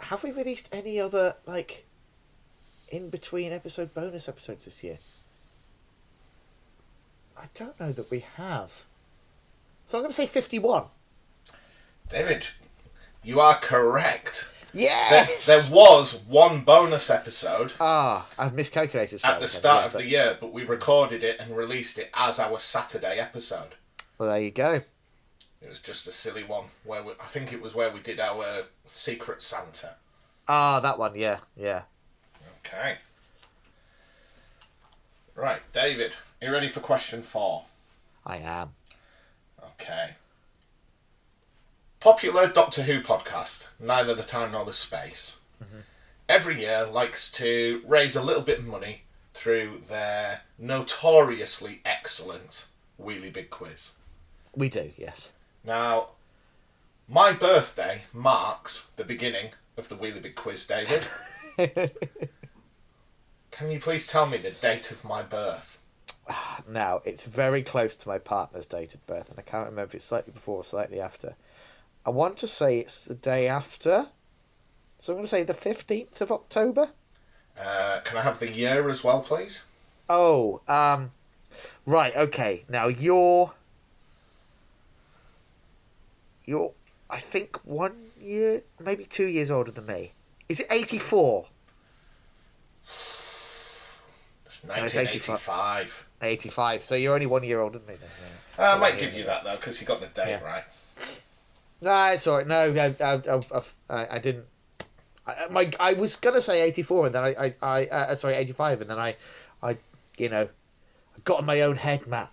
Have 0.02 0.22
we 0.24 0.32
released 0.32 0.68
any 0.72 0.98
other, 1.00 1.36
like, 1.46 1.86
in 2.88 3.08
between 3.08 3.52
episode 3.52 3.94
bonus 3.94 4.28
episodes 4.28 4.64
this 4.64 4.82
year? 4.84 4.98
I 7.36 7.44
don't 7.54 7.78
know 7.80 7.92
that 7.92 8.10
we 8.10 8.20
have. 8.36 8.84
So 9.86 9.98
I'm 9.98 10.02
going 10.02 10.10
to 10.10 10.14
say 10.14 10.26
51. 10.26 10.84
David, 12.08 12.46
you 13.22 13.40
are 13.40 13.54
correct. 13.56 14.48
There, 14.74 14.82
Yes! 14.84 15.46
there 15.46 15.74
was 15.76 16.22
one 16.26 16.62
bonus 16.62 17.10
episode 17.10 17.74
Ah, 17.78 18.26
I've 18.38 18.54
miscalculated. 18.54 19.20
at 19.22 19.38
the 19.38 19.46
start 19.46 19.84
of 19.84 19.92
the 19.92 20.06
year, 20.06 20.38
but 20.40 20.50
we 20.52 20.64
recorded 20.64 21.22
it 21.22 21.38
and 21.40 21.54
released 21.54 21.98
it 21.98 22.10
as 22.14 22.40
our 22.40 22.58
Saturday 22.58 23.18
episode. 23.18 23.74
Well, 24.16 24.30
there 24.30 24.40
you 24.40 24.50
go. 24.50 24.80
It 25.62 25.68
was 25.68 25.80
just 25.80 26.06
a 26.06 26.12
silly 26.12 26.42
one 26.44 26.64
where 26.84 27.02
we, 27.02 27.12
I 27.20 27.26
think 27.26 27.52
it 27.52 27.62
was 27.62 27.74
where 27.74 27.90
we 27.90 28.00
did 28.00 28.18
our 28.18 28.64
Secret 28.86 29.40
Santa. 29.40 29.94
Ah, 30.48 30.80
that 30.80 30.98
one, 30.98 31.14
yeah, 31.14 31.38
yeah. 31.56 31.82
Okay. 32.66 32.96
Right, 35.34 35.60
David, 35.72 36.16
are 36.40 36.46
you 36.48 36.52
ready 36.52 36.68
for 36.68 36.80
question 36.80 37.22
four? 37.22 37.64
I 38.26 38.38
am. 38.38 38.70
Okay. 39.62 40.10
Popular 42.00 42.48
Doctor 42.48 42.82
Who 42.82 43.00
podcast, 43.00 43.68
Neither 43.78 44.14
the 44.14 44.24
Time 44.24 44.52
Nor 44.52 44.64
the 44.64 44.72
Space, 44.72 45.38
every 46.28 46.60
year 46.60 46.84
likes 46.84 47.30
to 47.32 47.80
raise 47.86 48.16
a 48.16 48.22
little 48.22 48.42
bit 48.42 48.58
of 48.58 48.66
money 48.66 49.02
through 49.34 49.82
their 49.88 50.42
notoriously 50.58 51.80
excellent 51.84 52.66
Wheelie 53.00 53.32
Big 53.32 53.50
Quiz. 53.50 53.92
We 54.54 54.68
do, 54.68 54.90
yes. 54.96 55.32
Now, 55.64 56.08
my 57.08 57.32
birthday 57.32 58.02
marks 58.12 58.90
the 58.96 59.04
beginning 59.04 59.50
of 59.76 59.88
the 59.88 59.94
Wheelie 59.96 60.22
Big 60.22 60.34
Quiz, 60.34 60.66
David. 60.66 61.06
Can 63.50 63.70
you 63.70 63.78
please 63.78 64.10
tell 64.10 64.26
me 64.26 64.38
the 64.38 64.50
date 64.50 64.90
of 64.90 65.04
my 65.04 65.22
birth? 65.22 65.78
Now, 66.68 67.02
it's 67.04 67.26
very 67.26 67.62
close 67.62 67.96
to 67.96 68.08
my 68.08 68.18
partner's 68.18 68.66
date 68.66 68.94
of 68.94 69.06
birth, 69.06 69.28
and 69.30 69.38
I 69.38 69.42
can't 69.42 69.68
remember 69.68 69.88
if 69.88 69.94
it's 69.96 70.04
slightly 70.04 70.32
before 70.32 70.58
or 70.58 70.64
slightly 70.64 71.00
after. 71.00 71.34
I 72.06 72.10
want 72.10 72.38
to 72.38 72.46
say 72.46 72.78
it's 72.78 73.04
the 73.04 73.14
day 73.14 73.48
after. 73.48 74.06
So 74.98 75.12
I'm 75.12 75.16
going 75.16 75.24
to 75.24 75.28
say 75.28 75.42
the 75.42 75.54
15th 75.54 76.20
of 76.20 76.30
October. 76.30 76.88
Uh, 77.60 78.00
can 78.04 78.16
I 78.16 78.22
have 78.22 78.38
the 78.38 78.50
year 78.50 78.88
as 78.88 79.02
well, 79.02 79.20
please? 79.20 79.64
Oh, 80.08 80.60
um, 80.68 81.10
right, 81.86 82.14
okay. 82.16 82.64
Now, 82.68 82.88
you're. 82.88 83.52
You're, 86.44 86.72
I 87.10 87.18
think, 87.18 87.56
one 87.64 87.96
year, 88.20 88.62
maybe 88.84 89.04
two 89.04 89.26
years 89.26 89.50
older 89.50 89.70
than 89.70 89.86
me. 89.86 90.12
Is 90.48 90.60
it 90.60 90.66
84? 90.70 91.46
It's 94.44 94.64
85. 94.64 95.48
1985. 95.48 96.06
85, 96.22 96.80
so 96.82 96.94
you're 96.94 97.14
only 97.14 97.26
one 97.26 97.42
year 97.42 97.60
older 97.60 97.78
than 97.78 97.88
me 97.88 97.94
then. 97.94 98.10
Yeah. 98.58 98.72
Uh, 98.72 98.76
I 98.76 98.78
might 98.78 98.98
give 98.98 99.12
you 99.14 99.24
that 99.24 99.44
though, 99.44 99.56
because 99.56 99.80
you 99.80 99.86
got 99.86 100.00
the 100.00 100.06
date 100.08 100.28
Yeah. 100.28 100.44
right. 100.44 100.64
No, 101.80 102.04
it's 102.12 102.26
all 102.28 102.36
right. 102.36 102.46
No, 102.46 102.72
I, 102.72 102.94
I, 103.04 103.42
I, 103.90 104.16
I, 104.16 104.18
didn't. 104.20 104.44
I, 105.26 105.46
my, 105.50 105.70
I 105.80 105.94
was 105.94 106.14
gonna 106.14 106.40
say 106.40 106.62
eighty 106.62 106.82
four, 106.82 107.06
and 107.06 107.14
then 107.14 107.24
I, 107.24 107.34
I, 107.34 107.54
I 107.60 107.86
uh, 107.86 108.14
sorry, 108.14 108.36
eighty 108.36 108.52
five, 108.52 108.80
and 108.80 108.88
then 108.88 109.00
I, 109.00 109.16
I, 109.60 109.78
you 110.16 110.28
know, 110.28 110.42
I 110.42 111.20
got 111.24 111.40
in 111.40 111.46
my 111.46 111.62
own 111.62 111.74
head, 111.74 112.06
Matt. 112.06 112.30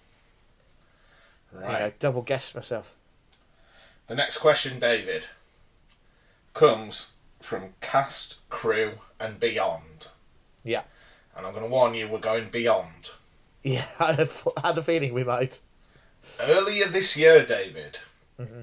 You 1.51 1.61
know, 1.61 1.91
double 1.97 2.21
guessed 2.21 2.53
myself. 2.53 2.93
The 4.09 4.15
next 4.15 4.39
question, 4.39 4.79
David, 4.79 5.27
comes 6.53 7.13
from 7.41 7.73
cast, 7.79 8.37
crew, 8.49 8.93
and 9.19 9.39
beyond. 9.39 10.07
Yeah, 10.63 10.81
And 11.37 11.45
I'm 11.45 11.53
going 11.53 11.63
to 11.63 11.69
warn 11.71 11.93
you, 11.93 12.07
we're 12.07 12.17
going 12.19 12.49
beyond. 12.49 13.11
yeah. 13.63 13.85
I 13.99 14.13
had 14.13 14.77
a 14.77 14.83
feeling 14.83 15.13
we 15.13 15.23
might. 15.23 15.59
Earlier 16.41 16.85
this 16.87 17.15
year, 17.15 17.45
David, 17.45 17.99
Mm-hmm. 18.39 18.61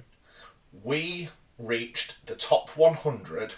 we 0.82 1.28
reached 1.58 2.24
the 2.26 2.34
top 2.34 2.70
100. 2.78 3.54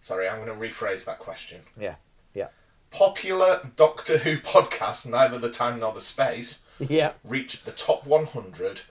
Sorry, 0.00 0.28
I'm 0.28 0.44
going 0.44 0.48
to 0.48 0.66
rephrase 0.66 1.04
that 1.06 1.20
question. 1.20 1.60
Yeah, 1.80 1.94
yeah, 2.34 2.48
Popular 2.90 3.70
Doctor 3.76 4.18
Who 4.18 4.36
podcast, 4.38 5.08
Neither 5.08 5.38
the 5.38 5.50
Time 5.50 5.78
Nor 5.80 5.92
the 5.92 6.00
Space, 6.00 6.62
yeah. 6.80 7.12
reached 7.24 7.64
the 7.64 7.70
top 7.72 8.06
100 8.06 8.82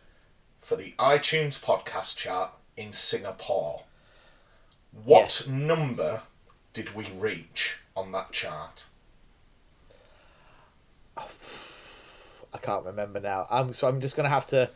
for 0.64 0.76
the 0.76 0.94
iTunes 0.98 1.62
podcast 1.64 2.16
chart 2.16 2.52
in 2.78 2.92
Singapore. 2.92 3.84
What 5.04 5.46
number 5.48 6.22
did 6.74 6.96
we 6.96 7.06
reach 7.12 7.76
on 7.96 8.12
that 8.14 8.32
chart? 8.32 8.86
I 11.18 12.58
can't 12.62 12.86
remember 12.86 13.20
now. 13.20 13.48
Um, 13.50 13.74
so 13.74 13.88
I'm 13.88 14.00
just 14.02 14.16
gonna 14.16 14.30
have 14.30 14.48
to. 14.48 14.70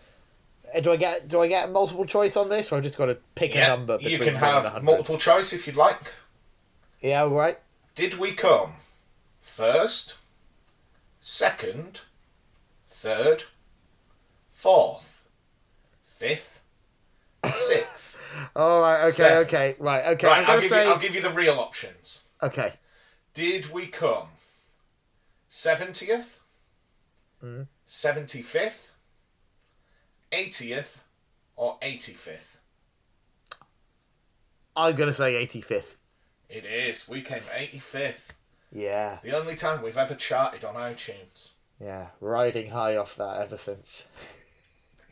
uh, 0.76 0.80
Do 0.82 0.92
I 0.92 0.98
get 0.98 1.28
do 1.28 1.42
I 1.42 1.48
get 1.48 1.70
a 1.70 1.72
multiple 1.72 2.06
choice 2.06 2.36
on 2.38 2.50
this, 2.50 2.72
or 2.72 2.78
I 2.78 2.82
just 2.82 2.98
got 2.98 3.08
to 3.08 3.18
pick 3.36 3.56
a 3.56 3.60
number? 3.60 3.98
you 4.02 4.20
can 4.20 4.36
have 4.36 4.64
100? 4.64 4.84
multiple 4.84 5.18
choice 5.18 5.54
if 5.54 5.66
you'd 5.68 5.76
like. 5.76 6.14
Yeah, 7.02 7.28
right. 7.30 7.60
Did 7.96 8.16
we 8.20 8.34
come 8.34 8.74
first, 9.42 10.16
second, 11.20 12.02
third, 12.88 13.44
fourth, 14.52 15.17
fifth, 16.18 16.62
sixth? 17.46 18.18
All 18.56 18.82
right. 18.82 19.02
Okay. 19.04 19.12
Seven. 19.12 19.38
Okay. 19.46 19.76
Right. 19.80 20.06
Okay. 20.16 20.28
right, 20.28 20.38
I'm 20.38 20.42
I'll 20.42 20.48
gonna 20.48 20.62
give, 20.62 20.70
say. 20.70 20.86
you, 20.86 20.92
I'll 20.92 21.00
give 21.00 21.16
you 21.16 21.22
the 21.22 21.30
real 21.30 21.60
options. 21.60 22.22
Okay. 22.42 22.74
Did 23.34 23.72
we 23.72 23.88
come 23.88 24.28
70th, 25.50 26.40
Mm-hmm. 27.44 27.64
75th, 27.88 28.90
80th, 30.32 31.02
or 31.56 31.78
85th? 31.82 32.58
I'm 34.76 34.96
gonna 34.96 35.14
say 35.14 35.46
85th. 35.46 35.98
It 36.50 36.66
is. 36.66 37.08
We 37.08 37.22
came 37.22 37.40
85th. 37.42 38.30
Yeah, 38.72 39.18
The 39.24 39.32
only 39.38 39.56
time 39.56 39.82
we've 39.82 39.98
ever 39.98 40.14
charted 40.16 40.66
on 40.66 40.76
iTunes. 40.76 41.52
yeah, 41.80 42.08
riding 42.20 42.70
high 42.72 42.98
off 42.98 43.16
that 43.18 43.42
ever 43.42 43.58
since. 43.58 44.10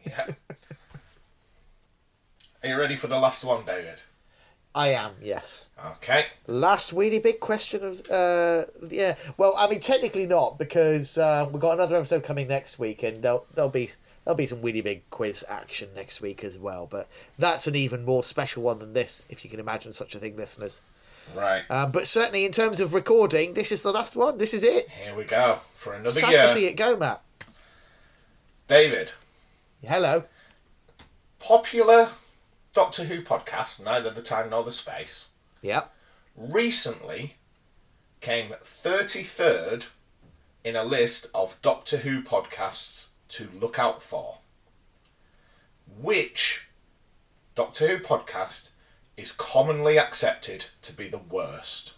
Yeah. 0.05 0.27
Are 2.65 2.67
you 2.67 2.79
ready 2.79 2.95
for 2.95 3.05
the 3.05 3.19
last 3.19 3.43
one, 3.43 3.63
David? 3.63 4.01
I 4.73 4.87
am, 4.87 5.11
yes. 5.21 5.69
Okay. 5.97 6.25
Last 6.47 6.93
really 6.93 7.19
big 7.19 7.39
question 7.39 7.85
of 7.85 8.09
uh 8.09 8.65
yeah. 8.89 9.17
Well, 9.37 9.53
I 9.55 9.69
mean 9.69 9.79
technically 9.79 10.25
not 10.25 10.57
because 10.57 11.19
uh, 11.19 11.47
we've 11.51 11.61
got 11.61 11.73
another 11.73 11.95
episode 11.95 12.23
coming 12.23 12.47
next 12.47 12.79
week, 12.79 13.03
and 13.03 13.21
there'll 13.21 13.45
there'll 13.53 13.69
be 13.69 13.91
there'll 14.23 14.35
be 14.35 14.47
some 14.47 14.63
really 14.63 14.81
big 14.81 15.07
quiz 15.11 15.45
action 15.47 15.89
next 15.95 16.21
week 16.21 16.43
as 16.43 16.57
well. 16.57 16.87
But 16.89 17.07
that's 17.37 17.67
an 17.67 17.75
even 17.75 18.03
more 18.03 18.23
special 18.23 18.63
one 18.63 18.79
than 18.79 18.93
this, 18.93 19.27
if 19.29 19.43
you 19.45 19.51
can 19.51 19.59
imagine 19.59 19.93
such 19.93 20.15
a 20.15 20.17
thing, 20.17 20.35
listeners. 20.35 20.81
Right. 21.35 21.69
Um, 21.69 21.91
but 21.91 22.07
certainly 22.07 22.45
in 22.45 22.51
terms 22.51 22.81
of 22.81 22.95
recording, 22.95 23.53
this 23.53 23.71
is 23.71 23.83
the 23.83 23.93
last 23.93 24.15
one. 24.15 24.39
This 24.39 24.55
is 24.55 24.63
it. 24.63 24.89
Here 24.89 25.13
we 25.15 25.23
go 25.25 25.59
for 25.75 25.93
another 25.93 26.19
Sad 26.19 26.31
year. 26.31 26.41
to 26.41 26.47
see 26.49 26.65
it 26.65 26.75
go, 26.77 26.97
Matt. 26.97 27.21
David, 28.67 29.11
Hello. 29.83 30.23
popular 31.37 32.09
Doctor 32.75 33.05
Who 33.05 33.21
podcast, 33.21 33.81
Neither 33.81 34.09
the 34.11 34.21
Time 34.21 34.49
Nor 34.49 34.63
the 34.65 34.71
Space, 34.71 35.29
Yeah. 35.61 35.85
recently 36.35 37.37
came 38.19 38.49
33rd 38.61 39.87
in 40.65 40.75
a 40.75 40.83
list 40.83 41.27
of 41.33 41.61
Doctor 41.61 41.95
Who 41.99 42.21
podcasts 42.21 43.07
to 43.29 43.49
look 43.59 43.79
out 43.79 44.01
for. 44.01 44.39
Which 45.87 46.67
Doctor 47.55 47.87
Who 47.87 47.99
podcast 47.99 48.71
is 49.15 49.31
commonly 49.31 49.97
accepted 49.97 50.65
to 50.81 50.91
be 50.91 51.07
the 51.07 51.17
worst? 51.19 51.93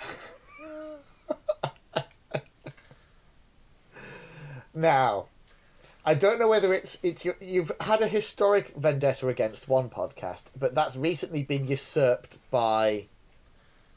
Now, 4.74 5.26
I 6.08 6.14
don't 6.14 6.38
know 6.38 6.48
whether 6.48 6.72
it's 6.72 6.98
it's 7.04 7.26
you- 7.26 7.36
you've 7.38 7.70
had 7.80 8.00
a 8.00 8.08
historic 8.08 8.74
vendetta 8.74 9.28
against 9.28 9.68
one 9.68 9.90
podcast, 9.90 10.46
but 10.58 10.74
that's 10.74 10.96
recently 10.96 11.42
been 11.42 11.66
usurped 11.68 12.38
by 12.50 13.04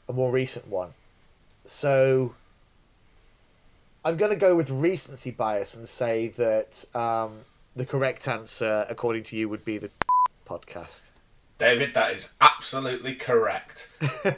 a 0.06 0.12
more 0.12 0.30
recent 0.30 0.68
one. 0.68 0.90
So 1.64 2.34
I'm 4.04 4.18
going 4.18 4.28
to 4.30 4.36
go 4.36 4.54
with 4.54 4.68
recency 4.68 5.30
bias 5.30 5.74
and 5.74 5.88
say 5.88 6.28
that 6.36 6.84
um, 6.94 7.46
the 7.74 7.86
correct 7.86 8.28
answer, 8.28 8.84
according 8.90 9.22
to 9.24 9.36
you, 9.38 9.48
would 9.48 9.64
be 9.64 9.78
the 9.78 9.88
podcast. 10.46 11.12
David, 11.56 11.94
that 11.94 12.12
is 12.12 12.34
absolutely 12.42 13.14
correct. 13.14 13.88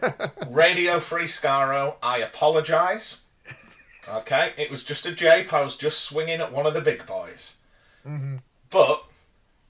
Radio 0.49 1.01
Free 1.01 1.25
Skaro, 1.25 1.97
I 2.01 2.19
apologise. 2.19 3.23
Okay, 4.07 4.53
it 4.59 4.71
was 4.71 4.85
just 4.85 5.07
a 5.07 5.13
jape. 5.13 5.51
I 5.55 5.63
was 5.63 5.79
just 5.79 6.01
swinging 6.01 6.41
at 6.41 6.53
one 6.53 6.67
of 6.67 6.75
the 6.75 6.83
big 6.83 7.07
boys. 7.07 7.57
But 8.05 9.05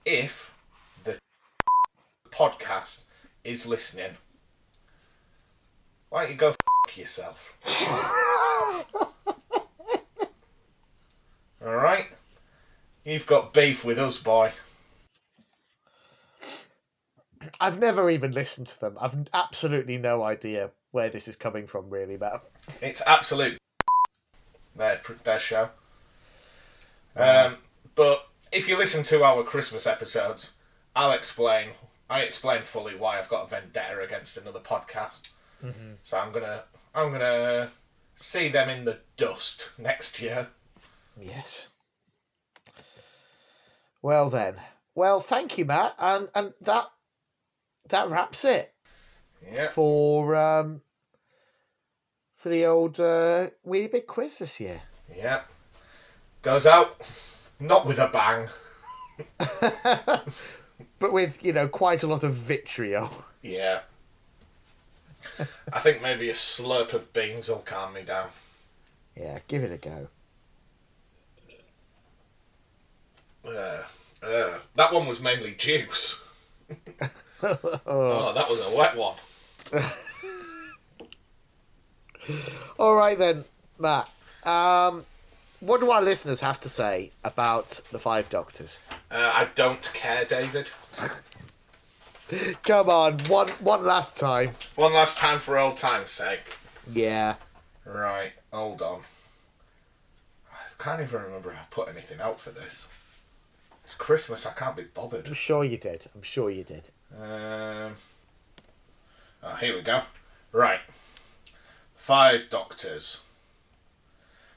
if 0.05 0.55
the 1.05 1.19
podcast 2.31 3.05
is 3.45 3.67
listening, 3.67 4.17
why 6.09 6.23
don't 6.23 6.33
you 6.33 6.37
go 6.37 6.55
f 6.89 6.99
yourself? 6.99 7.57
All 11.65 11.75
right, 11.75 12.07
you've 13.05 13.27
got 13.27 13.55
beef 13.55 13.85
with 13.85 13.99
us, 13.99 14.23
boy. 14.23 14.51
I've 17.61 17.79
never 17.79 18.11
even 18.11 18.33
listened 18.33 18.67
to 18.69 18.81
them. 18.81 18.97
I've 19.01 19.17
absolutely 19.33 19.97
no 19.97 20.23
idea 20.23 20.71
where 20.91 21.09
this 21.09 21.29
is 21.29 21.37
coming 21.37 21.67
from, 21.67 21.89
really, 21.89 22.17
Matt. 22.17 22.43
It's 22.83 23.03
absolute 23.07 23.59
their 24.77 25.01
their 25.23 25.39
show. 25.39 25.71
Um, 27.17 27.59
but 27.95 28.27
if 28.53 28.69
you 28.69 28.77
listen 28.77 29.03
to 29.05 29.25
our 29.25 29.43
Christmas 29.43 29.87
episodes, 29.87 30.57
I'll 30.95 31.13
explain. 31.13 31.71
I 32.11 32.21
explain 32.21 32.63
fully 32.63 32.95
why 32.95 33.19
I've 33.19 33.29
got 33.29 33.47
a 33.47 33.49
vendetta 33.49 34.01
against 34.03 34.37
another 34.37 34.61
podcast. 34.61 35.29
So 36.03 36.19
I'm 36.19 36.31
gonna 36.31 36.65
I'm 36.95 37.11
gonna 37.11 37.71
see 38.17 38.49
them 38.49 38.69
in 38.69 38.85
the 38.85 38.99
dust 39.17 39.71
next 39.79 40.21
year. 40.21 40.49
Yes. 41.21 41.69
Well 44.03 44.29
then. 44.31 44.57
Well, 44.95 45.21
thank 45.21 45.57
you, 45.59 45.65
Matt, 45.65 45.95
and 45.99 46.29
and 46.35 46.53
that 46.61 46.87
that 47.89 48.11
wraps 48.11 48.45
it 48.45 48.75
Yeah. 49.51 49.69
for 49.69 50.37
um 50.37 50.83
for 52.35 52.51
the 52.51 52.67
old 52.67 53.01
uh, 53.01 53.47
really 53.65 53.87
big 53.87 54.07
quiz 54.07 54.39
this 54.39 54.61
year. 54.61 54.83
Yeah. 55.17 55.43
Goes 56.43 56.67
out, 56.67 57.01
not 57.67 57.87
with 57.87 57.99
a 57.99 58.09
bang. 58.09 58.49
But 60.99 61.13
with 61.13 61.45
you 61.45 61.53
know 61.53 61.69
quite 61.69 62.03
a 62.03 62.07
lot 62.07 62.25
of 62.25 62.33
vitriol. 62.33 63.11
Yeah. 63.43 63.81
I 65.73 65.81
think 65.81 66.03
maybe 66.03 66.31
a 66.31 66.35
slurp 66.35 66.93
of 66.93 67.13
beans 67.13 67.49
will 67.49 67.59
calm 67.59 67.95
me 67.95 68.03
down. 68.03 68.29
Yeah, 69.17 69.39
give 69.49 69.63
it 69.63 69.73
a 69.73 69.77
go. 69.77 70.09
Uh, 73.47 73.83
uh, 74.23 74.59
that 74.77 74.93
one 74.93 75.07
was 75.07 75.21
mainly 75.21 75.55
juice. 75.55 76.21
oh, 77.43 78.33
that 78.35 78.49
was 78.49 78.73
a 78.73 78.77
wet 78.77 78.97
one. 78.97 79.15
All 82.79 82.97
right 82.97 83.19
then, 83.19 83.45
Matt. 83.79 84.09
Um, 84.45 85.05
what 85.67 85.81
do 85.81 85.91
our 85.91 86.03
listeners 86.03 86.41
have 86.41 86.61
to 86.61 86.69
say 86.69 87.11
about 87.25 87.81
the 87.91 87.99
Five 87.99 88.29
Doctors? 88.29 88.81
Uh, 89.11 89.33
I 89.35 89.49
don't 89.55 89.91
care, 89.95 90.25
David. 90.25 90.71
Come 92.63 92.89
on, 92.89 93.19
one 93.29 93.49
one 93.61 93.85
last 93.85 94.17
time. 94.17 94.53
One 94.77 94.93
last 94.93 95.19
time 95.19 95.39
for 95.39 95.59
old 95.59 95.77
time's 95.77 96.11
sake. 96.11 96.57
Yeah. 96.93 97.35
Right, 97.85 98.33
hold 98.53 98.83
on. 98.83 99.03
I 100.51 100.83
can't 100.83 101.03
even 101.03 101.23
remember 101.23 101.51
if 101.51 101.59
I 101.59 101.65
put 101.71 101.89
anything 101.89 102.21
out 102.21 102.41
for 102.41 102.51
this. 102.51 102.89
It's 103.83 103.95
Christmas, 103.95 104.47
I 104.47 104.53
can't 104.53 104.77
be 104.77 104.85
bothered. 104.85 105.27
I'm 105.27 105.35
sure 105.35 105.65
you 105.65 105.77
did. 105.77 106.07
I'm 106.15 106.23
sure 106.23 106.51
you 106.51 106.65
did. 106.65 106.89
Um, 107.21 107.93
oh, 109.43 109.55
here 109.61 109.75
we 109.77 109.83
go. 109.83 110.01
Right. 110.53 110.81
Five 111.95 112.49
Doctors. 112.49 113.23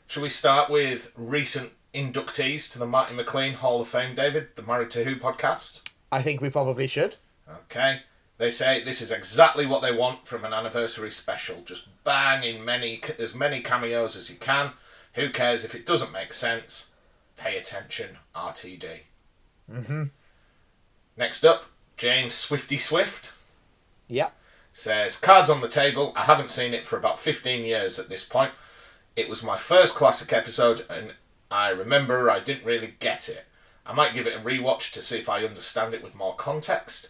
Shall 0.08 0.24
we 0.24 0.30
start 0.30 0.70
with 0.70 1.12
recent 1.18 1.72
inductees 1.94 2.72
to 2.72 2.80
the 2.80 2.86
Marty 2.86 3.14
McLean 3.14 3.54
Hall 3.54 3.82
of 3.82 3.88
Fame, 3.88 4.16
David, 4.16 4.50
the 4.56 4.62
Married 4.62 4.90
to 4.92 5.04
Who 5.04 5.16
podcast? 5.16 5.82
I 6.12 6.22
think 6.22 6.40
we 6.42 6.50
probably 6.50 6.88
should. 6.88 7.18
Okay. 7.66 8.02
They 8.38 8.52
say 8.52 8.84
this 8.84 9.02
is 9.02 9.12
exactly 9.12 9.66
what 9.66 9.82
they 9.82 9.92
want 9.96 10.28
from 10.28 10.46
an 10.46 10.54
anniversary 10.54 11.12
special. 11.12 11.62
Just 11.66 11.90
bang 12.04 12.44
in 12.44 12.64
many 12.64 13.02
as 13.20 13.36
many 13.36 13.62
cameos 13.62 14.16
as 14.16 14.30
you 14.30 14.38
can. 14.38 14.72
Who 15.14 15.30
cares 15.30 15.66
if 15.66 15.74
it 15.76 15.86
doesn't 15.86 16.12
make 16.12 16.32
sense? 16.34 16.92
Pay 17.36 17.58
attention, 17.58 18.18
RTD. 18.36 18.88
Mm-hmm. 19.72 20.04
Next 21.18 21.44
up, 21.44 21.66
James 21.98 22.34
Swifty 22.36 22.78
Swift 22.78 23.32
Yeah. 24.08 24.30
says 24.72 25.18
cards 25.18 25.50
on 25.50 25.62
the 25.62 25.68
table. 25.68 26.14
I 26.16 26.24
haven't 26.26 26.52
seen 26.52 26.74
it 26.76 26.86
for 26.86 26.96
about 26.98 27.20
15 27.20 27.66
years 27.66 27.98
at 28.00 28.08
this 28.08 28.24
point. 28.24 28.54
It 29.18 29.28
was 29.28 29.42
my 29.42 29.58
first 29.58 29.96
classic 29.96 30.32
episode, 30.32 30.86
and 30.92 31.16
I 31.50 31.70
remember 31.70 32.30
I 32.30 32.40
didn't 32.40 32.68
really 32.68 32.94
get 33.00 33.30
it. 33.30 33.46
I 33.84 33.92
might 33.92 34.14
give 34.14 34.28
it 34.28 34.36
a 34.36 34.40
rewatch 34.40 34.92
to 34.92 35.02
see 35.02 35.18
if 35.18 35.28
I 35.28 35.44
understand 35.44 35.96
it 35.96 36.04
with 36.04 36.14
more 36.14 36.36
context. 36.36 37.10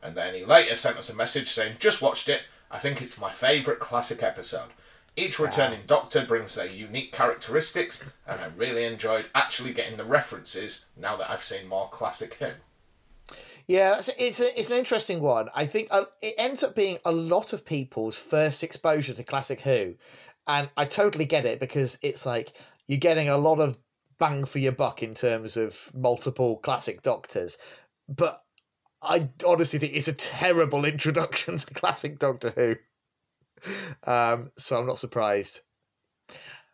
And 0.00 0.14
then 0.14 0.32
he 0.32 0.44
later 0.44 0.76
sent 0.76 0.96
us 0.96 1.10
a 1.10 1.16
message 1.16 1.48
saying, 1.48 1.78
Just 1.80 2.00
watched 2.00 2.28
it. 2.28 2.42
I 2.70 2.78
think 2.78 3.02
it's 3.02 3.20
my 3.20 3.30
favourite 3.30 3.80
classic 3.80 4.22
episode. 4.22 4.70
Each 5.16 5.40
returning 5.40 5.80
Doctor 5.88 6.24
brings 6.24 6.54
their 6.54 6.66
unique 6.66 7.10
characteristics, 7.10 8.08
and 8.28 8.40
I 8.40 8.46
really 8.56 8.84
enjoyed 8.84 9.26
actually 9.34 9.72
getting 9.72 9.96
the 9.96 10.04
references 10.04 10.86
now 10.96 11.16
that 11.16 11.28
I've 11.28 11.42
seen 11.42 11.66
more 11.66 11.88
classic 11.88 12.34
Who. 12.34 12.50
Yeah, 13.66 13.98
it's 13.98 14.08
it's, 14.18 14.40
a, 14.40 14.58
it's 14.58 14.70
an 14.70 14.78
interesting 14.78 15.20
one. 15.20 15.48
I 15.54 15.66
think 15.66 15.88
uh, 15.90 16.04
it 16.22 16.34
ends 16.38 16.62
up 16.62 16.74
being 16.74 16.98
a 17.04 17.12
lot 17.12 17.52
of 17.52 17.64
people's 17.64 18.16
first 18.16 18.64
exposure 18.64 19.14
to 19.14 19.22
classic 19.24 19.60
Who, 19.60 19.94
and 20.50 20.68
I 20.76 20.84
totally 20.84 21.26
get 21.26 21.46
it 21.46 21.60
because 21.60 21.98
it's 22.02 22.26
like 22.26 22.52
you're 22.88 22.98
getting 22.98 23.28
a 23.28 23.36
lot 23.36 23.60
of 23.60 23.78
bang 24.18 24.44
for 24.44 24.58
your 24.58 24.72
buck 24.72 25.00
in 25.00 25.14
terms 25.14 25.56
of 25.56 25.92
multiple 25.94 26.56
classic 26.56 27.02
Doctors, 27.02 27.56
but 28.08 28.40
I 29.00 29.28
honestly 29.46 29.78
think 29.78 29.94
it's 29.94 30.08
a 30.08 30.12
terrible 30.12 30.84
introduction 30.94 31.58
to 31.58 31.74
classic 31.74 32.18
Doctor 32.18 32.50
Who. 32.50 32.76
Um, 34.10 34.50
so 34.58 34.78
I'm 34.78 34.86
not 34.86 34.98
surprised. 34.98 35.60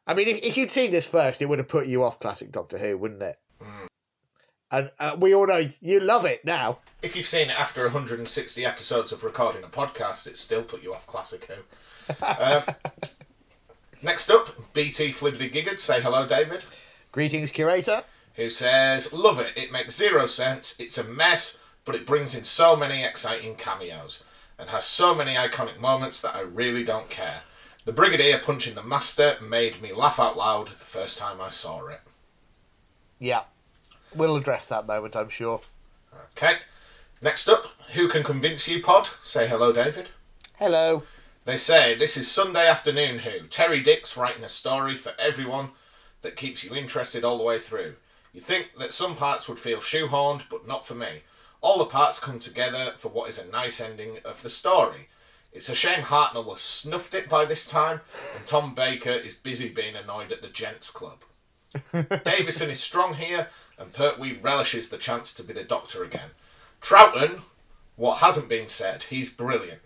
I 0.07 0.15
mean, 0.15 0.29
if, 0.29 0.43
if 0.43 0.57
you'd 0.57 0.71
seen 0.71 0.91
this 0.91 1.07
first, 1.07 1.43
it 1.43 1.47
would 1.47 1.59
have 1.59 1.69
put 1.69 1.87
you 1.87 2.03
off 2.03 2.19
classic 2.19 2.53
Doctor 2.53 2.79
Who, 2.79 2.97
wouldn't 2.97 3.23
it? 3.23 3.37
And 4.71 4.91
uh, 4.99 5.17
we 5.21 5.35
all 5.35 5.47
know 5.47 5.69
you 5.81 6.01
love 6.01 6.25
it 6.25 6.45
now. 6.45 6.79
If 7.03 7.15
you've 7.15 7.27
seen 7.27 7.51
it 7.51 7.61
after 7.61 7.83
160 7.85 8.65
episodes 8.65 9.13
of 9.13 9.23
recording 9.23 9.63
a 9.63 9.69
podcast, 9.69 10.27
it 10.27 10.39
still 10.39 10.63
put 10.63 10.83
you 10.83 10.95
off 10.95 11.07
Classic 11.07 11.45
Who. 11.45 12.15
um, 12.27 12.63
next 14.03 14.31
up, 14.31 14.73
BT 14.73 15.11
Flibbity 15.11 15.53
Giggard, 15.53 15.79
say 15.81 16.01
hello, 16.01 16.27
David, 16.27 16.63
Greetings, 17.13 17.51
curator. 17.51 18.03
who 18.35 18.51
says, 18.51 19.13
Love 19.13 19.39
it, 19.41 19.57
it 19.57 19.73
makes 19.73 19.97
zero 19.97 20.27
sense, 20.27 20.75
it's 20.79 20.99
a 20.99 21.05
mess, 21.05 21.59
but 21.85 21.95
it 21.95 22.07
brings 22.07 22.35
in 22.35 22.45
so 22.45 22.77
many 22.77 23.03
exciting 23.05 23.55
cameos 23.55 24.23
and 24.59 24.69
has 24.71 24.85
so 24.85 25.15
many 25.15 25.35
iconic 25.35 25.79
moments 25.79 26.21
that 26.23 26.35
I 26.35 26.41
really 26.41 26.85
don't 26.85 27.09
care. 27.11 27.43
The 27.85 27.93
Brigadier 27.93 28.39
punching 28.39 28.75
the 28.75 28.83
Master 28.83 29.37
made 29.41 29.81
me 29.81 29.93
laugh 29.93 30.19
out 30.19 30.37
loud 30.37 30.69
the 30.69 30.75
first 30.75 31.19
time 31.19 31.41
I 31.41 31.51
saw 31.51 31.87
it. 31.87 32.01
Yeah, 33.19 33.43
we'll 34.15 34.37
address 34.37 34.69
that 34.69 34.87
moment, 34.87 35.17
I'm 35.17 35.29
sure. 35.29 35.61
Okay, 36.37 36.55
next 37.23 37.49
up, 37.49 37.67
Who 37.95 38.09
Can 38.09 38.25
Convince 38.25 38.67
You 38.69 38.83
Pod, 38.83 39.09
say 39.21 39.47
hello, 39.47 39.73
David. 39.73 40.11
Hello. 40.59 41.05
They 41.47 41.57
say 41.57 41.95
this 41.95 42.17
is 42.17 42.29
Sunday 42.29 42.67
afternoon 42.69 43.21
Who. 43.21 43.47
Terry 43.47 43.81
Dicks 43.81 44.17
writing 44.17 44.43
a 44.43 44.49
story 44.49 44.97
for 44.97 45.13
everyone 45.17 45.71
that 46.23 46.35
keeps 46.35 46.65
you 46.65 46.75
interested 46.75 47.23
all 47.23 47.39
the 47.39 47.45
way 47.45 47.61
through. 47.61 47.95
You 48.33 48.41
think 48.41 48.73
that 48.81 48.93
some 48.93 49.15
parts 49.15 49.49
would 49.49 49.61
feel 49.61 49.79
shoehorned, 49.79 50.43
but 50.51 50.67
not 50.67 50.85
for 50.85 50.97
me. 50.97 51.23
All 51.61 51.79
the 51.79 51.85
parts 51.85 52.19
come 52.19 52.41
together 52.41 52.95
for 52.97 53.11
what 53.11 53.31
is 53.31 53.39
a 53.39 53.49
nice 53.49 53.81
ending 53.81 54.19
of 54.25 54.43
the 54.43 54.49
story. 54.49 55.07
It's 55.53 55.69
a 55.69 55.75
shame 55.77 56.03
Hartnell 56.03 56.51
has 56.51 56.63
snuffed 56.63 57.15
it 57.15 57.29
by 57.29 57.45
this 57.45 57.65
time, 57.65 58.01
and 58.37 58.45
Tom 58.45 58.75
Baker 58.75 59.11
is 59.11 59.35
busy 59.35 59.69
being 59.69 59.95
annoyed 59.95 60.33
at 60.33 60.43
the 60.43 60.49
Gents 60.49 60.91
Club. 60.91 61.23
Davison 62.25 62.71
is 62.71 62.81
strong 62.81 63.15
here, 63.15 63.51
and 63.79 63.93
Pertwee 63.93 64.41
relishes 64.43 64.89
the 64.89 64.99
chance 64.99 65.33
to 65.35 65.45
be 65.45 65.53
the 65.53 65.63
Doctor 65.63 66.03
again. 66.03 66.31
Troughton, 66.83 67.43
what 67.95 68.19
hasn't 68.19 68.49
been 68.49 68.67
said, 68.67 69.05
he's 69.05 69.33
brilliant. 69.33 69.83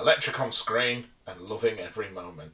Electric 0.00 0.40
on 0.40 0.52
screen 0.52 1.06
and 1.26 1.40
loving 1.42 1.78
every 1.78 2.08
moment. 2.08 2.52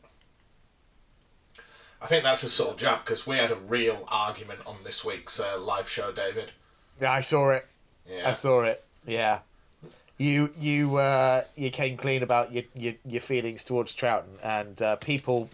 I 2.01 2.07
think 2.07 2.25
that's 2.25 2.43
a 2.43 2.49
sort 2.51 2.73
of 2.73 2.77
jab 2.77 3.05
because 3.05 3.27
we 3.27 3.37
had 3.37 3.51
a 3.51 3.57
real 3.57 4.05
argument 4.09 4.61
on 4.67 4.77
this 4.85 5.05
week's 5.05 5.41
uh, 5.41 5.59
live 5.59 5.89
show, 5.89 6.13
David. 6.13 6.53
Yeah, 7.01 7.13
I 7.13 7.21
saw 7.21 7.51
it. 7.51 7.67
Yeah. 8.09 8.29
I 8.29 8.33
saw 8.33 8.63
it. 8.63 8.83
Yeah. 9.07 9.41
You 10.19 10.51
you 10.59 10.97
uh, 10.97 11.43
you 11.57 11.71
came 11.71 11.97
clean 11.97 12.23
about 12.23 12.53
your 12.53 12.65
your, 12.75 12.95
your 13.05 13.21
feelings 13.21 13.65
towards 13.65 13.95
Troughton, 13.95 14.39
and 14.43 14.81
uh, 14.81 14.97
people 14.97 15.51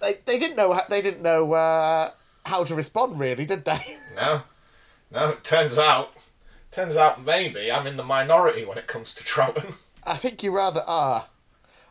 they 0.00 0.18
they 0.24 0.38
didn't 0.38 0.56
know 0.56 0.72
how, 0.72 0.84
they 0.88 1.02
didn't 1.02 1.22
know 1.22 1.52
uh, 1.52 2.10
how 2.46 2.64
to 2.64 2.74
respond 2.74 3.18
really, 3.18 3.44
did 3.44 3.64
they? 3.64 3.78
No, 4.16 4.42
no. 5.10 5.30
It 5.30 5.44
turns 5.44 5.78
out, 5.78 6.12
turns 6.70 6.96
out 6.96 7.22
maybe 7.24 7.70
I'm 7.70 7.86
in 7.86 7.96
the 7.96 8.04
minority 8.04 8.64
when 8.64 8.78
it 8.78 8.86
comes 8.86 9.14
to 9.14 9.24
Troughton. 9.24 9.74
I 10.06 10.16
think 10.16 10.42
you 10.42 10.50
rather 10.52 10.82
are. 10.86 11.26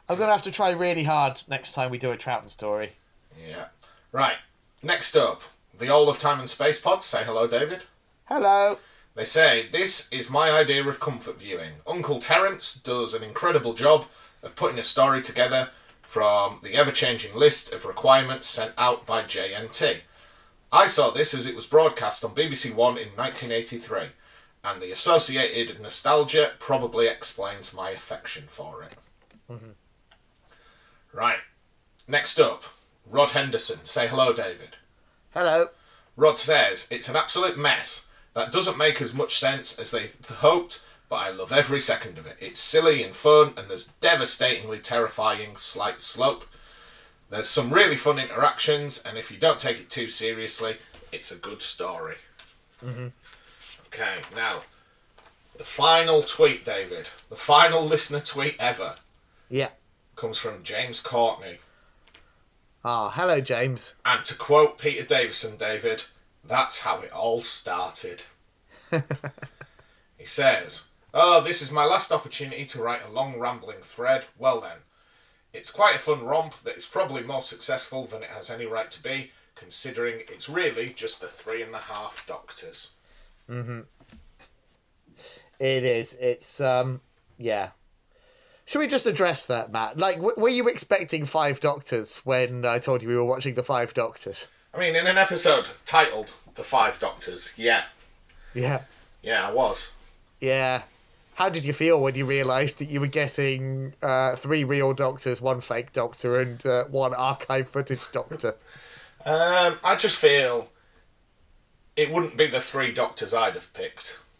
I'm 0.07 0.17
gonna 0.17 0.31
have 0.31 0.41
to 0.43 0.51
try 0.51 0.71
really 0.71 1.03
hard 1.03 1.41
next 1.47 1.73
time 1.73 1.91
we 1.91 1.97
do 1.97 2.11
a 2.11 2.17
Troughton 2.17 2.49
story. 2.49 2.93
yeah. 3.47 3.65
Right. 4.11 4.37
Next 4.81 5.15
up, 5.15 5.41
the 5.77 5.89
All 5.89 6.09
of 6.09 6.17
Time 6.17 6.39
and 6.39 6.49
Space 6.49 6.79
Pod. 6.79 7.03
Say 7.03 7.23
hello, 7.23 7.45
David. 7.47 7.83
Hello. 8.25 8.79
They 9.15 9.25
say 9.25 9.67
this 9.71 10.11
is 10.11 10.29
my 10.29 10.49
idea 10.51 10.87
of 10.87 10.99
comfort 10.99 11.39
viewing. 11.39 11.73
Uncle 11.85 12.19
Terrance 12.19 12.73
does 12.73 13.13
an 13.13 13.23
incredible 13.23 13.73
job 13.73 14.05
of 14.41 14.55
putting 14.55 14.79
a 14.79 14.83
story 14.83 15.21
together 15.21 15.69
from 16.01 16.59
the 16.63 16.73
ever-changing 16.73 17.35
list 17.35 17.71
of 17.71 17.85
requirements 17.85 18.47
sent 18.47 18.73
out 18.77 19.05
by 19.05 19.21
JNT. 19.21 19.97
I 20.71 20.87
saw 20.87 21.11
this 21.11 21.33
as 21.33 21.45
it 21.45 21.55
was 21.55 21.65
broadcast 21.67 22.23
on 22.23 22.31
BBC 22.31 22.73
One 22.73 22.97
in 22.97 23.09
1983, 23.09 24.09
and 24.63 24.81
the 24.81 24.91
associated 24.91 25.79
nostalgia 25.79 26.51
probably 26.59 27.07
explains 27.07 27.73
my 27.73 27.91
affection 27.91 28.43
for 28.47 28.83
it. 28.83 28.95
Mm-hmm. 29.49 29.71
Right. 31.13 31.39
Next 32.07 32.39
up, 32.39 32.63
Rod 33.09 33.31
Henderson. 33.31 33.83
Say 33.83 34.07
hello, 34.07 34.33
David. 34.33 34.77
Hello. 35.33 35.69
Rod 36.15 36.37
says 36.37 36.87
it's 36.91 37.07
an 37.07 37.15
absolute 37.15 37.57
mess 37.57 38.09
that 38.33 38.51
doesn't 38.51 38.77
make 38.77 39.01
as 39.01 39.13
much 39.13 39.39
sense 39.39 39.79
as 39.79 39.91
they 39.91 40.07
th- 40.07 40.39
hoped, 40.39 40.83
but 41.07 41.15
I 41.15 41.29
love 41.29 41.51
every 41.51 41.79
second 41.79 42.17
of 42.17 42.27
it. 42.27 42.37
It's 42.39 42.59
silly 42.59 43.03
and 43.03 43.15
fun, 43.15 43.53
and 43.57 43.69
there's 43.69 43.87
devastatingly 43.87 44.79
terrifying 44.79 45.55
slight 45.55 46.01
slope. 46.01 46.45
There's 47.29 47.49
some 47.49 47.71
really 47.71 47.95
fun 47.95 48.19
interactions, 48.19 49.01
and 49.03 49.17
if 49.17 49.31
you 49.31 49.37
don't 49.37 49.59
take 49.59 49.79
it 49.79 49.89
too 49.89 50.09
seriously, 50.09 50.77
it's 51.11 51.31
a 51.31 51.37
good 51.37 51.61
story. 51.61 52.15
Mm-hmm. 52.85 53.07
Okay, 53.93 54.19
now 54.35 54.61
the 55.57 55.63
final 55.63 56.21
tweet, 56.23 56.63
David, 56.63 57.09
the 57.29 57.35
final 57.35 57.83
listener 57.85 58.19
tweet 58.21 58.55
ever 58.59 58.95
Yeah. 59.49 59.71
comes 60.15 60.37
from 60.37 60.63
James 60.63 61.01
Courtney. 61.01 61.57
Ah, 62.85 63.09
hello, 63.11 63.41
James. 63.41 63.95
And 64.05 64.23
to 64.25 64.35
quote 64.35 64.77
Peter 64.77 65.03
Davison, 65.03 65.57
David, 65.57 66.03
that's 66.43 66.79
how 66.81 67.01
it 67.01 67.11
all 67.11 67.41
started. 67.41 68.23
he 70.17 70.25
says, 70.25 70.89
Oh, 71.13 71.41
this 71.41 71.61
is 71.61 71.71
my 71.71 71.83
last 71.85 72.11
opportunity 72.11 72.65
to 72.65 72.81
write 72.81 73.01
a 73.03 73.11
long 73.11 73.39
rambling 73.39 73.79
thread. 73.79 74.25
Well 74.37 74.61
then, 74.61 74.77
it's 75.53 75.71
quite 75.71 75.95
a 75.95 75.99
fun 75.99 76.23
romp 76.23 76.59
that 76.63 76.77
is 76.77 76.85
probably 76.85 77.23
more 77.23 77.41
successful 77.41 78.05
than 78.05 78.21
it 78.23 78.29
has 78.29 78.49
any 78.51 78.65
right 78.65 78.89
to 78.91 79.01
be, 79.03 79.31
considering 79.55 80.21
it's 80.29 80.47
really 80.47 80.89
just 80.89 81.19
the 81.19 81.27
three 81.27 81.63
and 81.63 81.73
a 81.73 81.79
half 81.79 82.25
doctors. 82.27 82.91
It 85.59 85.83
is. 85.83 86.13
It's 86.15 86.61
um. 86.61 87.01
Yeah. 87.37 87.69
Should 88.65 88.79
we 88.79 88.87
just 88.87 89.07
address 89.07 89.47
that, 89.47 89.71
Matt? 89.71 89.97
Like, 89.97 90.17
w- 90.17 90.35
were 90.37 90.47
you 90.49 90.67
expecting 90.67 91.25
Five 91.25 91.59
Doctors 91.59 92.17
when 92.23 92.65
I 92.65 92.77
told 92.77 93.01
you 93.01 93.07
we 93.09 93.15
were 93.15 93.25
watching 93.25 93.55
the 93.55 93.63
Five 93.63 93.95
Doctors? 93.95 94.47
I 94.75 94.79
mean, 94.79 94.95
in 94.95 95.07
an 95.07 95.17
episode 95.17 95.69
titled 95.87 96.31
The 96.53 96.61
Five 96.61 96.99
Doctors, 96.99 97.51
yeah, 97.57 97.85
Yeah. 98.53 98.81
yeah, 99.23 99.47
I 99.47 99.51
was. 99.51 99.93
Yeah. 100.39 100.83
How 101.33 101.49
did 101.49 101.63
you 101.65 101.73
feel 101.73 101.99
when 101.99 102.13
you 102.13 102.25
realised 102.25 102.77
that 102.77 102.89
you 102.89 102.99
were 102.99 103.07
getting 103.07 103.93
uh, 104.03 104.35
three 104.35 104.63
real 104.65 104.93
doctors, 104.93 105.41
one 105.41 105.61
fake 105.61 105.91
doctor, 105.91 106.39
and 106.39 106.63
uh, 106.67 106.83
one 106.85 107.15
archive 107.15 107.69
footage 107.69 108.11
doctor? 108.11 108.55
Um, 109.25 109.77
I 109.83 109.97
just 109.99 110.15
feel 110.15 110.69
it 111.99 112.09
wouldn't 112.09 112.37
be 112.37 112.47
the 112.47 112.61
three 112.61 112.91
doctors 112.93 113.33
I'd 113.33 113.55
have 113.55 113.73
picked. 113.73 114.19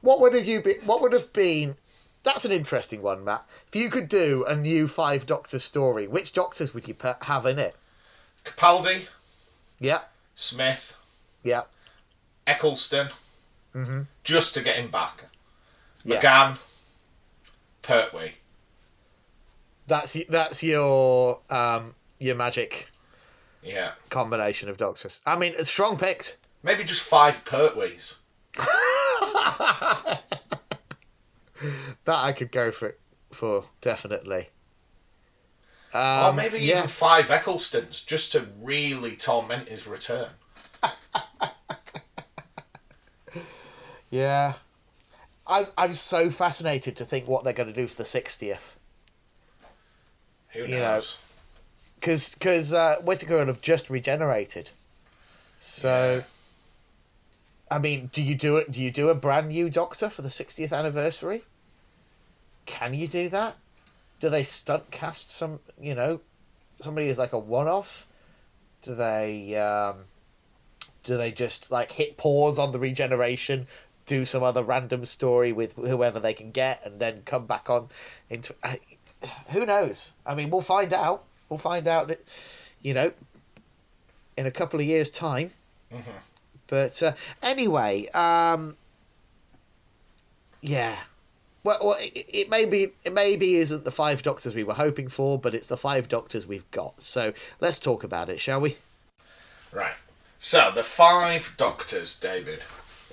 What 0.00 0.20
would 0.20 0.34
have 0.34 0.44
you 0.44 0.60
be? 0.60 0.74
What 0.84 1.00
would 1.00 1.14
have 1.14 1.32
been? 1.32 1.76
That's 2.24 2.44
an 2.44 2.52
interesting 2.52 3.00
one, 3.00 3.24
Matt. 3.24 3.48
If 3.68 3.74
you 3.74 3.88
could 3.88 4.10
do 4.10 4.44
a 4.46 4.54
new 4.54 4.86
Five 4.86 5.24
Doctor 5.24 5.58
story, 5.58 6.06
which 6.06 6.34
doctors 6.34 6.74
would 6.74 6.86
you 6.86 6.94
have 7.22 7.46
in 7.46 7.58
it? 7.58 7.74
Capaldi, 8.44 9.06
Yeah. 9.78 10.02
Smith, 10.34 10.94
Yeah. 11.42 11.62
Eccleston, 12.46 13.08
just 14.24 14.52
to 14.52 14.60
get 14.62 14.76
him 14.76 14.90
back. 14.90 15.24
Yeah. 16.04 16.20
McGann, 16.20 16.58
Pertwee. 17.80 18.32
That's 19.86 20.22
that's 20.26 20.62
your 20.62 21.40
um 21.48 21.94
your 22.18 22.34
magic 22.34 22.90
Yeah. 23.64 23.92
combination 24.10 24.68
of 24.68 24.76
doctors. 24.76 25.22
I 25.24 25.36
mean, 25.36 25.54
it's 25.56 25.70
strong 25.70 25.96
picks. 25.96 26.36
Maybe 26.62 26.84
just 26.84 27.02
five 27.02 27.44
Pertwees. 27.44 28.18
That 32.04 32.18
I 32.18 32.32
could 32.32 32.52
go 32.52 32.70
for 32.70 32.96
for 33.32 33.64
definitely. 33.80 34.50
or 35.94 36.00
Um, 36.00 36.36
maybe 36.36 36.58
yeah. 36.58 36.78
even 36.78 36.88
five 36.88 37.26
Ecclestons, 37.28 38.04
just 38.04 38.32
to 38.32 38.46
really 38.60 39.16
torment 39.16 39.68
his 39.68 39.86
return. 39.86 40.28
Yeah. 44.10 44.52
I'm 45.48 45.66
I'm 45.76 45.92
so 45.92 46.30
fascinated 46.30 46.94
to 46.96 47.04
think 47.04 47.26
what 47.26 47.42
they're 47.42 47.52
going 47.52 47.68
to 47.68 47.74
do 47.74 47.86
for 47.88 47.96
the 47.96 48.04
sixtieth. 48.04 48.78
Who 50.50 50.60
You 50.60 50.76
know, 50.76 50.94
knows? 50.94 51.16
Because 51.96 52.34
because 52.34 52.74
uh, 52.74 52.96
Whittaker 53.02 53.36
will 53.36 53.46
have 53.46 53.60
just 53.60 53.90
regenerated. 53.90 54.70
So, 55.58 56.24
I 57.70 57.78
mean, 57.78 58.10
do 58.12 58.22
you 58.22 58.34
do 58.34 58.56
it? 58.56 58.70
Do 58.70 58.82
you 58.82 58.90
do 58.90 59.08
a 59.08 59.14
brand 59.14 59.48
new 59.48 59.70
Doctor 59.70 60.10
for 60.10 60.22
the 60.22 60.28
60th 60.28 60.76
anniversary? 60.76 61.44
Can 62.66 62.94
you 62.94 63.08
do 63.08 63.28
that? 63.30 63.56
Do 64.20 64.28
they 64.28 64.42
stunt 64.42 64.90
cast 64.90 65.30
some? 65.30 65.60
You 65.80 65.94
know, 65.94 66.20
somebody 66.80 67.08
is 67.08 67.18
like 67.18 67.32
a 67.32 67.38
one-off? 67.38 68.06
Do 68.82 68.94
they? 68.94 69.56
Um, 69.56 70.04
do 71.04 71.16
they 71.16 71.30
just 71.30 71.70
like 71.70 71.92
hit 71.92 72.16
pause 72.16 72.58
on 72.58 72.72
the 72.72 72.78
regeneration, 72.78 73.66
do 74.06 74.24
some 74.24 74.42
other 74.42 74.62
random 74.62 75.04
story 75.04 75.52
with 75.52 75.76
whoever 75.76 76.18
they 76.18 76.34
can 76.34 76.50
get, 76.50 76.84
and 76.84 76.98
then 76.98 77.22
come 77.24 77.46
back 77.46 77.70
on 77.70 77.88
into? 78.28 78.54
I, 78.62 78.80
who 79.50 79.64
knows? 79.64 80.12
I 80.26 80.34
mean, 80.34 80.50
we'll 80.50 80.60
find 80.60 80.92
out. 80.92 81.24
We'll 81.54 81.60
find 81.60 81.86
out 81.86 82.08
that, 82.08 82.18
you 82.82 82.94
know, 82.94 83.12
in 84.36 84.44
a 84.44 84.50
couple 84.50 84.80
of 84.80 84.86
years' 84.86 85.08
time. 85.08 85.52
But 86.66 87.00
uh, 87.00 87.12
anyway, 87.44 88.08
um, 88.08 88.74
yeah. 90.60 90.96
Well, 91.62 91.78
well 91.80 91.96
it, 92.00 92.26
it 92.28 92.50
maybe 92.50 92.90
it 93.04 93.12
maybe 93.12 93.54
isn't 93.54 93.84
the 93.84 93.92
five 93.92 94.24
doctors 94.24 94.56
we 94.56 94.64
were 94.64 94.74
hoping 94.74 95.06
for, 95.06 95.38
but 95.38 95.54
it's 95.54 95.68
the 95.68 95.76
five 95.76 96.08
doctors 96.08 96.44
we've 96.44 96.68
got. 96.72 97.00
So 97.00 97.32
let's 97.60 97.78
talk 97.78 98.02
about 98.02 98.28
it, 98.28 98.40
shall 98.40 98.60
we? 98.60 98.78
Right. 99.70 99.94
So, 100.40 100.72
the 100.74 100.82
five 100.82 101.54
doctors, 101.56 102.18
David. 102.18 102.64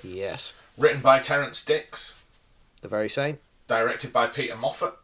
Yes, 0.02 0.52
Written 0.76 1.00
by 1.00 1.20
Terrance 1.20 1.64
Dicks, 1.64 2.16
the 2.80 2.88
very 2.88 3.08
same. 3.08 3.38
directed 3.68 4.12
by 4.12 4.26
Peter 4.26 4.56
Moffatt. 4.56 4.94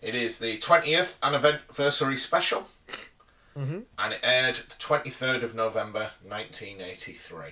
It 0.00 0.14
is 0.14 0.38
the 0.38 0.58
20th 0.58 1.16
anniversary 1.22 2.16
special. 2.16 2.68
Mm-hmm. 3.58 3.80
And 3.98 4.12
it 4.14 4.20
aired 4.22 4.54
the 4.54 4.74
23rd 4.76 5.42
of 5.42 5.54
November 5.56 6.10
1983. 6.26 7.44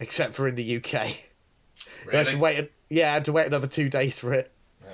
Except 0.00 0.34
for 0.34 0.48
in 0.48 0.56
the 0.56 0.76
UK, 0.76 0.92
we 2.06 2.12
had 2.12 2.26
Really? 2.26 2.30
to 2.32 2.38
wait. 2.38 2.72
Yeah, 2.88 3.10
I 3.10 3.14
had 3.14 3.24
to 3.26 3.32
wait 3.32 3.46
another 3.46 3.68
two 3.68 3.88
days 3.88 4.18
for 4.18 4.32
it. 4.32 4.50
Oh, 4.84 4.90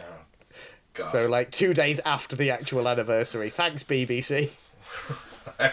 God. 0.92 1.08
So 1.08 1.26
like 1.28 1.50
two 1.50 1.72
days 1.72 2.00
after 2.00 2.36
the 2.36 2.50
actual 2.50 2.86
anniversary. 2.88 3.48
Thanks 3.48 3.82
BBC. 3.82 4.50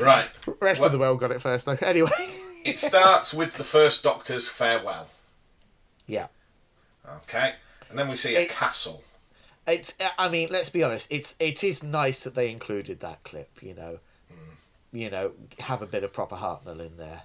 right. 0.00 0.28
Rest 0.60 0.80
Well- 0.80 0.86
of 0.86 0.92
the 0.92 0.98
world 0.98 1.20
got 1.20 1.30
it 1.32 1.42
first 1.42 1.66
though. 1.66 1.76
Anyway. 1.82 2.10
It 2.64 2.78
starts 2.78 3.32
with 3.32 3.54
the 3.56 3.64
first 3.64 4.02
Doctor's 4.02 4.46
farewell. 4.48 5.08
yeah. 6.06 6.26
Okay, 7.22 7.54
and 7.88 7.98
then 7.98 8.06
we 8.08 8.14
see 8.16 8.36
a 8.36 8.44
castle. 8.46 9.02
It's. 9.68 9.94
I 10.18 10.28
mean, 10.28 10.48
let's 10.50 10.70
be 10.70 10.82
honest. 10.82 11.12
It's. 11.12 11.36
It 11.38 11.62
is 11.62 11.82
nice 11.82 12.24
that 12.24 12.34
they 12.34 12.50
included 12.50 13.00
that 13.00 13.22
clip. 13.22 13.62
You 13.62 13.74
know. 13.74 13.98
Hmm. 14.28 14.54
You 14.92 15.10
know, 15.10 15.32
have 15.60 15.82
a 15.82 15.86
bit 15.86 16.04
of 16.04 16.12
proper 16.12 16.36
Hartnell 16.36 16.84
in 16.84 16.96
there. 16.96 17.22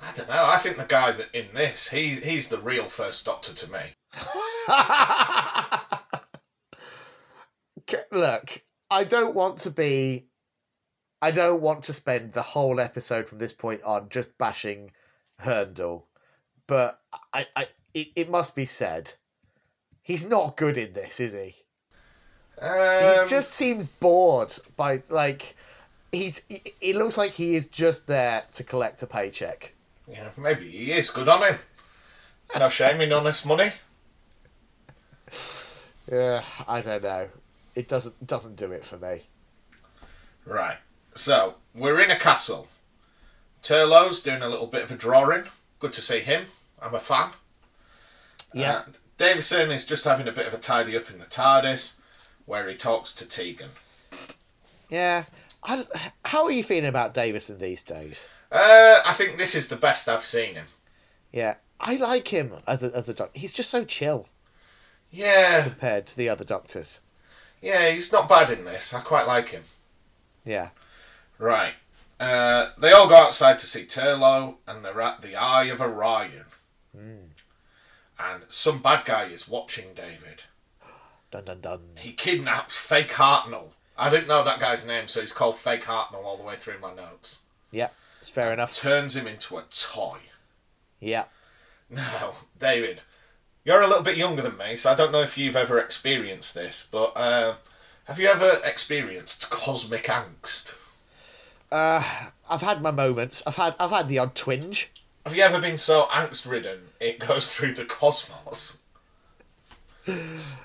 I 0.00 0.12
don't 0.16 0.28
know. 0.28 0.46
I 0.46 0.58
think 0.58 0.76
the 0.76 0.84
guy 0.84 1.12
that 1.12 1.28
in 1.32 1.46
this, 1.54 1.88
he 1.88 2.16
he's 2.16 2.48
the 2.48 2.58
real 2.58 2.86
first 2.86 3.24
Doctor 3.24 3.54
to 3.54 3.70
me. 3.70 3.80
Look, 8.10 8.64
I 8.90 9.04
don't 9.04 9.34
want 9.34 9.58
to 9.58 9.70
be. 9.70 10.26
I 11.20 11.30
don't 11.30 11.60
want 11.60 11.84
to 11.84 11.92
spend 11.92 12.32
the 12.32 12.42
whole 12.42 12.80
episode 12.80 13.28
from 13.28 13.38
this 13.38 13.52
point 13.52 13.82
on 13.84 14.08
just 14.08 14.38
bashing 14.38 14.90
Hurndall, 15.40 16.06
but 16.66 17.00
I, 17.32 17.46
I, 17.54 17.68
it, 17.94 18.08
it 18.16 18.30
must 18.30 18.56
be 18.56 18.64
said, 18.64 19.12
he's 20.02 20.28
not 20.28 20.56
good 20.56 20.76
in 20.76 20.92
this, 20.92 21.20
is 21.20 21.32
he? 21.32 21.54
Um, 22.60 23.24
he 23.24 23.30
just 23.30 23.52
seems 23.52 23.88
bored 23.88 24.54
by 24.76 25.02
like, 25.08 25.56
he's. 26.12 26.44
It 26.48 26.74
it 26.80 26.96
looks 26.96 27.16
like 27.16 27.32
he 27.32 27.54
is 27.54 27.68
just 27.68 28.06
there 28.06 28.44
to 28.52 28.64
collect 28.64 29.02
a 29.02 29.06
paycheck. 29.06 29.72
yeah, 30.06 30.28
maybe 30.36 30.70
he 30.70 30.92
is 30.92 31.10
good 31.10 31.28
on 31.28 31.42
him. 31.42 31.58
No 32.58 32.68
shame 32.68 33.00
in 33.00 33.12
honest 33.12 33.46
money. 33.46 33.70
Yeah, 36.10 36.44
I 36.68 36.82
don't 36.82 37.02
know. 37.02 37.28
It 37.74 37.88
doesn't 37.88 38.26
doesn't 38.26 38.56
do 38.56 38.72
it 38.72 38.84
for 38.84 38.98
me. 38.98 39.22
Right. 40.44 40.76
So 41.14 41.54
we're 41.74 42.00
in 42.00 42.10
a 42.10 42.18
castle. 42.18 42.68
Turlough's 43.62 44.20
doing 44.20 44.42
a 44.42 44.48
little 44.48 44.66
bit 44.66 44.82
of 44.82 44.90
a 44.90 44.96
drawing. 44.96 45.44
Good 45.78 45.92
to 45.94 46.02
see 46.02 46.20
him. 46.20 46.44
I'm 46.80 46.94
a 46.94 46.98
fan. 46.98 47.30
Yeah. 48.52 48.82
And 48.84 48.98
Davison 49.16 49.70
is 49.70 49.84
just 49.86 50.04
having 50.04 50.28
a 50.28 50.32
bit 50.32 50.46
of 50.46 50.54
a 50.54 50.58
tidy 50.58 50.96
up 50.96 51.10
in 51.10 51.18
the 51.18 51.26
TARDIS, 51.26 51.96
where 52.46 52.68
he 52.68 52.74
talks 52.74 53.12
to 53.12 53.28
Tegan. 53.28 53.70
Yeah. 54.88 55.24
I, 55.64 55.84
how 56.24 56.44
are 56.44 56.50
you 56.50 56.64
feeling 56.64 56.86
about 56.88 57.14
Davison 57.14 57.58
these 57.58 57.82
days? 57.82 58.28
Uh, 58.50 59.00
I 59.06 59.12
think 59.12 59.38
this 59.38 59.54
is 59.54 59.68
the 59.68 59.76
best 59.76 60.08
I've 60.08 60.24
seen 60.24 60.54
him. 60.54 60.66
Yeah, 61.32 61.54
I 61.80 61.96
like 61.96 62.28
him 62.28 62.52
as 62.66 62.82
a, 62.82 62.94
as 62.94 63.08
a 63.08 63.14
doctor. 63.14 63.38
He's 63.38 63.52
just 63.54 63.70
so 63.70 63.84
chill 63.84 64.28
Yeah, 65.10 65.62
compared 65.62 66.06
to 66.08 66.16
the 66.16 66.28
other 66.28 66.44
doctors. 66.44 67.00
yeah, 67.62 67.90
he's 67.90 68.12
not 68.12 68.28
bad 68.28 68.50
in 68.50 68.64
this. 68.64 68.92
I 68.92 69.00
quite 69.00 69.26
like 69.26 69.48
him. 69.50 69.62
Yeah. 70.44 70.70
Right. 71.38 71.74
Uh, 72.20 72.70
they 72.78 72.92
all 72.92 73.08
go 73.08 73.16
outside 73.16 73.58
to 73.60 73.66
see 73.66 73.84
Turlough, 73.84 74.56
and 74.66 74.84
they're 74.84 75.00
at 75.00 75.22
the 75.22 75.36
Eye 75.36 75.64
of 75.66 75.80
Orion. 75.80 76.44
And 78.22 78.44
some 78.48 78.80
bad 78.80 79.04
guy 79.04 79.24
is 79.24 79.48
watching 79.48 79.94
David. 79.94 80.44
Dun 81.30 81.44
dun 81.44 81.60
dun. 81.60 81.80
He 81.96 82.12
kidnaps 82.12 82.76
Fake 82.76 83.08
Hartnell. 83.08 83.70
I 83.96 84.10
didn't 84.10 84.28
know 84.28 84.44
that 84.44 84.60
guy's 84.60 84.86
name, 84.86 85.08
so 85.08 85.20
he's 85.20 85.32
called 85.32 85.56
Fake 85.56 85.84
Hartnell 85.84 86.24
all 86.24 86.36
the 86.36 86.42
way 86.42 86.56
through 86.56 86.78
my 86.80 86.94
notes. 86.94 87.40
Yeah, 87.70 87.88
it's 88.20 88.28
fair 88.28 88.52
enough. 88.52 88.76
Turns 88.76 89.16
him 89.16 89.26
into 89.26 89.56
a 89.56 89.64
toy. 89.70 90.18
Yeah. 91.00 91.24
Now, 91.90 92.32
David, 92.58 93.02
you're 93.64 93.82
a 93.82 93.86
little 93.86 94.02
bit 94.02 94.16
younger 94.16 94.42
than 94.42 94.56
me, 94.56 94.76
so 94.76 94.90
I 94.90 94.94
don't 94.94 95.12
know 95.12 95.20
if 95.20 95.36
you've 95.36 95.56
ever 95.56 95.78
experienced 95.78 96.54
this, 96.54 96.88
but 96.90 97.12
uh, 97.16 97.54
have 98.04 98.18
you 98.18 98.28
ever 98.28 98.60
experienced 98.64 99.50
cosmic 99.50 100.04
angst? 100.04 100.76
Uh, 101.70 102.02
I've 102.48 102.62
had 102.62 102.82
my 102.82 102.90
moments. 102.90 103.42
I've 103.46 103.56
had 103.56 103.74
I've 103.80 103.90
had 103.90 104.08
the 104.08 104.18
odd 104.18 104.34
twinge. 104.34 104.90
Have 105.24 105.36
you 105.36 105.42
ever 105.42 105.60
been 105.60 105.78
so 105.78 106.06
angst 106.10 106.48
ridden 106.50 106.80
it 107.00 107.18
goes 107.20 107.54
through 107.54 107.74
the 107.74 107.84
cosmos? 107.84 108.80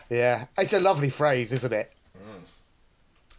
Yeah, 0.09 0.45
it's 0.57 0.73
a 0.73 0.79
lovely 0.79 1.09
phrase, 1.09 1.53
isn't 1.53 1.71
it? 1.73 1.93
Mm. 2.17 2.41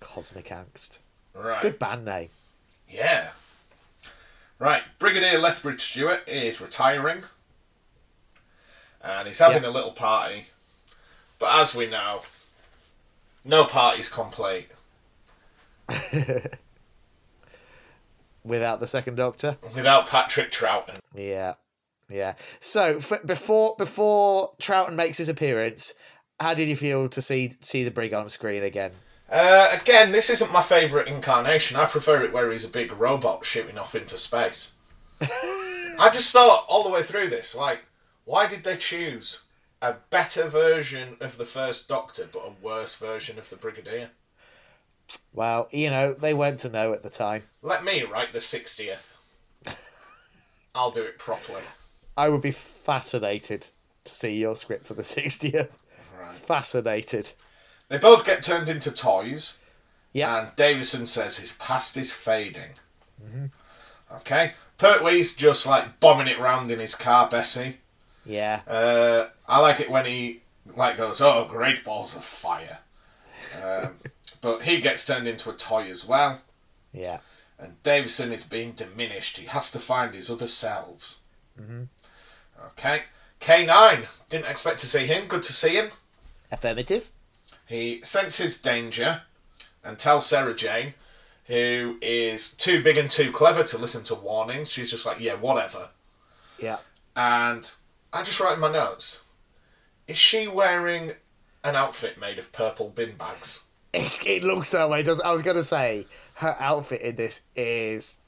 Cosmic 0.01 0.47
angst. 0.47 1.01
Right. 1.35 1.61
Good 1.61 1.79
band 1.79 2.05
name. 2.05 2.29
Yeah. 2.89 3.31
Right, 4.61 4.83
Brigadier 4.99 5.39
Lethbridge 5.39 5.81
Stewart 5.81 6.21
is 6.29 6.61
retiring. 6.61 7.23
And 9.03 9.27
he's 9.27 9.39
having 9.39 9.63
Yeah. 9.65 9.69
a 9.69 9.71
little 9.71 9.93
party. 9.93 10.47
But 11.39 11.55
as 11.61 11.75
we 11.75 11.87
know, 11.87 12.23
no 13.45 13.65
party's 13.65 14.09
complete 14.09 14.69
Without 18.49 18.81
the 18.81 18.87
second 18.87 19.17
Doctor. 19.17 19.57
without 19.75 20.07
Patrick 20.09 20.51
Troughton. 20.51 20.99
Yeah, 21.15 21.55
yeah. 22.09 22.35
So 22.61 22.97
f- 22.99 23.25
before 23.27 23.75
before 23.79 24.55
Troughton 24.61 24.95
makes 24.95 25.19
his 25.19 25.29
appearance, 25.29 25.95
how 26.41 26.55
did 26.55 26.69
you 26.69 26.77
feel 26.77 27.09
to 27.11 27.23
see 27.23 27.53
see 27.61 27.85
the 27.85 27.91
Brig 27.91 28.15
on 28.15 28.29
screen 28.29 28.63
again? 28.63 28.93
Uh, 29.31 29.77
again, 29.81 30.11
this 30.11 30.31
isn't 30.31 30.53
my 30.53 30.63
favourite 30.63 31.07
incarnation. 31.07 31.77
I 31.77 31.85
prefer 31.85 32.25
it 32.25 32.33
where 32.33 32.51
he's 32.51 32.65
a 32.65 32.69
big 32.69 32.91
robot 32.93 33.45
shooting 33.45 33.77
off 33.77 33.95
into 33.95 34.17
space. 34.17 34.73
I 35.21 36.09
just 36.13 36.33
thought 36.33 36.65
all 36.69 36.83
the 36.83 36.89
way 36.89 37.03
through 37.03 37.29
this, 37.29 37.55
like, 37.55 37.81
why 38.25 38.47
did 38.47 38.65
they 38.65 38.77
choose 38.77 39.43
a 39.83 39.97
better 40.11 40.49
version 40.49 41.17
of 41.21 41.37
the 41.37 41.45
first 41.45 41.89
Doctor 41.89 42.27
but 42.33 42.47
a 42.47 42.53
worse 42.65 42.95
version 42.95 43.39
of 43.39 43.51
the 43.51 43.57
Brigadier? 43.57 44.11
Well, 45.33 45.69
you 45.71 45.91
know 45.91 46.13
they 46.13 46.35
weren't 46.35 46.61
to 46.61 46.69
know 46.69 46.93
at 46.93 47.03
the 47.03 47.11
time. 47.11 47.45
Let 47.63 47.85
me 47.85 48.03
write 48.03 48.33
the 48.33 48.39
60th. 48.39 49.13
I'll 50.75 50.91
do 50.91 51.03
it 51.03 51.19
properly. 51.19 51.63
I 52.17 52.29
would 52.29 52.43
be 52.43 52.51
fascinated 52.51 53.69
to 54.05 54.15
see 54.15 54.37
your 54.37 54.57
script 54.57 54.87
for 54.87 54.95
the 54.95 55.03
60th. 55.03 55.71
Right. 56.19 56.33
Fascinated. 56.33 57.33
They 57.89 57.99
both 57.99 58.25
get 58.25 58.43
turned 58.43 58.69
into 58.69 58.91
toys. 58.91 59.59
Yeah. 60.13 60.47
And 60.47 60.57
Davison 60.57 61.07
says 61.07 61.39
his 61.39 61.53
past 61.53 61.97
is 61.97 62.13
fading. 62.13 62.75
Okay. 64.13 64.53
Pertwee's 64.79 65.37
just 65.37 65.67
like 65.67 66.01
bombing 66.01 66.29
it 66.29 66.39
round 66.39 66.71
in 66.71 66.79
his 66.79 66.95
car, 66.95 67.29
Bessie. 67.29 67.79
Yeah. 68.25 68.61
Uh, 68.67 69.29
I 69.49 69.61
like 69.61 69.81
it 69.81 69.91
when 69.91 70.07
he 70.07 70.43
like 70.77 70.97
goes, 70.97 71.21
"Oh, 71.21 71.47
great 71.51 71.83
balls 71.83 72.15
of 72.15 72.23
fire," 72.23 72.79
um, 73.63 73.97
but 74.41 74.63
he 74.63 74.81
gets 74.81 75.05
turned 75.05 75.29
into 75.29 75.51
a 75.51 75.55
toy 75.55 75.89
as 75.89 76.07
well. 76.07 76.41
Yeah. 76.93 77.19
And 77.59 77.83
Davison 77.83 78.33
is 78.33 78.45
being 78.45 78.73
diminished. 78.73 79.39
He 79.39 79.47
has 79.47 79.71
to 79.73 79.79
find 79.79 80.15
his 80.15 80.31
other 80.31 80.47
selves. 80.47 81.21
Mm-hmm. 81.61 81.85
Okay. 82.67 83.03
K9. 83.41 84.07
Didn't 84.29 84.51
expect 84.51 84.79
to 84.81 84.87
see 84.87 85.07
him. 85.07 85.27
Good 85.27 85.43
to 85.45 85.53
see 85.53 85.75
him. 85.75 85.91
Affirmative. 86.53 87.11
He 87.67 88.01
senses 88.03 88.61
danger 88.61 89.23
and 89.85 89.99
tells 89.99 90.27
Sarah 90.27 90.55
Jane, 90.55 90.95
who 91.45 91.99
is 92.01 92.55
too 92.55 92.83
big 92.83 92.97
and 92.97 93.11
too 93.11 93.33
clever 93.33 93.65
to 93.65 93.79
listen 93.79 94.05
to 94.05 94.15
warnings. 94.15 94.71
She's 94.71 94.91
just 94.91 95.05
like, 95.05 95.21
yeah, 95.21 95.35
whatever. 95.35 95.91
Yeah. 96.59 96.79
And 97.17 97.71
I 98.13 98.23
just 98.23 98.41
write 98.41 98.55
in 98.55 98.61
my 98.61 98.73
notes, 98.73 99.25
is 100.07 100.17
she 100.17 100.49
wearing 100.49 101.13
an 101.65 101.75
outfit 101.75 102.19
made 102.19 102.39
of 102.39 102.53
purple 102.53 102.89
bin 102.89 103.17
bags? 103.17 103.68
It, 103.93 104.27
it 104.27 104.45
looks 104.45 104.71
that 104.73 104.91
way. 104.91 105.03
Does 105.03 105.21
I 105.21 105.33
was 105.33 105.43
gonna 105.43 105.63
say 105.63 106.07
her 106.35 106.55
outfit 106.61 107.01
in 107.01 107.17
this 107.17 107.45
is 107.57 108.19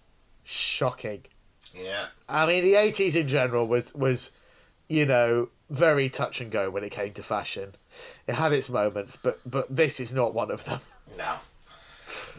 shocking. 0.45 1.23
Yeah. 1.75 2.07
I 2.29 2.47
mean, 2.47 2.65
the 2.65 2.75
eighties 2.77 3.15
in 3.17 3.29
general 3.29 3.67
was 3.67 3.95
was, 3.95 4.33
you 4.89 5.07
know, 5.07 5.49
very 5.69 6.09
touch 6.09 6.41
and 6.41 6.51
go 6.51 6.71
when 6.71 6.83
it 6.83 6.91
came 6.91 7.13
to 7.13 7.23
fashion. 7.23 7.75
It 8.27 8.35
had 8.35 8.53
its 8.53 8.69
moments, 8.71 9.17
but 9.17 9.39
but 9.47 9.69
this 9.75 10.01
is 10.01 10.15
not 10.15 10.35
one 10.35 10.51
of 10.51 10.65
them. 10.65 10.81
No. 11.17 11.37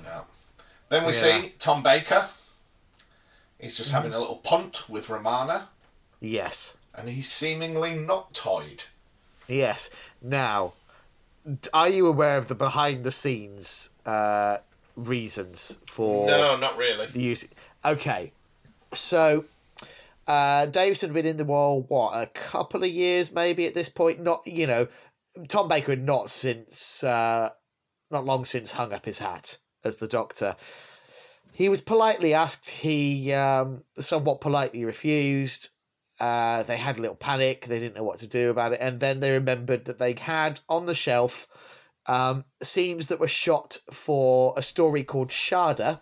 No. 0.03 0.21
Then 0.89 1.03
we 1.03 1.13
Yeah. 1.13 1.41
see 1.41 1.53
Tom 1.59 1.83
Baker. 1.83 2.27
He's 3.59 3.77
just 3.77 3.91
having 3.91 4.13
a 4.13 4.19
little 4.19 4.37
punt 4.37 4.89
with 4.89 5.07
Romana, 5.09 5.69
Yes, 6.19 6.77
and 6.95 7.07
he's 7.07 7.31
seemingly 7.31 7.93
not 7.95 8.33
toyed. 8.33 8.85
yes. 9.47 9.91
Now, 10.21 10.73
are 11.73 11.89
you 11.89 12.07
aware 12.07 12.37
of 12.37 12.47
the 12.47 12.55
behind 12.55 13.03
the 13.03 13.11
scenes 13.11 13.91
uh, 14.05 14.57
reasons 14.95 15.79
for 15.87 16.27
No, 16.27 16.57
not 16.57 16.77
really. 16.77 17.07
the 17.07 17.21
use? 17.21 17.47
Okay, 17.83 18.31
so. 18.93 19.45
Uh, 20.27 20.67
Davison 20.67 21.09
had 21.09 21.13
been 21.15 21.25
in 21.25 21.37
the 21.37 21.43
role 21.43 21.83
what 21.89 22.11
a 22.11 22.27
couple 22.27 22.83
of 22.83 22.89
years 22.89 23.33
maybe 23.33 23.65
at 23.65 23.73
this 23.73 23.89
point. 23.89 24.21
Not 24.21 24.45
you 24.45 24.67
know, 24.67 24.87
Tom 25.47 25.67
Baker 25.67 25.93
had 25.93 26.05
not 26.05 26.29
since 26.29 27.03
uh, 27.03 27.49
not 28.11 28.23
long 28.23 28.45
since 28.45 28.71
hung 28.71 28.93
up 28.93 29.05
his 29.05 29.19
hat 29.19 29.57
as 29.83 29.97
the 29.97 30.07
Doctor. 30.07 30.55
He 31.51 31.69
was 31.69 31.81
politely 31.81 32.33
asked. 32.33 32.69
He 32.69 33.33
um, 33.33 33.83
somewhat 33.99 34.41
politely 34.41 34.85
refused. 34.85 35.69
Uh, 36.21 36.61
they 36.61 36.77
had 36.77 36.99
a 36.99 37.01
little 37.01 37.15
panic. 37.15 37.65
They 37.65 37.79
didn't 37.79 37.95
know 37.95 38.03
what 38.03 38.19
to 38.19 38.27
do 38.27 38.51
about 38.51 38.73
it, 38.73 38.79
and 38.79 38.99
then 38.99 39.21
they 39.21 39.31
remembered 39.31 39.85
that 39.85 39.97
they 39.97 40.13
had 40.13 40.59
on 40.69 40.85
the 40.85 40.93
shelf 40.93 41.47
um, 42.05 42.45
scenes 42.61 43.07
that 43.07 43.19
were 43.19 43.27
shot 43.27 43.79
for 43.89 44.53
a 44.55 44.61
story 44.61 45.03
called 45.03 45.29
Shada, 45.29 46.01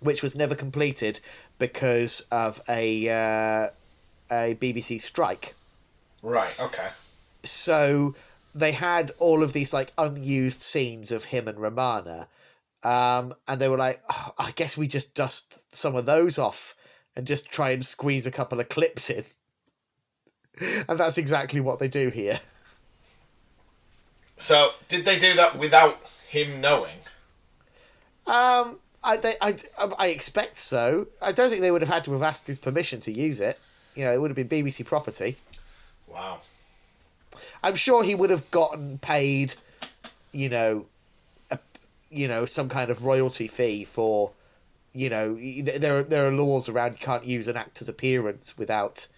which 0.00 0.24
was 0.24 0.34
never 0.34 0.56
completed 0.56 1.20
because 1.60 2.26
of 2.32 2.60
a 2.68 3.08
uh, 3.08 3.68
a 4.32 4.56
BBC 4.56 5.00
strike. 5.00 5.54
Right, 6.20 6.58
okay. 6.60 6.88
so 7.44 8.16
they 8.54 8.72
had 8.72 9.12
all 9.18 9.44
of 9.44 9.52
these 9.52 9.72
like 9.72 9.92
unused 9.98 10.62
scenes 10.62 11.12
of 11.12 11.26
him 11.26 11.46
and 11.46 11.60
Romana, 11.60 12.26
um, 12.82 13.34
and 13.46 13.60
they 13.60 13.68
were 13.68 13.78
like, 13.78 14.02
"Oh, 14.10 14.34
I 14.36 14.50
guess 14.50 14.76
we 14.76 14.88
just 14.88 15.14
dust 15.14 15.60
some 15.72 15.94
of 15.94 16.06
those 16.06 16.38
off 16.38 16.74
and 17.16 17.26
just 17.26 17.50
try 17.50 17.70
and 17.70 17.84
squeeze 17.84 18.26
a 18.26 18.30
couple 18.30 18.60
of 18.60 18.68
clips 18.68 19.10
in. 19.10 19.24
And 20.86 20.98
that's 20.98 21.16
exactly 21.16 21.60
what 21.60 21.78
they 21.78 21.88
do 21.88 22.10
here. 22.10 22.38
So, 24.36 24.72
did 24.88 25.06
they 25.06 25.18
do 25.18 25.32
that 25.34 25.58
without 25.58 25.98
him 26.28 26.60
knowing? 26.60 26.98
Um, 28.26 28.78
I, 29.04 29.16
they, 29.16 29.34
I, 29.40 29.56
I 29.98 30.08
expect 30.08 30.58
so. 30.58 31.08
I 31.20 31.32
don't 31.32 31.48
think 31.48 31.60
they 31.62 31.70
would 31.70 31.80
have 31.80 31.88
had 31.88 32.04
to 32.04 32.12
have 32.12 32.22
asked 32.22 32.46
his 32.46 32.58
permission 32.58 33.00
to 33.00 33.12
use 33.12 33.40
it. 33.40 33.58
You 33.94 34.04
know, 34.04 34.12
it 34.12 34.20
would 34.20 34.30
have 34.30 34.48
been 34.48 34.64
BBC 34.64 34.84
property. 34.84 35.36
Wow. 36.06 36.40
I'm 37.62 37.74
sure 37.74 38.04
he 38.04 38.14
would 38.14 38.30
have 38.30 38.50
gotten 38.50 38.98
paid, 38.98 39.54
you 40.32 40.48
know, 40.48 40.86
a, 41.50 41.58
you 42.10 42.28
know, 42.28 42.44
some 42.44 42.68
kind 42.68 42.90
of 42.90 43.04
royalty 43.04 43.48
fee 43.48 43.84
for, 43.84 44.30
you 44.92 45.08
know, 45.08 45.34
there 45.62 45.98
are 45.98 46.02
there 46.02 46.26
are 46.26 46.32
laws 46.32 46.68
around 46.68 46.92
you 46.92 46.98
can't 46.98 47.24
use 47.24 47.48
an 47.48 47.56
actor's 47.56 47.88
appearance 47.88 48.58
without, 48.58 49.08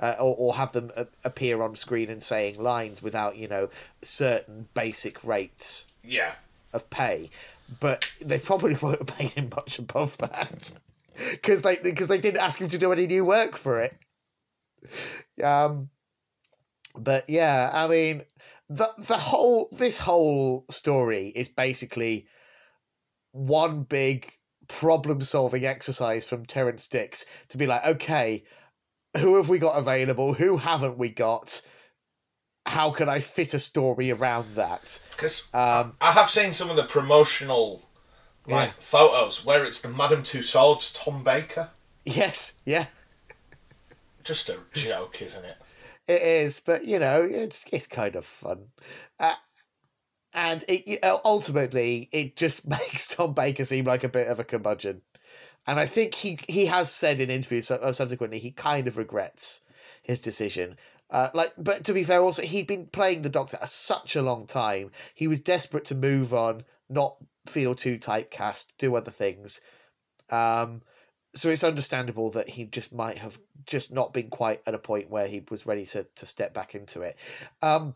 uh, 0.00 0.14
or 0.18 0.34
or 0.36 0.54
have 0.56 0.72
them 0.72 0.90
a- 0.96 1.06
appear 1.24 1.62
on 1.62 1.74
screen 1.74 2.10
and 2.10 2.22
saying 2.22 2.62
lines 2.62 3.02
without 3.02 3.36
you 3.36 3.48
know 3.48 3.68
certain 4.02 4.68
basic 4.74 5.22
rates 5.24 5.86
Yeah. 6.04 6.34
of 6.72 6.90
pay, 6.90 7.30
but 7.80 8.12
they 8.20 8.38
probably 8.38 8.74
won't 8.82 8.98
have 8.98 9.16
paid 9.16 9.30
him 9.32 9.50
much 9.54 9.78
above 9.78 10.18
that 10.18 10.72
because 11.30 11.62
they 11.62 11.76
because 11.76 12.08
they 12.08 12.18
didn't 12.18 12.40
ask 12.40 12.60
him 12.60 12.68
to 12.68 12.78
do 12.78 12.92
any 12.92 13.06
new 13.06 13.24
work 13.24 13.56
for 13.56 13.80
it. 13.80 13.96
Um, 15.42 15.90
but 16.94 17.28
yeah, 17.28 17.70
I 17.72 17.88
mean 17.88 18.22
the 18.68 18.88
the 18.98 19.16
whole 19.16 19.68
this 19.72 20.00
whole 20.00 20.64
story 20.70 21.28
is 21.28 21.48
basically 21.48 22.26
one 23.32 23.82
big 23.82 24.32
problem 24.68 25.20
solving 25.22 25.64
exercise 25.64 26.26
from 26.26 26.46
Terrance 26.46 26.86
Dicks 26.86 27.24
to 27.48 27.58
be 27.58 27.66
like, 27.66 27.84
okay, 27.84 28.44
who 29.18 29.36
have 29.36 29.48
we 29.48 29.58
got 29.58 29.78
available? 29.78 30.34
Who 30.34 30.58
haven't 30.58 30.98
we 30.98 31.08
got? 31.08 31.62
How 32.66 32.90
can 32.90 33.08
I 33.08 33.20
fit 33.20 33.54
a 33.54 33.58
story 33.58 34.10
around 34.10 34.56
that? 34.56 35.00
Because 35.12 35.48
Um, 35.54 35.96
I 36.00 36.12
have 36.12 36.30
seen 36.30 36.52
some 36.52 36.68
of 36.70 36.76
the 36.76 36.84
promotional 36.84 37.82
like 38.46 38.68
Yeah. 38.70 38.74
photos 38.78 39.44
where 39.44 39.64
it's 39.64 39.80
the 39.80 39.88
Madame 39.88 40.22
Tussauds 40.22 40.92
Tom 40.94 41.22
Baker. 41.24 41.70
Yes, 42.04 42.54
yeah. 42.64 42.86
Just 44.24 44.48
a 44.48 44.58
joke, 44.74 45.22
isn't 45.22 45.44
it? 45.44 45.56
It 46.08 46.22
is, 46.22 46.60
but 46.60 46.84
you 46.84 46.98
know, 46.98 47.22
it's 47.22 47.64
it's 47.72 47.86
kind 47.86 48.14
of 48.14 48.24
fun, 48.24 48.68
uh, 49.18 49.34
and 50.36 50.64
it 50.68 51.00
ultimately 51.24 52.08
it 52.12 52.36
just 52.36 52.68
makes 52.68 53.08
Tom 53.08 53.32
Baker 53.32 53.64
seem 53.64 53.86
like 53.86 54.04
a 54.04 54.08
bit 54.08 54.28
of 54.28 54.38
a 54.38 54.44
curmudgeon, 54.44 55.02
and 55.66 55.80
I 55.80 55.86
think 55.86 56.14
he 56.14 56.38
he 56.48 56.66
has 56.66 56.92
said 56.92 57.18
in 57.18 57.30
interviews 57.30 57.70
uh, 57.70 57.92
subsequently 57.92 58.38
he 58.38 58.52
kind 58.52 58.86
of 58.86 58.96
regrets 58.96 59.62
his 60.02 60.20
decision. 60.20 60.76
Uh, 61.08 61.28
like, 61.34 61.52
but 61.56 61.84
to 61.84 61.92
be 61.92 62.04
fair, 62.04 62.20
also 62.20 62.42
he'd 62.42 62.66
been 62.66 62.86
playing 62.86 63.22
the 63.22 63.28
Doctor 63.28 63.58
such 63.64 64.16
a 64.16 64.22
long 64.22 64.46
time. 64.46 64.90
He 65.14 65.28
was 65.28 65.40
desperate 65.40 65.84
to 65.86 65.94
move 65.94 66.34
on, 66.34 66.64
not 66.88 67.16
feel 67.46 67.74
too 67.74 67.96
typecast, 67.96 68.72
do 68.78 68.96
other 68.96 69.12
things. 69.12 69.60
Um, 70.30 70.82
so 71.32 71.50
it's 71.50 71.62
understandable 71.62 72.30
that 72.30 72.48
he 72.48 72.64
just 72.64 72.92
might 72.92 73.18
have 73.18 73.38
just 73.66 73.94
not 73.94 74.12
been 74.12 74.30
quite 74.30 74.62
at 74.66 74.74
a 74.74 74.78
point 74.78 75.10
where 75.10 75.28
he 75.28 75.44
was 75.48 75.66
ready 75.66 75.86
to 75.86 76.04
to 76.16 76.26
step 76.26 76.52
back 76.52 76.74
into 76.74 77.02
it. 77.02 77.16
Um, 77.62 77.94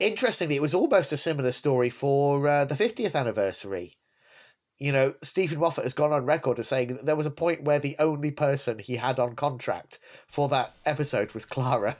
interestingly, 0.00 0.56
it 0.56 0.62
was 0.62 0.74
almost 0.74 1.12
a 1.12 1.16
similar 1.16 1.52
story 1.52 1.90
for 1.90 2.48
uh, 2.48 2.64
the 2.64 2.76
fiftieth 2.76 3.14
anniversary. 3.14 3.96
You 4.78 4.92
know, 4.92 5.14
Steven 5.22 5.58
Moffat 5.58 5.84
has 5.84 5.94
gone 5.94 6.12
on 6.12 6.26
record 6.26 6.58
as 6.58 6.68
saying 6.68 6.88
that 6.88 7.06
there 7.06 7.16
was 7.16 7.26
a 7.26 7.30
point 7.30 7.62
where 7.62 7.78
the 7.78 7.96
only 7.98 8.30
person 8.30 8.78
he 8.78 8.96
had 8.96 9.18
on 9.18 9.34
contract 9.34 9.98
for 10.26 10.48
that 10.50 10.74
episode 10.84 11.32
was 11.32 11.46
Clara. 11.46 11.96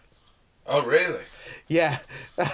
Oh, 0.66 0.84
really? 0.84 1.22
Yeah. 1.68 1.98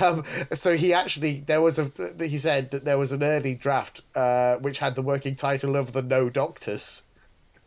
Um, 0.00 0.24
so 0.52 0.76
he 0.76 0.92
actually 0.92 1.40
there 1.40 1.60
was 1.60 1.78
a 1.78 1.90
he 2.24 2.38
said 2.38 2.70
that 2.70 2.84
there 2.84 2.98
was 2.98 3.10
an 3.12 3.22
early 3.22 3.54
draft 3.54 4.02
uh, 4.14 4.56
which 4.56 4.78
had 4.78 4.94
the 4.94 5.02
working 5.02 5.34
title 5.34 5.76
of 5.76 5.92
the 5.92 6.02
No 6.02 6.30
Doctors. 6.30 7.08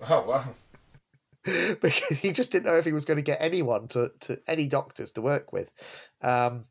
Oh, 0.10 0.22
wow. 0.22 0.46
because 1.82 2.20
he 2.20 2.32
just 2.32 2.52
didn't 2.52 2.66
know 2.66 2.76
if 2.76 2.86
he 2.86 2.92
was 2.92 3.06
going 3.06 3.18
to 3.18 3.24
get 3.24 3.38
anyone 3.40 3.88
to, 3.90 4.12
to 4.20 4.40
any 4.48 4.68
doctors 4.68 5.12
to 5.12 5.22
work 5.22 5.54
with. 5.54 5.72
Um, 6.22 6.66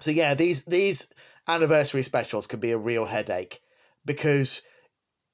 so 0.00 0.10
yeah, 0.10 0.34
these 0.34 0.64
these 0.64 1.12
anniversary 1.46 2.02
specials 2.02 2.46
can 2.46 2.60
be 2.60 2.72
a 2.72 2.78
real 2.78 3.06
headache 3.06 3.60
because 4.04 4.62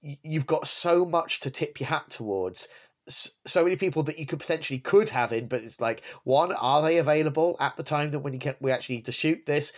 you've 0.00 0.46
got 0.46 0.66
so 0.66 1.04
much 1.04 1.40
to 1.40 1.50
tip 1.50 1.80
your 1.80 1.88
hat 1.88 2.10
towards. 2.10 2.68
So 3.08 3.62
many 3.62 3.76
people 3.76 4.02
that 4.04 4.18
you 4.18 4.26
could 4.26 4.40
potentially 4.40 4.80
could 4.80 5.10
have 5.10 5.32
in, 5.32 5.46
but 5.46 5.62
it's 5.62 5.80
like 5.80 6.04
one: 6.24 6.52
are 6.52 6.82
they 6.82 6.98
available 6.98 7.56
at 7.60 7.76
the 7.76 7.82
time 7.82 8.10
that 8.10 8.20
when 8.20 8.34
you 8.34 8.40
we 8.60 8.72
actually 8.72 8.96
need 8.96 9.06
to 9.06 9.12
shoot 9.12 9.46
this? 9.46 9.72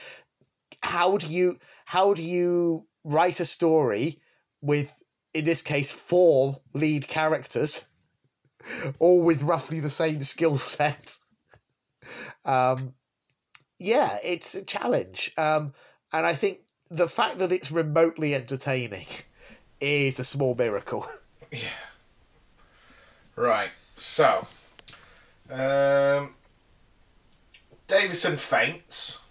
How 0.83 1.19
do 1.19 1.27
you 1.27 1.59
how 1.85 2.15
do 2.15 2.23
you 2.23 2.87
write 3.05 3.41
a 3.41 3.45
story 3.45 4.21
with 4.61 5.03
in 5.35 5.45
this 5.45 5.63
case 5.63 5.91
four 5.91 6.61
lead 6.73 7.09
characters? 7.09 7.91
all 8.99 9.23
with 9.23 9.43
roughly 9.43 9.81
the 9.81 9.91
same 9.91 10.21
skill 10.23 10.59
set. 10.59 11.19
Um, 12.45 12.95
yeah, 13.79 14.19
it's 14.25 14.55
a 14.55 14.63
challenge. 14.63 15.33
Um, 15.37 15.75
and 16.13 16.27
I 16.27 16.35
think 16.35 16.61
the 16.89 17.09
fact 17.09 17.39
that 17.39 17.53
it's 17.53 17.71
remotely 17.71 18.35
entertaining 18.35 19.07
is 19.81 20.19
a 20.19 20.25
small 20.25 20.55
miracle. 20.55 21.07
Yeah. 21.51 21.61
Right. 23.37 23.71
So, 23.95 24.47
um, 25.51 26.35
Davison 27.87 28.37
faints. 28.37 29.25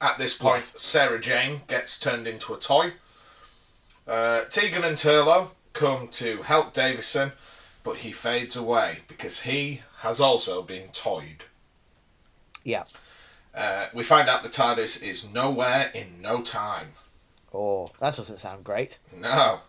At 0.00 0.18
this 0.18 0.34
point, 0.36 0.58
Yes. 0.58 0.80
Sarah 0.80 1.20
Jane 1.20 1.62
gets 1.66 1.98
turned 1.98 2.28
into 2.28 2.54
a 2.54 2.58
toy. 2.58 2.92
Uh, 4.06 4.44
Tegan 4.44 4.84
and 4.84 4.96
Turlough 4.96 5.48
come 5.72 6.06
to 6.08 6.42
help 6.42 6.74
Davison, 6.74 7.32
but 7.82 7.96
he 7.98 8.12
fades 8.12 8.54
away 8.54 8.98
because 9.08 9.40
he 9.40 9.80
has 9.98 10.20
also 10.20 10.62
been 10.62 10.88
toyed. 10.90 11.44
Yeah. 12.62 12.84
Uh, 13.56 13.86
we 13.94 14.02
find 14.02 14.28
out 14.28 14.42
the 14.42 14.48
TARDIS 14.48 15.02
is 15.02 15.32
nowhere 15.32 15.90
in 15.94 16.20
no 16.20 16.42
time. 16.42 16.88
Oh, 17.52 17.90
that 18.00 18.16
doesn't 18.16 18.38
sound 18.38 18.64
great. 18.64 18.98
No. 19.16 19.60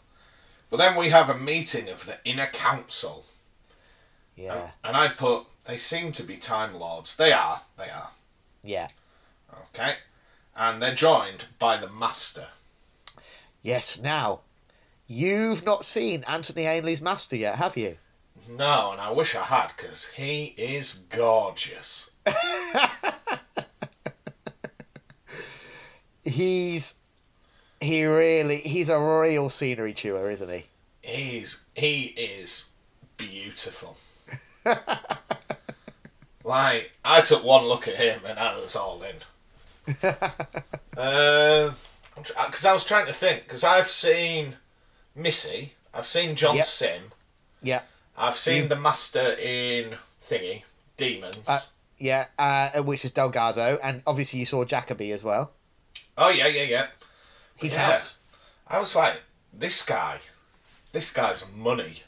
But 0.70 0.78
then 0.78 0.96
we 0.96 1.10
have 1.10 1.30
a 1.30 1.38
meeting 1.38 1.90
of 1.90 2.06
the 2.06 2.18
Inner 2.26 2.48
Council. 2.48 3.26
Yeah. 4.36 4.72
And 4.84 4.98
I'd 4.98 5.18
put, 5.18 5.46
they 5.66 5.78
seem 5.78 6.12
to 6.14 6.24
be 6.24 6.38
Time 6.38 6.74
Lords. 6.74 7.16
They 7.16 7.32
are. 7.32 7.62
They 7.78 7.90
are. 7.90 8.10
Yeah. 8.64 8.88
Okay. 9.70 9.94
And 10.56 10.82
they're 10.82 10.96
joined 10.96 11.46
by 11.60 11.78
the 11.78 11.90
Master. 11.90 12.48
Yes. 13.62 14.02
Now, 14.02 14.42
you've 15.08 15.64
not 15.64 15.86
seen 15.86 16.24
Anthony 16.28 16.66
Ainley's 16.66 17.02
Master 17.02 17.36
yet, 17.36 17.58
have 17.58 17.78
you? 17.78 17.98
No, 18.50 18.92
and 18.92 19.02
I 19.02 19.12
wish 19.12 19.36
I 19.36 19.44
had, 19.44 19.72
because 19.76 20.08
he 20.10 20.54
is 20.58 20.94
gorgeous. 21.10 22.12
He's 26.26 26.96
he 27.80 28.06
really 28.06 28.58
he's 28.58 28.90
a 28.90 29.00
real 29.00 29.50
scenery 29.50 29.94
chewer, 29.94 30.30
isn't 30.30 30.50
he? 30.50 30.66
He's 31.02 31.66
he 31.76 32.04
is 32.18 32.72
beautiful. 33.18 33.98
like 36.44 36.92
I 37.04 37.22
took 37.22 37.44
one 37.44 37.66
look 37.66 37.88
at 37.88 37.96
him 37.96 38.22
and 38.26 38.40
I 38.40 38.58
was 38.60 38.76
all 38.76 39.02
in. 39.04 39.16
Because 40.96 42.66
I 42.66 42.74
was 42.74 42.86
trying 42.86 43.06
to 43.08 43.14
think. 43.14 43.44
Because 43.44 43.64
I've 43.64 43.90
seen 43.90 44.56
Missy, 45.16 45.74
I've 45.94 46.08
seen 46.08 46.36
John 46.36 46.56
Yep. 46.56 46.66
Simm, 46.66 47.02
Yeah. 47.62 47.82
I've 48.18 48.38
seen 48.38 48.70
the 48.70 48.78
Master 48.78 49.36
in 49.38 49.98
Thingy 50.24 50.64
Demons. 50.96 51.44
Uh, 51.46 51.60
yeah, 51.98 52.26
uh, 52.40 52.82
which 52.82 53.04
is 53.04 53.12
Delgado, 53.12 53.78
and 53.84 54.02
obviously 54.08 54.40
you 54.40 54.46
saw 54.46 54.64
Jacobi 54.64 55.12
as 55.12 55.22
well. 55.24 55.52
Oh 56.18 56.30
yeah, 56.30 56.48
yeah, 56.48 56.64
yeah. 56.64 56.88
He 57.56 57.68
Yeah. 57.70 57.90
counts. 57.90 58.20
I 58.68 58.80
was 58.80 58.96
like, 58.96 59.18
this 59.54 59.84
guy, 59.86 60.20
this 60.92 61.12
guy's 61.14 61.44
money. 61.56 62.04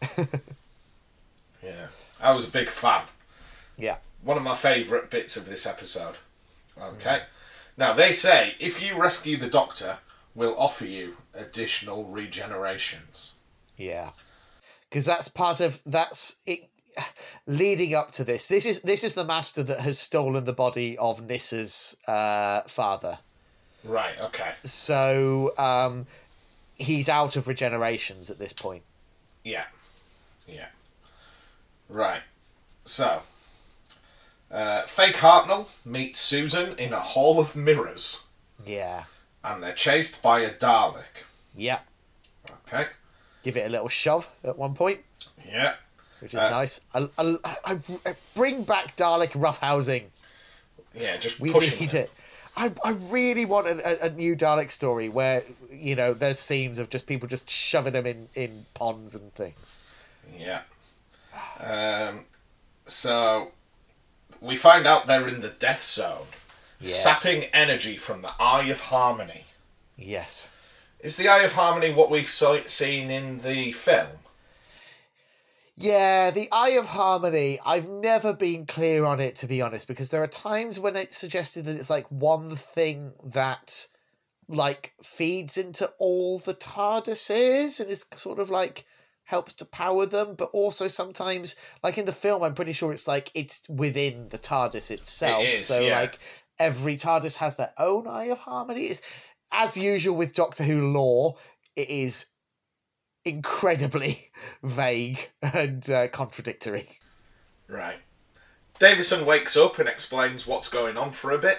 yeah, 1.62 1.86
I 2.22 2.32
was 2.32 2.44
a 2.46 2.50
big 2.50 2.68
fan. 2.68 3.04
Yeah. 3.78 3.98
One 4.22 4.36
of 4.36 4.42
my 4.42 4.54
favourite 4.54 5.10
bits 5.10 5.36
of 5.36 5.46
this 5.48 5.66
episode. 5.66 6.16
Okay. 6.80 7.18
Mm. 7.18 7.22
Now 7.76 7.92
they 7.92 8.12
say 8.12 8.54
if 8.60 8.80
you 8.82 9.00
rescue 9.00 9.36
the 9.36 9.48
Doctor, 9.48 9.98
we'll 10.34 10.58
offer 10.58 10.86
you 10.86 11.16
additional 11.34 12.04
regenerations. 12.04 13.32
Yeah, 13.76 14.10
because 14.88 15.04
that's 15.06 15.28
part 15.28 15.60
of 15.60 15.82
that's 15.84 16.36
it. 16.46 16.68
Leading 17.46 17.94
up 17.94 18.10
to 18.12 18.24
this, 18.24 18.48
this 18.48 18.64
is 18.66 18.82
this 18.82 19.04
is 19.04 19.14
the 19.14 19.24
master 19.24 19.62
that 19.62 19.80
has 19.80 19.98
stolen 19.98 20.44
the 20.44 20.52
body 20.52 20.96
of 20.98 21.26
Nyssa's 21.26 21.96
uh, 22.08 22.62
father. 22.62 23.18
Right. 23.84 24.18
Okay. 24.20 24.52
So 24.62 25.52
um, 25.58 26.06
he's 26.78 27.08
out 27.08 27.36
of 27.36 27.44
regenerations 27.44 28.30
at 28.30 28.38
this 28.38 28.52
point. 28.52 28.82
Yeah. 29.44 29.64
Yeah. 30.46 30.66
Right. 31.88 32.22
So, 32.84 33.20
uh, 34.50 34.82
Fake 34.82 35.16
Hartnell 35.16 35.68
meets 35.84 36.18
Susan 36.20 36.78
in 36.78 36.92
a 36.92 37.00
hall 37.00 37.38
of 37.38 37.54
mirrors, 37.56 38.26
Yeah. 38.66 39.04
and 39.42 39.62
they're 39.62 39.72
chased 39.74 40.20
by 40.22 40.40
a 40.40 40.50
Dalek. 40.52 41.24
Yeah. 41.54 41.80
Okay. 42.66 42.86
Give 43.42 43.56
it 43.56 43.66
a 43.66 43.70
little 43.70 43.88
shove 43.88 44.34
at 44.44 44.56
one 44.58 44.74
point, 44.74 45.00
Yeah. 45.46 45.74
Which 46.24 46.32
is 46.32 46.40
Uh, 46.42 46.48
nice. 46.50 46.80
I, 46.94 47.06
I, 47.18 47.78
I, 48.06 48.14
bring 48.34 48.64
back 48.64 48.96
Dalek 48.96 49.32
roughhousing. 49.32 50.04
Yeah. 50.94 51.18
Just 51.18 51.38
We 51.38 51.50
need 51.50 51.90
them. 51.90 52.04
it. 52.04 52.10
I, 52.56 52.72
I 52.82 52.92
really 53.10 53.44
want 53.44 53.66
a, 53.66 54.04
a, 54.04 54.06
a 54.06 54.10
new 54.10 54.34
Dalek 54.34 54.70
story 54.70 55.10
where 55.10 55.42
you 55.70 55.94
know 55.94 56.14
there's 56.14 56.38
scenes 56.38 56.78
of 56.78 56.88
just 56.88 57.06
people 57.06 57.28
just 57.28 57.50
shoving 57.50 57.92
them 57.92 58.06
in, 58.06 58.28
in 58.34 58.64
ponds 58.72 59.14
and 59.14 59.34
things. 59.34 59.82
Yeah. 60.38 60.62
Um, 61.60 62.24
so 62.86 63.50
we 64.40 64.56
find 64.56 64.86
out 64.86 65.06
they're 65.06 65.28
in 65.28 65.42
the 65.42 65.50
death 65.50 65.82
zone, 65.82 66.26
Yes. 66.80 67.02
sapping 67.02 67.44
energy 67.52 67.96
from 67.98 68.22
the 68.22 68.30
Eye 68.40 68.64
of 68.68 68.80
Harmony. 68.80 69.44
Yes. 69.98 70.52
Is 71.00 71.16
the 71.18 71.28
Eye 71.28 71.42
of 71.42 71.52
Harmony 71.52 71.92
what 71.92 72.10
we've 72.10 72.30
so- 72.30 72.64
seen 72.66 73.10
in 73.10 73.40
the 73.40 73.72
film? 73.72 74.08
Yeah, 75.76 76.30
the 76.30 76.48
Eye 76.52 76.70
of 76.70 76.86
Harmony, 76.86 77.58
I've 77.66 77.88
never 77.88 78.32
been 78.32 78.64
clear 78.64 79.04
on 79.04 79.20
it 79.20 79.34
to 79.36 79.46
be 79.46 79.60
honest, 79.60 79.88
because 79.88 80.10
there 80.10 80.22
are 80.22 80.28
times 80.28 80.78
when 80.78 80.94
it's 80.94 81.16
suggested 81.16 81.64
that 81.64 81.76
it's 81.76 81.90
like 81.90 82.06
one 82.10 82.54
thing 82.54 83.12
that 83.24 83.88
like 84.46 84.92
feeds 85.02 85.58
into 85.58 85.90
all 85.98 86.38
the 86.38 86.54
TARDISes 86.54 87.80
and 87.80 87.90
is 87.90 88.04
sort 88.14 88.38
of 88.38 88.50
like 88.50 88.84
helps 89.24 89.54
to 89.54 89.64
power 89.64 90.06
them, 90.06 90.34
but 90.36 90.50
also 90.52 90.86
sometimes 90.86 91.56
like 91.82 91.98
in 91.98 92.04
the 92.04 92.12
film 92.12 92.42
I'm 92.42 92.54
pretty 92.54 92.72
sure 92.72 92.92
it's 92.92 93.08
like 93.08 93.30
it's 93.34 93.68
within 93.68 94.28
the 94.28 94.38
TARDIS 94.38 94.90
itself. 94.90 95.42
is, 95.42 95.66
so 95.66 95.80
yeah. 95.80 96.00
like 96.00 96.18
every 96.58 96.96
TARDIS 96.96 97.38
has 97.38 97.56
their 97.56 97.72
own 97.78 98.06
Eye 98.06 98.26
of 98.26 98.38
Harmony. 98.38 98.82
It's 98.82 99.02
as 99.52 99.76
usual 99.76 100.16
with 100.16 100.34
Doctor 100.34 100.62
Who 100.62 100.92
lore, 100.92 101.36
it 101.74 101.88
is 101.88 102.26
incredibly 103.24 104.30
vague 104.62 105.30
and 105.42 105.88
uh, 105.90 106.08
contradictory. 106.08 106.86
Right. 107.68 107.98
Davison 108.78 109.24
wakes 109.24 109.56
up 109.56 109.78
and 109.78 109.88
explains 109.88 110.46
what's 110.46 110.68
going 110.68 110.96
on 110.96 111.12
for 111.12 111.30
a 111.30 111.38
bit, 111.38 111.58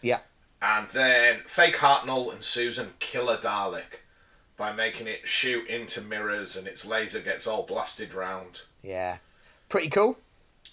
Yeah. 0.00 0.20
and 0.62 0.88
then 0.90 1.40
Fake 1.44 1.76
Hartnell 1.76 2.32
and 2.32 2.42
Susan 2.42 2.92
kill 3.00 3.28
a 3.28 3.36
Dalek 3.36 4.00
by 4.56 4.72
making 4.72 5.06
it 5.08 5.26
shoot 5.26 5.66
into 5.66 6.00
mirrors 6.00 6.56
and 6.56 6.66
its 6.66 6.86
laser 6.86 7.20
gets 7.20 7.46
all 7.46 7.64
blasted 7.64 8.14
round. 8.14 8.62
Yeah. 8.82 9.18
Pretty 9.68 9.88
cool. 9.88 10.16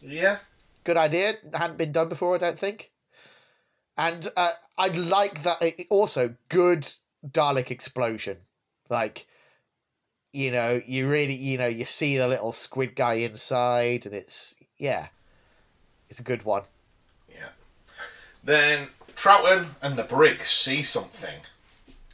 Yeah. 0.02 0.38
Good 0.84 0.98
idea. 0.98 1.36
Hadn't 1.54 1.78
been 1.78 1.92
done 1.92 2.08
before, 2.10 2.36
I 2.36 2.38
don't 2.40 2.58
think. 2.58 2.92
And 3.98 4.28
uh, 4.38 4.52
I'd 4.78 4.96
like 4.98 5.42
that. 5.44 5.62
it- 5.62 5.88
Also, 5.90 6.36
good 6.50 6.88
Dalek 7.28 7.72
explosion. 7.72 8.38
Like, 8.90 9.26
you 10.36 10.52
know, 10.52 10.82
you 10.86 11.08
really, 11.10 11.36
you 11.36 11.58
know, 11.58 11.68
you 11.68 11.86
see 11.86 12.18
the 12.18 12.28
little 12.28 12.52
squid 12.52 12.96
guy 12.96 13.14
inside, 13.16 14.06
and 14.06 14.14
it's, 14.14 14.58
yeah, 14.78 15.08
it's 16.10 16.20
a 16.20 16.24
good 16.24 16.44
one. 16.44 16.64
Yeah. 17.30 17.50
Then 18.44 18.90
Troughton 19.16 19.68
and 19.82 19.96
the 19.96 20.04
brig 20.04 20.46
see 20.46 20.84
something. 20.84 21.40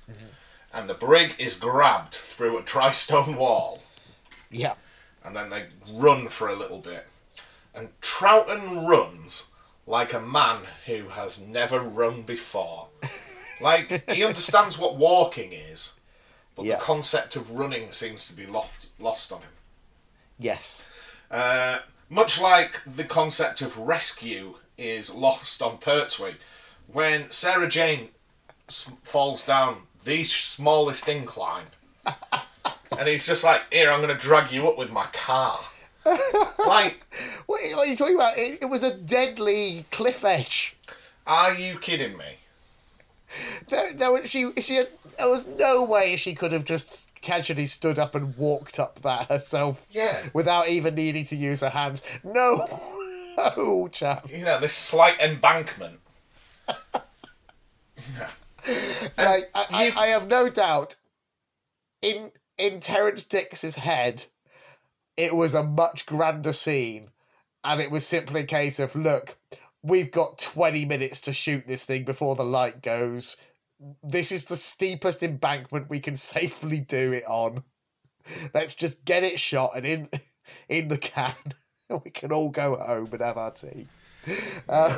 Mm-hmm. 0.09 0.27
And 0.73 0.89
the 0.89 0.93
brig 0.93 1.33
is 1.39 1.55
grabbed 1.55 2.13
through 2.13 2.57
a 2.57 2.61
dry 2.61 2.91
stone 2.91 3.35
wall. 3.35 3.81
Yeah. 4.51 4.75
And 5.25 5.35
then 5.35 5.49
they 5.49 5.65
run 5.91 6.27
for 6.27 6.47
a 6.47 6.55
little 6.55 6.79
bit. 6.79 7.07
And 7.73 7.89
Troughton 8.01 8.87
runs 8.87 9.49
like 9.87 10.13
a 10.13 10.21
man 10.21 10.59
who 10.85 11.09
has 11.09 11.39
never 11.41 11.79
run 11.79 12.21
before. 12.21 12.87
like, 13.61 14.09
he 14.09 14.23
understands 14.23 14.77
what 14.77 14.95
walking 14.95 15.53
is, 15.53 15.99
but 16.61 16.79
the 16.79 16.83
concept 16.83 17.35
of 17.35 17.51
running 17.51 17.91
seems 17.91 18.27
to 18.27 18.33
be 18.33 18.45
lost, 18.45 18.89
lost 18.99 19.31
on 19.31 19.39
him. 19.39 19.49
Yes. 20.39 20.89
Uh, 21.29 21.79
much 22.09 22.41
like 22.41 22.81
the 22.85 23.03
concept 23.03 23.61
of 23.61 23.77
rescue 23.77 24.55
is 24.77 25.13
lost 25.13 25.61
on 25.61 25.77
Pertwee, 25.77 26.35
when 26.87 27.29
Sarah 27.29 27.69
Jane 27.69 28.09
falls 28.67 29.45
down 29.45 29.83
the 30.03 30.23
smallest 30.23 31.07
incline, 31.07 31.67
and 32.97 33.07
he's 33.07 33.27
just 33.27 33.43
like, 33.43 33.61
"Here, 33.71 33.91
I'm 33.91 34.01
going 34.01 34.15
to 34.15 34.21
drag 34.21 34.51
you 34.51 34.67
up 34.67 34.77
with 34.77 34.91
my 34.91 35.05
car." 35.13 35.59
like, 36.05 37.05
What, 37.45 37.59
what 37.75 37.79
are 37.79 37.85
you 37.85 37.95
talking 37.95 38.15
about? 38.15 38.35
It, 38.37 38.63
it 38.63 38.65
was 38.65 38.83
a 38.83 38.95
deadly 38.97 39.85
cliff 39.91 40.25
edge. 40.25 40.75
are 41.27 41.53
you 41.53 41.77
kidding 41.77 42.17
me? 42.17 42.25
There, 43.69 43.93
there 43.93 44.11
was, 44.11 44.29
she, 44.29 44.51
she 44.59 44.75
had, 44.75 44.87
there 45.17 45.29
was 45.29 45.47
no 45.47 45.85
way 45.85 46.15
she 46.15 46.35
could 46.35 46.51
have 46.51 46.65
just 46.65 47.19
casually 47.21 47.65
stood 47.65 47.99
up 47.99 48.15
and 48.15 48.35
walked 48.37 48.79
up 48.79 49.01
that 49.01 49.29
herself. 49.29 49.87
Yeah. 49.91 50.17
Without 50.33 50.67
even 50.69 50.95
needing 50.95 51.25
to 51.25 51.35
use 51.35 51.61
her 51.61 51.69
hands. 51.69 52.03
No, 52.23 52.59
no 53.57 53.87
chance. 53.87 54.31
You 54.31 54.45
know, 54.45 54.59
this 54.59 54.73
slight 54.73 55.19
embankment. 55.19 55.99
Like, 59.17 59.43
I, 59.55 59.65
I, 59.71 59.93
I 59.97 60.07
have 60.07 60.29
no 60.29 60.49
doubt. 60.49 60.95
In 62.01 62.31
in 62.57 62.79
Terrance 62.79 63.23
Dicks's 63.23 63.75
head, 63.75 64.25
it 65.17 65.35
was 65.35 65.53
a 65.53 65.63
much 65.63 66.05
grander 66.05 66.53
scene, 66.53 67.09
and 67.63 67.81
it 67.81 67.91
was 67.91 68.05
simply 68.05 68.41
a 68.41 68.45
case 68.45 68.79
of 68.79 68.95
look, 68.95 69.37
we've 69.83 70.11
got 70.11 70.37
twenty 70.37 70.85
minutes 70.85 71.21
to 71.21 71.33
shoot 71.33 71.65
this 71.67 71.85
thing 71.85 72.03
before 72.03 72.35
the 72.35 72.43
light 72.43 72.81
goes. 72.81 73.37
This 74.03 74.31
is 74.31 74.45
the 74.45 74.55
steepest 74.57 75.23
embankment 75.23 75.89
we 75.89 75.99
can 75.99 76.15
safely 76.35 76.79
do 76.79 77.13
it 77.13 77.23
on. 77.27 77.63
Let's 78.53 78.75
just 78.75 79.05
get 79.05 79.23
it 79.23 79.39
shot 79.39 79.71
and 79.75 79.85
in 79.85 80.09
in 80.69 80.87
the 80.87 80.97
can. 80.97 81.33
We 82.05 82.09
can 82.11 82.31
all 82.31 82.47
go 82.47 82.77
home 82.77 83.09
and 83.11 83.21
have 83.21 83.37
our 83.37 83.51
tea. 83.51 83.85
Uh, 84.69 84.95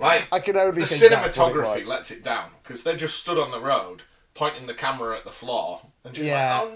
Like, 0.00 0.26
I 0.32 0.40
can 0.40 0.56
only 0.56 0.80
the 0.80 0.86
think 0.86 1.12
that's 1.12 1.36
it 1.36 1.40
cinematography 1.40 1.86
lets 1.86 2.10
it 2.10 2.24
down 2.24 2.50
because 2.62 2.82
they 2.82 2.96
just 2.96 3.20
stood 3.20 3.38
on 3.38 3.52
the 3.52 3.60
road, 3.60 4.02
pointing 4.34 4.66
the 4.66 4.74
camera 4.74 5.16
at 5.16 5.24
the 5.24 5.30
floor, 5.30 5.82
and 6.04 6.12
just 6.12 6.26
Yeah. 6.26 6.58
like, 6.58 6.68
"Oh 6.68 6.74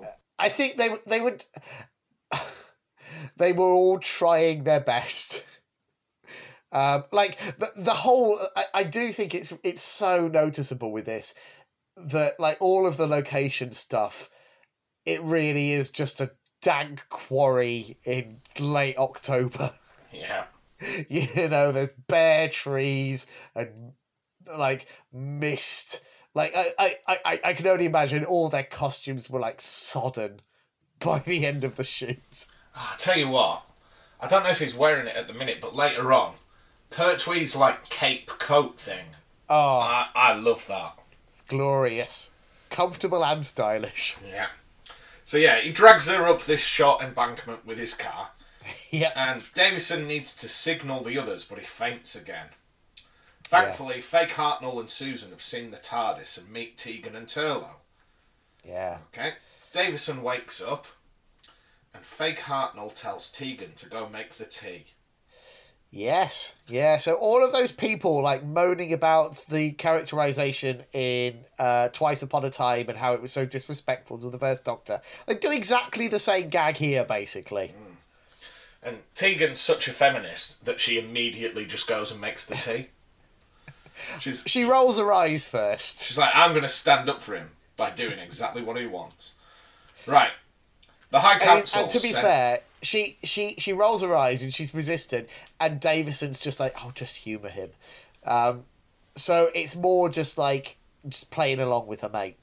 no!" 0.00 0.08
I 0.38 0.48
think 0.48 0.76
they 0.76 0.90
they 1.06 1.20
would 1.20 1.44
they 3.36 3.52
were 3.52 3.64
all 3.72 3.98
trying 3.98 4.64
their 4.64 4.80
best. 4.80 5.44
Um, 6.72 7.04
like 7.12 7.38
the 7.38 7.68
the 7.76 7.92
whole, 7.92 8.38
I, 8.56 8.64
I 8.74 8.82
do 8.84 9.10
think 9.10 9.34
it's 9.34 9.52
it's 9.62 9.82
so 9.82 10.26
noticeable 10.28 10.90
with 10.90 11.04
this 11.04 11.34
that 11.96 12.40
like 12.40 12.56
all 12.60 12.86
of 12.86 12.96
the 12.96 13.06
location 13.06 13.72
stuff, 13.72 14.30
it 15.04 15.22
really 15.22 15.72
is 15.72 15.90
just 15.90 16.20
a 16.20 16.32
dank 16.62 17.06
quarry 17.10 17.98
in 18.04 18.40
late 18.58 18.96
October. 18.98 19.72
Yeah. 20.14 20.44
you 21.08 21.48
know, 21.48 21.72
there's 21.72 21.92
bare 21.92 22.46
trees 22.46 23.26
and 23.54 23.92
like 24.58 24.86
mist. 25.10 26.04
Like 26.34 26.52
I, 26.54 26.94
I, 27.08 27.18
I, 27.24 27.40
I 27.46 27.52
can 27.54 27.66
only 27.66 27.86
imagine 27.86 28.26
all 28.26 28.50
their 28.50 28.62
costumes 28.62 29.30
were 29.30 29.40
like 29.40 29.58
sodden 29.62 30.40
by 31.02 31.20
the 31.20 31.46
end 31.46 31.64
of 31.64 31.76
the 31.76 31.84
shoot. 31.84 32.46
I 32.76 32.94
tell 32.98 33.16
you 33.16 33.28
what, 33.28 33.62
I 34.20 34.28
don't 34.28 34.44
know 34.44 34.50
if 34.50 34.58
he's 34.58 34.74
wearing 34.74 35.06
it 35.06 35.16
at 35.16 35.28
the 35.28 35.32
minute, 35.32 35.62
but 35.62 35.74
later 35.74 36.12
on, 36.12 36.34
Pertwee's 36.92 37.56
like 37.56 37.88
cape 37.88 38.26
coat 38.26 38.78
thing. 38.78 39.04
Oh, 39.48 39.78
I, 39.80 40.08
I 40.14 40.34
love 40.34 40.66
that. 40.68 40.98
it's 41.28 41.40
glorious, 41.42 42.32
comfortable 42.70 43.24
and 43.24 43.44
stylish. 43.44 44.16
Yeah. 44.28 44.48
So 45.24 45.36
yeah, 45.38 45.58
he 45.60 45.70
drags 45.70 46.08
her 46.08 46.26
up 46.26 46.42
this 46.42 46.60
short 46.60 47.00
embankment 47.02 47.64
with 47.64 47.78
his 47.78 47.94
car, 47.94 48.30
Yeah, 48.90 49.12
and 49.14 49.42
Davison 49.54 50.06
needs 50.08 50.34
to 50.36 50.48
signal 50.48 51.04
the 51.04 51.16
others, 51.18 51.44
but 51.44 51.58
he 51.60 51.64
faints 51.64 52.14
again. 52.16 52.46
Thankfully, 53.44 54.00
Fake 54.00 54.30
Hartnell 54.30 54.80
and 54.80 54.90
Susan 54.90 55.30
have 55.30 55.42
seen 55.42 55.70
the 55.70 55.76
TARDIS 55.76 56.38
and 56.38 56.50
meet 56.50 56.76
Tegan 56.76 57.14
and 57.14 57.26
Turlough. 57.26 57.76
yeah, 58.64 58.98
Okay. 59.14 59.34
Davison 59.72 60.22
wakes 60.22 60.60
up, 60.62 60.86
and 61.94 62.02
Fake 62.04 62.40
Hartnell 62.40 62.92
tells 62.94 63.30
Tegan 63.30 63.72
to 63.74 63.88
go 63.88 64.08
make 64.08 64.34
the 64.38 64.44
tea. 64.44 64.86
Yes, 65.92 66.56
yeah. 66.66 66.96
So 66.96 67.14
all 67.14 67.44
of 67.44 67.52
those 67.52 67.70
people 67.70 68.20
like 68.22 68.44
moaning 68.44 68.92
about 68.92 69.36
the 69.48 69.70
characterization 69.72 70.82
in 70.92 71.36
uh, 71.58 71.88
Twice 71.88 72.22
Upon 72.22 72.44
a 72.44 72.50
Time 72.50 72.88
and 72.88 72.98
how 72.98 73.12
it 73.14 73.22
was 73.22 73.32
so 73.32 73.44
disrespectful 73.46 74.18
to 74.18 74.30
the 74.30 74.38
first 74.38 74.64
Doctor, 74.64 75.00
they 75.26 75.34
do 75.34 75.52
exactly 75.52 76.08
the 76.08 76.18
same 76.18 76.48
gag 76.48 76.76
here, 76.78 77.04
basically. 77.04 77.72
And 78.82 78.98
Tegan's 79.14 79.60
such 79.60 79.86
a 79.86 79.92
feminist 79.92 80.64
that 80.64 80.80
she 80.80 80.98
immediately 80.98 81.64
just 81.64 81.86
goes 81.86 82.10
and 82.10 82.20
makes 82.20 82.44
the 82.46 82.56
tea. 82.56 82.88
She's 84.18 84.42
She 84.46 84.64
rolls 84.64 84.98
her 84.98 85.12
eyes 85.12 85.46
first. 85.48 86.04
she's 86.06 86.18
like, 86.18 86.34
I'm 86.34 86.50
going 86.50 86.62
to 86.62 86.68
stand 86.68 87.08
up 87.10 87.20
for 87.20 87.34
him 87.36 87.50
by 87.76 87.90
doing 87.90 88.18
exactly 88.18 88.62
what 88.62 88.76
he 88.78 88.86
wants. 88.86 89.34
Right. 90.06 90.30
The 91.10 91.20
High 91.20 91.34
And, 91.34 91.42
Council. 91.42 91.80
and 91.82 91.90
to 91.90 92.00
be 92.00 92.08
said- 92.12 92.22
fair, 92.22 92.60
she 92.82 93.16
she 93.22 93.54
she 93.58 93.72
rolls 93.72 94.02
her 94.02 94.14
eyes 94.14 94.42
and 94.42 94.52
she's 94.52 94.74
resistant, 94.74 95.28
and 95.60 95.80
Davison's 95.80 96.38
just 96.38 96.60
like, 96.60 96.74
"I'll 96.76 96.88
"Oh, 96.88 96.92
just 96.94 97.18
humour 97.18 97.48
him." 97.48 97.70
Um, 98.24 98.64
so 99.14 99.48
it's 99.54 99.76
more 99.76 100.08
just 100.08 100.36
like 100.36 100.76
just 101.08 101.30
playing 101.30 101.60
along 101.60 101.86
with 101.86 102.02
her 102.02 102.08
mate. 102.08 102.36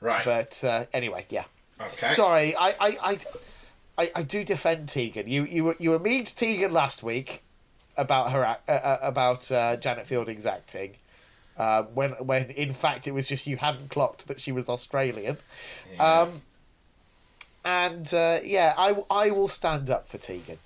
Right. 0.00 0.24
But 0.24 0.62
uh, 0.64 0.84
anyway, 0.92 1.26
yeah. 1.30 1.44
okay. 1.80 2.08
Sorry, 2.08 2.56
I, 2.56 2.68
I, 2.80 2.96
I, 3.02 3.18
I, 3.98 4.10
I 4.16 4.22
do 4.22 4.42
defend 4.42 4.88
Tegan. 4.88 5.28
You 5.28 5.44
you 5.44 5.64
were 5.64 5.76
you 5.78 5.90
were 5.90 5.98
mean 5.98 6.24
to 6.24 6.36
Tegan 6.36 6.72
last 6.72 7.02
week 7.02 7.42
about 7.96 8.32
her 8.32 8.44
uh, 8.44 8.56
uh, 8.68 8.96
about 9.02 9.50
uh, 9.50 9.76
Janet 9.76 10.06
Fielding's 10.06 10.46
acting. 10.46 10.96
Uh, 11.56 11.84
when 11.84 12.10
when 12.12 12.50
in 12.50 12.72
fact 12.72 13.06
it 13.06 13.12
was 13.12 13.28
just 13.28 13.46
you 13.46 13.56
hadn't 13.58 13.90
clocked 13.90 14.26
that 14.26 14.40
she 14.40 14.50
was 14.50 14.68
Australian. 14.68 15.36
Um, 16.00 16.42
and 17.64 18.12
uh, 18.12 18.38
yeah, 18.44 18.74
I, 18.76 18.96
I 19.10 19.30
will 19.30 19.48
stand 19.48 19.90
up 19.90 20.06
for 20.06 20.18
Tegan. 20.18 20.58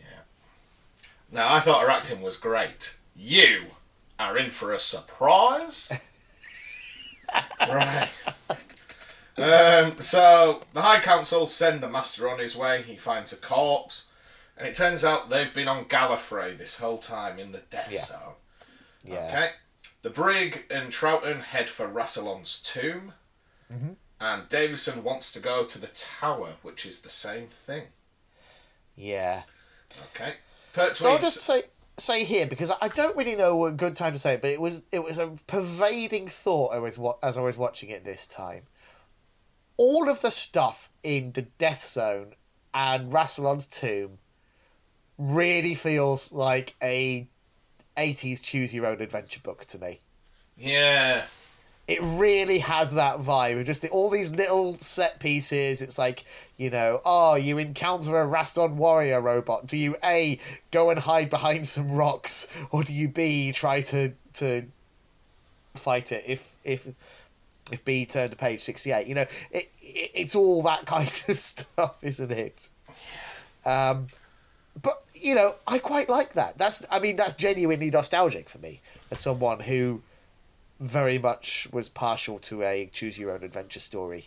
Yeah. 0.00 0.06
Now, 1.30 1.52
I 1.54 1.60
thought 1.60 1.82
her 1.82 1.90
acting 1.90 2.20
was 2.22 2.36
great. 2.36 2.96
You 3.16 3.66
are 4.18 4.36
in 4.36 4.50
for 4.50 4.72
a 4.72 4.78
surprise. 4.78 5.92
right. 7.60 8.08
Um, 9.36 10.00
so, 10.00 10.62
the 10.72 10.82
High 10.82 11.00
Council 11.00 11.46
send 11.46 11.80
the 11.80 11.88
Master 11.88 12.28
on 12.28 12.38
his 12.40 12.56
way. 12.56 12.82
He 12.82 12.96
finds 12.96 13.32
a 13.32 13.36
corpse. 13.36 14.10
And 14.56 14.66
it 14.66 14.74
turns 14.74 15.04
out 15.04 15.30
they've 15.30 15.54
been 15.54 15.68
on 15.68 15.84
Gallifrey 15.84 16.58
this 16.58 16.78
whole 16.78 16.98
time 16.98 17.38
in 17.38 17.52
the 17.52 17.62
Death 17.70 17.92
Yeah. 17.92 18.00
Zone. 18.00 18.34
Yeah. 19.04 19.26
Okay. 19.28 19.50
The 20.02 20.10
Brig 20.10 20.64
and 20.70 20.90
Troughton 20.90 21.40
head 21.42 21.68
for 21.68 21.86
Rassilon's 21.86 22.60
tomb. 22.60 23.12
Mm-hmm. 23.72 23.92
And 24.20 24.48
Davison 24.48 25.04
wants 25.04 25.30
to 25.32 25.40
go 25.40 25.64
to 25.64 25.78
the 25.78 25.88
tower, 25.88 26.54
which 26.62 26.84
is 26.84 27.00
the 27.00 27.08
same 27.08 27.46
thing. 27.46 27.84
Yeah. 28.96 29.42
Okay. 30.14 30.34
Pertwee. 30.72 30.94
So 30.94 31.10
I'll 31.10 31.18
just 31.18 31.40
say 31.40 31.62
say 31.96 32.24
here 32.24 32.46
because 32.46 32.72
I 32.80 32.88
don't 32.88 33.16
really 33.16 33.34
know 33.36 33.66
a 33.66 33.72
good 33.72 33.96
time 33.96 34.12
to 34.12 34.18
say 34.18 34.34
it, 34.34 34.42
but 34.42 34.50
it 34.50 34.60
was 34.60 34.84
it 34.92 35.02
was 35.02 35.18
a 35.18 35.32
pervading 35.46 36.26
thought 36.26 36.74
I 36.74 36.78
was 36.78 37.00
as 37.22 37.38
I 37.38 37.42
was 37.42 37.56
watching 37.58 37.90
it 37.90 38.04
this 38.04 38.26
time. 38.26 38.64
All 39.76 40.08
of 40.08 40.20
the 40.20 40.30
stuff 40.30 40.90
in 41.04 41.32
the 41.32 41.42
Death 41.42 41.84
Zone 41.84 42.34
and 42.74 43.12
Rassilon's 43.12 43.66
tomb 43.66 44.18
really 45.16 45.74
feels 45.74 46.32
like 46.32 46.74
a 46.82 47.28
80s 47.96 48.42
choose 48.42 48.74
your 48.74 48.86
own 48.86 49.00
adventure 49.00 49.40
book 49.40 49.64
to 49.66 49.78
me. 49.78 50.00
yeah. 50.56 51.26
It 51.88 52.00
really 52.02 52.58
has 52.58 52.92
that 52.94 53.16
vibe. 53.18 53.64
Just 53.64 53.88
all 53.88 54.10
these 54.10 54.30
little 54.30 54.74
set 54.78 55.20
pieces. 55.20 55.80
It's 55.80 55.98
like, 55.98 56.24
you 56.58 56.68
know, 56.68 57.00
oh, 57.02 57.34
you 57.34 57.56
encounter 57.56 58.20
a 58.20 58.26
Raston 58.26 58.74
warrior 58.74 59.22
robot. 59.22 59.66
Do 59.66 59.78
you 59.78 59.96
A, 60.04 60.38
go 60.70 60.90
and 60.90 61.00
hide 61.00 61.30
behind 61.30 61.66
some 61.66 61.90
rocks, 61.90 62.66
or 62.70 62.82
do 62.82 62.92
you 62.92 63.08
B, 63.08 63.52
try 63.52 63.80
to 63.80 64.12
to 64.34 64.66
fight 65.74 66.12
it 66.12 66.24
if 66.26 66.56
if 66.62 66.88
if 67.72 67.82
B 67.86 68.04
turned 68.04 68.32
to 68.32 68.36
page 68.36 68.60
sixty 68.60 68.92
eight? 68.92 69.06
You 69.06 69.14
know, 69.14 69.22
it, 69.22 69.70
it 69.80 70.10
it's 70.14 70.36
all 70.36 70.62
that 70.64 70.84
kind 70.86 71.08
of 71.08 71.38
stuff, 71.38 72.04
isn't 72.04 72.30
it? 72.30 72.68
Um, 73.64 74.08
but 74.82 75.02
you 75.14 75.34
know, 75.34 75.54
I 75.66 75.78
quite 75.78 76.10
like 76.10 76.34
that. 76.34 76.58
That's 76.58 76.86
I 76.90 77.00
mean, 77.00 77.16
that's 77.16 77.34
genuinely 77.34 77.90
nostalgic 77.90 78.50
for 78.50 78.58
me 78.58 78.82
as 79.10 79.20
someone 79.20 79.60
who 79.60 80.02
very 80.80 81.18
much 81.18 81.68
was 81.72 81.88
partial 81.88 82.38
to 82.38 82.62
a 82.62 82.88
choose 82.92 83.18
your 83.18 83.32
own 83.32 83.42
adventure 83.42 83.80
story. 83.80 84.26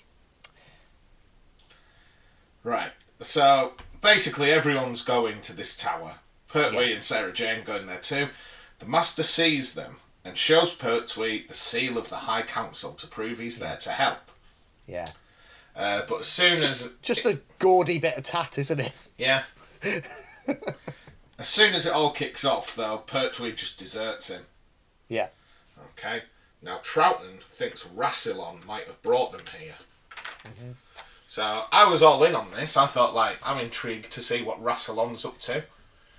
Right. 2.64 2.92
So 3.20 3.74
basically, 4.02 4.52
everyone's 4.52 5.02
going 5.02 5.42
to 5.42 5.54
this 5.54 5.76
tower. 5.76 6.16
Pertwee 6.48 6.88
Yeah. 6.90 6.96
and 6.96 7.04
Sarah 7.04 7.32
Jane 7.32 7.64
going 7.64 7.88
there 7.88 8.00
too. 8.00 8.30
The 8.80 8.86
Master 8.86 9.24
sees 9.24 9.74
them 9.76 9.98
and 10.26 10.38
shows 10.38 10.74
Pertwee 10.74 11.48
the 11.48 11.54
seal 11.54 11.98
of 11.98 12.10
the 12.10 12.18
High 12.18 12.42
Council 12.44 12.94
to 12.94 13.08
prove 13.08 13.40
he's 13.40 13.60
there 13.60 13.78
to 13.78 13.92
help. 13.92 14.20
Yeah. 14.88 15.12
Uh, 15.76 16.02
but 16.08 16.20
as 16.20 16.28
soon 16.28 16.58
as 16.58 16.94
Just 17.02 17.26
a 17.26 17.40
gaudy 17.60 17.98
bit 17.98 18.18
of 18.18 18.24
tat, 18.24 18.58
isn't 18.58 18.80
it? 18.80 18.92
yeah, 19.18 19.44
as 21.40 21.48
soon 21.48 21.74
as 21.74 21.86
it 21.86 21.94
all 21.94 22.12
kicks 22.12 22.44
off, 22.44 22.76
though, 22.76 22.98
Pertwee 22.98 23.54
just 23.54 23.80
deserts 23.80 24.28
him. 24.30 24.42
Yeah. 25.08 25.30
Okay. 25.98 26.24
Now 26.62 26.78
Troughton 26.80 27.40
thinks 27.42 27.88
Rassilon 27.88 28.66
might 28.66 28.86
have 28.86 29.02
brought 29.02 29.32
them 29.32 29.42
here. 29.60 29.74
So 31.28 31.64
I 31.72 31.90
was 31.90 32.02
all 32.04 32.24
in 32.24 32.36
on 32.36 32.52
this. 32.52 32.76
I 32.78 32.86
thought, 32.88 33.14
like, 33.16 33.38
I'm 33.44 33.58
intrigued 33.60 34.12
to 34.12 34.22
see 34.22 34.42
what 34.44 34.62
Rassilon's 34.62 35.24
up 35.26 35.40
to. 35.40 35.64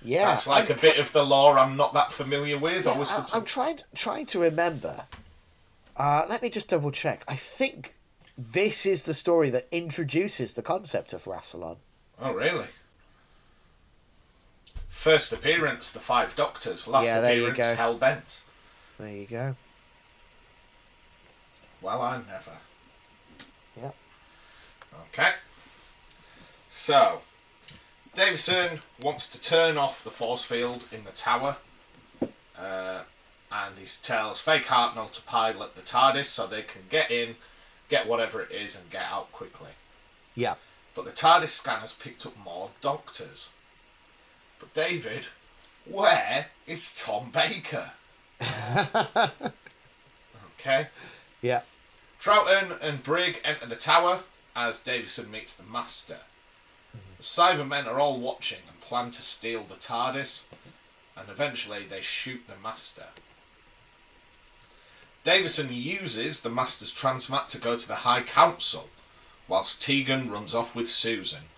Yeah. 0.01 0.25
That's 0.25 0.47
like 0.47 0.69
I'm 0.69 0.77
a 0.77 0.81
bit 0.81 0.97
of 0.97 1.13
the 1.13 1.23
lore 1.23 1.57
I'm 1.57 1.77
not 1.77 1.93
that 1.93 2.11
familiar 2.11 2.57
with. 2.57 2.85
Yeah, 2.85 2.91
I, 2.91 2.95
good 2.97 3.27
to- 3.27 3.35
I'm 3.37 3.45
trying 3.45 3.79
trying 3.95 4.25
to 4.27 4.39
remember. 4.39 5.05
Uh, 5.95 6.25
let 6.27 6.41
me 6.41 6.49
just 6.49 6.69
double 6.69 6.91
check. 6.91 7.23
I 7.27 7.35
think 7.35 7.93
this 8.37 8.85
is 8.85 9.03
the 9.05 9.13
story 9.13 9.49
that 9.51 9.67
introduces 9.71 10.55
the 10.55 10.63
concept 10.63 11.13
of 11.13 11.23
Rassilon. 11.25 11.77
Oh, 12.19 12.33
really? 12.33 12.65
First 14.89 15.31
appearance, 15.31 15.91
the 15.91 15.99
Five 15.99 16.35
Doctors. 16.35 16.87
Last 16.87 17.05
Yeah, 17.05 17.19
appearance, 17.19 17.57
go. 17.57 17.75
Hell 17.75 17.97
Bent. 17.97 18.41
There 18.99 19.09
you 19.09 19.25
go. 19.27 19.55
Well, 21.83 22.01
I 22.01 22.15
never. 22.15 22.57
Yeah. 23.75 23.91
Okay. 25.11 25.31
So, 26.69 27.19
Davison 28.15 28.79
wants 29.01 29.27
to 29.27 29.41
turn 29.41 29.77
off 29.77 30.01
the 30.03 30.09
force 30.09 30.45
field 30.45 30.85
in 30.93 31.03
the 31.03 31.11
tower. 31.11 31.57
Uh, 32.57 33.01
and 33.51 33.77
he 33.77 33.85
tells 34.01 34.39
Fake 34.39 34.63
Hartnell 34.63 35.11
to 35.11 35.21
pilot 35.23 35.75
the 35.75 35.81
TARDIS 35.81 36.25
so 36.25 36.47
they 36.47 36.61
can 36.61 36.83
get 36.89 37.11
in, 37.11 37.35
get 37.89 38.07
whatever 38.07 38.41
it 38.41 38.51
is, 38.51 38.79
and 38.79 38.89
get 38.89 39.03
out 39.03 39.31
quickly. 39.33 39.71
Yeah. 40.35 40.55
But 40.95 41.03
the 41.03 41.11
TARDIS 41.11 41.49
scanner's 41.49 41.93
picked 41.93 42.25
up 42.25 42.37
more 42.37 42.69
doctors. 42.81 43.49
But 44.59 44.73
David, 44.73 45.27
where 45.85 46.47
is 46.65 46.97
Tom 47.03 47.29
Baker? 47.31 47.91
okay. 50.57 50.87
Yeah. 51.41 51.61
Troughton 52.23 52.79
and 52.79 53.03
Brig 53.03 53.41
enter 53.43 53.65
the 53.65 53.75
tower 53.75 54.21
as 54.55 54.79
Davison 54.79 55.29
meets 55.29 55.53
the 55.53 55.63
Master. 55.63 56.19
The 57.17 57.23
Cybermen 57.23 57.85
are 57.85 57.99
all 57.99 58.17
watching 58.17 58.59
and 58.65 58.79
plan 58.79 59.11
to 59.11 59.21
steal 59.21 59.63
the 59.63 59.75
TARDIS, 59.75 60.45
and 61.17 61.27
eventually 61.27 61.83
they 61.83 61.99
shoot 61.99 62.47
the 62.47 62.55
Master. 62.63 63.07
Davison 65.25 65.67
uses 65.73 66.39
the 66.39 66.49
Master's 66.49 66.95
transmat 66.95 67.49
to 67.49 67.57
go 67.57 67.77
to 67.77 67.87
the 67.89 67.95
High 67.95 68.23
Council, 68.23 68.89
whilst 69.49 69.81
Tegan 69.81 70.31
runs 70.31 70.55
off 70.55 70.77
with 70.77 70.89
Susan. 70.89 71.49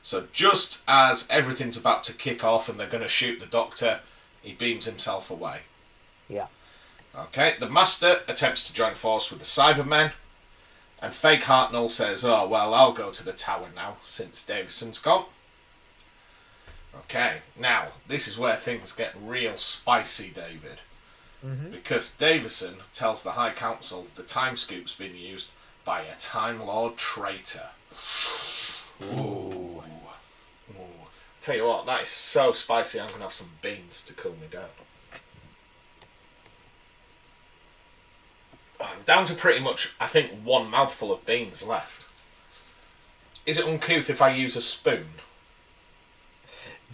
So 0.00 0.28
just 0.32 0.84
as 0.88 1.28
everything's 1.28 1.76
about 1.76 2.02
to 2.04 2.14
kick 2.14 2.42
off 2.42 2.70
and 2.70 2.80
they're 2.80 2.86
going 2.86 3.02
to 3.02 3.08
shoot 3.10 3.40
the 3.40 3.46
Doctor, 3.46 4.00
he 4.40 4.54
beams 4.54 4.86
himself 4.86 5.30
away. 5.30 5.60
Yeah. 6.30 6.46
Okay, 7.16 7.54
the 7.60 7.70
Master 7.70 8.16
attempts 8.26 8.66
to 8.66 8.72
join 8.72 8.94
force 8.94 9.30
with 9.30 9.38
the 9.38 9.44
Cybermen, 9.44 10.12
and 11.00 11.12
Fake 11.12 11.42
Hartnell 11.42 11.90
says, 11.90 12.24
Oh, 12.24 12.46
well, 12.48 12.74
I'll 12.74 12.92
go 12.92 13.10
to 13.10 13.24
the 13.24 13.32
tower 13.32 13.68
now, 13.74 13.96
since 14.02 14.42
Davison's 14.42 14.98
gone. 14.98 15.26
Okay, 16.96 17.38
now, 17.58 17.88
this 18.08 18.26
is 18.26 18.38
where 18.38 18.56
things 18.56 18.92
get 18.92 19.14
real 19.20 19.56
spicy, 19.56 20.30
David. 20.30 20.80
Mm-hmm. 21.44 21.70
Because 21.70 22.10
Davison 22.12 22.76
tells 22.92 23.22
the 23.22 23.32
High 23.32 23.52
Council 23.52 24.06
the 24.14 24.22
time 24.22 24.56
scoop's 24.56 24.94
been 24.94 25.16
used 25.16 25.50
by 25.84 26.00
a 26.00 26.16
Time 26.16 26.64
Lord 26.64 26.96
traitor. 26.96 27.68
Ooh. 29.02 29.82
Ooh. 30.70 30.84
Tell 31.40 31.56
you 31.56 31.66
what, 31.66 31.86
that 31.86 32.02
is 32.02 32.08
so 32.08 32.52
spicy, 32.52 32.98
I'm 32.98 33.08
going 33.08 33.18
to 33.18 33.24
have 33.24 33.32
some 33.32 33.50
beans 33.60 34.00
to 34.02 34.14
cool 34.14 34.32
me 34.32 34.46
down. 34.50 34.64
I'm 38.92 39.02
down 39.02 39.26
to 39.26 39.34
pretty 39.34 39.60
much, 39.60 39.94
I 40.00 40.06
think, 40.06 40.30
one 40.42 40.70
mouthful 40.70 41.12
of 41.12 41.24
beans 41.26 41.66
left. 41.66 42.06
Is 43.46 43.58
it 43.58 43.66
uncouth 43.66 44.08
if 44.08 44.22
I 44.22 44.30
use 44.32 44.56
a 44.56 44.60
spoon? 44.60 45.06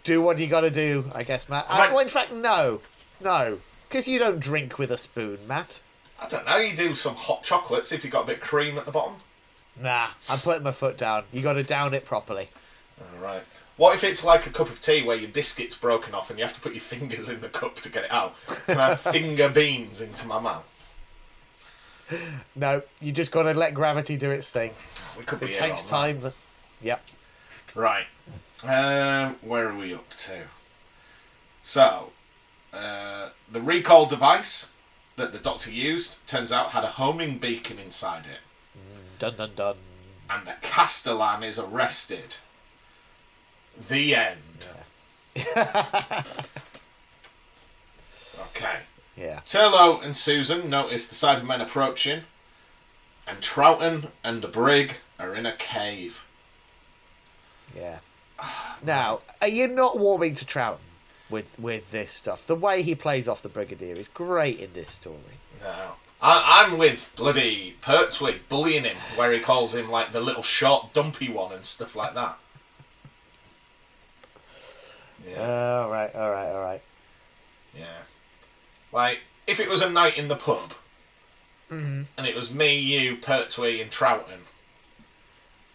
Do 0.02 0.20
what 0.22 0.38
you 0.38 0.46
got 0.46 0.62
to 0.62 0.70
do, 0.70 1.04
I 1.14 1.22
guess, 1.22 1.48
Matt. 1.48 1.66
I- 1.68 1.88
well, 1.88 1.96
oh, 1.96 2.00
in 2.00 2.08
fact, 2.08 2.32
no, 2.32 2.80
no, 3.20 3.58
because 3.88 4.08
you 4.08 4.18
don't 4.18 4.40
drink 4.40 4.78
with 4.78 4.90
a 4.90 4.96
spoon, 4.98 5.38
Matt. 5.46 5.82
I 6.20 6.26
don't 6.26 6.46
know, 6.46 6.58
you 6.58 6.74
do 6.76 6.94
some 6.94 7.14
hot 7.14 7.42
chocolates 7.42 7.92
if 7.92 8.04
you've 8.04 8.12
got 8.12 8.24
a 8.24 8.26
bit 8.26 8.36
of 8.36 8.42
cream 8.42 8.76
at 8.78 8.84
the 8.86 8.92
bottom. 8.92 9.14
Nah, 9.80 10.08
I'm 10.28 10.38
putting 10.38 10.62
my 10.62 10.72
foot 10.72 10.98
down. 10.98 11.24
You 11.32 11.42
got 11.42 11.54
to 11.54 11.62
down 11.62 11.94
it 11.94 12.04
properly. 12.04 12.48
All 13.00 13.22
right. 13.24 13.42
What 13.76 13.94
if 13.94 14.04
it's 14.04 14.22
like 14.22 14.46
a 14.46 14.50
cup 14.50 14.68
of 14.68 14.80
tea 14.80 15.02
where 15.02 15.16
your 15.16 15.30
biscuit's 15.30 15.74
broken 15.74 16.12
off 16.12 16.28
and 16.28 16.38
you 16.38 16.44
have 16.44 16.54
to 16.54 16.60
put 16.60 16.72
your 16.72 16.82
fingers 16.82 17.30
in 17.30 17.40
the 17.40 17.48
cup 17.48 17.76
to 17.76 17.90
get 17.90 18.04
it 18.04 18.12
out? 18.12 18.34
Can 18.66 18.78
I 18.78 18.94
finger 18.96 19.48
beans 19.48 20.02
into 20.02 20.26
my 20.26 20.38
mouth? 20.38 20.79
No, 22.56 22.82
you 23.00 23.12
just 23.12 23.32
got 23.32 23.44
to 23.44 23.54
let 23.54 23.74
gravity 23.74 24.16
do 24.16 24.30
its 24.30 24.50
thing. 24.50 24.72
We 25.16 25.24
could 25.24 25.42
it 25.42 25.54
takes 25.54 25.84
time. 25.84 26.20
Then... 26.20 26.32
Yep. 26.82 27.02
Right. 27.74 28.06
Um, 28.62 29.36
where 29.42 29.68
are 29.68 29.76
we 29.76 29.94
up 29.94 30.12
to? 30.14 30.42
So, 31.62 32.10
uh, 32.72 33.30
the 33.50 33.60
recall 33.60 34.06
device 34.06 34.72
that 35.16 35.32
the 35.32 35.38
doctor 35.38 35.70
used 35.70 36.26
turns 36.26 36.50
out 36.52 36.70
had 36.70 36.84
a 36.84 36.88
homing 36.88 37.38
beacon 37.38 37.78
inside 37.78 38.24
it, 38.24 38.40
Dun 39.18 39.36
dun 39.36 39.52
dun. 39.54 39.76
and 40.28 40.46
the 40.46 40.54
Castellan 40.62 41.42
is 41.42 41.58
arrested. 41.58 42.36
The 43.88 44.14
end. 44.14 44.66
okay. 48.40 48.80
Yeah. 49.20 49.40
Turlough 49.44 50.02
and 50.02 50.16
Susan 50.16 50.70
notice 50.70 51.06
the 51.06 51.14
Cybermen 51.14 51.60
approaching, 51.60 52.22
and 53.26 53.38
Troughton 53.38 54.08
and 54.24 54.40
the 54.40 54.48
brig 54.48 54.94
are 55.18 55.34
in 55.34 55.44
a 55.44 55.52
cave. 55.52 56.24
Yeah. 57.76 57.98
Now, 58.82 59.20
are 59.42 59.48
you 59.48 59.68
not 59.68 59.98
warming 59.98 60.34
to 60.36 60.46
Troughton 60.46 60.78
with 61.28 61.58
with 61.58 61.90
this 61.90 62.10
stuff? 62.10 62.46
The 62.46 62.54
way 62.54 62.82
he 62.82 62.94
plays 62.94 63.28
off 63.28 63.42
the 63.42 63.50
Brigadier 63.50 63.96
is 63.96 64.08
great 64.08 64.58
in 64.58 64.72
this 64.72 64.88
story. 64.88 65.38
No. 65.60 65.92
I, 66.22 66.64
I'm 66.66 66.78
with 66.78 67.12
bloody 67.16 67.76
Pertwee 67.82 68.40
bullying 68.48 68.84
him, 68.84 68.96
where 69.16 69.32
he 69.32 69.40
calls 69.40 69.74
him 69.74 69.90
like 69.90 70.12
the 70.12 70.20
little 70.20 70.42
short, 70.42 70.92
dumpy 70.94 71.28
one 71.30 71.52
and 71.52 71.64
stuff 71.64 71.94
like 71.94 72.14
that. 72.14 72.38
Yeah, 75.30 75.38
uh, 75.38 75.82
All 75.84 75.90
right, 75.90 76.14
all 76.14 76.30
right, 76.30 76.48
all 76.48 76.62
right. 76.62 76.82
yeah. 77.78 77.84
Like, 78.92 79.20
if 79.46 79.60
it 79.60 79.68
was 79.68 79.82
a 79.82 79.90
night 79.90 80.18
in 80.18 80.28
the 80.28 80.36
pub, 80.36 80.74
mm-hmm. 81.70 82.02
and 82.16 82.26
it 82.26 82.34
was 82.34 82.54
me, 82.54 82.78
you, 82.78 83.16
Pertwee, 83.16 83.80
and 83.80 83.90
Troughton, 83.90 84.40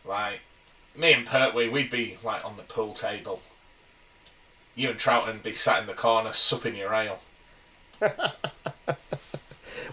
like, 0.06 0.42
me 0.96 1.14
and 1.14 1.26
Pertwee, 1.26 1.70
we'd 1.70 1.90
be, 1.90 2.18
like, 2.24 2.46
on 2.46 2.58
the 2.58 2.64
pool 2.64 2.94
table. 2.94 3.42
You 4.76 4.90
and 4.90 5.00
Troughton 5.00 5.42
be 5.42 5.54
sat 5.54 5.82
in 5.82 5.88
the 5.88 5.94
corner, 5.94 6.34
supping 6.34 6.76
your 6.76 6.94
ale. 6.94 7.20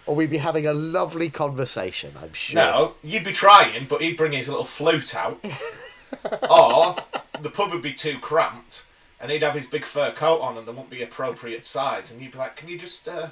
Or 0.06 0.16
we'd 0.16 0.30
be 0.30 0.38
having 0.38 0.66
a 0.66 0.72
lovely 0.72 1.30
conversation, 1.30 2.12
I'm 2.20 2.32
sure. 2.32 2.60
No, 2.60 2.94
you'd 3.04 3.24
be 3.24 3.32
trying, 3.32 3.86
but 3.86 4.02
he'd 4.02 4.16
bring 4.16 4.32
his 4.32 4.48
little 4.48 4.64
flute 4.64 5.14
out. 5.14 5.38
or 6.50 6.96
the 7.40 7.50
pub 7.50 7.70
would 7.70 7.82
be 7.82 7.92
too 7.92 8.18
cramped, 8.18 8.84
and 9.22 9.30
he'd 9.30 9.42
have 9.42 9.54
his 9.54 9.66
big 9.66 9.84
fur 9.84 10.12
coat 10.12 10.40
on, 10.40 10.58
and 10.58 10.66
there 10.66 10.74
wouldn't 10.74 10.90
be 10.90 11.02
appropriate 11.02 11.64
size, 11.64 12.10
and 12.10 12.20
you'd 12.20 12.32
be 12.32 12.38
like, 12.38 12.56
"Can 12.56 12.68
you 12.68 12.76
just, 12.76 13.08
uh, 13.08 13.28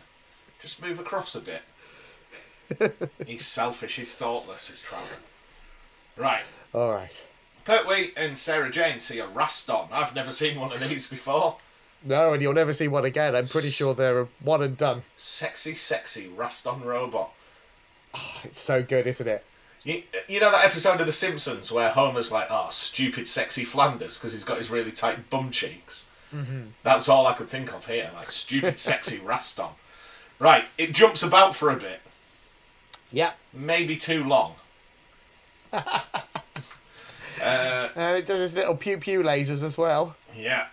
just 0.62 0.80
move 0.80 1.00
across 1.00 1.34
a 1.34 1.40
bit?" 1.40 1.62
he's 3.26 3.44
selfish. 3.44 3.96
He's 3.96 4.14
thoughtless. 4.14 4.68
He's 4.68 4.80
traveling. 4.80 5.20
Right. 6.16 6.44
All 6.72 6.92
right. 6.92 7.26
Pertwee 7.64 8.12
and 8.16 8.38
Sarah 8.38 8.70
Jane 8.70 9.00
see 9.00 9.18
a 9.18 9.26
Raston. 9.26 9.88
I've 9.90 10.14
never 10.14 10.30
seen 10.30 10.58
one 10.58 10.72
of 10.72 10.88
these 10.88 11.08
before. 11.08 11.56
No, 12.04 12.32
and 12.32 12.40
you'll 12.40 12.54
never 12.54 12.72
see 12.72 12.88
one 12.88 13.04
again. 13.04 13.36
I'm 13.36 13.46
pretty 13.46 13.68
sure 13.68 13.94
they're 13.94 14.26
one 14.40 14.62
and 14.62 14.76
done. 14.76 15.02
Sexy, 15.16 15.74
sexy 15.74 16.28
Raston 16.28 16.84
robot. 16.84 17.30
It's 18.42 18.60
so 18.60 18.82
good, 18.82 19.06
isn't 19.06 19.28
it? 19.28 19.44
You, 19.84 20.02
you 20.28 20.40
know 20.40 20.50
that 20.50 20.64
episode 20.66 21.00
of 21.00 21.06
The 21.06 21.12
Simpsons 21.12 21.72
where 21.72 21.88
Homer's 21.90 22.30
like, 22.30 22.48
"Oh, 22.50 22.68
stupid, 22.70 23.26
sexy 23.26 23.64
Flanders," 23.64 24.18
because 24.18 24.32
he's 24.32 24.44
got 24.44 24.58
his 24.58 24.70
really 24.70 24.92
tight 24.92 25.30
bum 25.30 25.50
cheeks. 25.50 26.04
Mm-hmm. 26.34 26.62
That's 26.82 27.08
all 27.08 27.26
I 27.26 27.32
could 27.32 27.48
think 27.48 27.72
of 27.74 27.86
here, 27.86 28.10
like 28.14 28.30
stupid, 28.30 28.78
sexy 28.88 29.18
Raston. 29.18 29.70
Right, 30.38 30.64
it 30.78 30.92
jumps 30.92 31.22
about 31.22 31.54
for 31.56 31.70
a 31.70 31.76
bit, 31.76 32.00
Yeah. 33.12 33.32
maybe 33.52 33.96
too 33.96 34.24
long. 34.24 34.54
uh, 35.72 36.00
And 37.42 38.18
it 38.18 38.26
does 38.26 38.40
its 38.40 38.54
little 38.54 38.76
pew 38.76 38.98
pew 38.98 39.22
lasers 39.22 39.64
as 39.64 39.76
well. 39.78 40.14
yeah, 40.36 40.66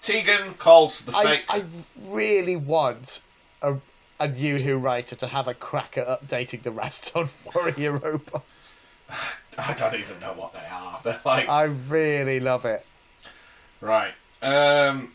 Tegan 0.00 0.54
calls 0.54 1.04
the 1.04 1.14
I, 1.16 1.24
fake. 1.24 1.44
I 1.48 1.64
really 2.08 2.56
want 2.56 3.22
a, 3.62 3.76
a 4.20 4.28
new 4.28 4.58
Who 4.58 4.78
writer 4.78 5.16
to 5.16 5.26
have 5.26 5.48
a 5.48 5.54
crack 5.54 5.98
at 5.98 6.06
updating 6.06 6.62
the 6.62 6.70
Raston 6.70 7.28
warrior 7.54 7.92
robots. 7.92 8.78
I 9.58 9.74
don't 9.74 9.94
even 9.94 10.18
know 10.20 10.32
what 10.32 10.52
they 10.52 10.66
are. 10.70 11.00
They're 11.02 11.20
like 11.24 11.48
I 11.48 11.64
really 11.64 12.40
love 12.40 12.64
it. 12.64 12.84
Right. 13.80 14.14
Um, 14.42 15.12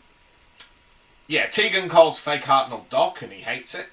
yeah, 1.26 1.46
Tegan 1.46 1.88
calls 1.88 2.18
fake 2.18 2.42
Hartnell 2.42 2.88
Doc 2.88 3.22
and 3.22 3.32
he 3.32 3.40
hates 3.40 3.74
it. 3.74 3.88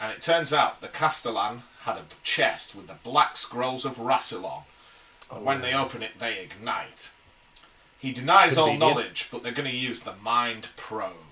And 0.00 0.12
it 0.12 0.20
turns 0.20 0.52
out 0.52 0.80
the 0.80 0.88
Castellan 0.88 1.62
had 1.80 1.96
a 1.96 2.04
chest 2.22 2.74
with 2.74 2.86
the 2.86 2.96
black 3.02 3.36
scrolls 3.36 3.84
of 3.84 3.96
Rassilon. 3.98 4.62
And 5.30 5.44
when 5.44 5.60
they 5.60 5.72
open 5.72 6.02
it, 6.02 6.18
they 6.18 6.38
ignite. 6.38 7.12
He 7.98 8.12
denies 8.12 8.58
all 8.58 8.76
knowledge, 8.76 9.28
but 9.30 9.42
they're 9.42 9.52
going 9.52 9.70
to 9.70 9.76
use 9.76 10.00
the 10.00 10.14
mind 10.16 10.68
probe. 10.76 11.31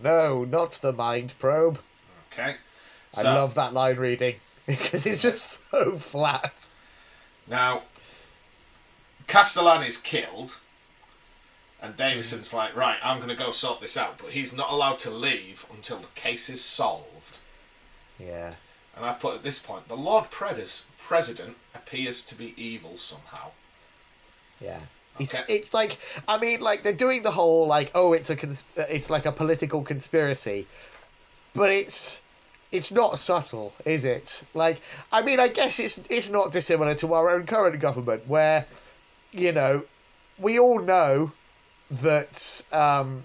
No, 0.00 0.44
not 0.44 0.72
the 0.72 0.92
mind 0.92 1.34
probe. 1.38 1.78
Okay? 2.32 2.56
I 3.16 3.22
So, 3.22 3.34
love 3.34 3.54
that 3.54 3.72
line 3.72 3.96
reading 3.96 4.36
because 4.66 5.06
it's 5.06 5.22
just 5.22 5.62
so 5.70 5.96
flat. 5.96 6.70
Now, 7.46 7.82
Castellan 9.26 9.82
is 9.82 9.96
killed. 9.96 10.58
And 11.80 11.96
Davison's 11.96 12.50
mm. 12.50 12.54
like, 12.54 12.74
right, 12.74 12.96
I'm 13.04 13.18
going 13.18 13.28
to 13.28 13.34
go 13.34 13.50
sort 13.50 13.80
this 13.80 13.96
out. 13.96 14.16
But 14.18 14.30
he's 14.30 14.56
not 14.56 14.70
allowed 14.70 14.98
to 15.00 15.10
leave 15.10 15.66
until 15.72 15.98
the 15.98 16.06
case 16.14 16.48
is 16.48 16.64
solved. 16.64 17.38
Yeah. 18.18 18.54
And 18.96 19.04
I've 19.04 19.20
put 19.20 19.34
at 19.34 19.42
this 19.42 19.58
point, 19.58 19.88
the 19.88 19.96
Lord 19.96 20.30
President 20.30 21.56
appears 21.74 22.22
to 22.22 22.34
be 22.34 22.54
evil 22.56 22.96
somehow. 22.96 23.50
Yeah. 24.60 24.80
It's, 25.18 25.40
Okay. 25.40 25.54
it's 25.54 25.72
like 25.72 25.98
I 26.26 26.38
mean 26.38 26.60
like 26.60 26.82
they're 26.82 26.92
doing 26.92 27.22
the 27.22 27.30
whole 27.30 27.66
like 27.66 27.90
oh 27.94 28.12
it's 28.12 28.30
a 28.30 28.36
cons- 28.36 28.64
it's 28.76 29.10
like 29.10 29.26
a 29.26 29.32
political 29.32 29.82
conspiracy 29.82 30.66
but 31.54 31.70
it's 31.70 32.22
it's 32.72 32.90
not 32.90 33.18
subtle 33.18 33.72
is 33.84 34.04
it 34.04 34.42
like 34.54 34.80
I 35.12 35.22
mean 35.22 35.38
I 35.38 35.48
guess 35.48 35.78
it's 35.78 36.04
it's 36.10 36.30
not 36.30 36.50
dissimilar 36.50 36.94
to 36.96 37.14
our 37.14 37.30
own 37.30 37.46
current 37.46 37.78
government 37.80 38.26
where 38.26 38.66
you 39.30 39.52
know 39.52 39.84
we 40.38 40.58
all 40.58 40.80
know 40.80 41.30
that 41.90 42.64
um 42.72 43.22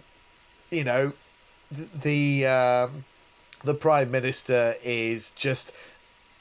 you 0.70 0.84
know 0.84 1.14
th- 1.76 1.90
the 1.92 2.46
um 2.46 3.06
the 3.64 3.74
prime 3.74 4.12
minister 4.12 4.76
is 4.84 5.32
just 5.32 5.76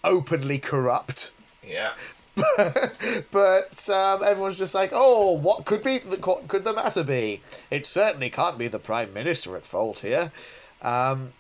openly 0.05 0.59
corrupt 0.59 1.33
Yeah. 1.67 1.95
but 3.31 3.91
um, 3.91 4.23
everyone's 4.25 4.59
just 4.59 4.75
like, 4.75 4.91
oh, 4.93 5.33
what 5.33 5.65
could 5.65 5.83
be? 5.83 5.99
What 5.99 6.49
could 6.49 6.65
the 6.65 6.73
matter 6.73 7.05
be? 7.05 7.41
It 7.71 7.87
certainly 7.87 8.31
can't 8.31 8.59
be 8.59 8.69
the 8.69 8.79
prime 8.79 9.13
minister 9.13 9.57
at 9.57 9.67
fault 9.67 10.01
here. 10.01 10.33
Um, 10.83 11.33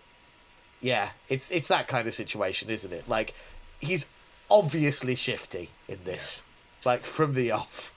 yeah, 0.80 1.10
it's 1.28 1.50
it's 1.50 1.68
that 1.68 1.88
kind 1.88 2.06
of 2.06 2.14
situation, 2.14 2.70
isn't 2.70 2.92
it? 2.92 3.08
Like, 3.08 3.34
he's 3.80 4.10
obviously 4.50 5.14
shifty 5.14 5.70
in 5.88 5.98
this, 6.04 6.44
like 6.84 7.04
from 7.04 7.34
the 7.34 7.50
off. 7.50 7.94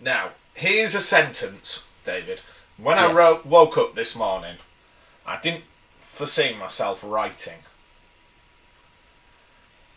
Now, 0.00 0.30
here's 0.54 0.94
a 0.94 1.00
sentence, 1.00 1.84
David. 2.04 2.40
When 2.76 2.98
I 2.98 3.12
wrote, 3.12 3.46
woke 3.46 3.78
up 3.78 3.94
this 3.94 4.16
morning, 4.16 4.56
I 5.26 5.38
didn't 5.40 5.64
foresee 5.98 6.54
myself 6.54 7.04
writing. 7.06 7.58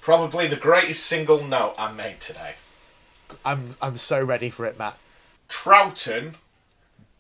Probably 0.05 0.45
the 0.45 0.55
greatest 0.55 1.07
single 1.07 1.43
note 1.43 1.73
I 1.79 1.91
made 1.91 2.19
today. 2.19 2.53
I'm 3.43 3.75
I'm 3.81 3.97
so 3.97 4.23
ready 4.23 4.51
for 4.51 4.67
it, 4.67 4.77
Matt. 4.77 4.99
Troughton 5.49 6.35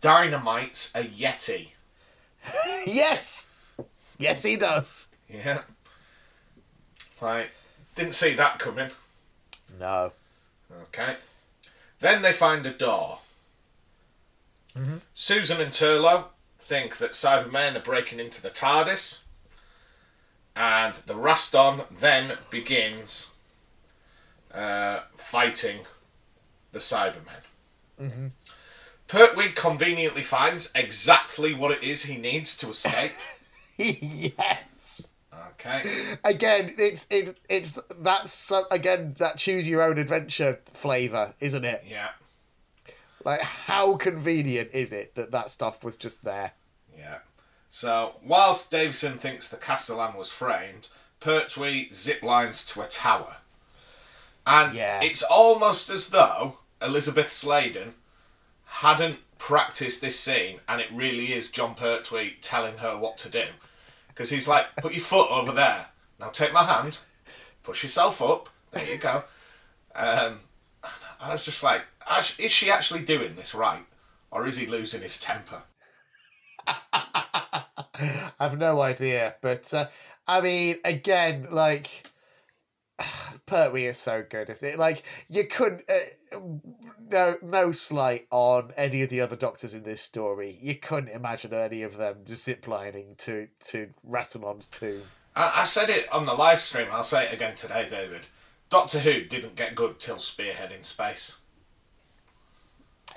dynamites 0.01 0.93
a 0.93 1.03
Yeti. 1.03 1.69
yes, 2.85 3.49
yes, 4.19 4.43
he 4.43 4.55
does. 4.55 5.09
Yeah. 5.27 5.61
Like, 7.19 7.49
didn't 7.95 8.13
see 8.13 8.35
that 8.35 8.59
coming. 8.59 8.91
No. 9.79 10.11
Okay. 10.83 11.15
Then 12.01 12.21
they 12.21 12.33
find 12.33 12.67
a 12.67 12.71
door. 12.71 13.17
Mm-hmm. 14.77 14.97
Susan 15.15 15.59
and 15.59 15.71
Turlough 15.71 16.25
think 16.59 16.97
that 16.97 17.13
Cybermen 17.13 17.75
are 17.77 17.79
breaking 17.79 18.19
into 18.19 18.43
the 18.43 18.51
TARDIS. 18.51 19.24
And 20.55 20.95
the 21.05 21.15
Raston 21.15 21.85
then 21.99 22.37
begins 22.49 23.33
uh, 24.53 25.01
fighting 25.17 25.79
the 26.71 26.79
Cybermen. 26.79 28.31
Pertwee 29.07 29.49
conveniently 29.49 30.23
finds 30.23 30.71
exactly 30.73 31.53
what 31.53 31.71
it 31.71 31.83
is 31.83 32.03
he 32.03 32.17
needs 32.17 32.57
to 32.57 32.69
escape. 32.69 33.11
yes. 33.77 35.07
Okay. 35.51 35.83
Again, 36.23 36.69
it's 36.77 37.07
it's 37.09 37.35
it's 37.49 37.73
that's 37.99 38.51
again 38.71 39.15
that 39.17 39.37
choose 39.37 39.67
your 39.67 39.83
own 39.83 39.97
adventure 39.97 40.59
flavor, 40.65 41.33
isn't 41.39 41.65
it? 41.65 41.83
Yeah. 41.87 42.09
Like, 43.23 43.41
how 43.41 43.95
convenient 43.97 44.69
is 44.73 44.93
it 44.93 45.15
that 45.15 45.31
that 45.31 45.49
stuff 45.49 45.83
was 45.83 45.97
just 45.97 46.23
there? 46.23 46.53
So, 47.75 48.15
whilst 48.23 48.71
Davison 48.71 49.17
thinks 49.17 49.49
the 49.49 49.57
Castellan 49.57 50.15
was 50.15 50.31
framed, 50.31 50.87
Pertwee 51.19 51.89
ziplines 51.89 52.65
to 52.71 52.81
a 52.81 52.87
tower. 52.87 53.39
And 54.47 54.73
Yeah. 54.73 55.01
it's 55.03 55.21
almost 55.21 55.89
as 55.89 56.11
though 56.11 56.59
Elizabeth 56.81 57.29
Sladen 57.29 57.95
hadn't 58.63 59.19
practiced 59.37 59.99
this 59.99 60.17
scene 60.17 60.61
and 60.69 60.79
it 60.79 60.89
really 60.89 61.33
is 61.33 61.51
Jon 61.51 61.75
Pertwee 61.75 62.37
telling 62.39 62.77
her 62.77 62.95
what 62.95 63.17
to 63.17 63.29
do. 63.29 63.47
Because 64.07 64.29
he's 64.29 64.47
like, 64.47 64.73
put 64.77 64.93
your 64.93 65.03
foot 65.03 65.29
over 65.29 65.51
there. 65.51 65.87
Now 66.17 66.29
take 66.29 66.53
my 66.53 66.63
hand, 66.63 66.99
push 67.61 67.83
yourself 67.83 68.21
up. 68.21 68.47
There 68.71 68.89
you 68.89 68.99
go. 68.99 69.21
Um, 69.93 70.39
I 71.19 71.31
was 71.31 71.43
just 71.43 71.61
like, 71.61 71.81
is 72.39 72.53
she 72.53 72.71
actually 72.71 73.03
doing 73.03 73.35
this 73.35 73.53
right? 73.53 73.85
Or 74.31 74.47
is 74.47 74.55
he 74.55 74.65
losing 74.65 75.01
his 75.01 75.19
temper? 75.19 75.61
I've 78.39 78.57
no 78.57 78.81
idea, 78.81 79.35
but 79.41 79.73
uh, 79.73 79.85
I 80.27 80.41
mean, 80.41 80.77
again, 80.83 81.47
like 81.51 82.07
Pertwee 83.45 83.85
is 83.85 83.97
so 83.97 84.23
good, 84.27 84.49
is 84.49 84.63
it? 84.63 84.79
Like 84.79 85.03
you 85.29 85.45
couldn't. 85.45 85.83
Uh, 85.89 86.39
no, 87.09 87.35
no 87.41 87.71
slight 87.71 88.27
on 88.31 88.71
any 88.77 89.01
of 89.01 89.09
the 89.09 89.21
other 89.21 89.35
doctors 89.35 89.73
in 89.73 89.83
this 89.83 90.01
story. 90.01 90.57
You 90.61 90.75
couldn't 90.75 91.09
imagine 91.09 91.53
any 91.53 91.83
of 91.83 91.97
them 91.97 92.17
ziplining 92.25 93.17
to 93.17 93.47
to 93.65 93.89
Rassilon's 94.07 94.67
tomb. 94.67 95.03
I, 95.35 95.53
I 95.57 95.63
said 95.63 95.89
it 95.89 96.11
on 96.11 96.25
the 96.25 96.33
live 96.33 96.59
stream. 96.59 96.87
I'll 96.91 97.03
say 97.03 97.25
it 97.25 97.33
again 97.33 97.55
today, 97.55 97.87
David. 97.89 98.21
Doctor 98.69 98.99
Who 98.99 99.23
didn't 99.23 99.55
get 99.55 99.75
good 99.75 99.99
till 99.99 100.17
Spearhead 100.17 100.71
in 100.71 100.83
Space. 100.83 101.39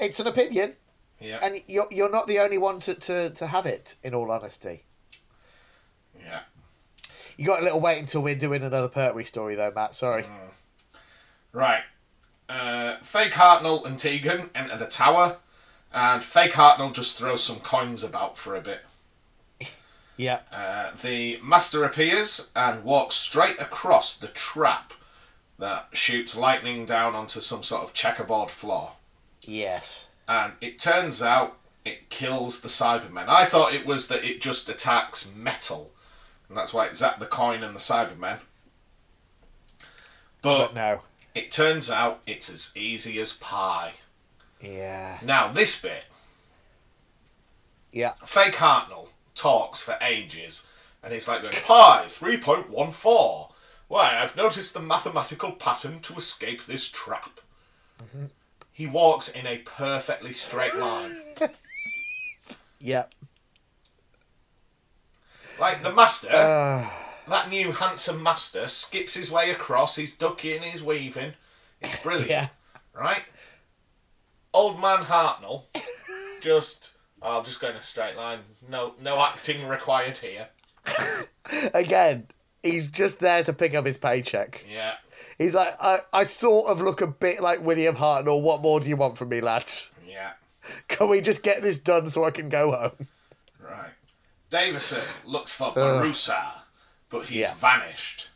It's 0.01 0.21
an 0.21 0.27
opinion, 0.27 0.75
Yeah. 1.21 1.41
and 1.43 1.57
you're 1.67 1.87
you're 1.91 2.11
not 2.11 2.27
the 2.27 2.39
only 2.39 2.59
one 2.59 2.79
to 2.81 2.95
to, 2.95 3.31
to 3.31 3.47
have 3.47 3.67
it. 3.67 3.97
In 4.03 4.15
all 4.15 4.31
honesty, 4.31 4.85
yeah. 6.25 6.41
you 7.37 7.45
got 7.47 7.61
a 7.61 7.65
little 7.65 7.81
wait 7.81 7.99
until 7.99 8.23
we're 8.23 8.37
doing 8.37 8.63
another 8.63 8.89
Pertwee 8.89 9.25
story, 9.25 9.55
though, 9.55 9.73
Matt. 9.75 9.95
Sorry. 9.95 10.25
Right. 11.53 11.83
Uh, 12.49 12.97
Fake 12.99 13.33
Hartnell 13.33 13.85
and 13.85 13.99
Tegan 13.99 14.51
enter 14.55 14.77
the 14.77 14.87
tower, 14.87 15.39
and 15.93 16.23
Fake 16.23 16.53
Hartnell 16.53 16.93
just 16.95 17.19
throws 17.19 17.43
some 17.43 17.61
coins 17.61 18.03
about 18.05 18.37
for 18.39 18.55
a 18.55 18.61
bit. 18.61 18.81
Yeah. 20.17 20.41
Uh, 20.51 20.91
the 21.01 21.39
Master 21.45 21.85
appears 21.85 22.51
and 22.57 22.83
walks 22.83 23.15
straight 23.15 23.61
across 23.61 24.17
the 24.17 24.27
trap 24.27 24.93
that 25.61 25.91
shoots 25.93 26.37
lightning 26.37 26.87
down 26.87 27.15
onto 27.15 27.39
some 27.39 27.63
sort 27.63 27.85
of 27.85 27.95
checkerboard 27.95 28.51
floor. 28.51 28.95
Yes. 29.43 30.08
And 30.29 30.53
it 30.61 30.79
turns 30.79 31.23
out 31.23 31.59
it 31.85 32.11
kills 32.11 32.61
the 32.61 32.69
Cybermen. 32.69 33.29
I 33.29 33.45
thought 33.47 33.75
it 33.75 33.87
was 33.87 34.09
that 34.09 34.25
it 34.25 34.41
just 34.41 34.69
attacks 34.69 35.33
metal, 35.35 35.91
and 36.49 36.57
that's 36.57 36.75
why 36.75 36.87
it 36.87 36.93
zapped 36.93 37.19
the 37.19 37.27
coin 37.27 37.63
and 37.65 37.75
the 37.75 37.81
Cybermen. 37.81 38.39
But, 40.43 40.69
But 40.69 40.75
no. 40.75 41.01
it 41.35 41.51
turns 41.51 41.91
out 41.91 42.21
it's 42.27 42.49
as 42.51 42.73
easy 42.77 43.19
as 43.19 43.33
pie. 43.33 43.95
Yeah. 44.61 45.19
Now, 45.23 45.51
this 45.53 45.81
bit, 45.81 46.05
Yeah. 47.93 48.13
Fake 48.25 48.55
Hartnell 48.55 49.09
talks 49.35 49.81
for 49.81 49.97
ages, 50.01 50.67
and 51.03 51.13
he's 51.13 51.27
like 51.29 51.43
going, 51.43 51.53
Pi 51.65 52.05
3.14. 52.09 53.51
Why, 53.89 54.19
I've 54.21 54.37
noticed 54.37 54.75
the 54.75 54.81
mathematical 54.81 55.53
pattern 55.53 56.01
to 56.01 56.15
escape 56.15 56.67
this 56.67 56.89
trap. 56.89 57.41
Mm-hmm. 58.03 58.27
He 58.79 58.87
walks 58.87 59.29
in 59.29 59.45
a 59.45 59.59
perfectly 59.59 60.33
straight 60.33 60.77
line. 60.77 61.11
yep. 62.79 63.13
Like 65.59 65.83
the 65.83 65.91
master, 65.91 66.29
Uh, 66.33 66.89
that 67.27 67.49
new 67.51 67.73
handsome 67.73 68.23
master 68.23 68.69
skips 68.69 69.15
his 69.15 69.33
way 69.33 69.51
across, 69.51 69.97
he's 69.97 70.17
ducking, 70.17 70.63
he's 70.63 70.81
weaving. 70.81 71.33
It's 71.81 71.99
brilliant, 72.05 72.31
yeah. 72.31 72.49
right? 72.95 73.25
Old 74.55 74.81
man 74.81 74.99
Hartnell, 74.99 75.65
just, 76.41 76.93
I'll 77.21 77.43
just 77.43 77.59
go 77.59 77.71
in 77.71 77.75
a 77.75 77.83
straight 77.83 78.17
line. 78.17 78.39
No, 78.69 78.95
no 79.03 79.19
acting 79.19 79.67
required 79.67 80.19
here. 80.19 80.47
Again, 81.75 82.29
he's 82.63 82.87
just 82.87 83.19
there 83.19 83.43
to 83.43 83.53
pick 83.53 83.75
up 83.75 83.87
his 83.87 83.99
paycheck. 83.99 84.65
Yeah, 84.73 84.95
He's 85.39 85.55
like, 85.55 85.75
I, 85.81 85.99
I 86.13 86.25
sort 86.25 86.69
of 86.71 86.81
look 86.81 87.01
a 87.01 87.07
bit 87.07 87.41
like 87.41 87.63
William 87.63 87.95
Hartnell. 87.97 88.43
What 88.43 88.61
more 88.61 88.81
do 88.81 88.89
you 88.89 88.97
want 88.97 89.17
from 89.17 89.29
me, 89.29 89.41
lads? 89.41 89.95
yeah, 90.07 90.33
Can 90.89 91.09
we 91.09 91.21
just 91.21 91.43
get 91.45 91.63
this 91.63 91.79
done 91.79 92.09
so 92.09 92.25
I 92.25 92.31
can 92.33 92.49
go 92.49 92.73
home? 92.73 93.07
right. 93.63 93.91
Davison 94.51 95.03
looks 95.25 95.53
for 95.53 95.73
Borusa, 95.73 96.53
but 97.09 97.27
he's 97.27 97.49
Yeah. 97.49 97.55
vanished. 97.55 98.31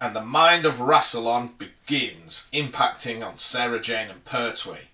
And 0.00 0.16
the 0.16 0.22
mind 0.22 0.64
of 0.64 0.76
Rassilon 0.76 1.56
begins 1.58 2.48
impacting 2.52 3.24
on 3.24 3.38
Sarah 3.38 3.80
Jane 3.80 4.10
and 4.10 4.24
Pertwee 4.24 4.88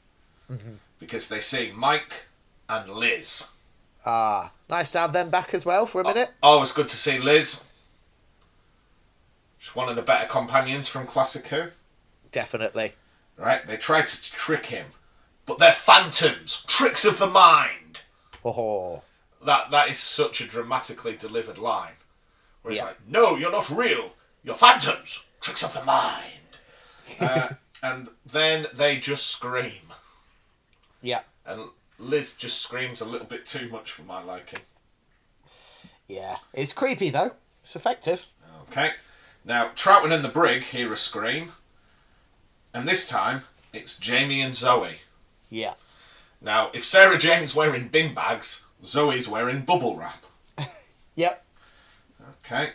because 0.99 1.29
they 1.29 1.41
see 1.41 1.73
Mike 1.75 2.27
and 2.69 2.89
Liz. 2.91 3.49
Ah, 4.05 4.53
nice 4.69 4.91
to 4.91 4.99
have 4.99 5.13
them 5.13 5.31
back 5.31 5.55
as 5.55 5.65
well 5.65 5.87
for 5.87 6.01
a 6.01 6.05
minute. 6.05 6.31
Oh, 6.43 6.61
it's 6.63 6.73
good 6.73 6.89
to 6.89 6.97
see 6.97 7.19
Liz. 7.19 7.65
One 9.75 9.89
of 9.89 9.97
the 9.97 10.03
better 10.03 10.27
companions 10.27 10.89
from 10.89 11.07
Classic 11.07 11.47
Who. 11.49 11.67
Definitely. 12.33 12.93
Right? 13.37 13.67
They 13.67 13.77
try 13.77 14.03
to 14.03 14.33
trick 14.33 14.67
him, 14.67 14.87
but 15.47 15.59
they're 15.59 15.73
phantoms, 15.73 16.65
tricks 16.67 17.05
of 17.05 17.19
the 17.19 17.27
mind. 17.27 18.01
Oh, 18.45 19.03
That 19.45 19.71
that 19.71 19.89
is 19.89 19.99
such 19.99 20.41
a 20.41 20.47
dramatically 20.47 21.17
delivered 21.17 21.59
line. 21.59 21.93
Where 22.63 22.73
he's 22.73 22.81
Yeah. 22.81 22.87
like, 22.87 23.07
"No, 23.07 23.37
you're 23.37 23.53
not 23.53 23.71
real. 23.71 24.15
You're 24.43 24.55
phantoms, 24.57 25.25
tricks 25.41 25.63
of 25.63 25.73
the 25.75 25.85
mind." 25.85 26.59
uh, 27.21 27.51
and 27.83 28.09
then 28.27 28.67
they 28.75 28.99
just 28.99 29.29
scream, 29.29 29.93
yeah, 31.01 31.23
and 31.47 31.71
Liz 31.99 32.35
just 32.37 32.59
screams 32.61 33.01
a 33.01 33.05
little 33.05 33.27
bit 33.27 33.47
too 33.47 33.69
much 33.69 33.93
for 33.93 34.03
my 34.03 34.23
liking. 34.23 34.61
yeah. 36.07 36.37
It's 36.53 36.73
creepy 36.73 37.11
though. 37.11 37.33
It's 37.63 37.77
effective. 37.77 38.27
Okay. 38.71 38.91
Now, 39.45 39.69
Troughton 39.75 40.13
and 40.13 40.25
the 40.25 40.29
Brig 40.29 40.63
hear 40.65 40.93
a 40.93 40.97
scream, 40.97 41.53
and 42.75 42.87
this 42.87 43.09
time 43.09 43.43
it's 43.73 43.99
Jamie 43.99 44.41
and 44.43 44.55
Zoe. 44.55 44.97
Yeah, 45.51 45.75
Now, 46.43 46.71
if 46.75 46.85
Sarah 46.85 47.17
Jane's 47.19 47.55
wearing 47.55 47.89
bin 47.89 48.13
bags, 48.15 48.65
Zoe's 48.85 49.27
wearing 49.29 49.63
bubble 49.63 49.97
wrap. 49.97 50.25
yep. 51.15 51.45
Okay. 52.45 52.71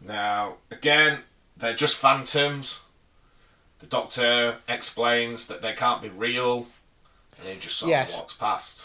Now, 0.00 0.54
again, 0.70 1.20
they're 1.56 1.74
just 1.74 1.96
phantoms. 1.96 2.84
The 3.80 3.86
doctor 3.86 4.58
explains 4.68 5.48
that 5.48 5.60
they 5.60 5.72
can't 5.72 6.00
be 6.00 6.08
real, 6.08 6.68
and 7.38 7.48
he 7.48 7.58
just 7.58 7.76
sort 7.76 7.90
Yes. 7.90 8.14
of 8.16 8.20
walks 8.22 8.34
past. 8.34 8.84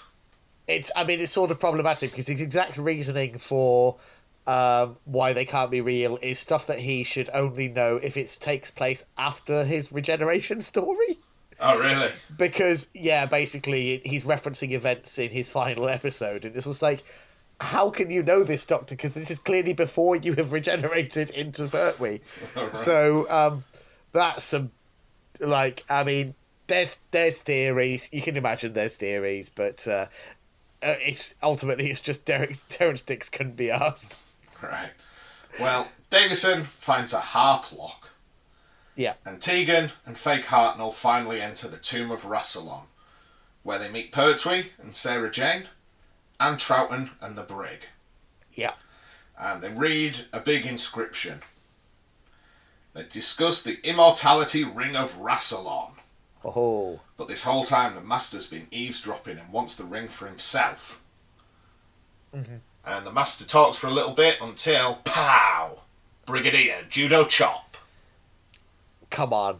It's. 0.67 0.91
I 0.95 1.03
mean, 1.03 1.19
it's 1.19 1.31
sort 1.31 1.51
of 1.51 1.59
problematic 1.59 2.11
because 2.11 2.27
his 2.27 2.41
exact 2.41 2.77
reasoning 2.77 3.37
for 3.37 3.97
um, 4.47 4.97
why 5.05 5.33
they 5.33 5.45
can't 5.45 5.71
be 5.71 5.81
real 5.81 6.17
is 6.21 6.39
stuff 6.39 6.67
that 6.67 6.79
he 6.79 7.03
should 7.03 7.29
only 7.33 7.67
know 7.67 7.97
if 7.97 8.17
it 8.17 8.35
takes 8.41 8.71
place 8.71 9.05
after 9.17 9.63
his 9.63 9.91
regeneration 9.91 10.61
story. 10.73 11.17
Oh, 11.63 11.79
really? 11.79 12.09
because 12.37 12.89
yeah, 12.95 13.27
basically 13.27 14.01
he's 14.03 14.23
referencing 14.23 14.71
events 14.71 15.19
in 15.19 15.29
his 15.29 15.51
final 15.51 15.87
episode, 15.87 16.43
and 16.43 16.55
it's 16.55 16.65
just 16.65 16.81
like, 16.81 17.03
how 17.59 17.91
can 17.91 18.09
you 18.09 18.23
know 18.23 18.43
this, 18.43 18.65
Doctor? 18.65 18.95
Because 18.95 19.13
this 19.13 19.29
is 19.29 19.37
clearly 19.37 19.73
before 19.73 20.15
you 20.15 20.33
have 20.33 20.53
regenerated 20.53 21.29
into 21.29 21.67
Pertwee. 21.67 22.19
Alright. 22.57 22.75
So 22.75 23.29
um, 23.29 23.63
that's 24.11 24.45
some 24.45 24.71
like, 25.39 25.83
I 25.87 26.03
mean, 26.03 26.33
there's 26.67 26.99
there's 27.11 27.41
theories. 27.41 28.09
You 28.11 28.21
can 28.21 28.37
imagine 28.37 28.73
there's 28.73 28.95
theories, 28.95 29.49
but 29.49 29.87
uh, 29.87 30.07
uh, 30.81 30.95
it's 30.99 31.35
ultimately 31.43 31.89
it's 31.89 32.01
just 32.01 32.25
Derek 32.25 32.55
Terrance 32.69 33.03
Dicks 33.03 33.29
couldn't 33.29 33.57
be 33.57 33.69
asked. 33.69 34.19
Right. 34.61 34.91
Well, 35.59 35.87
Davison 36.09 36.63
finds 36.63 37.13
a 37.13 37.19
harp 37.19 37.71
lock, 37.71 38.09
Yeah, 38.95 39.15
and 39.25 39.41
Tegan 39.41 39.91
and 40.05 40.17
Fake 40.17 40.45
Hartnell 40.45 40.93
finally 40.93 41.41
enter 41.41 41.67
the 41.67 41.77
tomb 41.77 42.11
of 42.11 42.23
Rassilon, 42.23 42.83
where 43.63 43.79
they 43.79 43.89
meet 43.89 44.11
Pertwee 44.11 44.71
and 44.81 44.95
Sarah 44.95 45.31
Jane, 45.31 45.63
and 46.39 46.57
Troughton 46.57 47.11
and 47.21 47.35
the 47.37 47.43
Brig. 47.43 47.87
yeah, 48.53 48.73
and 49.39 49.61
they 49.61 49.69
read 49.69 50.25
a 50.31 50.39
big 50.39 50.65
inscription. 50.65 51.41
They 52.93 53.03
discuss 53.03 53.61
the 53.61 53.79
immortality 53.87 54.63
ring 54.63 54.95
of 54.95 55.17
Rassilon, 55.17 55.91
oh, 56.45 56.99
but 57.17 57.27
this 57.27 57.43
whole 57.43 57.63
time 57.63 57.95
the 57.95 58.01
Master's 58.01 58.47
been 58.47 58.67
eavesdropping 58.71 59.37
and 59.37 59.51
wants 59.51 59.75
the 59.75 59.85
ring 59.85 60.07
for 60.07 60.27
himself. 60.27 61.01
Mm-hmm. 62.35 62.55
And 62.85 63.05
the 63.05 63.11
master 63.11 63.45
talks 63.45 63.77
for 63.77 63.87
a 63.87 63.91
little 63.91 64.13
bit 64.13 64.37
until 64.41 64.95
pow! 65.03 65.79
Brigadier 66.25 66.83
judo 66.89 67.25
chop. 67.25 67.77
Come 69.09 69.33
on, 69.33 69.59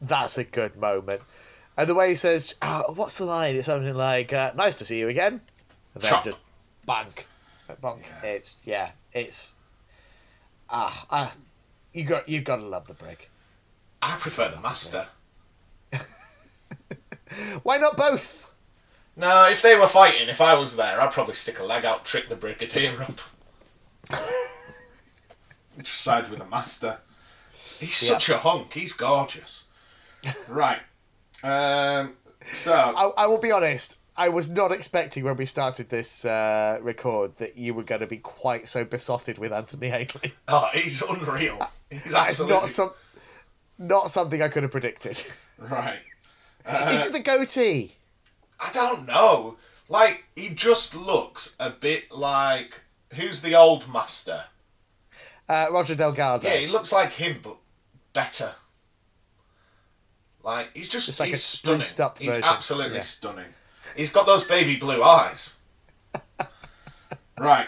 that's 0.00 0.38
a 0.38 0.44
good 0.44 0.76
moment. 0.76 1.22
And 1.76 1.88
the 1.88 1.94
way 1.94 2.08
he 2.08 2.14
says, 2.14 2.54
oh, 2.62 2.92
"What's 2.94 3.18
the 3.18 3.24
line?" 3.24 3.56
It's 3.56 3.66
something 3.66 3.94
like, 3.94 4.32
uh, 4.32 4.52
"Nice 4.54 4.76
to 4.76 4.84
see 4.84 4.98
you 4.98 5.08
again," 5.08 5.40
and 5.94 6.02
then 6.02 6.10
Chop. 6.10 6.24
just 6.24 6.40
bank, 6.86 7.26
bonk. 7.82 8.02
It's 8.24 8.56
yeah, 8.64 8.92
it's 9.12 9.54
ah 10.68 11.06
ah. 11.10 11.32
You 11.92 12.04
got 12.04 12.28
you 12.28 12.40
got 12.40 12.56
to 12.56 12.62
love 12.66 12.86
the 12.86 12.94
brig. 12.94 13.28
I 14.02 14.16
prefer 14.16 14.48
the 14.48 14.60
master. 14.60 15.06
Why 17.62 17.78
not 17.78 17.96
both? 17.96 18.39
No, 19.20 19.50
if 19.50 19.60
they 19.60 19.76
were 19.76 19.86
fighting, 19.86 20.30
if 20.30 20.40
I 20.40 20.54
was 20.54 20.76
there, 20.76 20.98
I'd 20.98 21.12
probably 21.12 21.34
stick 21.34 21.58
a 21.58 21.64
leg 21.64 21.84
out, 21.84 22.06
trick 22.06 22.30
the 22.30 22.36
brigadier 22.36 23.02
up. 23.02 23.20
Just 25.82 26.00
side 26.00 26.30
with 26.30 26.38
the 26.38 26.46
master. 26.46 26.98
He's 27.52 27.96
such 27.96 28.30
a 28.30 28.38
hunk. 28.38 28.72
He's 28.72 28.94
gorgeous. 28.94 29.66
right. 30.48 30.80
Um. 31.42 32.14
So 32.46 32.72
I, 32.72 33.10
I 33.18 33.26
will 33.26 33.38
be 33.38 33.52
honest. 33.52 33.98
I 34.16 34.30
was 34.30 34.50
not 34.50 34.72
expecting 34.72 35.24
when 35.24 35.36
we 35.36 35.44
started 35.44 35.90
this 35.90 36.24
uh, 36.24 36.78
record 36.80 37.34
that 37.34 37.58
you 37.58 37.74
were 37.74 37.84
going 37.84 38.00
to 38.00 38.06
be 38.06 38.18
quite 38.18 38.68
so 38.68 38.84
besotted 38.84 39.38
with 39.38 39.52
Anthony 39.52 39.88
Ainley. 39.88 40.32
Oh, 40.48 40.68
he's 40.72 41.02
unreal. 41.02 41.70
He's 41.90 42.04
That 42.04 42.30
is 42.30 42.40
absolutely 42.40 42.56
not 42.56 42.68
some, 42.68 42.90
not 43.78 44.10
something 44.10 44.42
I 44.42 44.48
could 44.48 44.62
have 44.62 44.72
predicted. 44.72 45.22
right. 45.58 46.00
is 46.90 47.06
it 47.06 47.12
the 47.12 47.20
goatee? 47.20 47.92
I 48.62 48.70
don't 48.72 49.06
know. 49.06 49.56
Like 49.88 50.24
he 50.36 50.50
just 50.50 50.94
looks 50.94 51.56
a 51.58 51.70
bit 51.70 52.10
like 52.12 52.80
who's 53.14 53.40
the 53.40 53.54
old 53.54 53.92
master? 53.92 54.44
Uh, 55.48 55.66
Roger 55.72 55.94
Delgado. 55.96 56.46
Yeah, 56.46 56.56
he 56.56 56.66
looks 56.68 56.92
like 56.92 57.10
him, 57.12 57.40
but 57.42 57.56
better. 58.12 58.52
Like 60.42 60.68
he's 60.74 60.88
just, 60.88 61.06
Just 61.06 61.20
like 61.20 61.30
he's 61.30 61.42
stunning. 61.42 61.80
he's 61.80 61.94
version. 62.36 62.44
absolutely 62.44 62.96
Yeah. 62.96 63.02
stunning. 63.02 63.54
He's 63.96 64.12
got 64.12 64.26
those 64.26 64.44
baby 64.44 64.76
blue 64.76 65.02
eyes. 65.02 65.56
right. 67.38 67.66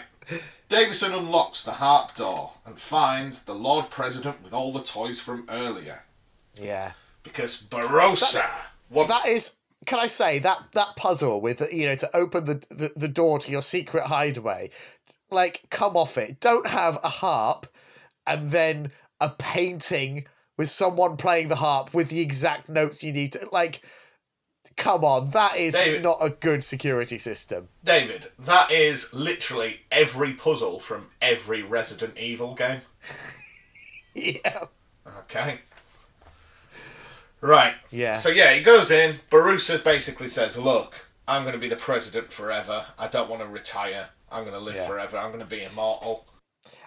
Davison 0.69 1.13
unlocks 1.13 1.63
the 1.63 1.73
harp 1.73 2.15
door 2.15 2.51
and 2.65 2.79
finds 2.79 3.43
the 3.43 3.53
Lord 3.53 3.89
President 3.89 4.41
with 4.43 4.53
all 4.53 4.71
the 4.71 4.81
toys 4.81 5.19
from 5.19 5.45
earlier. 5.49 6.03
yeah. 6.55 6.93
Because 7.21 7.61
Borusa 7.61 8.43
wants 8.89 9.23
That 9.23 9.29
is. 9.29 9.57
Can 9.85 9.99
I 9.99 10.07
say 10.07 10.39
that 10.39 10.59
that 10.73 10.95
puzzle 10.95 11.41
with 11.41 11.61
you 11.73 11.87
know 11.87 11.95
to 11.95 12.15
open 12.15 12.45
the, 12.45 12.63
the 12.69 12.91
the 12.95 13.07
door 13.07 13.39
to 13.39 13.51
your 13.51 13.61
secret 13.61 14.05
hideaway, 14.05 14.69
like 15.29 15.63
come 15.69 15.97
off 15.97 16.17
it. 16.17 16.39
Don't 16.39 16.67
have 16.67 16.99
a 17.03 17.09
harp, 17.09 17.67
and 18.25 18.51
then 18.51 18.91
a 19.19 19.29
painting 19.29 20.25
with 20.57 20.69
someone 20.69 21.17
playing 21.17 21.47
the 21.47 21.55
harp 21.55 21.93
with 21.93 22.09
the 22.09 22.19
exact 22.21 22.69
notes 22.69 23.03
you 23.03 23.11
need 23.11 23.33
to 23.33 23.47
like. 23.51 23.81
Come 24.77 25.03
on, 25.03 25.29
that 25.31 25.57
is 25.57 25.73
David- 25.73 26.03
not 26.03 26.17
a 26.21 26.29
good 26.29 26.63
security 26.63 27.17
system. 27.17 27.67
David, 27.83 28.27
that 28.39 28.71
is 28.71 29.13
literally 29.13 29.81
every 29.91 30.33
puzzle 30.33 30.79
from 30.79 31.07
every 31.21 31.61
Resident 31.61 32.17
Evil 32.17 32.55
game. 32.55 32.81
Yeah. 34.15 34.65
Okay. 35.21 35.59
Right. 37.43 37.75
Yeah. 37.91 38.13
So 38.13 38.29
yeah, 38.29 38.53
he 38.53 38.61
goes 38.63 38.89
in. 38.89 39.15
Borusa 39.29 39.83
basically 39.83 40.29
says, 40.29 40.57
"Look, 40.57 41.07
I'm 41.27 41.43
going 41.43 41.53
to 41.53 41.59
be 41.59 41.67
the 41.67 41.75
president 41.75 42.31
forever. 42.31 42.85
I 42.97 43.09
don't 43.09 43.29
want 43.29 43.41
to 43.41 43.47
retire. 43.49 44.07
I'm 44.31 44.43
going 44.43 44.55
to 44.55 44.61
live 44.61 44.75
Yeah. 44.75 44.87
forever. 44.87 45.17
I'm 45.17 45.27
going 45.27 45.41
to 45.41 45.45
be 45.45 45.61
immortal." 45.61 46.25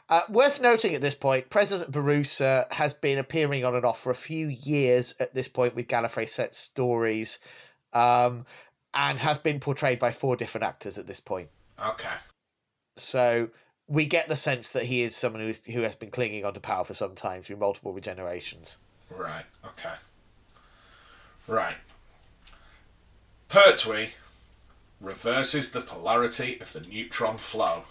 Uh, 0.08 0.22
worth 0.30 0.60
noting 0.60 0.94
at 0.94 1.02
this 1.02 1.14
point, 1.14 1.50
President 1.50 1.92
Borusa 1.92 2.72
has 2.72 2.94
been 2.94 3.18
appearing 3.18 3.66
on 3.66 3.74
and 3.74 3.84
off 3.84 4.00
for 4.00 4.10
a 4.10 4.14
few 4.14 4.48
years 4.48 5.14
at 5.20 5.34
this 5.34 5.46
point 5.48 5.74
with 5.74 5.88
Gallifrey 5.88 6.28
set 6.28 6.54
stories, 6.54 7.38
um, 7.92 8.46
and 8.94 9.18
has 9.18 9.38
been 9.38 9.60
portrayed 9.60 9.98
by 9.98 10.10
four 10.10 10.36
different 10.36 10.64
actors 10.64 10.96
at 10.96 11.06
this 11.06 11.20
point. 11.20 11.50
Okay. 11.84 12.14
So 12.96 13.50
we 13.88 14.06
get 14.06 14.28
the 14.28 14.36
sense 14.36 14.72
that 14.72 14.84
he 14.84 15.02
is 15.02 15.14
someone 15.14 15.42
who, 15.42 15.48
is, 15.48 15.66
who 15.66 15.82
has 15.82 15.96
been 15.96 16.10
clinging 16.10 16.46
onto 16.46 16.60
power 16.60 16.84
for 16.84 16.94
some 16.94 17.14
time 17.14 17.42
through 17.42 17.56
multiple 17.56 17.92
regenerations. 17.92 18.78
Right. 19.10 19.44
Okay. 19.66 19.92
Right. 21.46 21.76
Pertwee 23.48 24.10
reverses 25.00 25.72
the 25.72 25.80
polarity 25.80 26.58
of 26.60 26.72
the 26.72 26.80
neutron 26.80 27.36
flow. 27.38 27.84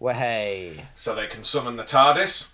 Hey. 0.00 0.84
so 0.94 1.14
they 1.14 1.26
can 1.26 1.42
summon 1.42 1.76
the 1.76 1.82
TARDIS, 1.82 2.52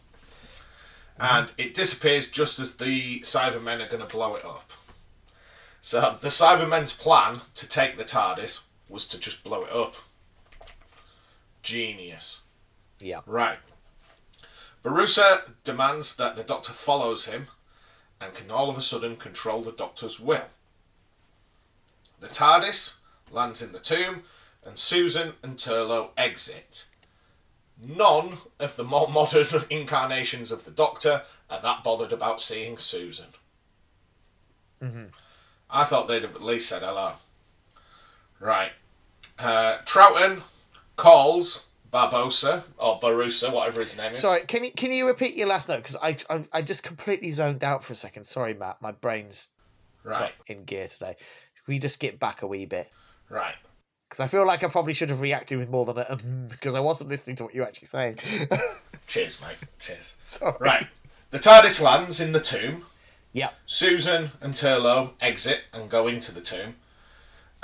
and 1.19 1.53
it 1.59 1.75
disappears 1.75 2.31
just 2.31 2.59
as 2.59 2.77
the 2.77 3.21
Cybermen 3.21 3.85
are 3.85 3.89
going 3.89 4.07
to 4.07 4.09
blow 4.13 4.35
it 4.37 4.45
up. 4.45 4.71
So 5.81 6.17
the 6.21 6.29
Cybermen's 6.29 6.95
plan 6.95 7.41
to 7.55 7.69
take 7.69 7.99
the 7.99 8.05
TARDIS 8.05 8.63
was 8.89 9.07
to 9.09 9.19
just 9.19 9.45
blow 9.45 9.65
it 9.65 9.73
up. 9.73 9.95
Genius. 11.63 12.43
Yeah. 13.01 13.21
Right. 13.27 13.59
Borusa 14.83 15.63
demands 15.65 16.17
that 16.17 16.37
the 16.37 16.43
Doctor 16.43 16.73
follows 16.73 17.27
him 17.27 17.49
and 18.25 18.35
can 18.35 18.51
all 18.51 18.71
of 18.71 18.79
a 18.79 18.81
sudden 18.81 19.17
control 19.17 19.63
the 19.63 19.73
Doctor's 19.73 20.19
will. 20.19 20.47
The 22.21 22.29
TARDIS 22.29 22.97
lands 23.31 23.61
in 23.61 23.73
the 23.73 23.79
tomb 23.79 24.23
and 24.65 24.79
Susan 24.79 25.35
and 25.43 25.57
Turlough 25.57 26.11
exit. 26.17 26.87
None 27.87 28.39
of 28.59 28.77
the 28.77 28.85
more 28.85 29.09
modern 29.11 29.47
incarnations 29.69 30.51
of 30.51 30.65
the 30.65 30.71
Doctor 30.71 31.23
are 31.51 31.61
that 31.61 31.85
bothered 31.85 32.13
about 32.13 32.41
seeing 32.41 32.79
Susan. 32.79 33.27
I 35.71 35.85
thought 35.85 36.09
they'd 36.09 36.23
have 36.23 36.35
at 36.35 36.43
least 36.43 36.69
said 36.69 36.83
hello. 36.83 37.13
Right. 38.41 38.73
Uh, 39.39 39.79
Troughton 39.85 40.43
calls 40.97 41.64
Barbosa, 41.95 42.65
or 42.77 42.99
Borusa, 42.99 43.53
whatever 43.53 43.81
his 43.81 43.97
name 43.97 44.11
is. 44.11 44.19
Sorry, 44.19 44.41
can 44.43 44.65
you 44.65 44.73
can 44.73 44.93
you 44.93 45.07
repeat 45.07 45.37
your 45.37 45.47
last 45.47 45.69
note? 45.69 45.77
Because 45.85 45.97
I, 46.03 46.17
I 46.29 46.45
I 46.53 46.63
just 46.63 46.83
completely 46.83 47.31
zoned 47.31 47.63
out 47.63 47.85
for 47.85 47.93
a 47.93 47.97
second. 47.97 48.25
Sorry, 48.25 48.53
Matt. 48.53 48.83
My 48.83 48.91
brain's 48.93 49.53
Right, 50.03 50.33
in 50.49 50.65
gear 50.65 50.87
today. 50.89 51.17
We 51.67 51.79
just 51.79 51.99
get 52.01 52.19
back 52.21 52.43
a 52.43 52.47
wee 52.47 52.67
bit. 52.67 52.91
right. 53.31 53.55
Because 54.11 54.21
I 54.21 54.27
feel 54.27 54.47
like 54.47 54.63
I 54.63 54.69
probably 54.69 54.93
should 54.93 55.09
have 55.09 55.23
reacted 55.23 55.59
with 55.59 55.71
more 55.71 55.87
than 55.87 55.99
a 55.99 56.05
mm, 56.17 56.49
because 56.51 56.75
I 56.75 56.81
wasn't 56.81 57.09
listening 57.11 57.37
to 57.37 57.45
what 57.45 57.55
you 57.55 57.63
were 57.63 57.67
actually 57.67 57.87
saying. 57.87 58.17
Cheers, 59.07 59.41
mate. 59.41 59.57
Cheers. 59.79 60.15
Sorry. 60.19 60.57
Right. 60.61 60.87
The 61.31 61.39
TARDIS 61.39 61.81
lands 61.81 62.21
in 62.21 62.33
the 62.33 62.41
tomb. 62.41 62.83
Yeah. 63.33 63.51
Susan 63.67 64.31
and 64.41 64.55
Turlough 64.55 65.13
exit 65.21 65.63
and 65.73 65.89
go 65.91 66.07
into 66.07 66.33
the 66.33 66.41
tomb. 66.43 66.77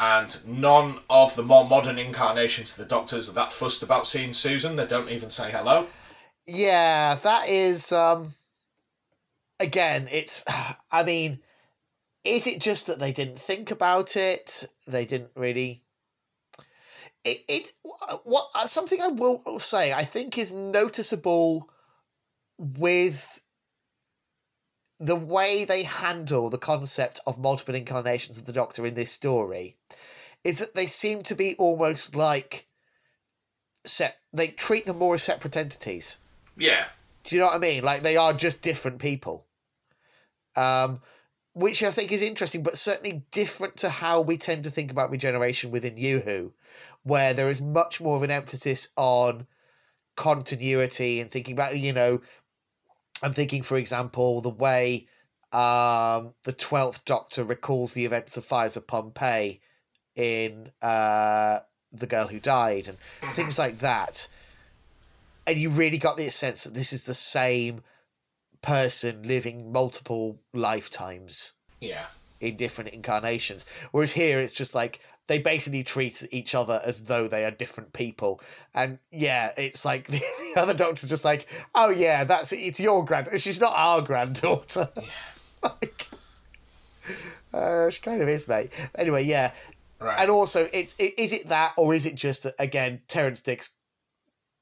And 0.00 0.38
none 0.46 1.00
of 1.10 1.36
the 1.36 1.42
more 1.42 1.68
modern 1.68 1.98
incarnations 1.98 2.70
of 2.70 2.78
the 2.78 2.86
Doctors 2.86 3.28
are 3.28 3.34
that 3.34 3.52
fussed 3.52 3.82
about 3.82 4.06
seeing 4.06 4.32
Susan. 4.32 4.76
They 4.76 4.86
don't 4.86 5.10
even 5.10 5.28
say 5.28 5.50
hello. 5.50 5.88
Yeah, 6.46 7.16
that 7.16 7.50
is 7.50 7.92
um 7.92 8.32
again, 9.60 10.08
it's 10.10 10.42
I 10.90 11.04
mean, 11.04 11.40
is 12.24 12.46
it 12.46 12.62
just 12.62 12.86
that 12.86 12.98
they 12.98 13.12
didn't 13.12 13.38
think 13.38 13.70
about 13.70 14.16
it? 14.16 14.64
They 14.88 15.04
didn't 15.04 15.32
really 15.36 15.82
it, 17.22 17.44
it 17.46 17.72
what 18.24 18.48
uh, 18.54 18.66
something 18.66 19.02
I 19.02 19.08
will 19.08 19.58
say 19.58 19.92
I 19.92 20.04
think 20.04 20.38
is 20.38 20.54
noticeable 20.54 21.68
with 22.56 23.42
the 25.00 25.16
way 25.16 25.64
they 25.64 25.82
handle 25.82 26.50
the 26.50 26.58
concept 26.58 27.20
of 27.26 27.38
multiple 27.38 27.74
incarnations 27.74 28.36
of 28.36 28.44
the 28.44 28.52
Doctor 28.52 28.84
in 28.84 28.94
this 28.94 29.10
story 29.10 29.76
is 30.44 30.58
that 30.58 30.74
they 30.74 30.86
seem 30.86 31.22
to 31.22 31.34
be 31.34 31.56
almost 31.56 32.14
like 32.14 32.66
set 33.84 34.18
they 34.32 34.48
treat 34.48 34.84
them 34.84 34.98
more 34.98 35.14
as 35.14 35.22
separate 35.22 35.56
entities. 35.56 36.18
Yeah. 36.56 36.84
Do 37.24 37.34
you 37.34 37.40
know 37.40 37.46
what 37.46 37.56
I 37.56 37.58
mean? 37.58 37.82
Like 37.82 38.02
they 38.02 38.16
are 38.16 38.34
just 38.34 38.62
different 38.62 38.98
people. 38.98 39.46
Um, 40.56 41.00
which 41.52 41.82
I 41.82 41.90
think 41.90 42.12
is 42.12 42.22
interesting, 42.22 42.62
but 42.62 42.78
certainly 42.78 43.24
different 43.30 43.76
to 43.78 43.88
how 43.88 44.20
we 44.20 44.36
tend 44.36 44.64
to 44.64 44.70
think 44.70 44.90
about 44.90 45.10
regeneration 45.10 45.70
within 45.70 45.94
New 45.94 46.20
Who, 46.20 46.52
where 47.02 47.32
there 47.34 47.48
is 47.48 47.60
much 47.60 48.00
more 48.00 48.16
of 48.16 48.22
an 48.22 48.30
emphasis 48.30 48.92
on 48.96 49.46
continuity 50.16 51.20
and 51.20 51.30
thinking 51.30 51.54
about, 51.54 51.76
you 51.76 51.92
know, 51.92 52.20
I'm 53.22 53.32
thinking, 53.32 53.62
for 53.62 53.76
example, 53.76 54.40
the 54.40 54.48
way 54.48 55.06
um, 55.52 56.34
the 56.44 56.54
Twelfth 56.56 57.04
Doctor 57.04 57.44
recalls 57.44 57.92
the 57.94 58.04
events 58.04 58.36
of 58.36 58.44
fires 58.44 58.76
of 58.76 58.86
Pompeii 58.86 59.60
in 60.16 60.70
uh, 60.82 61.60
The 61.92 62.06
Girl 62.06 62.28
Who 62.28 62.38
Died 62.40 62.88
and 62.88 62.98
things 63.34 63.58
like 63.58 63.78
that 63.80 64.28
and 65.46 65.58
you 65.58 65.70
really 65.70 65.98
got 65.98 66.16
the 66.16 66.28
sense 66.30 66.64
that 66.64 66.74
this 66.74 66.92
is 66.92 67.04
the 67.04 67.14
same 67.14 67.82
person 68.62 69.22
living 69.22 69.72
multiple 69.72 70.40
lifetimes 70.52 71.54
Yeah. 71.80 72.06
in 72.40 72.56
different 72.56 72.90
incarnations. 72.90 73.66
Whereas 73.90 74.12
here, 74.12 74.40
it's 74.40 74.52
just 74.52 74.74
like 74.74 75.00
they 75.30 75.38
basically 75.38 75.84
treat 75.84 76.26
each 76.32 76.56
other 76.56 76.82
as 76.84 77.04
though 77.04 77.28
they 77.28 77.44
are 77.44 77.52
different 77.52 77.92
people. 77.92 78.40
And 78.74 78.98
yeah, 79.12 79.52
it's 79.56 79.84
like 79.84 80.08
the, 80.08 80.20
other 80.56 80.74
doctor's 80.74 81.08
just 81.08 81.24
like, 81.24 81.46
oh 81.72 81.90
yeah, 81.90 82.24
that's 82.24 82.52
it's 82.52 82.80
your 82.80 83.04
grand. 83.04 83.28
She's 83.40 83.60
not 83.60 83.72
our 83.76 84.02
granddaughter. 84.02 84.88
like, 85.62 86.08
uh, 87.54 87.90
she 87.90 88.00
kind 88.02 88.20
of 88.20 88.28
is, 88.28 88.48
mate. 88.48 88.70
Anyway, 88.96 89.22
yeah. 89.22 89.52
Right. 90.00 90.18
And 90.18 90.32
also, 90.32 90.68
it, 90.72 90.96
it 90.98 91.16
is 91.16 91.32
it 91.32 91.46
that, 91.46 91.74
or 91.76 91.94
is 91.94 92.06
it 92.06 92.16
just 92.16 92.42
that 92.42 92.54
again, 92.58 93.02
Terrance 93.06 93.40
Dicks 93.40 93.76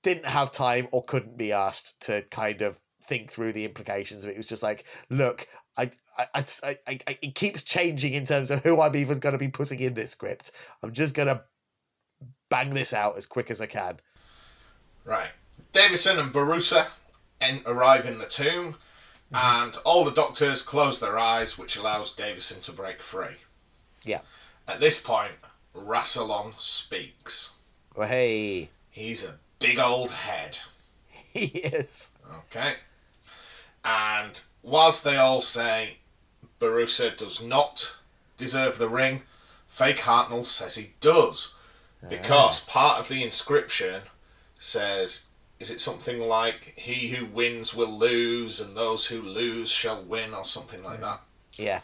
didn't 0.03 0.27
have 0.27 0.53
time 0.53 0.89
or 0.91 1.03
couldn't 1.03 1.39
be 1.39 1.51
asked 1.51 1.99
to 2.03 2.21
kind 2.31 2.61
of 2.61 2.79
think 3.09 3.31
through 3.31 3.53
the 3.53 3.65
implications 3.65 4.23
of 4.23 4.31
it. 4.31 4.35
It 4.35 4.37
was 4.37 4.47
just 4.47 4.63
like, 4.63 4.85
look, 5.11 5.49
I, 5.77 5.91
I, 6.17 6.27
I, 6.35 6.45
I, 6.65 6.99
I 7.07 7.19
it 7.23 7.35
keeps 7.35 7.63
changing 7.63 8.15
in 8.15 8.25
terms 8.25 8.51
of 8.51 8.63
who 8.63 8.81
I'm 8.81 8.95
even 8.95 9.19
going 9.19 9.33
to 9.33 9.39
be 9.39 9.49
putting 9.49 9.81
in 9.81 9.95
this 9.95 10.11
script. 10.11 10.53
I'm 10.83 10.93
just 10.93 11.15
going 11.15 11.29
to 11.29 11.43
bang 12.51 12.71
this 12.71 12.93
out 12.93 13.17
as 13.17 13.27
quick 13.27 13.51
as 13.51 13.61
I 13.61 13.67
can. 13.67 13.99
Right. 15.05 15.31
Davison 15.73 16.19
and 16.19 16.33
Borusa 16.33 16.89
en- 17.41 17.63
arrive 17.67 18.07
in 18.07 18.19
the 18.19 18.27
tomb, 18.27 18.77
mm-hmm. 19.33 19.65
and 19.65 19.77
all 19.85 20.05
the 20.05 20.13
doctors 20.13 20.63
close 20.63 21.01
their 21.01 21.19
eyes, 21.19 21.59
which 21.59 21.77
allows 21.77 22.15
Davison 22.15 22.61
to 22.63 22.73
break 22.73 23.03
free. 23.03 23.37
Yeah. 24.05 24.21
At 24.67 24.81
this 24.81 25.01
point, 25.01 25.33
Rassilon 25.75 26.59
speaks. 26.61 27.53
Well, 27.97 28.09
hey, 28.09 28.69
He's 28.91 29.25
a 29.25 29.35
big 29.61 29.79
old 29.79 30.11
head. 30.11 30.59
he 31.33 31.47
is. 31.47 32.15
Okay. 32.47 32.75
And 33.85 34.41
whilst 34.63 35.05
they 35.05 35.17
all 35.17 35.41
say 35.41 35.99
Borusa 36.61 37.17
does 37.17 37.43
not 37.43 37.97
deserve 38.37 38.79
the 38.79 38.89
ring, 38.89 39.23
Fake 39.69 39.99
Hartnell 39.99 40.45
says 40.45 40.77
he 40.77 40.93
does. 41.01 41.55
Because 42.09 42.61
part 42.61 43.01
of 43.01 43.09
the 43.09 43.25
inscription 43.25 44.03
says, 44.59 45.25
is 45.59 45.71
it 45.71 45.81
something 45.81 46.21
like, 46.21 46.75
he 46.77 47.09
who 47.09 47.27
wins 47.27 47.75
will 47.75 47.91
lose, 47.91 48.61
and 48.61 48.77
those 48.77 49.07
who 49.07 49.21
lose 49.21 49.69
shall 49.69 50.03
win, 50.03 50.33
or 50.33 50.45
something 50.45 50.85
like 50.85 51.01
that? 51.01 51.21
Yeah. 51.57 51.81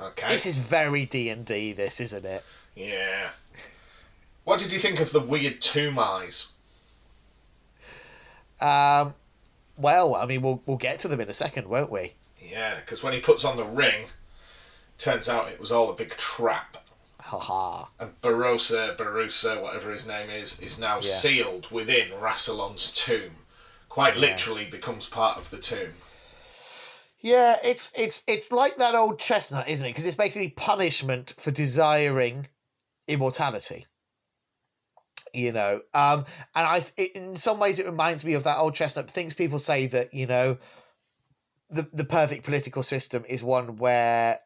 Okay. 0.00 0.28
This 0.28 0.46
is 0.46 0.58
very 0.58 1.04
D 1.04 1.28
and 1.28 1.44
D. 1.44 1.72
This 1.72 2.00
isn't 2.00 2.24
it? 2.24 2.44
Yeah. 2.76 3.30
What 4.44 4.60
did 4.60 4.70
you 4.70 4.78
think 4.78 5.00
of 5.00 5.10
the 5.10 5.20
weird 5.20 5.60
tomb 5.60 5.98
eyes? 5.98 6.52
Um. 8.60 9.14
Well, 9.80 10.14
I 10.14 10.26
mean, 10.26 10.42
we'll 10.42 10.62
we'll 10.66 10.76
get 10.76 10.98
to 11.00 11.08
them 11.08 11.20
in 11.20 11.28
a 11.28 11.34
second, 11.34 11.68
won't 11.68 11.90
we? 11.90 12.14
Yeah, 12.38 12.76
because 12.80 13.02
when 13.02 13.12
he 13.12 13.20
puts 13.20 13.44
on 13.44 13.56
the 13.56 13.64
ring, 13.64 14.06
turns 14.98 15.28
out 15.28 15.48
it 15.48 15.60
was 15.60 15.72
all 15.72 15.90
a 15.90 15.94
big 15.94 16.10
trap. 16.16 16.76
Haha. 17.20 17.86
And 18.00 18.20
Barossa, 18.20 18.96
Borusa, 18.96 19.62
whatever 19.62 19.90
his 19.90 20.06
name 20.06 20.30
is, 20.30 20.60
is 20.60 20.78
now 20.78 20.98
sealed 21.00 21.70
within 21.70 22.08
Rassilon's 22.20 22.92
tomb. 22.92 23.30
Quite 23.88 24.16
literally 24.16 24.64
becomes 24.64 25.06
part 25.06 25.38
of 25.38 25.50
the 25.50 25.58
tomb. 25.58 25.92
Yeah, 27.20 27.56
it's 27.62 27.92
it's 27.98 28.24
it's 28.26 28.50
like 28.50 28.76
that 28.76 28.94
old 28.94 29.18
chestnut, 29.18 29.68
isn't 29.68 29.86
it? 29.86 29.90
Because 29.90 30.06
it's 30.06 30.16
basically 30.16 30.50
punishment 30.50 31.34
for 31.38 31.50
desiring 31.50 32.48
immortality. 33.06 33.86
You 35.32 35.52
know, 35.52 35.80
um, 35.94 36.24
and 36.54 36.66
I 36.66 36.84
it, 36.96 37.14
in 37.14 37.36
some 37.36 37.58
ways 37.58 37.78
it 37.78 37.86
reminds 37.86 38.24
me 38.24 38.34
of 38.34 38.44
that 38.44 38.58
old 38.58 38.74
chestnut. 38.74 39.10
Things 39.10 39.34
people 39.34 39.58
say 39.58 39.86
that 39.86 40.12
you 40.12 40.26
know, 40.26 40.58
the 41.68 41.88
the 41.92 42.04
perfect 42.04 42.44
political 42.44 42.82
system 42.82 43.24
is 43.28 43.42
one 43.44 43.76
where 43.76 44.40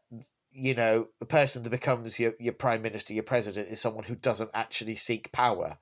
you 0.53 0.75
know 0.75 1.09
the 1.19 1.27
person 1.27 1.63
that 1.63 1.71
becomes 1.71 2.19
your 2.21 2.35
your 2.39 2.53
prime 2.53 2.83
minister, 2.83 3.15
your 3.15 3.23
president, 3.23 3.69
is 3.69 3.81
someone 3.81 4.05
who 4.05 4.15
doesn't 4.15 4.51
actually 4.53 4.97
seek 4.97 5.33
power, 5.33 5.79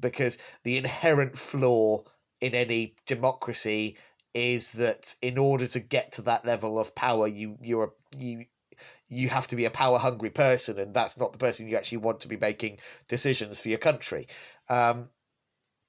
because 0.00 0.38
the 0.64 0.76
inherent 0.76 1.36
flaw 1.38 2.02
in 2.40 2.54
any 2.54 2.94
democracy 3.06 3.96
is 4.34 4.72
that 4.72 5.16
in 5.22 5.38
order 5.38 5.66
to 5.66 5.80
get 5.80 6.12
to 6.12 6.22
that 6.22 6.44
level 6.44 6.78
of 6.78 6.94
power 6.94 7.26
you 7.26 7.56
you're 7.62 7.94
you 8.16 8.44
you 9.08 9.28
have 9.28 9.46
to 9.48 9.56
be 9.56 9.64
a 9.64 9.70
power 9.70 9.98
hungry 9.98 10.30
person 10.30 10.78
and 10.78 10.94
that's 10.94 11.18
not 11.18 11.32
the 11.32 11.38
person 11.38 11.66
you 11.66 11.76
actually 11.76 11.98
want 11.98 12.20
to 12.20 12.28
be 12.28 12.36
making 12.36 12.78
decisions 13.08 13.58
for 13.58 13.68
your 13.68 13.78
country. 13.78 14.26
Um 14.68 15.08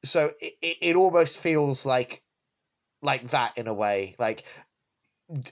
so 0.03 0.31
it, 0.41 0.53
it, 0.61 0.77
it 0.81 0.95
almost 0.95 1.37
feels 1.37 1.85
like 1.85 2.23
like 3.01 3.29
that 3.29 3.57
in 3.57 3.67
a 3.67 3.73
way 3.73 4.15
like 4.19 4.43
d- 5.31 5.51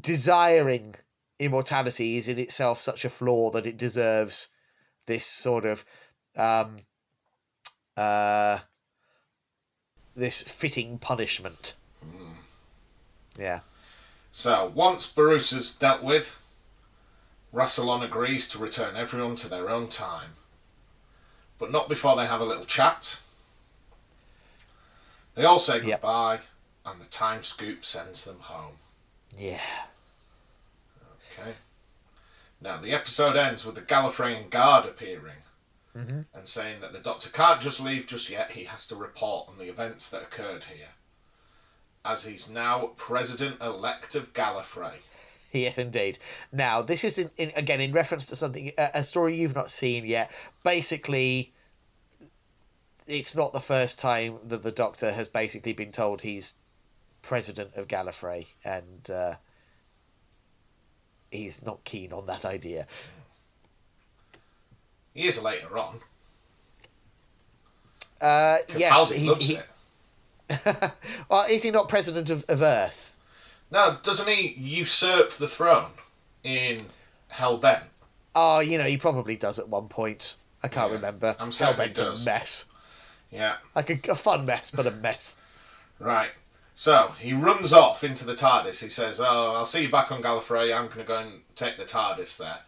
desiring 0.00 0.94
immortality 1.38 2.16
is 2.16 2.28
in 2.28 2.38
itself 2.38 2.80
such 2.80 3.04
a 3.04 3.10
flaw 3.10 3.50
that 3.50 3.66
it 3.66 3.76
deserves 3.76 4.48
this 5.06 5.26
sort 5.26 5.64
of 5.64 5.84
um 6.36 6.78
uh 7.96 8.58
this 10.18 10.42
fitting 10.42 10.98
punishment. 10.98 11.74
Yeah. 13.38 13.60
So, 14.30 14.70
once 14.74 15.10
Borusa's 15.10 15.74
dealt 15.74 16.02
with, 16.02 16.42
Rassilon 17.52 18.04
agrees 18.04 18.46
to 18.48 18.58
return 18.58 18.96
everyone 18.96 19.36
to 19.36 19.48
their 19.48 19.70
own 19.70 19.88
time. 19.88 20.32
But 21.58 21.72
not 21.72 21.88
before 21.88 22.16
they 22.16 22.26
have 22.26 22.40
a 22.40 22.44
little 22.44 22.64
chat. 22.64 23.18
They 25.34 25.44
all 25.44 25.58
say 25.58 25.76
Yep. 25.76 25.84
goodbye, 26.00 26.40
and 26.84 27.00
the 27.00 27.06
time 27.06 27.42
scoop 27.42 27.84
sends 27.84 28.24
them 28.24 28.40
home. 28.40 28.78
yeah 29.36 29.86
Okay. 31.30 31.54
Now, 32.60 32.76
the 32.78 32.92
episode 32.92 33.36
ends 33.36 33.64
with 33.64 33.76
the 33.76 33.82
Gallifreyan 33.82 34.50
guard 34.50 34.84
appearing 34.84 35.42
mm-hmm. 35.96 36.22
and 36.34 36.48
saying 36.48 36.80
that 36.80 36.92
the 36.92 36.98
Doctor 36.98 37.30
can't 37.30 37.60
just 37.60 37.80
leave 37.80 38.06
just 38.06 38.28
yet, 38.28 38.52
he 38.52 38.64
has 38.64 38.86
to 38.88 38.96
report 38.96 39.48
on 39.48 39.58
the 39.58 39.68
events 39.68 40.08
that 40.10 40.22
occurred 40.22 40.64
here. 40.64 40.94
As 42.04 42.24
he's 42.24 42.50
now 42.50 42.94
President 42.96 43.60
elect 43.60 44.14
of 44.14 44.32
Gallifrey. 44.32 44.98
Yes, 45.52 45.78
indeed. 45.78 46.18
Now, 46.52 46.82
this 46.82 47.04
is 47.04 47.18
in, 47.18 47.30
in, 47.38 47.52
again 47.56 47.80
in 47.80 47.92
reference 47.92 48.26
to 48.26 48.36
something 48.36 48.70
a, 48.76 48.90
a 48.94 49.02
story 49.02 49.36
you've 49.36 49.54
not 49.54 49.70
seen 49.70 50.04
yet. 50.04 50.30
Basically, 50.62 51.52
it's 53.06 53.34
not 53.34 53.52
the 53.54 53.60
first 53.60 53.98
time 53.98 54.38
that 54.44 54.62
the 54.62 54.70
Doctor 54.72 55.12
has 55.12 55.28
basically 55.28 55.72
been 55.72 55.90
told 55.92 56.20
he's 56.20 56.54
president 57.22 57.74
of 57.76 57.88
Gallifrey, 57.88 58.48
and 58.64 59.10
uh, 59.10 59.34
he's 61.30 61.64
not 61.64 61.84
keen 61.84 62.12
on 62.12 62.26
that 62.26 62.44
idea. 62.44 62.86
He 65.14 65.26
is 65.26 65.42
later 65.42 65.78
on. 65.78 66.00
Uh, 68.20 68.58
yes, 68.76 69.10
he, 69.10 69.32
he- 69.34 69.54
it. 70.50 70.92
well, 71.28 71.46
is 71.48 71.62
he 71.62 71.70
not 71.70 71.88
president 71.88 72.30
of, 72.30 72.44
of 72.48 72.62
Earth? 72.62 73.07
No, 73.70 73.98
doesn't 74.02 74.28
he 74.28 74.54
usurp 74.58 75.32
the 75.32 75.46
throne 75.48 75.90
in 76.42 76.80
Hell 77.28 77.58
Bent? 77.58 77.84
Oh, 78.34 78.60
you 78.60 78.78
know, 78.78 78.84
he 78.86 78.96
probably 78.96 79.36
does 79.36 79.58
at 79.58 79.68
one 79.68 79.88
point. 79.88 80.36
I 80.62 80.68
can't 80.68 80.90
Yeah, 80.90 80.96
remember. 80.96 81.36
I'm 81.38 81.52
Hell 81.52 81.74
Bent's 81.74 81.98
does. 81.98 82.22
a 82.22 82.30
mess. 82.30 82.70
Yeah, 83.30 83.56
Like 83.74 83.90
a, 83.90 84.12
a 84.12 84.14
fun 84.14 84.46
mess, 84.46 84.70
but 84.70 84.86
a 84.86 84.90
mess. 84.90 85.38
right. 85.98 86.30
So 86.74 87.12
he 87.18 87.32
runs 87.32 87.72
off 87.72 88.02
into 88.04 88.24
the 88.24 88.34
TARDIS. 88.34 88.80
He 88.80 88.88
says, 88.88 89.20
"Oh, 89.20 89.52
I'll 89.54 89.64
see 89.64 89.82
you 89.82 89.90
back 89.90 90.10
on 90.12 90.22
Gallifrey. 90.22 90.72
I'm 90.74 90.86
going 90.86 90.98
to 91.00 91.04
go 91.04 91.18
and 91.18 91.40
take 91.54 91.76
the 91.76 91.84
TARDIS 91.84 92.38
there." 92.38 92.60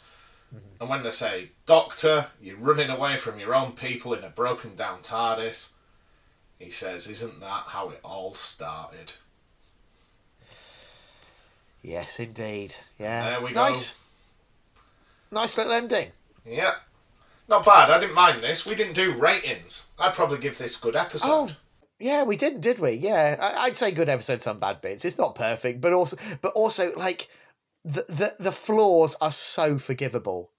Mm-hmm. 0.55 0.81
And 0.81 0.91
when 0.91 1.03
they 1.03 1.11
say, 1.11 1.51
"Doctor, 1.65 2.27
you're 2.43 2.57
running 2.57 2.91
away 2.91 3.17
from 3.17 3.39
your 3.39 3.55
own 3.55 3.73
people 3.73 4.13
in 4.13 4.25
a 4.25 4.29
broken 4.29 4.75
down 4.75 5.01
TARDIS," 5.01 5.73
he 6.59 6.71
says, 6.71 7.07
"Isn't 7.07 7.41
that 7.41 7.65
how 7.69 7.89
it 7.91 8.01
all 8.05 8.35
started?" 8.35 9.13
Yes, 11.83 12.21
indeed. 12.21 12.77
Yeah. 12.99 13.31
There 13.31 13.41
we 13.41 13.53
go. 13.53 13.69
nice. 13.69 13.97
Nice 15.33 15.57
little 15.57 15.73
ending. 15.73 16.11
Yeah, 16.45 16.75
not 17.49 17.65
bad. 17.65 17.91
I 17.91 18.01
didn't 18.01 18.15
mind 18.15 18.41
this. 18.41 18.67
We 18.67 18.75
didn't 18.75 18.95
do 18.95 19.13
ratings. 19.13 19.89
I'd 19.99 20.15
probably 20.15 20.39
give 20.39 20.59
this 20.59 20.77
good 20.77 20.97
episode. 20.97 21.29
Oh, 21.29 21.51
yeah, 22.01 22.23
we 22.23 22.37
didn't, 22.37 22.63
did 22.63 22.79
we? 22.79 22.93
Yeah, 22.93 23.37
I, 23.41 23.67
I'd 23.67 23.77
say 23.77 23.91
good 23.91 24.09
episode, 24.09 24.43
some 24.43 24.59
bad 24.59 24.81
bits. 24.81 25.05
It's 25.05 25.19
not 25.19 25.35
perfect, 25.35 25.81
but 25.81 25.93
also, 25.93 26.17
but 26.41 26.53
also 26.55 26.93
like 26.97 27.29
the 27.85 28.05
the 28.09 28.35
the 28.39 28.53
flaws 28.53 29.17
are 29.21 29.33
so 29.33 29.79
forgivable 29.79 30.51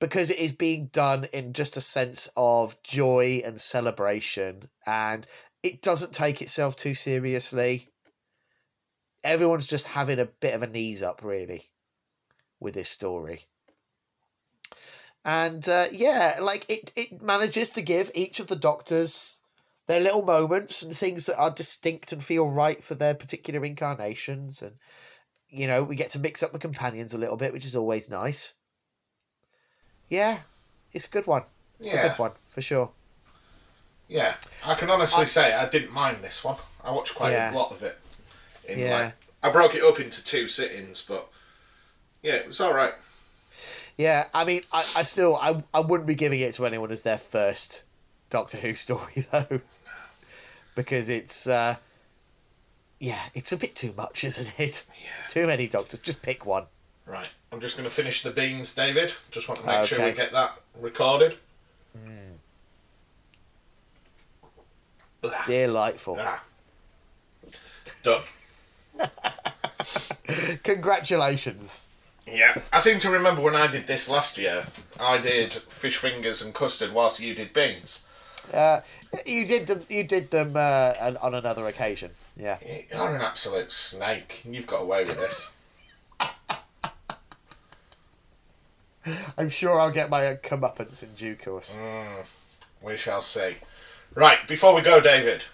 because 0.00 0.30
it 0.30 0.38
is 0.38 0.52
being 0.52 0.86
done 0.92 1.26
in 1.32 1.52
just 1.52 1.76
a 1.76 1.80
sense 1.80 2.28
of 2.36 2.82
joy 2.82 3.42
and 3.44 3.60
celebration, 3.60 4.68
and 4.86 5.26
it 5.62 5.82
doesn't 5.82 6.12
take 6.12 6.42
itself 6.42 6.76
too 6.76 6.94
seriously. 6.94 7.88
Everyone's 9.24 9.66
just 9.66 9.88
having 9.88 10.18
a 10.18 10.26
bit 10.26 10.54
of 10.54 10.62
a 10.62 10.66
knees 10.66 11.02
up, 11.02 11.20
really, 11.24 11.64
with 12.60 12.74
this 12.74 12.88
story. 12.88 13.46
And 15.24 15.68
uh, 15.68 15.86
yeah, 15.90 16.36
like 16.40 16.64
it, 16.68 16.92
it 16.94 17.20
manages 17.20 17.70
to 17.70 17.82
give 17.82 18.10
each 18.14 18.38
of 18.38 18.46
the 18.46 18.54
doctors 18.56 19.40
their 19.86 19.98
little 20.00 20.22
moments 20.22 20.82
and 20.82 20.92
things 20.96 21.26
that 21.26 21.38
are 21.38 21.50
distinct 21.50 22.12
and 22.12 22.22
feel 22.22 22.48
right 22.48 22.82
for 22.82 22.94
their 22.94 23.14
particular 23.14 23.64
incarnations. 23.64 24.62
And, 24.62 24.76
you 25.48 25.66
know, 25.66 25.82
we 25.82 25.96
get 25.96 26.10
to 26.10 26.20
mix 26.20 26.42
up 26.42 26.52
the 26.52 26.58
companions 26.60 27.12
a 27.12 27.18
little 27.18 27.36
bit, 27.36 27.52
which 27.52 27.64
is 27.64 27.74
always 27.74 28.08
nice. 28.10 28.54
Yeah. 30.08 30.38
it's 30.92 31.06
a 31.06 31.10
good 31.10 31.26
one. 31.26 31.42
It's 31.80 31.92
a 31.92 31.96
good 32.08 32.18
one 32.18 32.32
for 32.48 32.62
sure. 32.62 32.90
Yeah, 34.08 34.34
I 34.64 34.74
can 34.74 34.88
honestly 34.88 35.22
I- 35.22 35.26
say 35.26 35.52
I 35.52 35.68
didn't 35.68 35.92
mind 35.92 36.18
this 36.22 36.44
one. 36.44 36.56
I 36.84 36.92
watched 36.92 37.16
quite 37.16 37.32
Yeah. 37.32 37.52
a 37.52 37.54
lot 37.56 37.72
of 37.72 37.82
it. 37.82 37.98
In 38.68 38.78
Yeah. 38.80 38.98
like, 38.98 39.14
I 39.42 39.50
broke 39.50 39.74
it 39.74 39.82
up 39.82 40.00
into 40.00 40.22
two 40.24 40.48
sittings, 40.48 41.02
but 41.02 41.28
yeah, 42.22 42.34
it 42.34 42.46
was 42.46 42.60
all 42.60 42.72
right. 42.74 42.94
Yeah, 43.96 44.26
I 44.34 44.44
mean, 44.44 44.62
I, 44.72 44.80
I 44.96 45.02
still 45.04 45.36
I, 45.36 45.62
I 45.72 45.80
wouldn't 45.80 46.06
be 46.06 46.14
giving 46.14 46.40
it 46.40 46.54
to 46.54 46.66
anyone 46.66 46.90
as 46.90 47.02
their 47.02 47.18
first 47.18 47.84
Doctor 48.28 48.58
Who 48.58 48.74
story 48.86 49.26
though, 49.30 49.60
because 50.74 51.08
it's 51.08 51.46
uh, 51.46 51.76
yeah, 52.98 53.20
it's 53.34 53.52
a 53.52 53.56
bit 53.56 53.74
too 53.74 53.94
much, 53.96 54.24
isn't 54.24 54.58
it? 54.58 54.84
Yeah. 55.00 55.28
Too 55.30 55.46
many 55.46 55.68
doctors. 55.68 56.00
Just 56.00 56.22
pick 56.22 56.44
one. 56.44 56.64
Right, 57.06 57.28
I'm 57.52 57.60
just 57.60 57.76
going 57.76 57.88
to 57.88 57.94
finish 57.94 58.22
the 58.22 58.30
beans, 58.32 58.74
David. 58.74 59.14
Just 59.30 59.48
want 59.48 59.60
to 59.60 59.66
make 59.66 59.84
sure 59.84 60.04
we 60.04 60.12
get 60.12 60.32
that 60.32 60.58
recorded. 60.80 61.36
Ah, 65.24 65.44
Delightful. 65.46 66.18
ah. 66.20 66.42
Done. 68.02 68.22
Congratulations. 70.64 71.88
Yeah, 72.26 72.56
I 72.72 72.80
seem 72.80 72.98
to 73.00 73.10
remember 73.10 73.40
when 73.42 73.54
I 73.54 73.68
did 73.68 73.86
this 73.86 74.08
last 74.08 74.36
year. 74.36 74.66
I 74.98 75.18
did 75.18 75.52
fish 75.52 75.96
fingers 75.96 76.42
and 76.42 76.52
custard 76.52 76.92
whilst 76.92 77.20
you 77.20 77.34
did 77.34 77.52
beans. 77.52 78.04
Uh, 78.52 78.80
you 79.24 79.46
did 79.46 79.66
them. 79.68 79.82
You 79.88 80.02
did 80.04 80.30
them 80.30 80.56
uh, 80.56 80.94
on- 81.00 81.16
on 81.18 81.34
another 81.34 81.66
occasion. 81.66 82.10
Yeah. 82.36 82.58
You're 82.92 83.14
an 83.16 83.22
absolute 83.22 83.70
snake. 83.72 84.42
You've 84.48 84.66
got 84.66 84.82
away 84.82 85.04
with 85.04 85.16
this. 85.18 85.52
I'm 89.38 89.48
sure 89.48 89.78
I'll 89.80 89.90
get 89.90 90.10
my 90.10 90.26
own 90.26 90.36
comeuppance 90.38 91.02
in 91.04 91.10
due 91.14 91.36
course. 91.36 91.78
We 92.82 92.96
shall 92.96 93.20
see. 93.20 93.54
Right, 94.14 94.46
before 94.48 94.74
we 94.74 94.80
go, 94.82 95.00
David, 95.00 95.44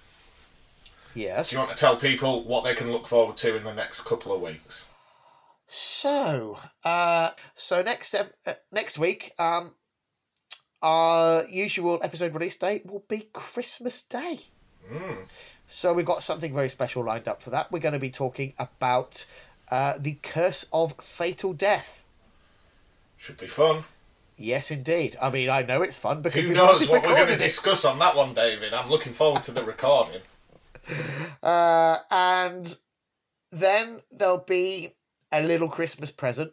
Yes. 1.15 1.51
do 1.51 1.57
you 1.57 1.61
want 1.61 1.71
to 1.71 1.77
tell 1.77 1.97
people 1.97 2.45
what 2.45 2.65
they 2.65 2.75
can 2.75 2.91
look 2.91 3.07
forward 3.07 3.37
to 3.39 3.57
in 3.57 3.65
the 3.65 3.75
next 3.75 4.03
couple 4.03 4.33
of 4.35 4.41
weeks? 4.41 4.89
So, 5.67 6.59
uh, 6.85 7.31
so 7.55 7.83
next 7.83 8.15
uh, 8.15 8.25
next 8.71 8.99
week, 8.99 9.33
um, 9.39 9.75
our 10.83 11.45
usual 11.49 12.01
episode 12.03 12.35
release 12.35 12.57
date 12.57 12.85
will 12.85 13.05
be 13.09 13.29
Christmas 13.33 14.03
Day. 14.03 14.41
So 15.67 15.95
we've 15.95 16.05
got 16.05 16.23
something 16.23 16.53
very 16.53 16.69
special 16.69 17.05
lined 17.05 17.29
up 17.29 17.41
for 17.41 17.51
that. 17.51 17.73
We're 17.73 17.79
going 17.79 17.95
to 17.95 17.99
be 17.99 18.11
talking 18.11 18.53
about 18.59 19.25
uh, 19.71 19.95
the 19.99 20.15
Curse 20.23 20.69
of 20.73 20.93
Fatal 21.01 21.55
Death. 21.55 22.05
Should 23.17 23.39
be 23.39 23.47
fun. 23.47 23.85
Yes, 24.37 24.71
indeed. 24.71 25.17
I 25.23 25.31
mean, 25.31 25.49
I 25.49 25.63
know 25.63 25.81
it's 25.81 25.97
fun 25.97 26.21
because 26.21 26.43
Who 26.43 26.53
knows 26.53 26.89
what 26.89 27.07
we're 27.07 27.15
going 27.15 27.29
to 27.29 27.35
it. 27.35 27.39
discuss 27.39 27.85
on 27.85 27.99
that 28.01 28.17
one, 28.17 28.35
David? 28.35 28.75
I'm 28.75 28.91
looking 28.91 29.15
forward 29.15 29.45
to 29.45 29.53
the 29.53 29.63
recording. 29.63 30.21
Uh, 31.43 31.97
and 32.13 32.77
then 33.51 34.01
there'll 34.13 34.39
be 34.39 34.91
a 35.33 35.43
little 35.43 35.69
Christmas 35.69 36.13
present 36.13 36.53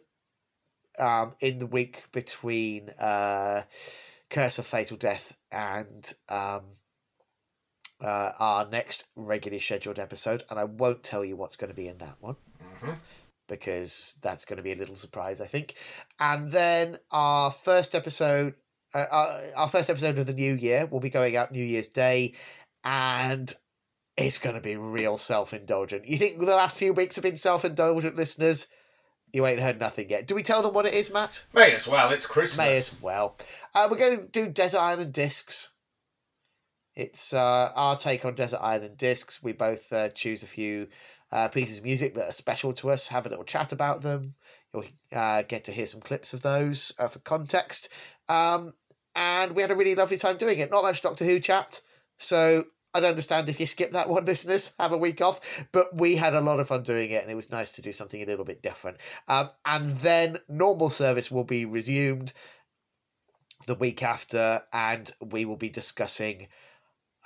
um, 0.98 1.32
in 1.38 1.60
the 1.60 1.66
week 1.66 2.10
between 2.10 2.90
uh, 2.98 3.62
Curse 4.28 4.58
of 4.58 4.66
Fatal 4.66 4.96
Death 4.96 5.36
and 5.52 6.12
um, 6.28 6.62
uh, 8.00 8.32
our 8.38 8.68
next 8.68 9.06
regularly 9.14 9.60
scheduled 9.60 9.98
episode. 9.98 10.42
And 10.50 10.58
I 10.58 10.64
won't 10.64 11.02
tell 11.02 11.24
you 11.24 11.36
what's 11.36 11.56
going 11.56 11.70
to 11.70 11.76
be 11.76 11.88
in 11.88 11.98
that 11.98 12.16
one 12.20 12.36
because 13.48 14.16
that's 14.22 14.44
going 14.44 14.56
to 14.56 14.62
be 14.62 14.72
a 14.72 14.76
little 14.76 14.96
surprise, 14.96 15.40
I 15.40 15.46
think. 15.46 15.74
And 16.18 16.48
then 16.48 16.98
our 17.10 17.50
first 17.50 17.94
episode. 17.94 18.54
Uh, 18.92 19.06
our, 19.12 19.40
our 19.56 19.68
first 19.68 19.88
episode 19.88 20.18
of 20.18 20.26
the 20.26 20.32
new 20.32 20.54
year 20.54 20.84
will 20.84 20.98
be 20.98 21.10
going 21.10 21.36
out 21.36 21.52
New 21.52 21.62
Year's 21.62 21.86
Day, 21.86 22.34
and 22.82 23.54
it's 24.26 24.38
going 24.38 24.54
to 24.54 24.60
be 24.60 24.76
real 24.76 25.18
self 25.18 25.52
indulgent. 25.52 26.06
You 26.06 26.16
think 26.16 26.38
the 26.38 26.46
last 26.46 26.76
few 26.76 26.92
weeks 26.92 27.16
have 27.16 27.24
been 27.24 27.36
self 27.36 27.64
indulgent, 27.64 28.16
listeners? 28.16 28.68
You 29.32 29.46
ain't 29.46 29.60
heard 29.60 29.78
nothing 29.78 30.10
yet. 30.10 30.26
Do 30.26 30.34
we 30.34 30.42
tell 30.42 30.62
them 30.62 30.74
what 30.74 30.86
it 30.86 30.94
is, 30.94 31.12
Matt? 31.12 31.46
May 31.54 31.74
as 31.74 31.86
well, 31.86 32.10
it's 32.10 32.26
Christmas. 32.26 32.58
May 32.58 32.76
as 32.76 33.00
well. 33.00 33.36
Uh, 33.74 33.86
we're 33.90 33.96
going 33.96 34.20
to 34.20 34.28
do 34.28 34.48
Desert 34.48 34.80
Island 34.80 35.12
Discs. 35.12 35.72
It's 36.96 37.32
uh, 37.32 37.70
our 37.74 37.96
take 37.96 38.24
on 38.24 38.34
Desert 38.34 38.60
Island 38.60 38.98
Discs. 38.98 39.42
We 39.42 39.52
both 39.52 39.92
uh, 39.92 40.08
choose 40.08 40.42
a 40.42 40.48
few 40.48 40.88
uh, 41.30 41.48
pieces 41.48 41.78
of 41.78 41.84
music 41.84 42.14
that 42.14 42.28
are 42.28 42.32
special 42.32 42.72
to 42.74 42.90
us, 42.90 43.08
have 43.08 43.24
a 43.26 43.28
little 43.28 43.44
chat 43.44 43.72
about 43.72 44.02
them. 44.02 44.34
You'll 44.74 44.84
uh, 45.12 45.42
get 45.42 45.64
to 45.64 45.72
hear 45.72 45.86
some 45.86 46.00
clips 46.00 46.32
of 46.32 46.42
those 46.42 46.92
uh, 46.98 47.06
for 47.06 47.20
context. 47.20 47.88
Um, 48.28 48.74
and 49.14 49.52
we 49.52 49.62
had 49.62 49.70
a 49.70 49.76
really 49.76 49.94
lovely 49.94 50.16
time 50.16 50.36
doing 50.36 50.58
it. 50.58 50.70
Not 50.70 50.82
much 50.82 51.02
Doctor 51.02 51.24
Who 51.24 51.38
chat, 51.40 51.80
so 52.16 52.64
I 52.92 53.00
don't 53.00 53.10
understand 53.10 53.48
if 53.48 53.60
you 53.60 53.66
skip 53.66 53.92
that 53.92 54.08
one, 54.08 54.24
listeners. 54.26 54.74
Have 54.78 54.92
a 54.92 54.98
week 54.98 55.20
off. 55.20 55.64
But 55.72 55.94
we 55.94 56.16
had 56.16 56.34
a 56.34 56.40
lot 56.40 56.60
of 56.60 56.68
fun 56.68 56.82
doing 56.82 57.10
it, 57.10 57.22
and 57.22 57.30
it 57.30 57.36
was 57.36 57.50
nice 57.50 57.72
to 57.72 57.82
do 57.82 57.92
something 57.92 58.22
a 58.22 58.26
little 58.26 58.44
bit 58.44 58.62
different. 58.62 58.98
Um, 59.28 59.50
and 59.64 59.86
then 59.86 60.38
normal 60.48 60.90
service 60.90 61.30
will 61.30 61.44
be 61.44 61.64
resumed 61.64 62.32
the 63.66 63.74
week 63.74 64.02
after, 64.02 64.62
and 64.72 65.10
we 65.20 65.44
will 65.44 65.56
be 65.56 65.68
discussing 65.68 66.48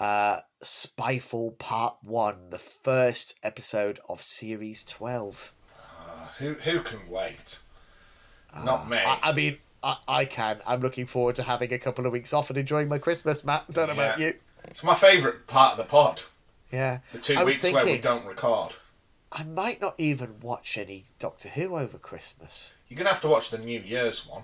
uh, 0.01 0.41
Spyfall 0.62 1.59
Part 1.59 1.97
1, 2.03 2.51
the 2.51 2.59
first 2.59 3.39
episode 3.43 4.01
of 4.09 4.20
Series 4.20 4.85
12. 4.85 5.55
Uh, 5.77 6.27
who, 6.39 6.55
who 6.55 6.81
can 6.81 7.09
wait? 7.09 7.61
Not 8.65 8.89
me. 8.89 8.99
I, 8.99 9.19
I 9.23 9.32
mean, 9.32 9.59
I, 9.82 9.97
I 10.07 10.24
can. 10.24 10.61
I'm 10.66 10.81
looking 10.81 11.07
forward 11.07 11.36
to 11.36 11.43
having 11.43 11.73
a 11.73 11.78
couple 11.78 12.07
of 12.07 12.12
weeks 12.12 12.32
off 12.32 12.51
and 12.51 12.59
enjoying 12.59 12.89
my 12.89 12.99
Christmas, 12.99 13.45
Matt. 13.45 13.70
Don't 13.70 13.89
know 13.89 13.95
about 13.95 14.19
you. 14.19 14.35
It's 14.65 14.85
my 14.85 14.95
favourite 14.95 15.47
part 15.47 15.73
of 15.73 15.78
the 15.78 15.85
pod. 15.85 16.23
Yeah. 16.73 16.99
The 17.12 17.19
two 17.19 17.45
weeks 17.45 17.62
where 17.62 17.85
we 17.85 17.99
don't 17.99 18.27
record. 18.27 18.73
I 19.31 19.43
might 19.43 19.81
not 19.81 19.95
even 19.99 20.41
watch 20.41 20.78
any 20.78 21.05
Doctor 21.19 21.49
Who 21.51 21.77
over 21.77 21.99
Christmas. 21.99 22.74
You're 22.89 22.97
going 22.97 23.07
to 23.07 23.12
have 23.12 23.23
to 23.23 23.28
watch 23.28 23.51
the 23.51 23.59
New 23.59 23.81
Year's 23.81 24.27
one. 24.27 24.43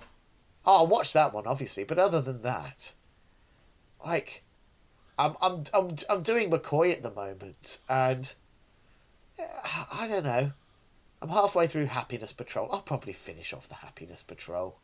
Oh, 0.67 0.79
I'll 0.79 0.87
watch 0.87 1.13
that 1.13 1.33
one, 1.33 1.47
obviously, 1.47 1.85
but 1.85 1.99
other 1.99 2.21
than 2.21 2.43
that, 2.43 2.95
like, 4.05 4.45
I'm 5.19 5.37
I'm 5.41 5.65
I'm 5.73 5.97
I'm 6.09 6.23
doing 6.23 6.51
McCoy 6.51 6.93
at 6.93 7.03
the 7.03 7.11
moment, 7.11 7.81
and 7.89 8.35
uh, 9.39 9.85
I 9.93 10.07
don't 10.09 10.25
know. 10.25 10.53
I'm 11.23 11.29
halfway 11.29 11.67
through 11.67 11.87
Happiness 11.87 12.33
Patrol. 12.33 12.69
I'll 12.73 12.81
probably 12.81 13.13
finish 13.13 13.53
off 13.53 13.69
the 13.69 13.77
Happiness 13.77 14.23
Patrol. 14.23 14.79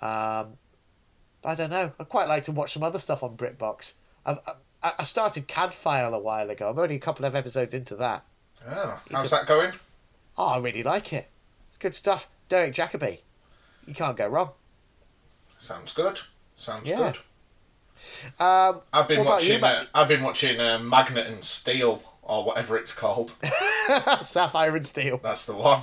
Um, 0.00 0.54
I 1.44 1.54
don't 1.54 1.70
know. 1.70 1.92
I'd 1.98 2.08
quite 2.08 2.28
like 2.28 2.42
to 2.44 2.52
watch 2.52 2.72
some 2.72 2.82
other 2.82 2.98
stuff 2.98 3.22
on 3.22 3.36
BritBox. 3.36 3.94
I've, 4.26 4.38
I, 4.82 4.92
I 4.98 5.02
started 5.04 5.48
Cadfael 5.48 6.12
a 6.12 6.18
while 6.18 6.50
ago. 6.50 6.68
I'm 6.70 6.78
only 6.78 6.96
a 6.96 7.00
couple 7.00 7.24
of 7.24 7.34
episodes 7.34 7.72
into 7.72 7.96
that. 7.96 8.24
Oh, 8.68 9.00
how's 9.10 9.30
that 9.30 9.46
going? 9.46 9.72
Oh, 10.36 10.48
I 10.48 10.58
really 10.58 10.82
like 10.82 11.12
it. 11.12 11.28
It's 11.68 11.78
good 11.78 11.94
stuff. 11.94 12.28
Derek 12.48 12.74
Jacobi. 12.74 13.20
You 13.86 13.94
can't 13.94 14.16
go 14.16 14.26
wrong. 14.28 14.50
Sounds 15.58 15.92
good. 15.92 16.20
Sounds 16.56 16.88
Yeah. 16.88 16.96
good. 17.12 17.18
Um, 18.38 18.82
I've 18.92 19.08
been 19.08 19.20
about 19.20 19.42
you, 19.44 19.54
watching. 19.54 19.64
Uh, 19.64 19.84
I've 19.94 20.08
been 20.08 20.22
watching 20.22 20.60
uh, 20.60 20.78
Magnet 20.80 21.28
and 21.28 21.42
Steel 21.42 22.02
or 22.22 22.44
whatever 22.44 22.76
it's 22.76 22.92
called. 22.92 23.34
Sapphire 24.22 24.76
and 24.76 24.86
Steel. 24.86 25.18
That's 25.22 25.46
the 25.46 25.54
one. 25.56 25.82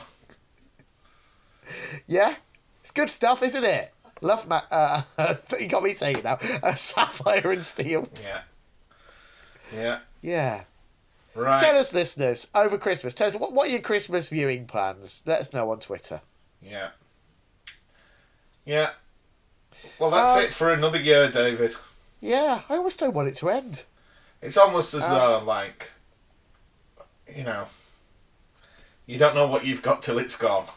Yeah, 2.08 2.36
it's 2.82 2.92
good 2.92 3.10
stuff, 3.10 3.42
isn't 3.42 3.64
it? 3.64 3.93
Love 4.24 4.48
ma- 4.48 4.62
uh, 4.72 5.02
you 5.60 5.68
got 5.68 5.84
me 5.84 5.94
saying 5.94 6.18
it 6.20 6.24
now. 6.24 6.38
Uh, 6.64 6.74
Sapphire 6.74 7.52
and 7.52 7.66
Steel. 7.66 8.08
Yeah. 8.22 8.42
Yeah. 9.76 10.00
Yeah. 10.22 10.64
Right. 11.36 11.60
Tell 11.60 11.78
us, 11.78 11.94
listeners, 11.94 12.50
over 12.56 12.78
Christmas. 12.78 13.14
Tell 13.16 13.28
us 13.28 13.36
what, 13.36 13.54
what 13.54 13.68
are 13.68 13.72
your 13.72 13.82
Christmas 13.82 14.30
viewing 14.30 14.66
plans? 14.66 15.24
Let 15.26 15.40
us 15.42 15.54
know 15.54 15.72
on 15.72 15.80
Twitter. 15.80 16.22
Yeah. 16.62 16.90
Yeah. 18.66 18.92
Well, 20.00 20.10
that's 20.12 20.36
Um, 20.38 20.44
it 20.44 20.54
for 20.54 20.72
another 20.72 21.00
year, 21.00 21.30
David. 21.30 21.76
Yeah, 22.22 22.62
I 22.70 22.78
almost 22.78 23.00
don't 23.00 23.14
want 23.14 23.28
it 23.28 23.36
to 23.36 23.50
end. 23.50 23.84
It's 24.42 24.56
almost 24.58 24.94
as 24.94 25.06
Um, 25.06 25.16
though, 25.16 25.38
like, 25.40 25.92
you 27.36 27.44
know, 27.44 27.66
you 29.06 29.18
don't 29.18 29.36
know 29.36 29.48
what 29.48 29.66
you've 29.66 29.82
got 29.82 30.02
till 30.02 30.18
it's 30.20 30.38
gone. 30.38 30.68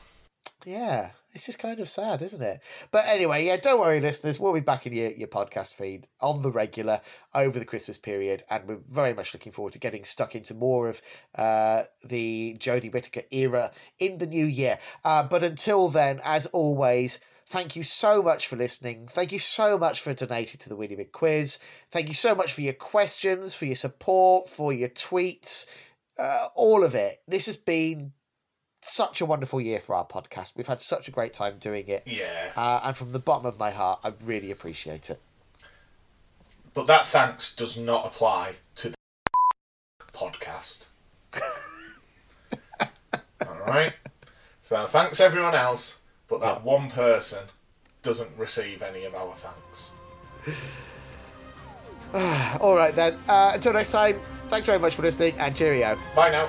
Yeah, 0.64 1.10
it's 1.36 1.46
just 1.46 1.58
kind 1.58 1.78
of 1.80 1.88
sad, 1.88 2.22
isn't 2.22 2.42
it? 2.42 2.62
But 2.90 3.04
anyway, 3.06 3.44
yeah, 3.44 3.58
don't 3.58 3.78
worry, 3.78 4.00
listeners. 4.00 4.40
We'll 4.40 4.54
be 4.54 4.60
back 4.60 4.86
in 4.86 4.94
your, 4.94 5.10
your 5.10 5.28
podcast 5.28 5.74
feed 5.74 6.08
on 6.22 6.40
the 6.40 6.50
regular 6.50 7.02
over 7.34 7.58
the 7.58 7.66
Christmas 7.66 7.98
period, 7.98 8.42
and 8.48 8.66
we're 8.66 8.76
very 8.76 9.12
much 9.12 9.34
looking 9.34 9.52
forward 9.52 9.74
to 9.74 9.78
getting 9.78 10.02
stuck 10.02 10.34
into 10.34 10.54
more 10.54 10.88
of 10.88 11.02
uh, 11.36 11.82
the 12.02 12.56
Jodie 12.58 12.92
Whittaker 12.92 13.22
era 13.30 13.70
in 13.98 14.16
the 14.16 14.26
new 14.26 14.46
year. 14.46 14.78
Uh, 15.04 15.28
but 15.28 15.44
until 15.44 15.88
then, 15.88 16.20
as 16.24 16.46
always, 16.46 17.20
thank 17.46 17.76
you 17.76 17.82
so 17.82 18.22
much 18.22 18.46
for 18.46 18.56
listening. 18.56 19.06
Thank 19.06 19.30
you 19.30 19.38
so 19.38 19.76
much 19.76 20.00
for 20.00 20.14
donating 20.14 20.58
to 20.60 20.70
the 20.70 20.76
Winnie 20.76 20.96
Big 20.96 21.12
Quiz. 21.12 21.58
Thank 21.90 22.08
you 22.08 22.14
so 22.14 22.34
much 22.34 22.54
for 22.54 22.62
your 22.62 22.72
questions, 22.72 23.54
for 23.54 23.66
your 23.66 23.74
support, 23.74 24.48
for 24.48 24.72
your 24.72 24.88
tweets, 24.88 25.66
uh, 26.18 26.46
all 26.54 26.82
of 26.82 26.94
it. 26.94 27.18
This 27.28 27.44
has 27.44 27.58
been 27.58 28.12
such 28.86 29.20
a 29.20 29.26
wonderful 29.26 29.60
year 29.60 29.80
for 29.80 29.94
our 29.94 30.06
podcast. 30.06 30.56
We've 30.56 30.66
had 30.66 30.80
such 30.80 31.08
a 31.08 31.10
great 31.10 31.32
time 31.32 31.56
doing 31.58 31.88
it. 31.88 32.02
Yeah. 32.06 32.52
Uh, 32.56 32.80
and 32.84 32.96
from 32.96 33.12
the 33.12 33.18
bottom 33.18 33.46
of 33.46 33.58
my 33.58 33.70
heart, 33.70 34.00
I 34.04 34.12
really 34.24 34.50
appreciate 34.50 35.10
it. 35.10 35.20
But 36.74 36.86
that 36.86 37.06
thanks 37.06 37.54
does 37.54 37.78
not 37.78 38.06
apply 38.06 38.56
to 38.76 38.90
the 38.90 38.96
podcast. 40.12 40.86
Alright? 43.46 43.94
So 44.60 44.84
thanks 44.84 45.20
everyone 45.20 45.54
else, 45.54 46.00
but 46.28 46.40
that 46.40 46.62
one 46.62 46.90
person 46.90 47.44
doesn't 48.02 48.30
receive 48.36 48.82
any 48.82 49.04
of 49.04 49.14
our 49.14 49.34
thanks. 49.34 49.90
All 52.60 52.74
right, 52.74 52.94
then. 52.94 53.16
Uh, 53.28 53.52
until 53.54 53.72
next 53.72 53.90
time, 53.90 54.18
thanks 54.48 54.66
very 54.66 54.78
much 54.78 54.94
for 54.94 55.02
listening 55.02 55.34
and 55.38 55.56
cheerio. 55.56 55.98
Bye 56.14 56.30
now. 56.30 56.48